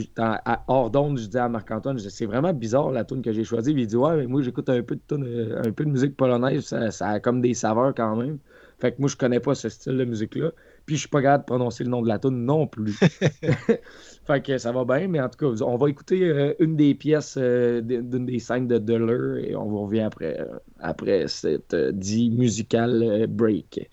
[0.67, 3.73] hors d'onde, je dis à Marc-Antoine, c'est vraiment bizarre la tune que j'ai choisie.
[3.75, 6.65] il dit Ouais, mais moi j'écoute un peu de euh, un peu de musique polonaise,
[6.65, 8.37] ça, a comme des saveurs quand même.
[8.79, 10.51] Fait que moi je connais pas ce style de musique-là.
[10.89, 12.93] Puis je suis pas capable de prononcer le nom de la tune non plus.
[14.25, 16.95] Fait que ça va bien, mais en tout cas, on va écouter euh, une des
[16.95, 22.31] pièces euh, d'une des scènes de Duller et on revient après, euh, après cette dit
[22.31, 23.87] musical break.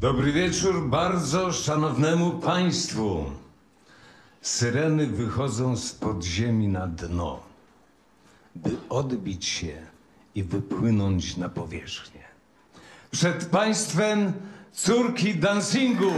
[0.00, 3.24] Dobry wieczór bardzo szanownemu państwu.
[4.40, 7.40] Syreny wychodzą z podziemi na dno,
[8.54, 9.76] by odbić się
[10.34, 12.24] i wypłynąć na powierzchnię.
[13.10, 14.32] Przed państwem
[14.76, 16.12] Surki Dancingo.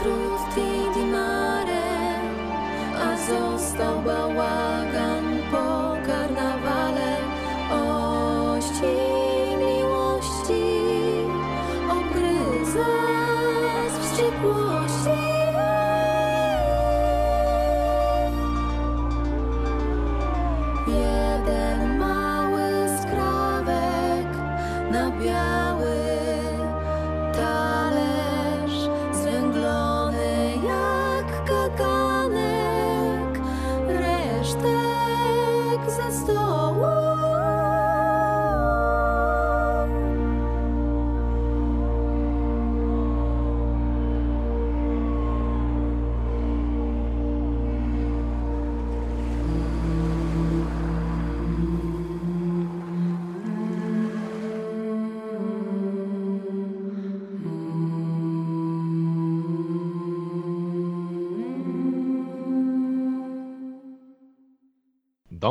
[0.00, 1.82] frutto di mare,
[2.98, 4.25] a został bał.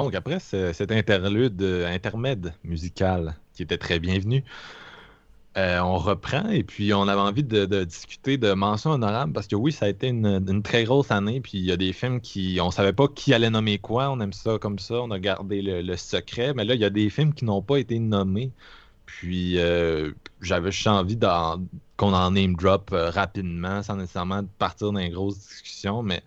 [0.05, 4.43] Donc, après ce- cet interlude, euh, intermède musical qui était très bienvenu,
[5.57, 9.55] euh, on reprend et puis on avait envie de, discuter de mentions honorables parce que
[9.55, 11.41] oui, ça a été une, très grosse année.
[11.41, 12.59] Puis il y a des films qui.
[12.61, 14.11] On savait pas qui allait nommer quoi.
[14.11, 15.01] On aime ça comme ça.
[15.01, 16.53] On a gardé le, secret.
[16.53, 18.51] Mais là, il y a des films qui n'ont pas été nommés.
[19.07, 20.11] Puis euh,
[20.41, 21.17] j'avais juste envie
[21.97, 26.03] qu'on en name drop rapidement sans nécessairement partir dans une grosse discussion.
[26.03, 26.21] Mais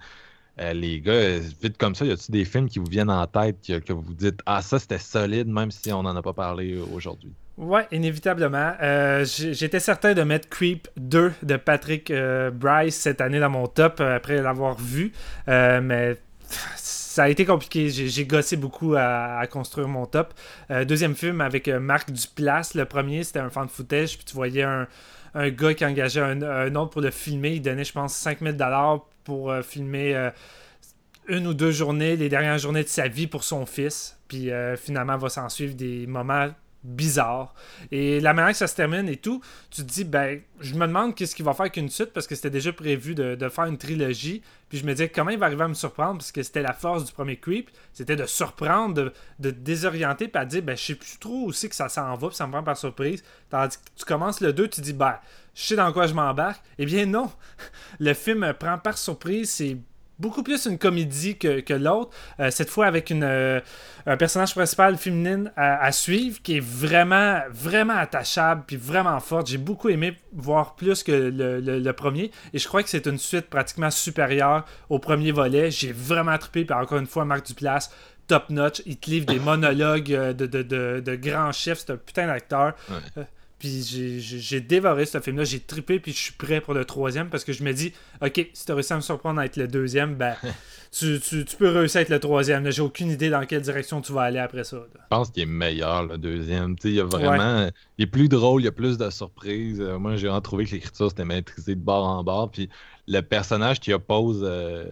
[0.60, 3.56] euh, les gars, vite comme ça, y a-t-il des films qui vous viennent en tête
[3.84, 7.32] que, vous dites Ah, ça c'était solide, même si on n'en a pas parlé aujourd'hui?
[7.56, 8.72] Ouais, inévitablement.
[8.82, 13.66] Euh, J'étais certain de mettre Creep 2 de Patrick euh, Bryce cette année dans mon
[13.66, 15.12] top après l'avoir vu.
[15.46, 16.16] Mais
[16.76, 17.88] ça a été compliqué.
[17.88, 20.34] J'ai gossé beaucoup à, construire mon top.
[20.86, 22.74] Deuxième film avec Marc Duplass.
[22.74, 24.16] Le premier, c'était un fan de footage.
[24.16, 24.86] Puis tu voyais un,
[25.34, 27.54] un gars qui engageait un, un autre pour le filmer.
[27.54, 30.30] Il donnait, je pense, 5000 dollars pour euh, filmer euh,
[31.28, 34.18] une ou deux journées, les dernières journées de sa vie pour son fils.
[34.26, 36.48] Puis euh, finalement, va s'en suivre des moments
[36.84, 37.54] bizarres.
[37.90, 40.86] Et la manière que ça se termine et tout, tu te dis, ben, je me
[40.86, 43.78] demande qu'est-ce qu'il va faire qu'une suite parce que c'était déjà prévu de, faire une
[43.78, 44.42] trilogie.
[44.68, 46.72] Puis je me disais, comment il va arriver à me surprendre parce que c'était la
[46.72, 50.94] force du premier Creep, c'était de surprendre, de, désorienter, puis à dire, ben, je sais
[50.94, 53.22] plus trop aussi que ça s'en va, puis ça me prend par surprise.
[53.50, 55.16] Tandis que tu commences le 2, tu dis, ben,
[55.54, 56.62] je sais dans quoi je m'embarque.
[56.78, 57.30] Eh bien, non.
[57.98, 59.76] Le film prend par surprise, c'est
[60.18, 62.10] beaucoup plus une comédie que, que l'autre.
[62.40, 63.60] Euh, cette fois avec une, euh,
[64.06, 69.46] un personnage principal féminine à, à suivre qui est vraiment, vraiment attachable puis vraiment forte.
[69.48, 73.06] J'ai beaucoup aimé voir plus que le, le- le premier et je crois que c'est
[73.06, 75.70] une suite pratiquement supérieure au premier volet.
[75.70, 77.90] J'ai vraiment trippé puis encore une fois Marc Duplass
[78.26, 78.82] top notch.
[78.86, 81.78] Il te livre des monologues euh, de, de, de, de grands chefs.
[81.86, 82.74] C'est un putain d'acteur.
[82.90, 83.24] Ouais.
[83.58, 83.82] Puis
[84.20, 87.52] j'ai- dévoré ce film-là, j'ai trippé, puis je suis prêt pour le troisième parce que
[87.52, 90.34] je me dis, ok, si tu réussi à me surprendre à être le deuxième, ben,
[90.92, 92.70] tu, tu- tu peux réussir à être le troisième.
[92.70, 94.76] J'ai aucune idée dans quelle direction tu vas aller après ça.
[94.76, 94.82] là.
[94.94, 96.76] Je pense qu'il est meilleur, le deuxième.
[96.84, 97.68] Il y a vraiment.
[97.98, 99.80] Il est plus drôle, il y a plus de surprises.
[99.80, 102.50] Euh, moi, j'ai vraiment trouvé que l'écriture c'était maîtrisé de bord en bord.
[102.52, 102.68] Puis
[103.08, 104.84] le personnage qui oppose euh,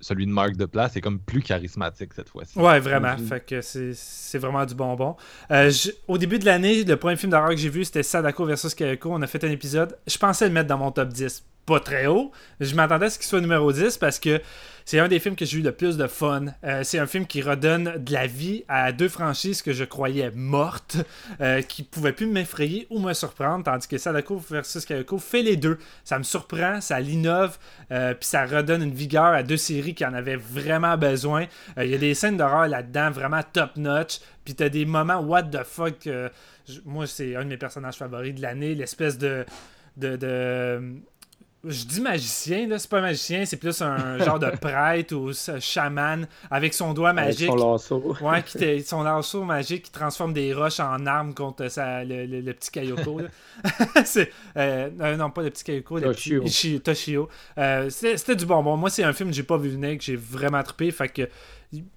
[0.00, 2.58] celui de Marc Duplass est comme plus charismatique cette fois-ci.
[2.58, 3.16] Ouais, vraiment.
[3.18, 3.26] Mhm.
[3.26, 5.16] Fait que c'est- vraiment du bonbon.
[5.50, 8.44] Euh, je- au début de l'année, le premier film d'horreur que j'ai vu, c'était Sadako
[8.44, 9.10] versus Kayako.
[9.12, 9.96] On a fait un épisode.
[10.06, 11.44] Je pensais le mettre dans mon top 10.
[11.68, 12.32] Pas très haut.
[12.60, 14.40] Je m'attendais à ce qu'il soit numéro 10 parce que
[14.86, 16.46] c'est un des films que j'ai eu le plus de fun.
[16.64, 20.30] Euh, c'est un film qui redonne de la vie à deux franchises que je croyais
[20.34, 20.96] mortes,
[21.42, 25.58] euh, qui pouvaient plus m'effrayer ou me surprendre, tandis que Sadako versus Kayako fait les
[25.58, 25.76] deux.
[26.04, 27.58] Ça me surprend, ça l'innove,
[27.92, 31.44] euh, puis ça redonne une vigueur à deux séries qui en avaient vraiment besoin.
[31.76, 34.20] Il y a des scènes d'horreur là-dedans vraiment top notch.
[34.46, 36.08] Puis t'as des moments what the fuck.
[36.86, 38.74] moi, c'est un de mes personnages favoris de l'année.
[38.74, 39.44] L'espèce de,
[39.98, 40.16] de-
[41.64, 42.78] Je dis magicien, là.
[42.78, 47.10] C'est pas un magicien, c'est plus un genre de prêtre ou chaman avec son doigt
[47.10, 47.48] Avec magique.
[47.48, 48.16] son lasso.
[48.20, 52.26] Ouais, qui te- son lasso magique qui transforme des roches en armes contre sa- le,
[52.26, 53.20] le- le petit Kayoko.
[54.04, 56.42] c'est, euh, euh, non, pas le petit Kayoko, le petit Toshio.
[56.44, 57.28] Ichi- Toshio.
[57.58, 58.76] Euh, c'était, c'était du bonbon.
[58.76, 60.90] Moi, c'est un film que j'ai pas vu venir, que j'ai vraiment trippé.
[60.92, 61.28] Fait que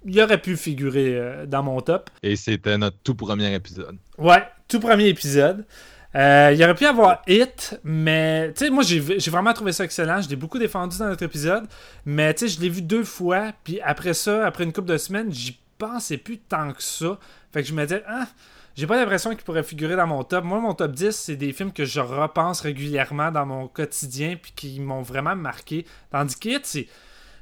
[0.05, 2.09] il aurait pu figurer euh, dans mon top.
[2.23, 3.95] Et c'était notre tout premier épisode.
[4.17, 5.65] Ouais, tout premier épisode.
[6.13, 9.85] Euh, il aurait pu y avoir Hit, mais tu sais, moi j'ai vraiment trouvé ça
[9.85, 10.21] excellent.
[10.21, 11.67] Je l'ai beaucoup défendu dans notre épisode,
[12.05, 14.97] mais tu sais, je l'ai vu deux fois, puis après ça, après une couple de
[14.97, 17.17] semaines, j'y pensais plus tant que ça.
[17.53, 18.27] Fait que je me disais, ah,
[18.75, 20.43] j'ai pas l'impression qu'il pourrait figurer dans mon top.
[20.43, 24.51] Moi, mon top 10, c'est des films que je repense régulièrement dans mon quotidien, puis
[24.55, 25.85] qui m'ont vraiment marqué.
[26.11, 26.87] Tandis que c'est.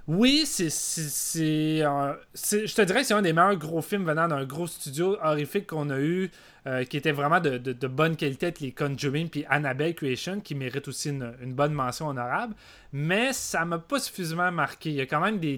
[0.08, 0.70] Oui, c'est-
[1.84, 5.68] je te dirais que c'est un des meilleurs gros films venant d'un gros studio horrifique
[5.68, 6.32] qu'on a eu,
[6.70, 11.10] euh, qui était vraiment de, bonne qualité les Conjuring puis Annabelle Creation, qui mérite aussi
[11.10, 12.54] une, bonne mention honorable.
[12.94, 14.92] Mais ça m'a pas suffisamment marqué.
[14.92, 15.58] Il y a quand même des,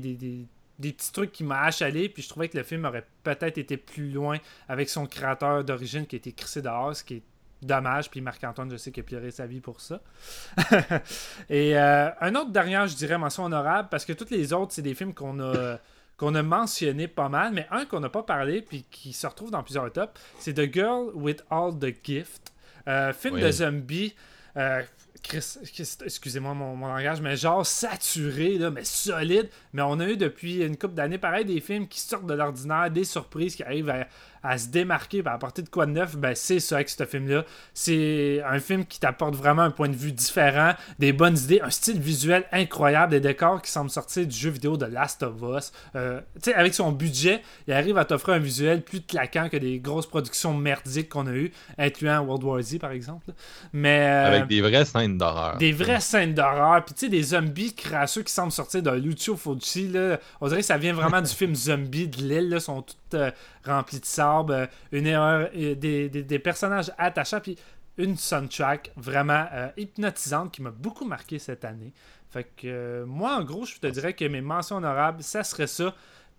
[0.80, 4.10] petits trucs qui m'ont achalé, puis je trouvais que le film aurait peut-être été plus
[4.10, 4.38] loin
[4.70, 7.24] avec son créateur d'origine qui été crissé dehors, ce qui est
[7.62, 8.10] dommage.
[8.10, 10.00] Puis Marc-Antoine, je sais qu'il a pleuré sa vie pour ça.
[11.50, 14.82] Et euh, un autre dernier, je dirais mention honorable, parce que tous les autres, c'est
[14.82, 15.78] des films qu'on a,
[16.22, 19.50] qu'on a mentionné pas mal, mais un qu'on n'a pas parlé, puis qui se retrouve
[19.50, 22.54] dans plusieurs tops, c'est The Girl with All the Gift.
[22.88, 23.42] Euh, film Oui.
[23.42, 24.14] de zombie.
[24.56, 24.84] euh,
[26.04, 29.50] Excusez-moi mon, langage, mais genre saturé, là, mais solide.
[29.74, 32.90] Mais on a eu depuis une couple d'années, pareil, des films qui sortent de l'ordinaire,
[32.92, 33.94] des surprises qui arrivent
[34.44, 36.18] à, se démarquer, à apporter de quoi de neuf.
[36.18, 37.46] Ben, c'est ça avec ce film-là.
[37.74, 41.70] C'est un film qui t'apporte vraiment un point de vue différent, des bonnes idées, un
[41.70, 45.72] style visuel incroyable, des décors qui semblent sortir du jeu vidéo de Last of Us.
[45.96, 49.58] Euh, tu sais, avec son budget, il arrive à t'offrir un visuel plus claquant que
[49.58, 53.32] des grosses productions merdiques qu'on a eues, incluant World War Z, par exemple.
[53.72, 54.02] Mais.
[54.02, 55.58] euh, Avec des vraies scènes d'horreur.
[55.58, 56.84] des vraies scènes d'horreur.
[56.86, 59.88] Puis tu sais, des zombies crasseux qui semblent sortir d'un Lucio Fulci.
[59.88, 60.20] Là.
[60.40, 62.50] On dirait que ça vient vraiment du film Zombie de l'île.
[62.50, 62.60] Là.
[62.60, 63.32] sont tous euh,
[63.66, 64.54] remplis de sable.
[64.54, 67.40] euh, une erreur, euh, des, des- des personnages attachants.
[67.42, 67.58] Puis
[67.98, 71.94] une soundtrack vraiment euh, hypnotisante qui m'a beaucoup marqué cette année.
[72.30, 75.94] Fait que moi, en gros, je te dirais que mes mentions honorables, ça serait ça.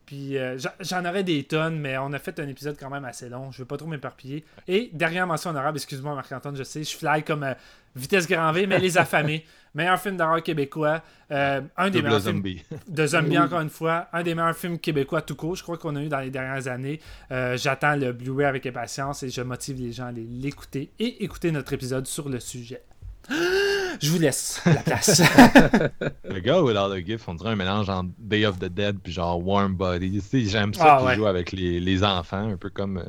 [0.07, 3.29] Puis euh, j'en- aurais des tonnes, mais on a fait un épisode quand même assez
[3.29, 3.51] long.
[3.53, 4.45] Je veux pas trop m'éparpiller.
[4.69, 7.55] Et dernière mention honorable, excuse-moi Marc-Antoine, je sais, je fly comme euh,
[7.97, 9.45] vitesse grand V, mais Les Affamés.
[9.75, 11.03] meilleur film d'horreur québécois.
[11.31, 12.63] euh, un des Double meilleurs films zombie.
[12.89, 14.09] de zombies, encore une fois.
[14.13, 16.69] Un des meilleurs films québécois tout court, je crois qu'on a eu dans les dernières
[16.69, 17.01] années.
[17.31, 21.25] Euh, J'attends le Blu-ray avec impatience et je motive les gens à aller l'écouter et
[21.25, 22.83] écouter notre épisode sur le sujet.
[23.29, 25.23] Je vous laisse la place.
[26.25, 29.13] Le gars Without a Gift, on dirait un mélange entre Day of the Dead puis
[29.13, 30.21] genre Warm Bodies.
[30.23, 31.15] Tu sais, J'aime ça Ah, qu'il ouais.
[31.17, 33.05] joue avec les, les enfants, un peu comme euh,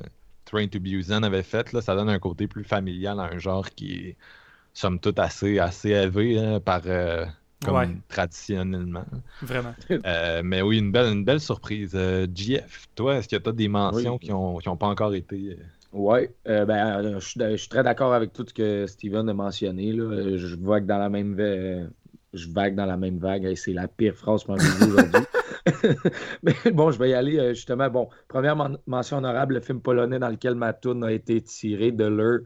[0.46, 1.72] Train to Busan avait fait.
[1.74, 1.82] Là.
[1.82, 4.16] Ça donne un côté plus familial à un genre qui est,
[4.74, 7.26] somme toute, assez, assez élevé hein, par, euh,
[7.66, 7.90] comme Ouais.
[8.10, 9.06] traditionnellement.
[9.42, 9.74] Vraiment.
[10.06, 11.92] Euh, mais oui, une belle, une belle surprise.
[11.96, 14.20] Euh, GF, toi, est-ce que tu as des mentions Oui.
[14.20, 15.58] qui n'ont qui ont pas encore été.
[15.94, 18.88] Euh, Ouais, euh, ben, euh, je suis je suis très d'accord avec tout ce que
[18.88, 19.92] Steven a mentionné.
[19.94, 20.04] Là.
[20.04, 21.90] Euh, Je vague dans la même vague.
[22.34, 23.46] Je vague dans la même vague.
[23.46, 25.22] Hey, c'est la pire phrase pour un aujourd'hui.
[26.44, 27.90] Mais bon, je vais y aller euh, justement.
[27.90, 31.92] Bon, première men- mention honorable, le film polonais dans lequel ma tourne a été tirée
[31.92, 32.40] de leur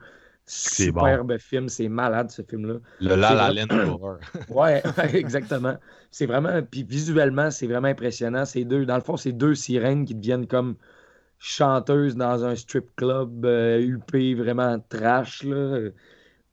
[0.45, 0.99] C'est bon.
[1.01, 1.69] superbe film.
[1.69, 2.75] C'est malade ce film-là.
[2.99, 3.53] Le La La.
[3.53, 4.17] Land.
[4.49, 5.77] Ouais, exactement.
[6.11, 8.45] C'est vraiment, puis visuellement, c'est vraiment impressionnant.
[8.45, 10.75] C'est deux, dans le fond, c'est deux sirènes qui deviennent comme
[11.39, 15.89] chanteuses dans un strip club euh, huppé, vraiment trash, là.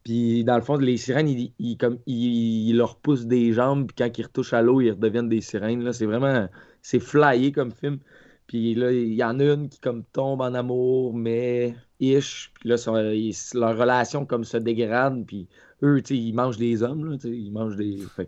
[0.05, 4.19] Puis dans le fond, les sirènes, ils, comme, ils, leur poussent des jambes, puis quand
[4.19, 5.93] ils retouchent à l'eau, ils redeviennent des sirènes.
[5.93, 6.49] C'est vraiment,
[6.83, 7.99] c'est flyé comme film.
[8.47, 12.53] Puis là, il y en a une qui comme tombe en amour, mais ish.
[12.61, 12.77] Puis là,
[13.15, 15.49] ils- leur relation comme se dégrade, puis
[15.83, 17.99] eux, ils mangent des hommes, ils mangent des...
[18.15, 18.27] Fait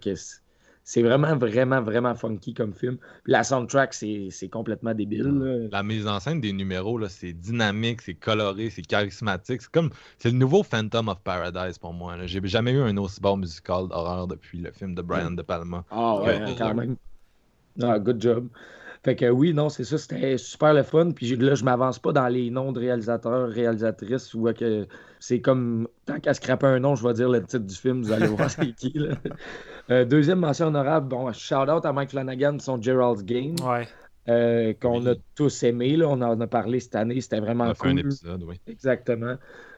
[0.89, 2.97] c'est vraiment, vraiment, vraiment funky comme film.
[3.25, 5.25] Puis la soundtrack, c'est c'est complètement débile.
[5.25, 5.69] là.
[5.73, 9.63] La mise en scène des numéros, c'est dynamique, c'est coloré, c'est charismatique.
[9.63, 9.91] C'est comme.
[10.19, 12.15] C'est le nouveau Phantom of Paradise pour moi.
[12.27, 15.85] J'ai jamais eu un aussi bon musical d'horreur depuis le film de Brian De Palma.
[15.91, 16.55] Ah ouais, Ouais.
[16.57, 16.97] quand même.
[17.83, 18.49] Ah, good job.
[19.07, 21.13] Fait que oui, non, c'est ça, c'était super le fun.
[21.13, 24.89] Puis là, je m'avance pas dans les noms de réalisateurs, réalisatrices, ou que
[25.21, 28.11] c'est comme, tant qu'à scraper un nom, je vais dire le titre du film, vous
[28.11, 28.93] allez voir c'est qui.
[28.97, 29.15] Là.
[29.89, 33.87] Euh, deuxième mention honorable, bon, shout out à Mike Flanagan, son Gerald's Game, Ouais.
[34.29, 35.11] euh, qu'on Oui.
[35.11, 35.97] a tous aimé.
[35.97, 36.09] Là.
[36.09, 37.91] On en a parlé cette année, c'était vraiment On a fait cool.
[37.91, 38.61] un épisode, oui.
[38.67, 39.37] Exactement.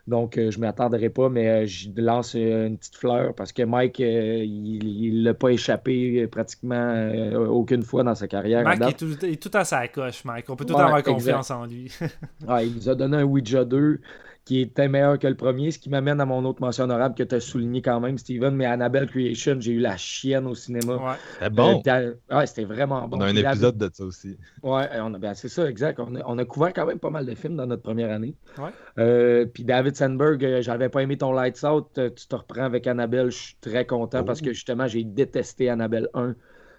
[0.09, 3.53] Donc, euh, je ne m'attarderai pas, mais euh, je lance euh, une petite fleur parce
[3.53, 7.11] que Mike, il ne l'a pas échappé pratiquement
[7.51, 8.65] aucune fois dans sa carrière.
[8.65, 10.49] Mike est tout, est tout à sa coche, Mike.
[10.49, 11.12] On peut tout Ouais, avoir exact.
[11.12, 11.93] confiance en lui.
[12.49, 14.01] Ah, il nous a donné un Ouija 2
[14.49, 17.23] qui était meilleur que le premier, ce qui m'amène à mon autre mention honorable que
[17.23, 20.94] tu as souligné quand même, Steven, mais Annabelle Creation, j'ai eu la chienne au cinéma.
[20.97, 21.17] ouais.
[21.35, 21.83] C'était bon.
[21.86, 23.18] Euh, ouais, c'était vraiment bon.
[23.18, 24.39] On a un épisode de ça aussi.
[24.62, 26.01] Ouais, on a, ben, c'est ça, exact.
[26.01, 28.35] On a, on a couvert quand même pas mal de films dans notre première année.
[28.57, 28.70] Ouais.
[28.99, 31.99] Euh, puis David Sandberg, euh, j'avais pas aimé ton Lights Out.
[31.99, 33.31] euh, Tu te reprends avec Annabelle.
[33.31, 34.25] Je suis très content Oh.
[34.25, 36.35] parce que justement, j'ai détesté Annabelle 1.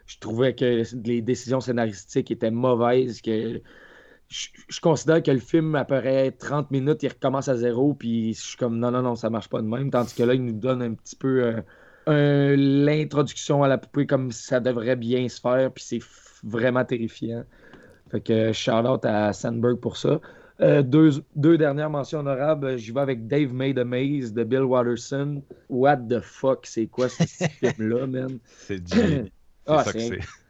[0.08, 3.22] Je trouvais que les décisions scénaristiques étaient mauvaises.
[3.22, 3.62] Que
[4.30, 7.94] je, je considère que le film, après 30 minutes, il recommence à zéro.
[7.96, 9.92] Puis je suis comme non, non, non, ça marche pas de même.
[9.92, 11.64] Tandis que là, il nous donne un petit peu.
[12.10, 16.00] euh, l'introduction à la poupée comme ça devrait bien se faire, puis c'est
[16.44, 17.44] vraiment terrifiant.
[18.12, 20.22] Fait que shout out à Sandberg pour ça.
[20.62, 24.44] Euh, deux, deux dernières mentions honorables, euh, j'y vais avec Dave Made a Maze de
[24.44, 25.44] Bill Watterson.
[25.70, 27.24] What the fuck, c'est quoi ce
[27.60, 28.40] film-là, man?
[28.58, 29.32] C'est du
[29.68, 30.00] Ah, ça que.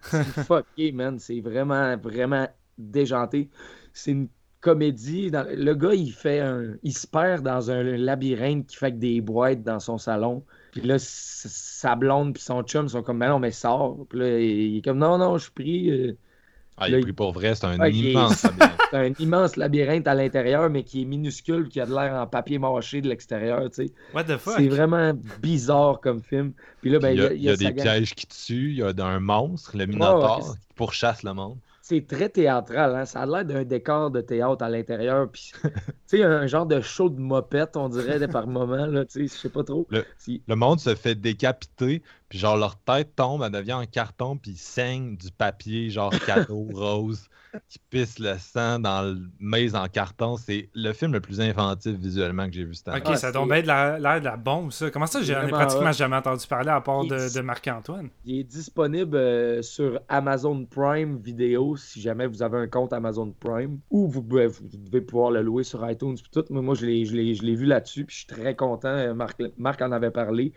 [0.01, 1.19] C'est fucké, man.
[1.19, 2.48] C'est vraiment, vraiment
[2.80, 3.49] déjanté.
[3.93, 4.27] C'est une
[4.61, 5.32] comédie.
[5.32, 6.74] dans- Le gars, il fait un.
[6.83, 10.43] Il se perd dans un labyrinthe qui fait que des boîtes dans son salon.
[10.72, 14.06] Puis là, sa blonde puis son chum sont comme, mais non, mais sors.
[14.09, 15.90] Puis là, il est comme, non, non, je suis pris.
[15.91, 16.14] euh,
[16.82, 18.80] Ah, il Là, est pris pour vrai, c'est un immense labyrinthe.
[18.91, 22.25] C'est un immense labyrinthe à l'intérieur, mais qui est minuscule, qui a de l'air en
[22.27, 23.91] papier mâché de l'extérieur, tu sais.
[24.14, 24.53] What the fuck?
[24.58, 26.53] C'est vraiment bizarre comme film.
[26.82, 28.77] Puis là, ben, il y a, il y a sa des pièges qui tuent, il
[28.77, 31.58] y a un monstre, le Minotaur, ouais, qui pourchasse le monde.
[31.89, 33.05] C'est très théâtral, hein?
[33.05, 35.27] Ça a l'air d'un décor de théâtre à l'intérieur.
[35.31, 35.71] Puis, tu
[36.05, 38.85] sais, un genre de show de mopette, on dirait, par moment,
[39.15, 39.87] je sais pas trop.
[39.89, 43.85] Le- Si- Le monde se fait décapiter, puis genre leur tête tombe, elle devient en
[43.85, 47.27] carton, puis ils saignent du papier, genre cadeau rose,
[47.67, 50.38] qui pisse le sang dans le maze en carton.
[50.38, 52.99] C'est le film le plus inventif visuellement que j'ai vu cette année.
[52.99, 54.91] Ok, Ah, ça bien de la- l'air de la bombe, ça.
[54.91, 58.09] Comment ça, j'en ai pratiquement jamais entendu parler à part de, Marc-Antoine?
[58.25, 63.33] Il est disponible euh, sur Amazon Prime Vidéo si jamais vous avez un compte Amazon
[63.40, 63.80] Prime.
[63.90, 66.16] Ou vous, pouvez- vous devez pouvoir le louer sur iTunes.
[66.16, 66.45] Puis tout.
[66.51, 68.06] Mais moi, je l'ai, je l'ai- je l'ai vu là-dessus.
[68.06, 68.90] Puis je suis très content.
[68.90, 70.53] Euh, Marc, Marc en avait parlé.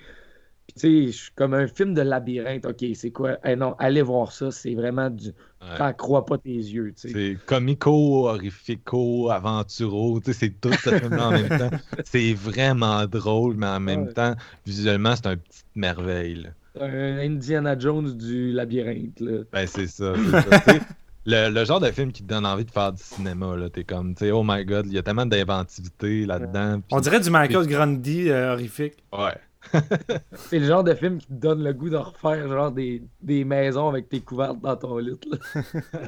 [0.77, 2.65] Puis tu sais, je suis comme un film de labyrinthe.
[2.67, 3.39] Ok, c'est quoi?
[3.45, 4.51] Eh non, allez voir ça.
[4.51, 5.29] C'est vraiment du.
[5.29, 5.79] Ouais.
[5.79, 6.93] T'en crois pas tes yeux.
[6.97, 7.13] tu sais.
[7.13, 11.71] C'est comico, horrifico, aventuro, tu sais, c'est tout ce film-là en même temps.
[12.05, 14.13] C'est vraiment drôle, mais en même Ouais.
[14.13, 14.35] temps,
[14.67, 16.51] visuellement, c'est une petite merveille.
[16.81, 19.21] Un Indiana Jones du labyrinthe.
[19.21, 19.43] Là.
[19.53, 20.15] Ben, c'est ça.
[20.17, 20.79] c'est ça.
[21.25, 23.71] Le, le genre de film qui te donne envie de faire du cinéma, là.
[23.71, 26.81] T'es comme, tu sais, oh my god, il y a tellement d'inventivité là-dedans.
[26.91, 28.95] On dirait du Michael Grundy euh, horrifique.
[29.13, 29.37] Ouais.
[30.35, 33.45] C'est le genre de film qui te donne le goût de refaire genre des, des
[33.45, 35.19] maisons avec tes couvertes dans ton lit.
[35.31, 35.63] là.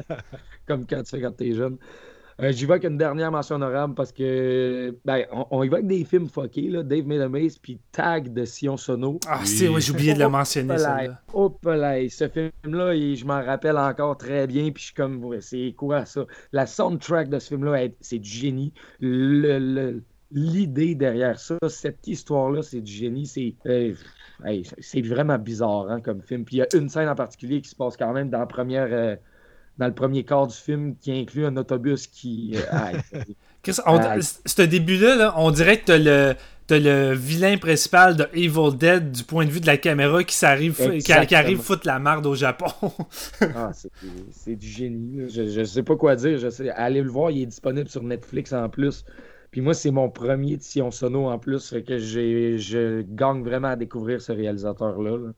[0.66, 1.76] Comme quand tu fais quand t'es jeune.
[2.42, 5.76] Euh, J'y vais avec une dernière mention honorable parce que ben, on, on y va
[5.76, 9.20] avec des films fuckés, là, Dave Maze puis Tag de Sion Sono.
[9.28, 9.46] Ah, Oui.
[9.46, 10.74] c'est, ouais, j'ai oublié de le Oh, mentionner,
[11.32, 15.24] hop là, ce film-là, il- je m'en rappelle encore très bien, puis je suis comme,
[15.24, 16.24] ouais, c'est quoi ça?
[16.50, 18.72] La soundtrack de ce film-là, c'est du génie.
[18.98, 20.02] Le- le-
[20.36, 23.24] L'idée derrière ça, cette histoire-là, c'est du génie.
[23.24, 23.94] C'est euh,
[24.44, 24.64] hey,
[25.02, 26.44] vraiment bizarre hein, comme film.
[26.44, 28.46] Puis il y a une scène en particulier qui se passe quand même dans, la
[28.46, 29.14] première, euh,
[29.78, 32.56] dans le premier quart du film qui inclut un autobus qui.
[32.56, 33.22] euh.
[33.72, 36.34] Ce début-là, là, on dirait que t'as le,
[36.66, 40.34] t'as le vilain principal de Evil Dead du point de vue de la caméra qui,
[40.34, 42.66] s'arrive, qui, arrive foutre la marde au Japon.
[43.40, 43.70] Ah,
[44.32, 45.30] c'est du génie.
[45.30, 46.38] Je, je sais pas quoi dire.
[46.38, 49.04] Je sais, allez le voir, il est disponible sur Netflix en plus.
[49.54, 51.68] Puis moi, c'est mon premier de Sion Sono en plus.
[51.70, 55.16] Fait que je gagne vraiment à découvrir ce réalisateur-là.
[55.16, 55.32] là.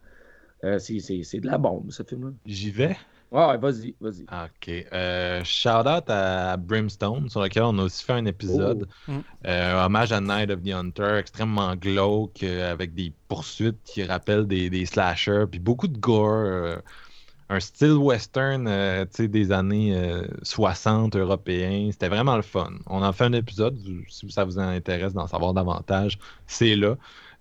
[0.65, 2.31] Euh, c'est- c'est c'est de la bombe, ce film-là.
[2.47, 2.97] J'y vais?
[3.31, 4.23] Ouais, ouais, vas-y, vas-y.
[4.23, 4.87] Ok.
[4.95, 8.89] Euh, shout out à Brimstone, sur lequel on a aussi fait un épisode.
[9.07, 9.13] Oh.
[9.13, 9.21] Mm.
[9.49, 14.47] Euh, hommage à Night of the Hunter, extrêmement glauque, euh, avec des poursuites qui rappellent
[14.47, 16.79] des, des slashers, puis beaucoup de gore.
[17.51, 21.89] Euh, un style western euh, des années euh, 60 européens.
[21.93, 22.73] C'était vraiment le fun.
[22.87, 26.97] On en fait un épisode, si ça vous intéresse d'en savoir davantage, c'est là.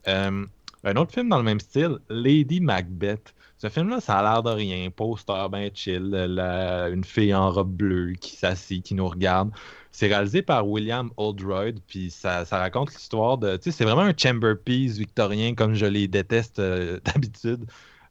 [0.07, 0.45] Euh,
[0.83, 3.33] un autre film dans le même style, Lady Macbeth.
[3.57, 4.89] Ce film-là, ça a l'air de rien.
[4.91, 9.49] Poster ben chill, une fille en robe bleue qui s'assit, qui nous regarde.
[9.91, 13.57] C'est réalisé par William Oldroyd, puis ça, raconte l'histoire de.
[13.61, 17.65] C'est vraiment un chamber piece victorien comme je les déteste euh, d'habitude.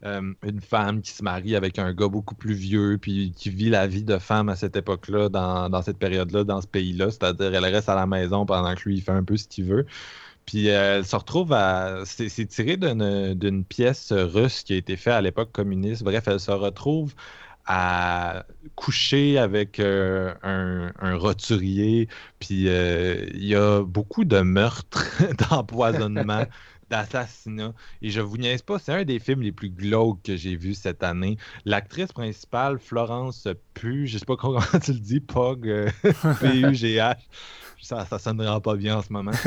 [0.04, 3.70] Euh, une femme qui se marie avec un gars beaucoup plus vieux, puis qui vit
[3.70, 7.10] la vie de femme à cette époque-là, dans, dans cette période-là, dans ce pays-là.
[7.10, 9.64] C'est-à-dire, elle reste à la maison pendant que lui, il fait un peu ce qu'il
[9.64, 9.86] veut.
[10.46, 12.02] Puis euh, elle se retrouve à.
[12.04, 16.02] C'est tiré d'une pièce russe qui a été faite à l'époque communiste.
[16.04, 17.14] Bref, elle se retrouve
[17.66, 22.08] à coucher avec euh, un, roturier.
[22.40, 25.06] Puis il y a beaucoup de meurtres,
[25.50, 26.44] d'empoisonnement,
[26.94, 27.72] d'assassinats.
[28.02, 30.74] Et je vous niaise pas, c'est un des films les plus glauques que j'ai vu
[30.74, 31.36] cette année.
[31.64, 35.90] L'actrice principale, Florence Pugh, je sais pas comment tu le dis, Pug, euh,
[36.40, 37.16] P-U-G-H.
[37.82, 39.32] Ça, ça sonnera pas bien en ce moment.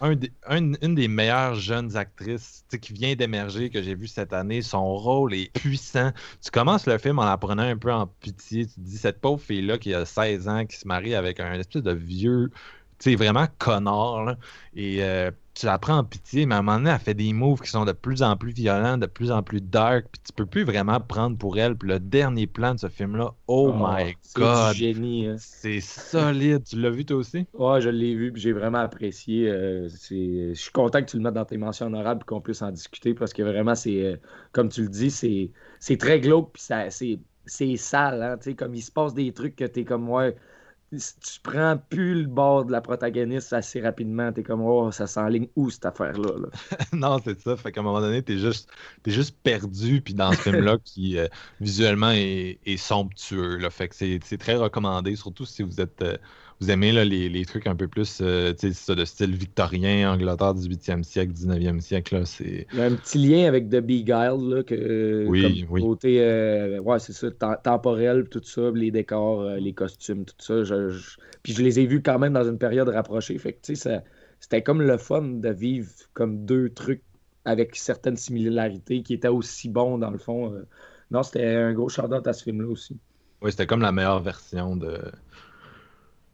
[0.00, 4.06] Euh, un des- un- une des meilleures jeunes actrices qui vient d'émerger que j'ai vu
[4.06, 4.62] cette année.
[4.62, 6.12] Son rôle est puissant.
[6.40, 8.66] Tu commences le film en la prenant un peu en pitié.
[8.66, 11.52] Tu te dis, cette pauvre fille-là qui a 16 ans, qui se marie avec un
[11.54, 12.52] espèce de vieux,
[13.00, 14.24] tu sais, vraiment connard.
[14.24, 14.36] là.
[14.76, 17.32] Et euh, tu la prends en pitié, mais à un moment donné, elle fait des
[17.32, 20.06] moves qui sont de plus en plus violents, de plus en plus dark.
[20.12, 21.76] Puis tu peux plus vraiment prendre pour elle.
[21.76, 24.50] Puis le dernier plan de ce film-là, oh, my c'est god!
[24.50, 25.26] du génie.
[25.26, 25.36] hein.
[25.36, 26.64] C'est solide.
[26.64, 27.46] Tu l'as vu toi aussi?
[27.54, 29.48] Ouais, je l'ai vu, puis j'ai vraiment apprécié.
[29.48, 32.40] euh, c'est- je suis content que tu le mettes dans tes mentions honorables, puis qu'on
[32.40, 34.16] puisse en discuter, parce que vraiment, c'est, euh,
[34.52, 38.50] comme tu le dis, c'est, c'est très glauque, puis ça, c'est, c'est sale, hein, tu
[38.50, 40.36] sais, comme il se passe des trucs que t'es comme, ouais,
[40.90, 45.48] tu prends plus le bord de la protagoniste assez rapidement, t'es comme, oh, ça s'enligne
[45.56, 46.32] où cette affaire-là?
[46.38, 46.48] là?
[46.92, 47.56] non, c'est ça.
[47.56, 48.70] Fait qu'à un moment donné, t'es juste,
[49.02, 50.00] t'es juste perdu.
[50.00, 51.28] Puis dans ce film-là, qui euh,
[51.60, 53.56] visuellement est, est somptueux.
[53.58, 53.70] Là.
[53.70, 56.02] Fait que c'est, c'est très recommandé, surtout si vous êtes.
[56.02, 56.16] euh,
[56.60, 60.54] vous aimez là, les, les trucs un peu plus euh, ça, de style victorien, Angleterre
[60.54, 62.16] 18e siècle, 19e siècle.
[62.18, 62.66] Là, c'est...
[62.72, 65.80] Il y a un petit lien avec The Beguiled, là, que, Oui, comme oui.
[65.80, 70.34] côté, euh, ouais, c'est ça, tem- temporel, tout ça, les décors, euh, les costumes, tout
[70.38, 70.64] ça.
[70.64, 73.38] je- je- Puis je les ai vus quand même dans une période rapprochée.
[73.38, 74.04] Fait que, tu sais, ça-
[74.40, 77.04] c'était comme le fun de vivre comme deux trucs
[77.46, 80.52] avec certaines similarités qui étaient aussi bons, dans le fond.
[80.52, 80.68] euh.
[81.10, 82.98] Non, c'était un gros shout-out à ce film-là aussi.
[83.40, 85.00] Oui, c'était comme la meilleure version de,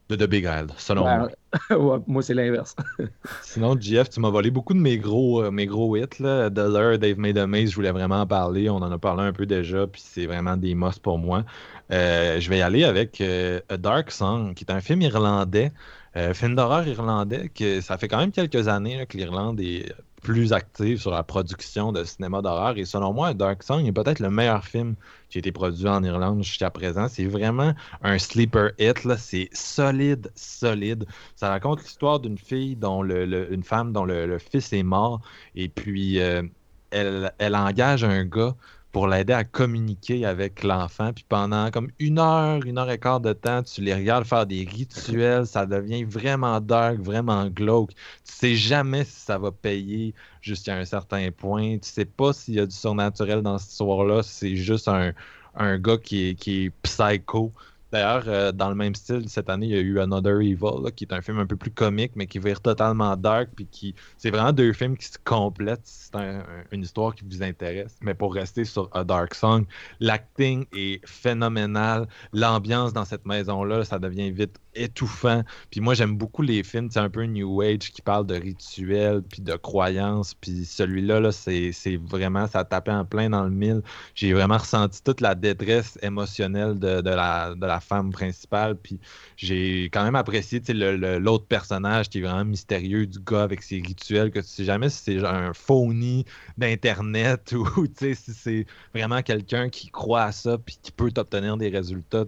[0.09, 1.05] de The Big Isle, selon
[1.71, 2.03] Ouais, moi.
[2.07, 2.75] moi, c'est l'inverse.
[3.43, 6.19] Sinon, JF, tu m'as volé beaucoup de mes gros, euh, mes gros hits.
[6.21, 6.51] Là.
[6.51, 8.69] The Lure, Dave Made a Maze, je voulais vraiment en parler.
[8.69, 11.45] On en a parlé un peu déjà, puis c'est vraiment des must pour moi.
[11.93, 15.73] Euh, je vais y aller avec euh, A Dark Song, qui est un film irlandais,
[16.17, 19.93] euh, film d'horreur irlandais, que ça fait quand même quelques années là, que l'Irlande est
[20.25, 22.77] plus active sur la production de cinéma d'horreur.
[22.79, 24.97] Et selon moi, Dark Song est peut-être le meilleur film
[25.29, 27.09] qui a été produit en Irlande jusqu'à présent.
[27.09, 28.99] C'est vraiment un sleeper hit.
[29.19, 31.07] C'est solide, solide.
[31.37, 34.83] Ça raconte l'histoire d'une fille dont le, le- une femme dont le, le fils est
[34.83, 35.21] mort
[35.55, 36.43] et puis euh,
[36.91, 38.55] elle, elle engage un gars
[38.95, 41.13] pour l'aider à communiquer avec l'enfant.
[41.13, 44.47] Puis pendant comme une heure, une heure et quart de temps, tu les regardes faire
[44.47, 45.49] des rituels.
[45.49, 47.91] Ça devient vraiment dark, vraiment glauque.
[47.91, 51.79] Tu sais jamais si ça va payer jusqu'à un certain point.
[51.79, 54.23] Tu sais pas s'il y a du surnaturel dans cette histoire-là.
[54.23, 55.13] C'est juste un,
[55.57, 57.53] un gars qui est, qui est psycho.
[57.95, 61.05] D'ailleurs, euh, dans le même style, cette année, il y a eu Another Evil, qui
[61.05, 63.95] est un film un peu plus comique, mais qui vire totalement dark, puis qui...
[64.19, 65.83] C'est vraiment deux films qui se complètent.
[65.85, 67.97] C'est un- un- une histoire qui vous intéresse.
[68.03, 69.65] Mais pour rester sur A Dark Song,
[70.01, 72.09] l'acting est phénoménal.
[72.33, 75.43] L'ambiance dans cette maison-là, ça devient vite étouffant.
[75.71, 79.23] Puis moi, j'aime beaucoup les films, c'est un peu New Age, qui parlent de rituels,
[79.23, 80.35] puis de croyances.
[80.35, 83.83] Puis celui-là, là, c'est c'est vraiment, ça tapait en plein dans le mille.
[84.15, 88.77] J'ai vraiment ressenti toute la détresse émotionnelle de, de la, de la femme principale.
[88.77, 89.01] Puis
[89.37, 93.43] j'ai quand même apprécié sais, le- le- l'autre personnage qui est vraiment mystérieux, du gars
[93.43, 96.25] avec ses rituels, que tu sais jamais si c'est un phony
[96.59, 101.69] d'Internet ou si c'est vraiment quelqu'un qui croit à ça puis qui peut t'obtenir des
[101.69, 102.25] résultats.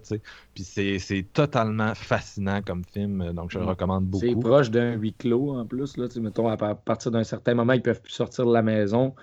[0.53, 3.69] Puis c'est c'est totalement fascinant comme film, donc je le Mm.
[3.69, 4.39] recommande C'est beaucoup.
[4.39, 5.97] proche d'un huis clos en plus.
[5.97, 9.15] Là, mettons, à par- partir d'un certain moment, ils peuvent plus sortir de la maison.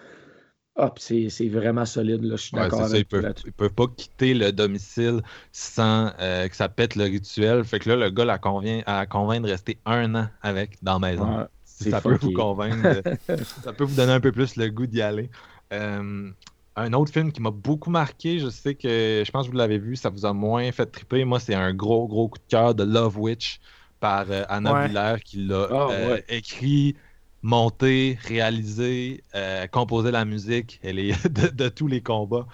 [0.77, 2.23] Ah, c'est- c'est vraiment solide.
[2.25, 2.37] Là.
[2.37, 3.23] Je suis Ouais, d'accord c'est ça, avec ils toi
[3.57, 7.65] peuvent, pas quitter le domicile sans euh, que ça pète le rituel.
[7.65, 11.01] Fait que là, le gars la convient, à convainc de rester un an avec dans
[11.01, 11.37] la maison.
[11.37, 13.05] Ouais, Si ça peut vous convaincre, de-
[13.65, 15.31] ça peut vous donner un peu plus le goût d'y aller.
[15.73, 16.31] Euh,
[16.77, 19.79] un autre film qui m'a beaucoup marqué, je sais que je pense que vous l'avez
[19.79, 21.25] vu, ça vous a moins fait triper.
[21.25, 23.61] Moi, c'est un gros, gros coup de cœur de Love Witch
[23.99, 24.89] par euh, Anna Ouais.
[24.89, 26.25] Biller qui l'a Ah, euh, ouais.
[26.29, 26.97] écrit,
[27.45, 30.81] monté, réalisé, euh, composé la musique.
[30.85, 32.47] Elle est de, de tous les combats.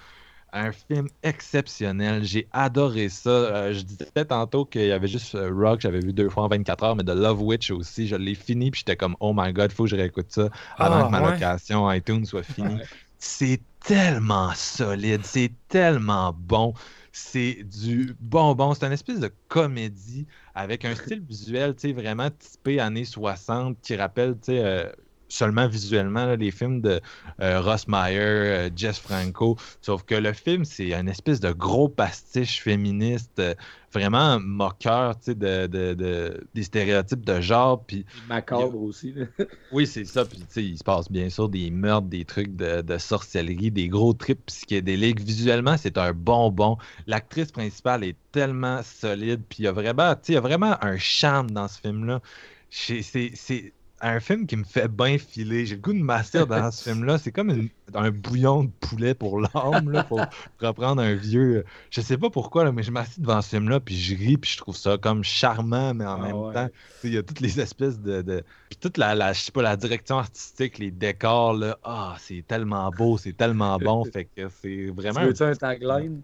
[0.53, 2.23] Un film exceptionnel.
[2.25, 3.29] J'ai adoré ça.
[3.29, 6.49] Euh, je disais tantôt qu'il y avait juste euh, Rock, j'avais vu deux fois en
[6.49, 8.07] 24 heures, mais de Love Witch aussi.
[8.07, 10.99] Je l'ai fini, puis j'étais comme, oh my god, faut que je réécoute ça avant
[10.99, 11.23] Ah, que ma ouais.
[11.23, 12.81] location iTunes soit finie.
[13.17, 16.73] C'est tellement solide, c'est tellement bon.
[17.11, 18.73] C'est du bonbon.
[18.73, 23.95] C'est une espèce de comédie avec un style visuel, tu vraiment typé années 60 qui
[23.95, 24.91] rappelle, tu euh,
[25.31, 26.99] seulement visuellement, là, les films de
[27.41, 29.57] euh, Ross Meyer, euh, Jess Franco.
[29.81, 33.53] Sauf que le film, c'est un espèce de gros pastiche féministe, euh,
[33.93, 37.83] vraiment moqueur tu sais, de, de- de- des stéréotypes de genre.
[37.85, 39.13] Puis Macabre aussi.
[39.13, 39.25] là.
[39.71, 40.25] oui, c'est ça.
[40.25, 44.13] Puis, il se passe bien sûr des meurtres, des trucs de, de sorcellerie, des gros
[44.13, 45.19] trips psychédéliques.
[45.21, 46.77] Visuellement, c'est un bonbon.
[47.07, 49.41] L'actrice principale est tellement solide.
[49.49, 52.21] Puis, il y a vraiment, un charme dans ce film-là.
[52.69, 55.65] C'est un film qui me fait bien filer.
[55.65, 57.17] J'ai le goût de masser dans ce film-là.
[57.17, 61.63] C'est comme une- un bouillon de poulet pour l'âme, pour reprendre un vieux.
[61.91, 64.51] Je sais pas pourquoi, là, mais je m'assieds devant ce film-là, puis je ris, puis
[64.51, 66.53] je trouve ça comme charmant, mais en Ah même ouais.
[66.53, 66.67] temps,
[67.03, 68.21] il y a toutes les espèces de.
[68.21, 68.43] de...
[68.69, 72.43] Puis toute la, la, je sais pas, la direction artistique, les décors, là, ah, c'est
[72.47, 75.31] tellement beau, c'est tellement bon, fait que c'est vraiment.
[75.33, 76.23] Tu un tagline?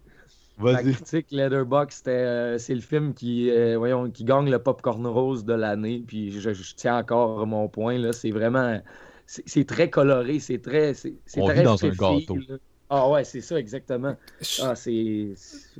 [0.60, 0.92] La Vas-y.
[0.94, 1.26] critique
[1.92, 6.02] c'était, euh, c'est le film qui, euh, voyons, qui gagne le popcorn rose de l'année.
[6.06, 7.96] Puis je, je tiens encore mon point.
[7.98, 8.80] Là, c'est vraiment.
[9.26, 10.38] C'est, c'est très coloré.
[10.40, 10.94] C'est très.
[10.94, 12.36] C'est, c'est On très vit dans un gâteau.
[12.48, 12.56] là.
[12.90, 14.16] Ah ouais, c'est ça, exactement.
[14.40, 15.28] Je- Ah, c'est.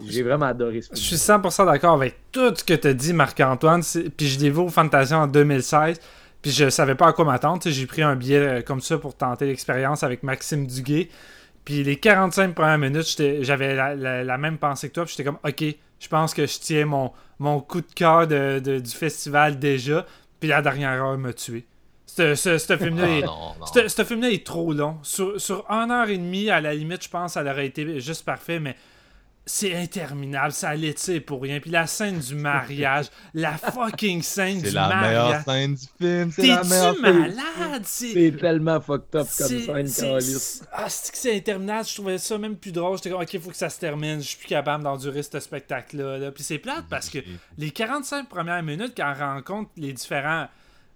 [0.07, 1.07] J'ai vraiment adoré ce Je film.
[1.07, 3.83] suis 100% d'accord avec tout ce que tu as dit, Marc-Antoine.
[3.83, 5.99] C'est- Puis je l'ai vu au Fantasia en 2016.
[6.43, 7.61] Puis je savais pas à quoi m'attendre.
[7.65, 11.09] J'ai pris un billet euh, comme ça pour tenter l'expérience avec Maxime Duguay.
[11.69, 15.05] Puis les 45 premières minutes, j'avais la, la- la même pensée que toi.
[15.05, 15.63] Puis j'étais comme, OK,
[16.01, 20.07] je pense que je tiens mon, mon coup de cœur de- de- du festival déjà.
[20.41, 21.67] Puis la dernière heure m'a tué.
[22.07, 24.97] Ce, ce, ce film-là Ah, est- ce film-là est trop long.
[25.03, 28.25] Sur, sur une heure et demie, à la limite, je pense, ça aurait été juste
[28.25, 28.75] parfait, mais
[29.49, 30.53] c'est interminable.
[30.53, 31.59] Ça l'étire pour rien.
[31.59, 35.45] Puis la scène du mariage, la fucking scène C'est du la meilleure mariage.
[35.45, 37.19] scène du film, c'est la meilleure T'es-tu scène.
[37.19, 37.83] malade?
[37.85, 38.13] C'est.
[38.13, 40.63] C'est tellement fucked up comme c'est- scène, c'est-.
[40.73, 41.89] Ah, c'est que c'est interminable.
[41.89, 42.97] Je trouvais ça même plus drôle.
[42.99, 44.21] J'étais comme, ok, faut que ça se termine.
[44.21, 46.19] Je suis plus capable d'endurer ce spectacle-là.
[46.19, 46.31] là.
[46.31, 47.19] Puis c'est plate parce que
[47.57, 50.47] les 45 premières minutes, quand elle rencontre les différents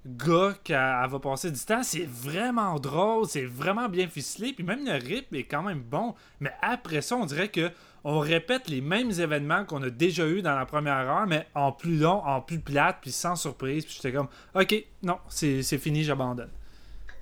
[0.04, 4.64] gars qu'elle elle va passer du temps, c'est vraiment drôle, c'est vraiment bien ficelé, puis
[4.64, 6.14] même le rythme est quand même bon.
[6.40, 7.70] Mais après ça, on dirait que
[8.04, 11.70] on répète les mêmes événements qu'on a déjà eu dans la première heure, mais en
[11.72, 13.84] plus long, en plus plate, puis sans surprise.
[13.84, 16.50] Puis j'étais comme, ok, non, c'est c'est fini, j'abandonne.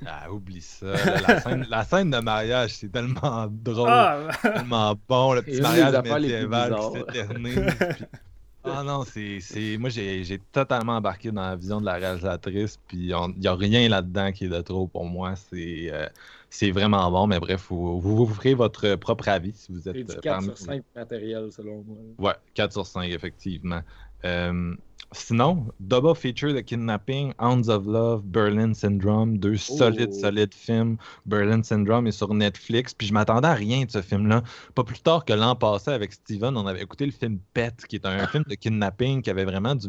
[0.07, 0.87] Ah, oublie ça.
[0.87, 3.89] là, La scène, la scène de mariage, c'est tellement drôle.
[3.91, 7.75] Ah, tellement bon, le petit mariage médiéval qui s'éternise.
[7.79, 8.05] puis-
[8.63, 9.41] Ah non, c'est.
[9.41, 13.47] c'est- Moi, j'ai j'ai totalement embarqué dans la vision de la réalisatrice, puis il n'y
[13.47, 15.35] a rien là-dedans qui est de trop pour moi.
[15.35, 16.07] C'est euh,
[16.51, 19.97] c'est vraiment bon, mais bref, vous, vous vous ferez votre propre avis si vous êtes
[19.97, 21.97] C'est du euh, 4 parmi- sur 5 matériel, selon moi.
[22.31, 23.81] Ouais, 4 sur 5, effectivement.
[24.25, 24.75] Euh,
[25.13, 30.21] sinon, double feature de Kidnapping, Hounds of Love, Berlin Syndrome, deux solides, Oh.
[30.21, 30.97] solides films.
[31.25, 34.43] Berlin Syndrome est sur Netflix, puis je m'attendais à rien de ce film-là.
[34.75, 37.97] Pas plus tard que l'an passé avec Steven, on avait écouté le film Pet, qui
[37.97, 39.89] est un film de kidnapping qui avait vraiment du,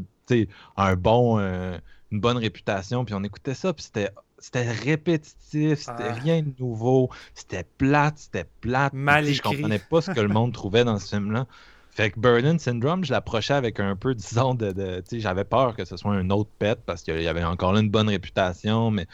[0.77, 1.77] un bon, euh,
[2.11, 4.09] une bonne réputation, puis on écoutait ça, puis c'était
[4.41, 6.13] c'était répétitif, c'était Ah.
[6.13, 8.93] rien de nouveau, c'était plate, c'était plate.
[8.93, 9.55] Mal sais, Je écrit.
[9.55, 11.47] comprenais pas ce que le monde trouvait dans ce film-là.
[11.93, 14.71] Fait que Berlin Syndrome, je l'approchais avec un peu, disons, de.
[14.71, 17.43] de- tu sais, j'avais peur que ce soit un autre pet parce qu'il y avait
[17.43, 19.07] encore là une bonne réputation, mais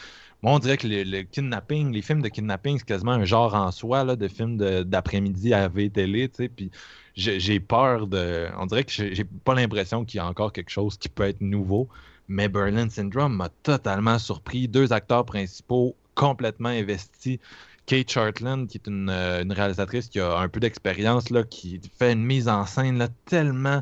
[0.44, 3.56] moi, on dirait que le, le kidnapping, les films de kidnapping, c'est quasiment un genre
[3.56, 6.70] en soi, là, de films d'après-midi à V-Télé, tu sais, puis
[7.16, 8.48] j'ai peur de.
[8.60, 11.42] On dirait que j'ai pas l'impression qu'il y a encore quelque chose qui peut être
[11.42, 11.90] nouveau,
[12.28, 14.68] mais Berlin Syndrome m'a totalement surpris.
[14.68, 17.40] Deux acteurs principaux complètement investis.
[17.86, 22.26] Kate Chartland, qui est une, euh, réalisatrice qui a un peu d'expérience, qui fait une
[22.26, 23.82] mise en scène là, tellement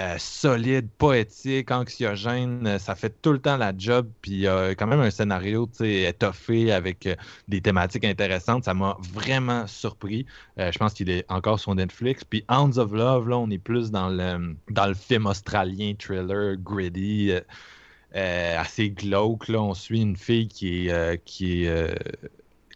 [0.00, 2.66] euh, solide, poétique, anxiogène.
[2.66, 4.08] Euh, Ça fait tout le temps la job.
[4.22, 7.14] Puis a quand même un scénario étoffé avec euh,
[7.48, 8.64] des thématiques intéressantes.
[8.64, 10.26] Ça m'a vraiment surpris.
[10.58, 12.24] Euh, je pense qu'il est encore sur Netflix.
[12.24, 16.56] Puis Hounds of Love, là, on est plus dans le, dans le film australien, thriller,
[16.56, 17.32] gritty.
[18.16, 19.48] Euh, assez glauque.
[19.48, 19.62] Là.
[19.62, 21.94] On suit une fille qui est, euh, qui est euh,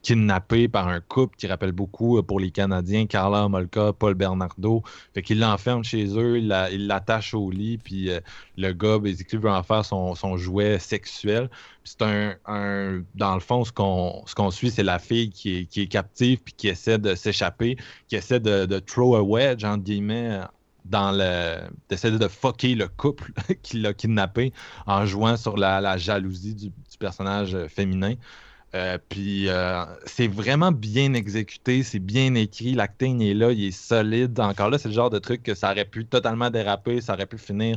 [0.03, 4.83] kidnappée par un couple qui rappelle beaucoup pour les Canadiens, Carla Molka, Paul Bernardo.
[5.15, 8.11] Fait qu'il l'enferme chez eux, il la- il l'attache au lit, puis
[8.59, 11.49] le gars, basically, veut en faire son, son jouet sexuel.
[11.85, 15.81] C'est un, Dans le fond, ce qu'on ce suit, c'est la fille qui est, qui
[15.83, 17.77] est captive, puis qui essaie de s'échapper,
[18.09, 20.41] qui essaie de, de throw a wedge, entre guillemets,
[20.85, 21.61] dans le.
[21.89, 23.33] d'essayer de fucker le couple
[23.63, 24.53] qui l'a kidnappé
[24.87, 28.15] en jouant sur la, la jalousie du, du personnage féminin.
[28.75, 33.71] Euh, puis euh, c'est vraiment bien exécuté, c'est bien écrit, l'acting est là, il est
[33.71, 34.39] solide.
[34.41, 37.27] Encore là, c'est le genre de truc que ça aurait pu totalement déraper, ça aurait
[37.27, 37.77] pu finir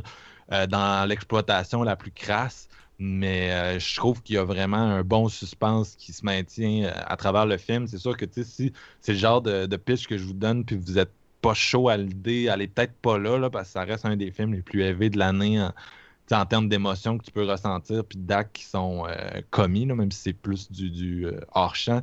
[0.52, 2.68] euh, dans l'exploitation la plus crasse.
[3.00, 7.46] Mais je trouve qu'il y a vraiment un bon suspense qui se maintient à travers
[7.46, 7.86] le film.
[7.86, 10.98] C'est sûr que si c'est le genre de pitch que je vous donne, puis vous
[10.98, 14.16] êtes pas chaud à l'idée, allez peut-être pas là, là, parce que ça reste un
[14.16, 18.18] des films les plus élevés de l'année en, termes d'émotions que tu peux ressentir, puis
[18.18, 22.02] d'actes qui sont euh, commis, même si c'est plus du, euh, hors-champ.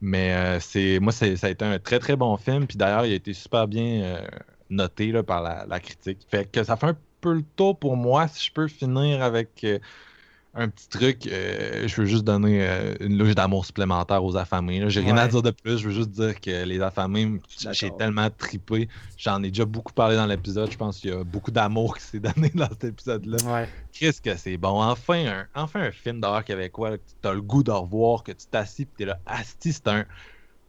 [0.00, 2.66] Mais euh, c'est moi, ça a été un très très bon film.
[2.66, 4.22] Puis d'ailleurs, il a été super bien
[4.70, 6.20] noté par la, la critique.
[6.28, 8.26] Fait que ça fait un peu le tour pour moi.
[8.28, 9.66] Si je peux finir avec
[10.52, 14.90] un petit truc, euh, je veux juste donner euh, une louche d'amour supplémentaire aux affamés.
[14.90, 15.78] J'ai rien à dire de plus.
[15.78, 18.88] Je veux juste dire que les affamés, j'ai tellement tripé.
[19.16, 20.70] J'en ai déjà beaucoup parlé dans l'épisode.
[20.70, 23.36] Je pense qu'il y a beaucoup d'amour qui s'est donné dans cet épisode-là.
[23.44, 23.68] Ouais.
[23.92, 24.82] Qu'est-ce que c'est bon.
[24.82, 28.24] Enfin un, enfin un film d'horreur québécois là, que tu as le goût de revoir,
[28.24, 29.20] que tu t'assis et tu es là.
[29.26, 30.04] Asti, c'est un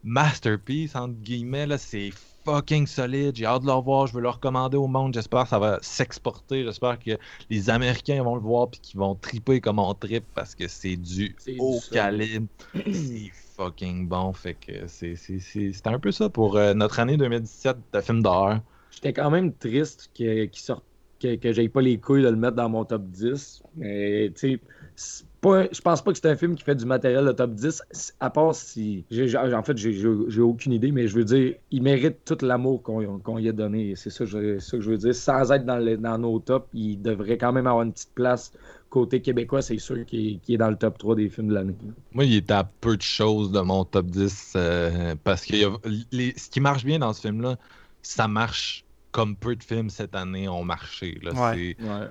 [0.04, 1.66] masterpiece, entre guillemets.
[1.66, 2.12] là, C'est
[2.46, 3.36] fucking solide.
[3.36, 4.08] J'ai hâte de le revoir.
[4.08, 5.14] Je veux le recommander au monde.
[5.14, 6.64] J'espère que ça va s'exporter.
[6.64, 7.18] J'espère que
[7.50, 10.98] les Américains vont le voir et qu'ils vont triper comme on tripe parce que c'est
[10.98, 12.48] du haut calibre.
[12.90, 14.34] c'est fucking bon.
[14.34, 18.02] Fait que c'est c'est- c'est- c'était un peu ça pour euh, notre année 2017 de
[18.02, 18.62] film d'horreur.
[18.90, 20.86] J'étais quand même triste que, sorte,
[21.20, 23.64] que, que j'aille pas les couilles de le mettre dans mon top 10.
[23.76, 24.60] Mais, tu
[24.96, 27.52] sais, pas je pense pas que c'est un film qui fait du matériel de top
[27.56, 27.82] 10,
[28.20, 29.04] à part si.
[29.10, 32.18] j'ai- j'ai- en fait, j'ai, j'ai- j'ai aucune idée, mais je veux dire, il mérite
[32.24, 33.96] tout l'amour qu'on, qu'on lui a donné.
[33.96, 35.16] C'est ça, que je- ça que je veux dire.
[35.16, 38.52] Sans être dans, le- dans nos tops, il devrait quand même avoir une petite place
[38.90, 39.62] côté québécois.
[39.62, 41.76] C'est sûr qu'il est, qu'il est dans le top 3 des films de l'année.
[42.14, 45.64] Moi, il est à peu de choses de mon top 10 euh, parce que y
[45.66, 45.72] a-
[46.12, 47.58] les- ce qui marche bien dans ce film-là,
[48.04, 51.20] ça marche comme peu de films cette année ont marché.
[51.24, 51.32] Là.
[51.34, 51.76] Ouais.
[51.80, 52.08] C'est- Ouais.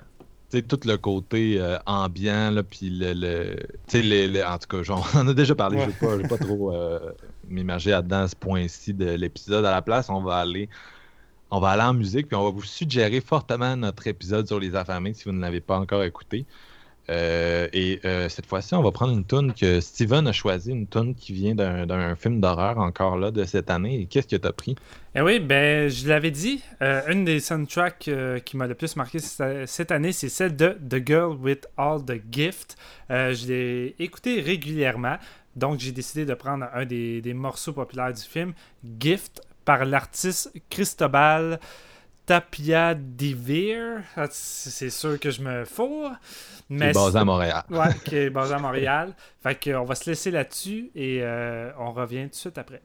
[0.59, 3.57] Sais, tout le côté euh, ambiant, là, puis le, le-
[3.87, 5.91] tu sais, les- les- en tout cas, on en a déjà parlé, je ne
[6.23, 6.99] vais pas, trop euh,
[7.49, 9.65] m'immerger là-dedans à ce point-ci de l'épisode.
[9.65, 10.69] À la place, on va aller
[11.53, 14.77] on va aller en musique, puis on va vous suggérer fortement notre épisode sur les
[14.77, 16.47] affamés si vous ne l'avez pas encore écouté.
[17.11, 20.87] Euh, et euh, cette fois-ci, on va prendre une tune que Steven a choisi, une
[20.87, 24.07] tune qui vient d'un film d'horreur encore là de cette année.
[24.09, 24.77] Qu'est-ce que tu as pris?
[25.17, 28.09] Eh oui, ben, je l'avais dit, euh, une des soundtracks
[28.45, 32.21] qui m'a le plus marqué cette année, c'est celle de The Girl with All the
[32.31, 32.77] Gift.
[33.09, 35.17] Je l'ai écouté régulièrement,
[35.57, 38.53] donc j'ai décidé de prendre un des morceaux populaires du film,
[39.01, 41.59] Gift, par l'artiste Cristobal
[42.31, 44.03] Tapia Devere.
[44.17, 46.13] Ah, C'est sûr que je me fourre.
[46.69, 47.65] Qui Mais est basé à Montréal.
[47.69, 49.15] Ouais, qui est basé à Montréal.
[49.43, 52.83] Fait qu'on va se laisser là-dessus et euh, on revient tout de suite après.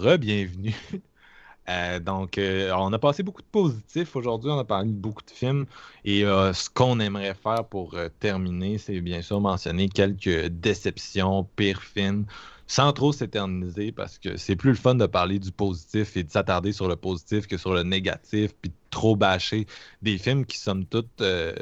[0.00, 0.74] Re-bienvenue.
[1.68, 5.22] Euh, donc, euh, on a passé beaucoup de positifs aujourd'hui, on a parlé de beaucoup
[5.22, 5.66] de films.
[6.04, 11.82] Et euh, ce qu'on aimerait faire pour terminer, c'est bien sûr mentionner quelques déceptions, pires
[11.82, 12.26] films,
[12.66, 16.30] sans trop s'éterniser, parce que c'est plus le fun de parler du positif et de
[16.30, 19.66] s'attarder sur le positif que sur le négatif, puis de trop bâcher
[20.02, 21.54] des films qui, somme toute, je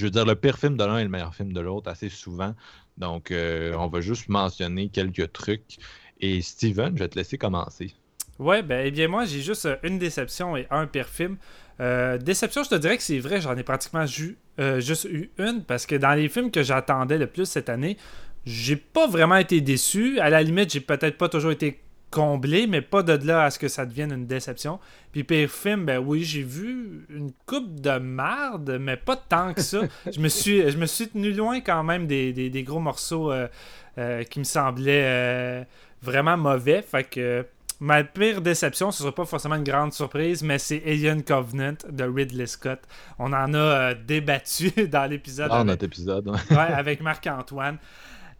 [0.00, 2.54] veux dire, le pire film de l'un et le meilleur film de l'autre assez souvent.
[2.96, 5.78] Donc, on va juste mentionner quelques trucs.
[6.20, 7.92] Et Steven, je vais te laisser commencer.
[8.38, 11.36] Ouais, ben, eh bien, moi, j'ai juste euh, une déception et un pire film.
[11.80, 15.30] Euh, déception, je te dirais que c'est vrai, j'en ai pratiquement ju- euh, juste eu
[15.38, 17.96] une, parce que dans les films que j'attendais le plus cette année,
[18.46, 20.18] j'ai pas vraiment été déçu.
[20.20, 23.58] À la limite, j'ai peut-être pas toujours été comblé, mais pas de là à ce
[23.58, 24.80] que ça devienne une déception.
[25.12, 29.60] Puis pire film, ben oui, j'ai vu une coupe de marde, mais pas tant que
[29.62, 29.82] ça.
[30.12, 33.30] je, me suis, je me suis tenu loin quand même des, des- des gros morceaux
[33.30, 33.46] euh,
[33.98, 35.64] euh, qui me semblaient euh,
[36.02, 36.82] vraiment mauvais.
[36.82, 37.46] Fait que
[37.80, 42.04] ma pire déception, ce sera pas forcément une grande surprise, mais c'est Alien Covenant de
[42.04, 42.80] Ridley Scott.
[43.18, 46.28] On en a euh, débattu dans l'épisode Dans avec, notre épisode.
[46.50, 46.56] ouais.
[46.56, 47.78] avec Marc-Antoine.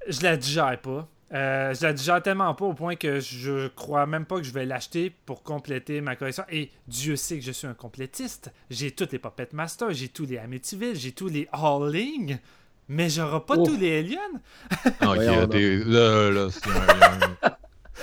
[0.06, 1.08] Je la digère pas.
[1.32, 4.52] Euh, je la digère tellement pas au point que je crois même pas que je
[4.52, 6.44] vais l'acheter pour compléter ma collection.
[6.50, 8.52] Et Dieu sait que je suis un complétiste.
[8.68, 12.38] J'ai toutes les Puppet Masters, j'ai tous les Amityville, j'ai tous les Howling,
[12.92, 13.68] mais j'aurai pas Ouf.
[13.68, 14.18] tous les aliens.
[14.86, 16.68] Ok, Voyons t'es- là, là, c'est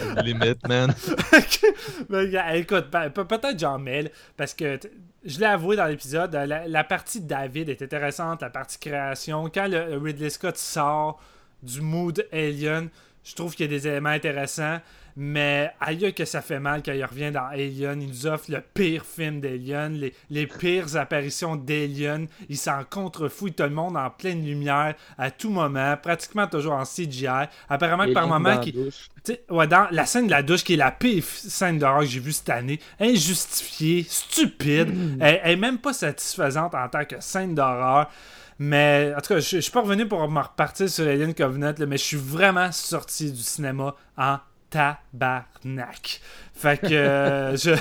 [0.07, 0.93] un, limite, man.
[2.09, 4.79] Mais, gars, écoute, pe- peut-être j'en mêle, parce que
[5.25, 8.77] je l'ai avoué dans l'épisode, euh, la, la partie de David est intéressante, la partie
[8.79, 9.49] création.
[9.53, 11.19] Quand le Ridley Scott sort
[11.63, 12.89] du mood Alien,
[13.23, 14.77] je trouve qu'il y a des éléments intéressants,
[15.19, 17.99] mais aïe que ça fait mal quand il revient dans Alien.
[18.03, 22.27] Il nous offre le pire film d'Alien, les, les pires apparitions d'Alien.
[22.49, 26.83] Il s'en contrefouille tout le monde en pleine lumière à tout moment, pratiquement toujours en
[26.83, 27.47] CGI.
[27.67, 28.75] Apparemment que par moment, qui,
[29.49, 32.19] ouais, dans la scène de la douche, qui est la pire scène d'horreur que j'ai
[32.19, 37.55] vue cette année, injustifiée, stupide, elle, elle est même pas satisfaisante en tant que scène
[37.55, 38.11] d'horreur.
[38.59, 41.73] Mais en tout cas, je, je suis pas revenu pour me repartir sur Alien Covenant,
[41.75, 44.37] là, mais je suis vraiment sorti du cinéma en
[44.69, 46.21] tabarnak.
[46.53, 47.71] Fait que euh, je.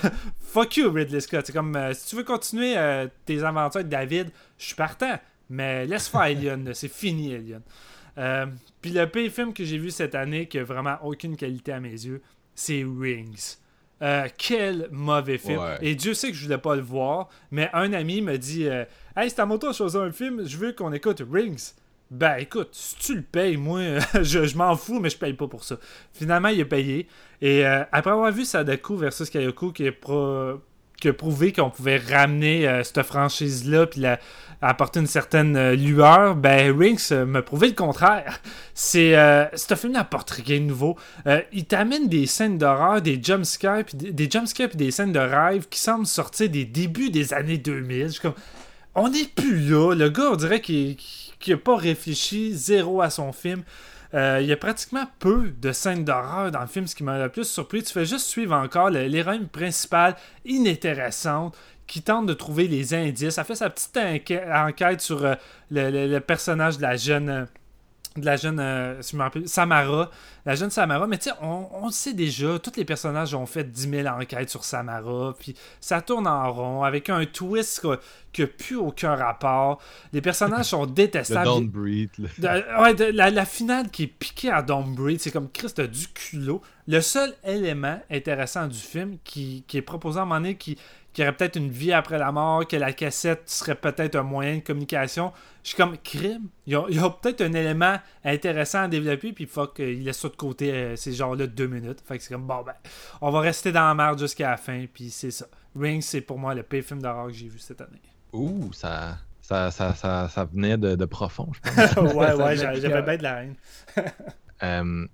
[0.56, 1.44] Fuck you, Ridley Scott.
[1.46, 5.18] C'est comme euh, si tu veux continuer euh, tes aventures avec David, je suis partant.
[5.50, 7.60] Mais laisse faire Alien, là, c'est fini Alien.
[8.16, 8.46] Euh,
[8.80, 11.80] Puis le pire film que j'ai vu cette année qui a vraiment aucune qualité à
[11.80, 12.22] mes yeux,
[12.54, 13.56] c'est Rings.
[14.38, 15.58] Quel mauvais film.
[15.58, 15.78] Ouais.
[15.82, 18.66] Et Dieu sait que je voulais pas le voir, mais un ami me dit
[19.14, 21.72] Hey, c'est à mon tour de choisir un film, je veux qu'on écoute Rings.
[22.10, 23.80] Ben écoute, si tu le payes, moi,
[24.22, 25.76] je, je m'en fous, mais je paye pas pour ça.
[26.12, 27.08] Finalement, il a payé.
[27.42, 30.60] Et euh, après avoir vu Sadako versus Kayoko qui, est pro-
[31.00, 34.20] qui a prouvé qu'on pouvait ramener euh, cette franchise-là puis la-
[34.62, 38.40] apporter une certaine euh, lueur, ben Rings euh, me prouvait le contraire.
[38.72, 39.12] C'est
[39.54, 40.96] ce film n'apporte rien de nouveau.
[41.52, 45.80] Il t'amène des scènes d'horreur, des jumpscares, puis des, puis des scènes de rêve qui
[45.80, 48.06] semblent sortir des débuts des années 2000.
[48.06, 48.34] Je suis comme,
[48.94, 49.94] on n'est plus là.
[49.94, 50.96] Le gars, on dirait qu'il
[51.52, 53.62] n'a pas réfléchi zéro à son film.
[54.14, 57.18] Euh, il y a pratiquement peu de scènes d'horreur dans le film, ce qui m'a
[57.18, 57.82] le plus surpris.
[57.82, 63.38] Tu fais juste suivre encore l'héroïne principale inintéressante qui tente de trouver les indices.
[63.38, 65.34] Elle fait sa petite enquête, sur euh,
[65.70, 67.46] le, personnage de la jeune.
[68.20, 70.10] De la jeune, euh, si je me rappelle, Samara,
[70.44, 73.46] la jeune Samara, mais tu sais, on, on le sait déjà, tous les personnages ont
[73.46, 77.86] fait 10 000 enquêtes sur Samara, puis ça tourne en rond, avec un twist
[78.32, 79.80] qui n'a plus aucun rapport.
[80.12, 81.46] Les personnages sont Le détestables.
[81.46, 81.66] Don't
[82.82, 86.62] ouais, de- la, la finale qui est piquée à Breed, c'est comme Christ du culot.
[86.88, 90.78] Le seul élément intéressant du film qui, qui est proposé à un moment donné, qui,
[91.16, 94.56] qui aurait peut-être une vie après la mort, que la cassette serait peut-être un moyen
[94.56, 96.48] de communication, je suis comme crime?
[96.66, 100.28] Il y a, y peut-être un élément intéressant à développer, puis fuck, il laisse ça
[100.28, 102.02] de côté euh, ces genres-là de deux minutes.
[102.06, 102.74] Fait que c'est comme bon, ben,
[103.22, 105.46] on va rester dans la merde jusqu'à la fin, puis c'est ça.
[105.74, 108.02] Rings, c'est pour moi le pire film d'horreur que j'ai vu cette année.
[108.34, 111.96] Ouh, ça, ça, ça, ça, ça venait de, de profond, je pense.
[112.14, 113.54] ouais, ouais, j'avais bien de la haine.
[114.62, 115.06] Euh,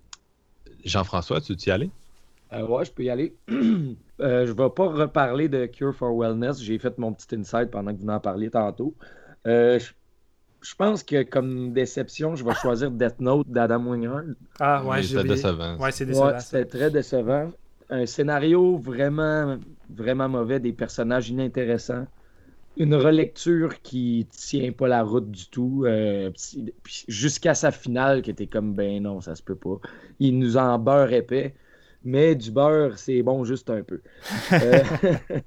[0.84, 1.90] Jean-François, tu t'y allais?
[2.52, 3.36] Euh, ouais, je peux y aller.
[4.20, 6.62] Euh, je vais pas reparler de Cure for Wellness.
[6.62, 8.94] J'ai fait mon petit insight pendant que vous en parliez tantôt.
[9.48, 9.90] Euh, je,
[10.60, 14.22] je pense que comme déception, je vais choisir Death Note d'Adam Wingard.
[14.60, 15.76] Ah, ouais, C'était décevant.
[15.78, 16.26] Ouais, c'est décevant.
[16.28, 17.50] Ouais, c'était très décevant.
[17.90, 19.58] Un scénario vraiment,
[19.90, 22.06] vraiment mauvais, des personnages inintéressants.
[22.76, 25.82] Une relecture qui tient pas la route du tout.
[25.84, 26.30] euh,
[27.08, 29.80] jusqu'à sa finale, qui était comme ben non, ça se peut pas.
[30.20, 31.54] Il nous en beurre épais.
[32.04, 34.00] Mais du beurre, c'est bon juste un peu.
[34.52, 34.82] Euh,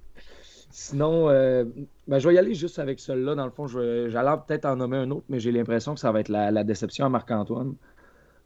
[0.71, 1.63] Sinon, euh,
[2.07, 3.35] ben, je vais y aller juste avec celui-là.
[3.35, 6.19] Dans le fond, j'allais peut-être en nommer un autre, mais j'ai l'impression que ça va
[6.19, 7.75] être la, la déception à Marc-Antoine.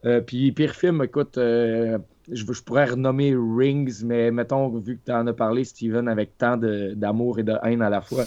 [0.05, 1.97] Euh, puis pire film, écoute, je,
[2.31, 6.55] je pourrais renommer Rings, mais mettons, vu que tu en as parlé, Steven, avec tant
[6.57, 8.25] d'amour et de haine à la fois,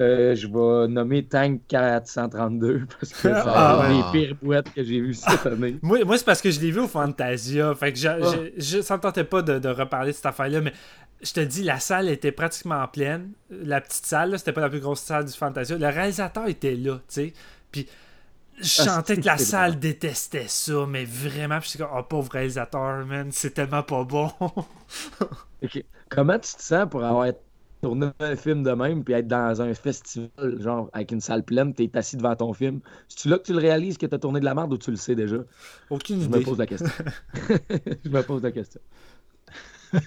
[0.00, 5.00] euh, je vais nommer Tank 432 parce que c'est Ah, des pires boîtes que j'ai
[5.00, 5.76] vues cette année.
[5.82, 7.74] Moi, moi c'est parce que je l'ai vu au Fantasia.
[7.74, 8.08] Fait que je,
[8.56, 10.72] je- je- ça me tentait pas de, de reparler de cette affaire-là, mais
[11.22, 13.30] je te dis, la salle était pratiquement pleine.
[13.50, 15.78] La petite salle, c'était pas la plus grosse salle du Fantasia.
[15.78, 17.32] Le réalisateur était là, tu sais.
[17.70, 17.88] Puis
[18.58, 22.32] je Ah, sentais c'est- que la salle détestait ça, mais vraiment, puis comme, oh pauvre
[22.32, 24.30] réalisateur, man, c'est tellement pas bon.
[26.10, 27.26] Comment tu te sens pour avoir
[27.84, 31.74] tourné un film de même puis être dans un festival, genre avec une salle pleine,
[31.74, 32.80] t'es assis devant ton film?
[33.08, 34.96] C'est-tu là que tu le réalises que t'as tourné de la merde ou tu le
[34.96, 35.36] sais déjà?
[35.90, 36.90] Aucune Je me pose la question.
[38.04, 38.80] je me pose la question.
[39.94, 39.98] en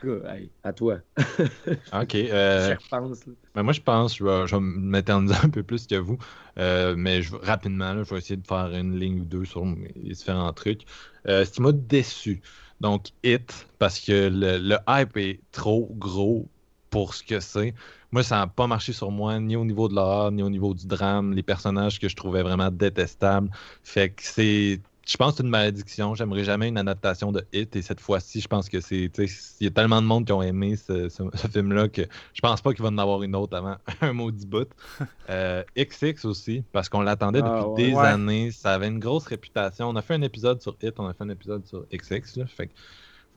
[0.00, 0.98] tout cas, hey, à toi.
[1.92, 2.14] Ok.
[2.16, 3.24] euh, Je repense.
[3.54, 6.18] Ben moi, je pense, je vais, je vais m'éterniser un peu plus que vous,
[6.58, 9.64] euh, mais je, rapidement, là, je vais essayer de faire une ligne ou deux sur
[9.64, 10.82] les différents trucs.
[11.28, 12.42] Euh, ce qui m'a déçu,
[12.80, 16.50] donc Hit, parce que le, le hype est trop gros
[16.96, 17.74] pour ce que c'est.
[18.10, 20.72] Moi, ça n'a pas marché sur moi, ni au niveau de l'art, ni au niveau
[20.72, 23.50] du drame, les personnages que je trouvais vraiment détestables.
[23.84, 24.80] Fait que c'est.
[25.08, 26.14] Je pense que c'est une malédiction.
[26.14, 27.76] J'aimerais jamais une adaptation de Hit.
[27.76, 29.10] Et cette fois-ci, je pense que c'est.
[29.14, 31.88] tu sais, Il y a tellement de monde qui ont aimé ce, ce- ce film-là
[31.88, 32.02] que
[32.32, 34.68] je pense pas qu'il va en avoir une autre avant un maudit bout.
[35.28, 37.82] Euh, XX aussi, parce qu'on l'attendait depuis Ah, ouais.
[37.88, 38.06] des Ouais.
[38.06, 38.50] années.
[38.52, 39.88] Ça avait une grosse réputation.
[39.90, 42.36] On a fait un épisode sur Hit, on a fait un épisode sur XX.
[42.36, 42.72] Là, fait que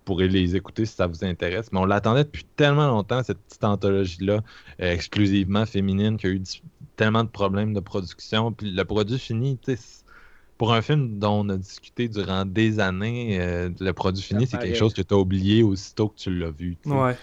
[0.09, 1.71] pourrez les écouter si ça vous intéresse.
[1.71, 4.41] Mais on l'attendait depuis tellement longtemps, cette petite anthologie-là,
[4.81, 6.41] euh, exclusivement féminine, qui a eu
[6.95, 8.51] tellement de problèmes de production.
[8.51, 9.59] Puis le produit fini,
[10.57, 14.57] pour un film dont on a discuté durant des années, euh, le produit fini, c'est
[14.57, 16.75] quelque chose que tu as oublié aussitôt que tu l'as vu.
[16.85, 17.15] Ouais.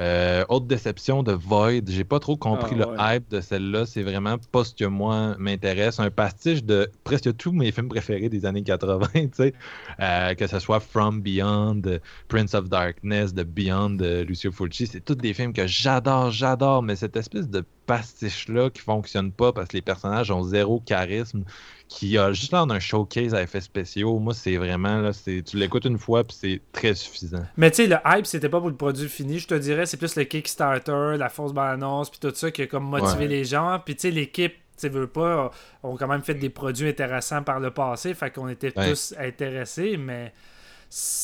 [0.00, 3.16] Euh, autre déception de Void, j'ai pas trop compris Ah, le ouais.
[3.16, 3.84] hype de celle-là.
[3.84, 6.00] C'est vraiment pas ce que moi m'intéresse.
[6.00, 9.54] Un pastiche de presque tous mes films préférés des années 80, tu sais.
[10.00, 11.82] Euh, que ce soit From Beyond,
[12.28, 14.86] Prince of Darkness, The Beyond de Lucio Fulci.
[14.86, 19.52] C'est tous des films que j'adore, j'adore, mais cette espèce de pastiche-là qui fonctionne pas
[19.52, 21.44] parce que les personnages ont zéro charisme,
[21.88, 24.18] qui a juste l'air d'un showcase à effets spéciaux.
[24.20, 27.44] Moi, c'est vraiment, là, c'est, tu l'écoutes une fois puis c'est très suffisant.
[27.56, 29.86] Mais tu sais, le hype, c'était pas pour le produit fini, je te dirais.
[29.86, 33.28] C'est plus le Kickstarter, la fausse bande-annonce, puis tout ça qui a comme motivé Ouais.
[33.28, 33.80] les gens.
[33.84, 35.50] Puis tu sais, l'équipe, tu veut pas,
[35.82, 38.14] ont quand même fait des produits intéressants par le passé.
[38.14, 38.90] Fait qu'on était Ouais.
[38.90, 40.32] tous intéressés, mais.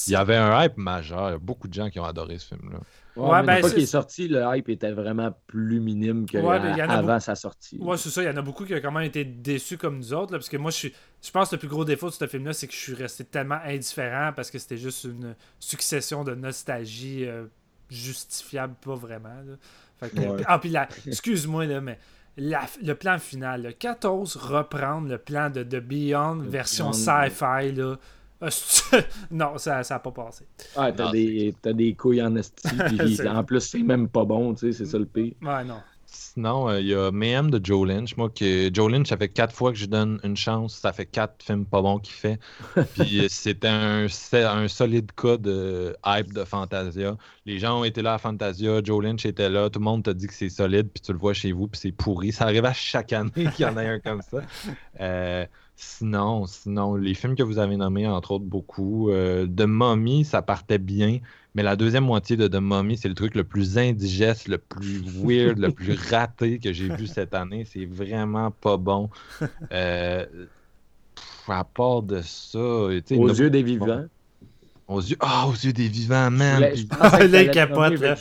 [0.08, 1.28] Il y avait un hype majeur.
[1.28, 2.78] Il y a beaucoup de gens qui ont adoré ce film-là.
[3.16, 6.36] Ouais, Ouais, ben, une fois qu'il est sorti, le hype était vraiment plus minime que
[6.38, 7.78] Ouais, ben, avant beaucoup- sa sortie.
[7.80, 8.22] Ouais, c'est ça.
[8.22, 10.32] Il y en a beaucoup qui ont quand même été déçus comme nous autres.
[10.32, 10.92] là, parce que moi, je suis.
[11.22, 13.24] Je pense que le plus gros défaut de ce film-là, c'est que je suis resté
[13.24, 17.44] tellement indifférent parce que c'était juste une succession de nostalgie euh,
[17.88, 19.28] justifiable, pas vraiment.
[19.28, 19.54] là.
[19.98, 20.42] Fait que- Ouais.
[20.46, 20.88] Ah, puis la...
[21.06, 21.98] excuse-moi, là, mais
[22.36, 27.96] la- le plan final, là, 14 reprendre le plan de The Beyond version sci-fi, là.
[28.40, 28.48] Ah,
[29.30, 30.44] non, ça n'a pas passé.
[30.76, 34.54] Ouais, t'as des, t'as des couilles en esti, puis en plus, c'est même pas bon,
[34.54, 35.34] tu sais, c'est ça le pire.
[35.42, 35.80] Ouais, non.
[36.08, 38.16] Sinon, euh, il y a Mayhem de Joe Lynch.
[38.16, 40.76] Moi, que Joe Lynch, ça fait quatre fois que je lui donne une chance.
[40.76, 42.38] Ça fait quatre films pas bons qu'il fait.
[42.94, 47.16] Puis euh, c'était un, c'est un solide cas de hype de Fantasia.
[47.44, 48.80] Les gens ont été là à Fantasia.
[48.84, 49.68] Joe Lynch était là.
[49.68, 50.88] Tout le monde t'a dit que c'est solide.
[50.92, 51.68] Puis tu le vois chez vous.
[51.68, 52.32] Puis c'est pourri.
[52.32, 54.38] Ça arrive à chaque année qu'il y en ait un comme ça.
[55.00, 55.44] Euh,
[55.76, 59.10] sinon, sinon, les films que vous avez nommés, entre autres, beaucoup.
[59.10, 61.18] Euh, de Mommy, ça partait bien.
[61.54, 65.00] Mais la deuxième moitié de The Mummy, c'est le truc le plus indigeste, le plus
[65.06, 67.64] weird, le plus raté que j'ai vu cette année.
[67.70, 69.08] C'est vraiment pas bon.
[69.72, 70.26] Euh,
[71.14, 73.86] pff, à part de ça, en Aux yeux des vivants.
[74.88, 76.56] Aux yeux, ah, aux yeux des vivants, man.
[76.56, 76.88] voulais- Puis-
[77.90, 78.14] je voulais,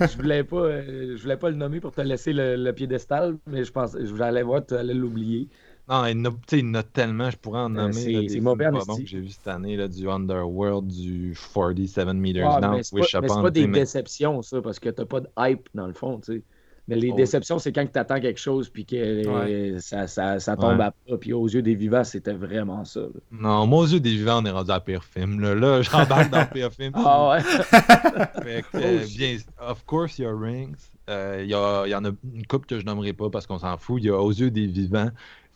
[0.00, 3.36] je voulais pas, euh, je voulais pas le nommer pour te laisser le, le piédestal,
[3.46, 5.48] mais je pense, j'allais voir, tu allais l'oublier.
[5.88, 7.92] Non, il y en a, tellement, je pourrais en Euh, nommer.
[7.92, 12.46] c'est- c'est mauvais pas que j'ai vu cette année, là, du Underworld, du 47 Meters
[12.54, 14.78] Ouais, Down, mais c'est Wish pas, mais c'est Upon, pas des mais- déceptions, ça, parce
[14.78, 16.42] que t'as pas de hype dans le fond, tu sais.
[16.90, 17.16] Mais les Oh.
[17.16, 20.84] déceptions, c'est quand tu attends quelque chose puis que euh, ça, ça, ça tombe Ouais.
[20.86, 21.18] à pas.
[21.18, 23.00] Puis aux yeux des vivants, c'était vraiment ça.
[23.00, 23.08] là.
[23.30, 25.38] Non, moi, aux yeux des vivants, on est rendu à pire film.
[25.40, 25.82] Là, là
[26.26, 26.92] j'embarque dans le pire film.
[26.94, 27.40] Ah ouais?
[28.42, 29.36] Fait que, euh, Oh, bien,
[29.68, 30.76] of course, il y a Rings.
[31.10, 33.58] Euh, Il y, il y en a une couple que je nommerai pas parce qu'on
[33.58, 34.00] s'en fout.
[34.02, 35.10] Il y a Aux yeux des vivants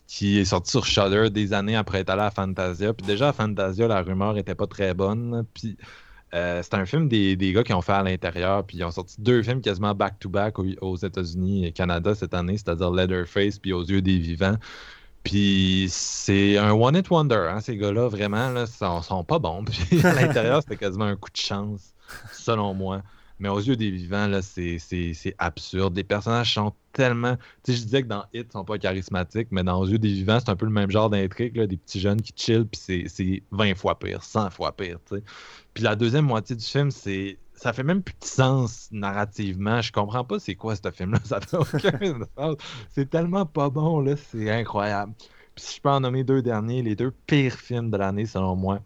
[0.07, 2.93] qui est sorti sur Shudder des années après être allé à Fantasia.
[2.93, 5.45] Puis déjà, à Fantasia, la rumeur était pas très bonne.
[5.53, 5.77] Puis
[6.33, 8.65] euh, c'est un film des, des gars qui ont fait à l'intérieur.
[8.65, 12.91] Puis ils ont sorti deux films quasiment back-to-back aux, États-Unis et Canada cette année, c'est-à-dire
[12.91, 14.57] Leatherface puis Aux yeux des vivants.
[15.23, 19.63] Puis c'est un one hit wonder, hein, ces gars-là, vraiment, là, sont, sont pas bons.
[19.63, 21.93] Puis à l'intérieur, c'était quasiment un coup de chance,
[22.33, 23.01] selon moi.
[23.39, 24.79] Mais aux yeux des vivants, là, c'est,
[25.37, 25.95] absurde.
[25.95, 27.35] Les personnages sont tellement.
[27.63, 29.97] Tu sais, je disais que dans Hit, ils sont pas charismatiques, mais dans Aux yeux
[29.97, 32.79] des vivants, c'est un peu le même genre d'intrigue, des petits jeunes qui chill, puis
[32.79, 35.23] c'est, c'est 20 fois pire, 100 fois pire, tu sais.
[35.73, 37.37] Puis la deuxième moitié du film, c'est.
[37.55, 39.81] Ça fait même plus de sens narrativement.
[39.81, 41.19] Je comprends pas c'est quoi ce film-là.
[41.23, 42.55] Ça fait aucun sens.
[42.89, 44.15] C'est tellement pas bon, là.
[44.17, 45.13] C'est incroyable.
[45.55, 48.55] Puis si je peux en nommer deux derniers, les deux pires films de l'année, selon
[48.55, 48.79] moi.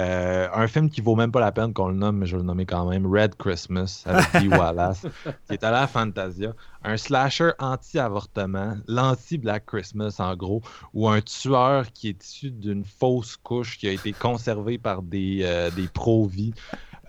[0.00, 2.38] Euh, un film qui vaut même pas la peine qu'on le nomme, mais je vais
[2.38, 5.06] le nommer quand même, Red Christmas, avec Dee Wallace,
[5.46, 6.54] qui est à la Fantasia.
[6.82, 10.62] Un slasher anti-avortement, l'anti-Black Christmas en gros,
[10.94, 15.40] où un tueur qui est issu d'une fausse couche qui a été conservée par des,
[15.42, 16.54] euh, des pro-vie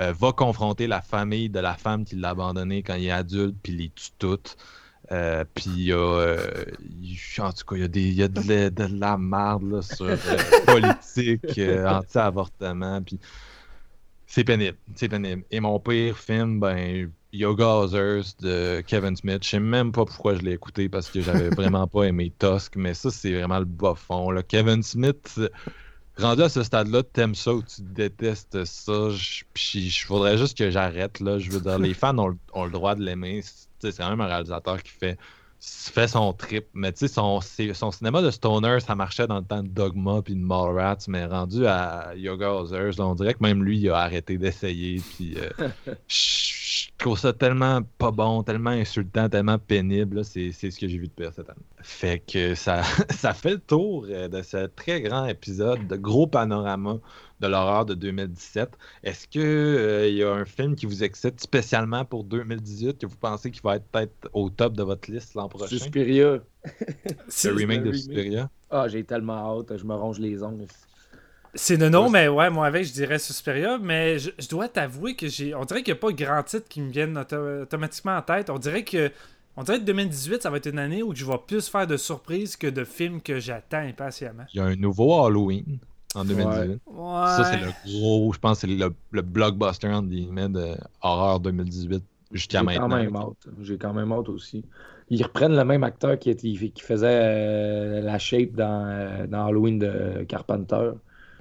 [0.01, 3.55] euh, va confronter la famille de la femme qui l'a abandonné quand il est adulte,
[3.63, 4.57] puis les tue toutes.
[5.11, 6.65] Euh, puis il y a, euh,
[7.39, 9.81] en tout cas, il y a, des, y a de, la, de la merde là,
[9.81, 10.15] sur euh,
[10.65, 13.19] politique, euh, anti-avortement, puis
[14.25, 15.43] c'est pénible, c'est pénible.
[15.51, 19.43] Et mon pire film, ben, Yoga Others de Kevin Smith.
[19.43, 22.77] Je sais même pas pourquoi je l'ai écouté parce que j'avais vraiment pas aimé Tusk,
[22.77, 24.31] mais ça, c'est vraiment le bas fond.
[24.31, 24.43] Là.
[24.43, 25.41] Kevin Smith,
[26.17, 29.09] rendu à ce stade-là, t'aimes ça ou tu détestes ça?
[29.09, 31.19] Je, puis je voudrais juste que j'arrête.
[31.19, 31.37] là.
[31.37, 33.43] Je veux dire, les fans ont, ont le droit de l'aimer.
[33.81, 35.17] C'est quand même un réalisateur qui fait,
[35.59, 36.67] fait son trip.
[36.73, 40.21] Mais tu sais, son, son cinéma de Stoner, ça marchait dans le temps de Dogma
[40.21, 43.97] puis de Mallrats, mais rendu à Yoga Others, on dirait que même lui, il a
[43.97, 45.01] arrêté d'essayer.
[45.15, 45.69] Puis euh,
[46.07, 50.23] je trouve ça tellement pas bon, tellement insultant, tellement pénible.
[50.23, 51.59] c'est ce que j'ai vu de pire cette année.
[51.81, 56.27] Fait que ça, ça fait le tour euh, de ce très grand épisode de gros
[56.27, 56.97] panorama
[57.41, 58.77] de l'horreur de 2017.
[59.03, 63.07] Est-ce que euh, il y a un film qui vous excite spécialement pour 2018 que
[63.07, 65.67] vous pensez qu'il va être peut-être au top de votre liste l'an prochain?
[65.67, 66.37] Suspiria.
[67.43, 67.91] Le remake de.
[67.91, 68.49] Suspiria?
[68.69, 70.67] Ah, j'ai tellement hâte, je me ronge les ongles.
[71.53, 75.27] C'est nom, mais ouais, moi avec, je dirais Suspiria, mais je, je dois t'avouer que
[75.27, 75.53] j'ai.
[75.53, 78.49] On dirait qu'il n'y a pas grand titre qui me viennent auto- automatiquement en tête.
[78.49, 79.11] On dirait que.
[79.57, 81.97] On dirait que 2018, ça va être une année où je vais plus faire de
[81.97, 84.45] surprises que de films que j'attends impatiemment.
[84.53, 85.79] Il y a un nouveau Halloween
[86.15, 86.69] en 2018.
[86.69, 86.77] Ouais.
[87.27, 91.39] Ça, c'est le gros, je pense, que c'est le, le blockbuster entre guillemets de horreur
[91.39, 92.97] 2018 jusqu'à J'ai quand maintenant.
[92.97, 93.47] même hâte.
[93.61, 94.63] J'ai quand même hâte aussi.
[95.09, 99.45] Ils reprennent le même acteur qui, était- qui faisait euh, la shape dans, euh, dans
[99.47, 100.91] Halloween de Carpenter.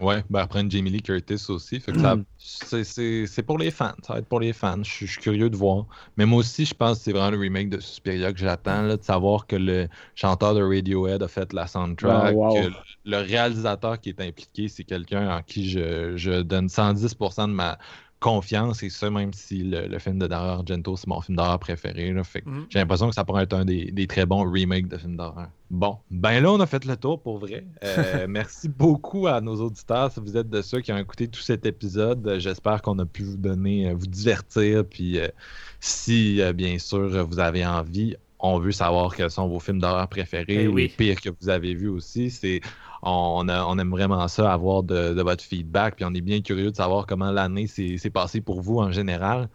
[0.01, 1.79] Ouais, ben après Jamie Lee Curtis aussi.
[1.79, 2.25] Fait que ça- Mm.
[2.39, 3.93] c'est- c'est c'est pour les fans.
[4.03, 4.83] Ça va être pour les fans.
[4.83, 5.85] Je suis- curieux de voir.
[6.17, 8.83] Mais moi aussi, je pense que c'est vraiment le remake de Suspiria que j'attends.
[8.83, 12.29] là, De savoir que le chanteur de Radiohead a fait la soundtrack.
[12.29, 12.55] Ah, wow.
[12.55, 12.71] que
[13.05, 17.79] le réalisateur qui est impliqué, c'est quelqu'un en qui je, je donne 110% de ma
[18.21, 18.83] confiance.
[18.83, 22.13] Et ça, même si le, le film de Dario Argento, c'est mon film d'horreur préféré.
[22.13, 22.23] là.
[22.23, 22.67] Fait que Mhm.
[22.69, 25.49] j'ai l'impression que ça pourrait être un des, des très bons remakes de films d'horreur.
[25.71, 27.65] Bon, ben là, on a fait le tour pour vrai.
[27.85, 30.13] Euh, merci beaucoup à nos auditeurs.
[30.13, 33.07] Si vous êtes de ceux qui ont écouté tout cet épisode, euh, j'espère qu'on a
[33.07, 34.85] pu vous donner, euh, vous divertir.
[34.85, 35.29] Puis euh,
[35.81, 40.09] si, euh, bien sûr, vous avez envie, on veut savoir quels sont vos films d'horreur
[40.09, 40.83] préférés, Eh oui.
[40.83, 42.31] les pires que vous avez vus aussi.
[42.31, 42.61] C'est,
[43.03, 45.97] on, a- on aime vraiment ça, avoir de, de votre feedback.
[45.97, 48.91] Puis on est bien curieux de savoir comment l'année s'est s'est passée pour vous en
[48.93, 49.49] général.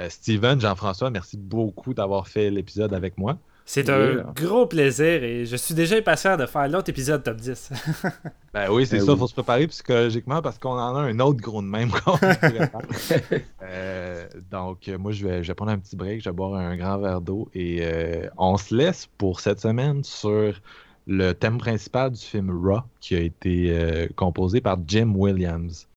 [0.00, 3.38] Euh, Steven, Jean-François, merci beaucoup d'avoir fait l'épisode avec moi.
[3.66, 7.70] C'est un gros plaisir et je suis déjà impatient de faire l'autre épisode top 10.
[8.52, 9.18] Ben oui, c'est Ben ça, oui.
[9.18, 11.90] faut se préparer psychologiquement parce qu'on en a un autre gros de même.
[13.62, 16.76] Euh, donc, moi, je vais, je vais prendre un petit break, je vais boire un
[16.76, 20.60] grand verre d'eau et euh, on se laisse pour cette semaine sur
[21.06, 25.88] le thème principal du film Raw qui a été euh, composé par Jim Williams.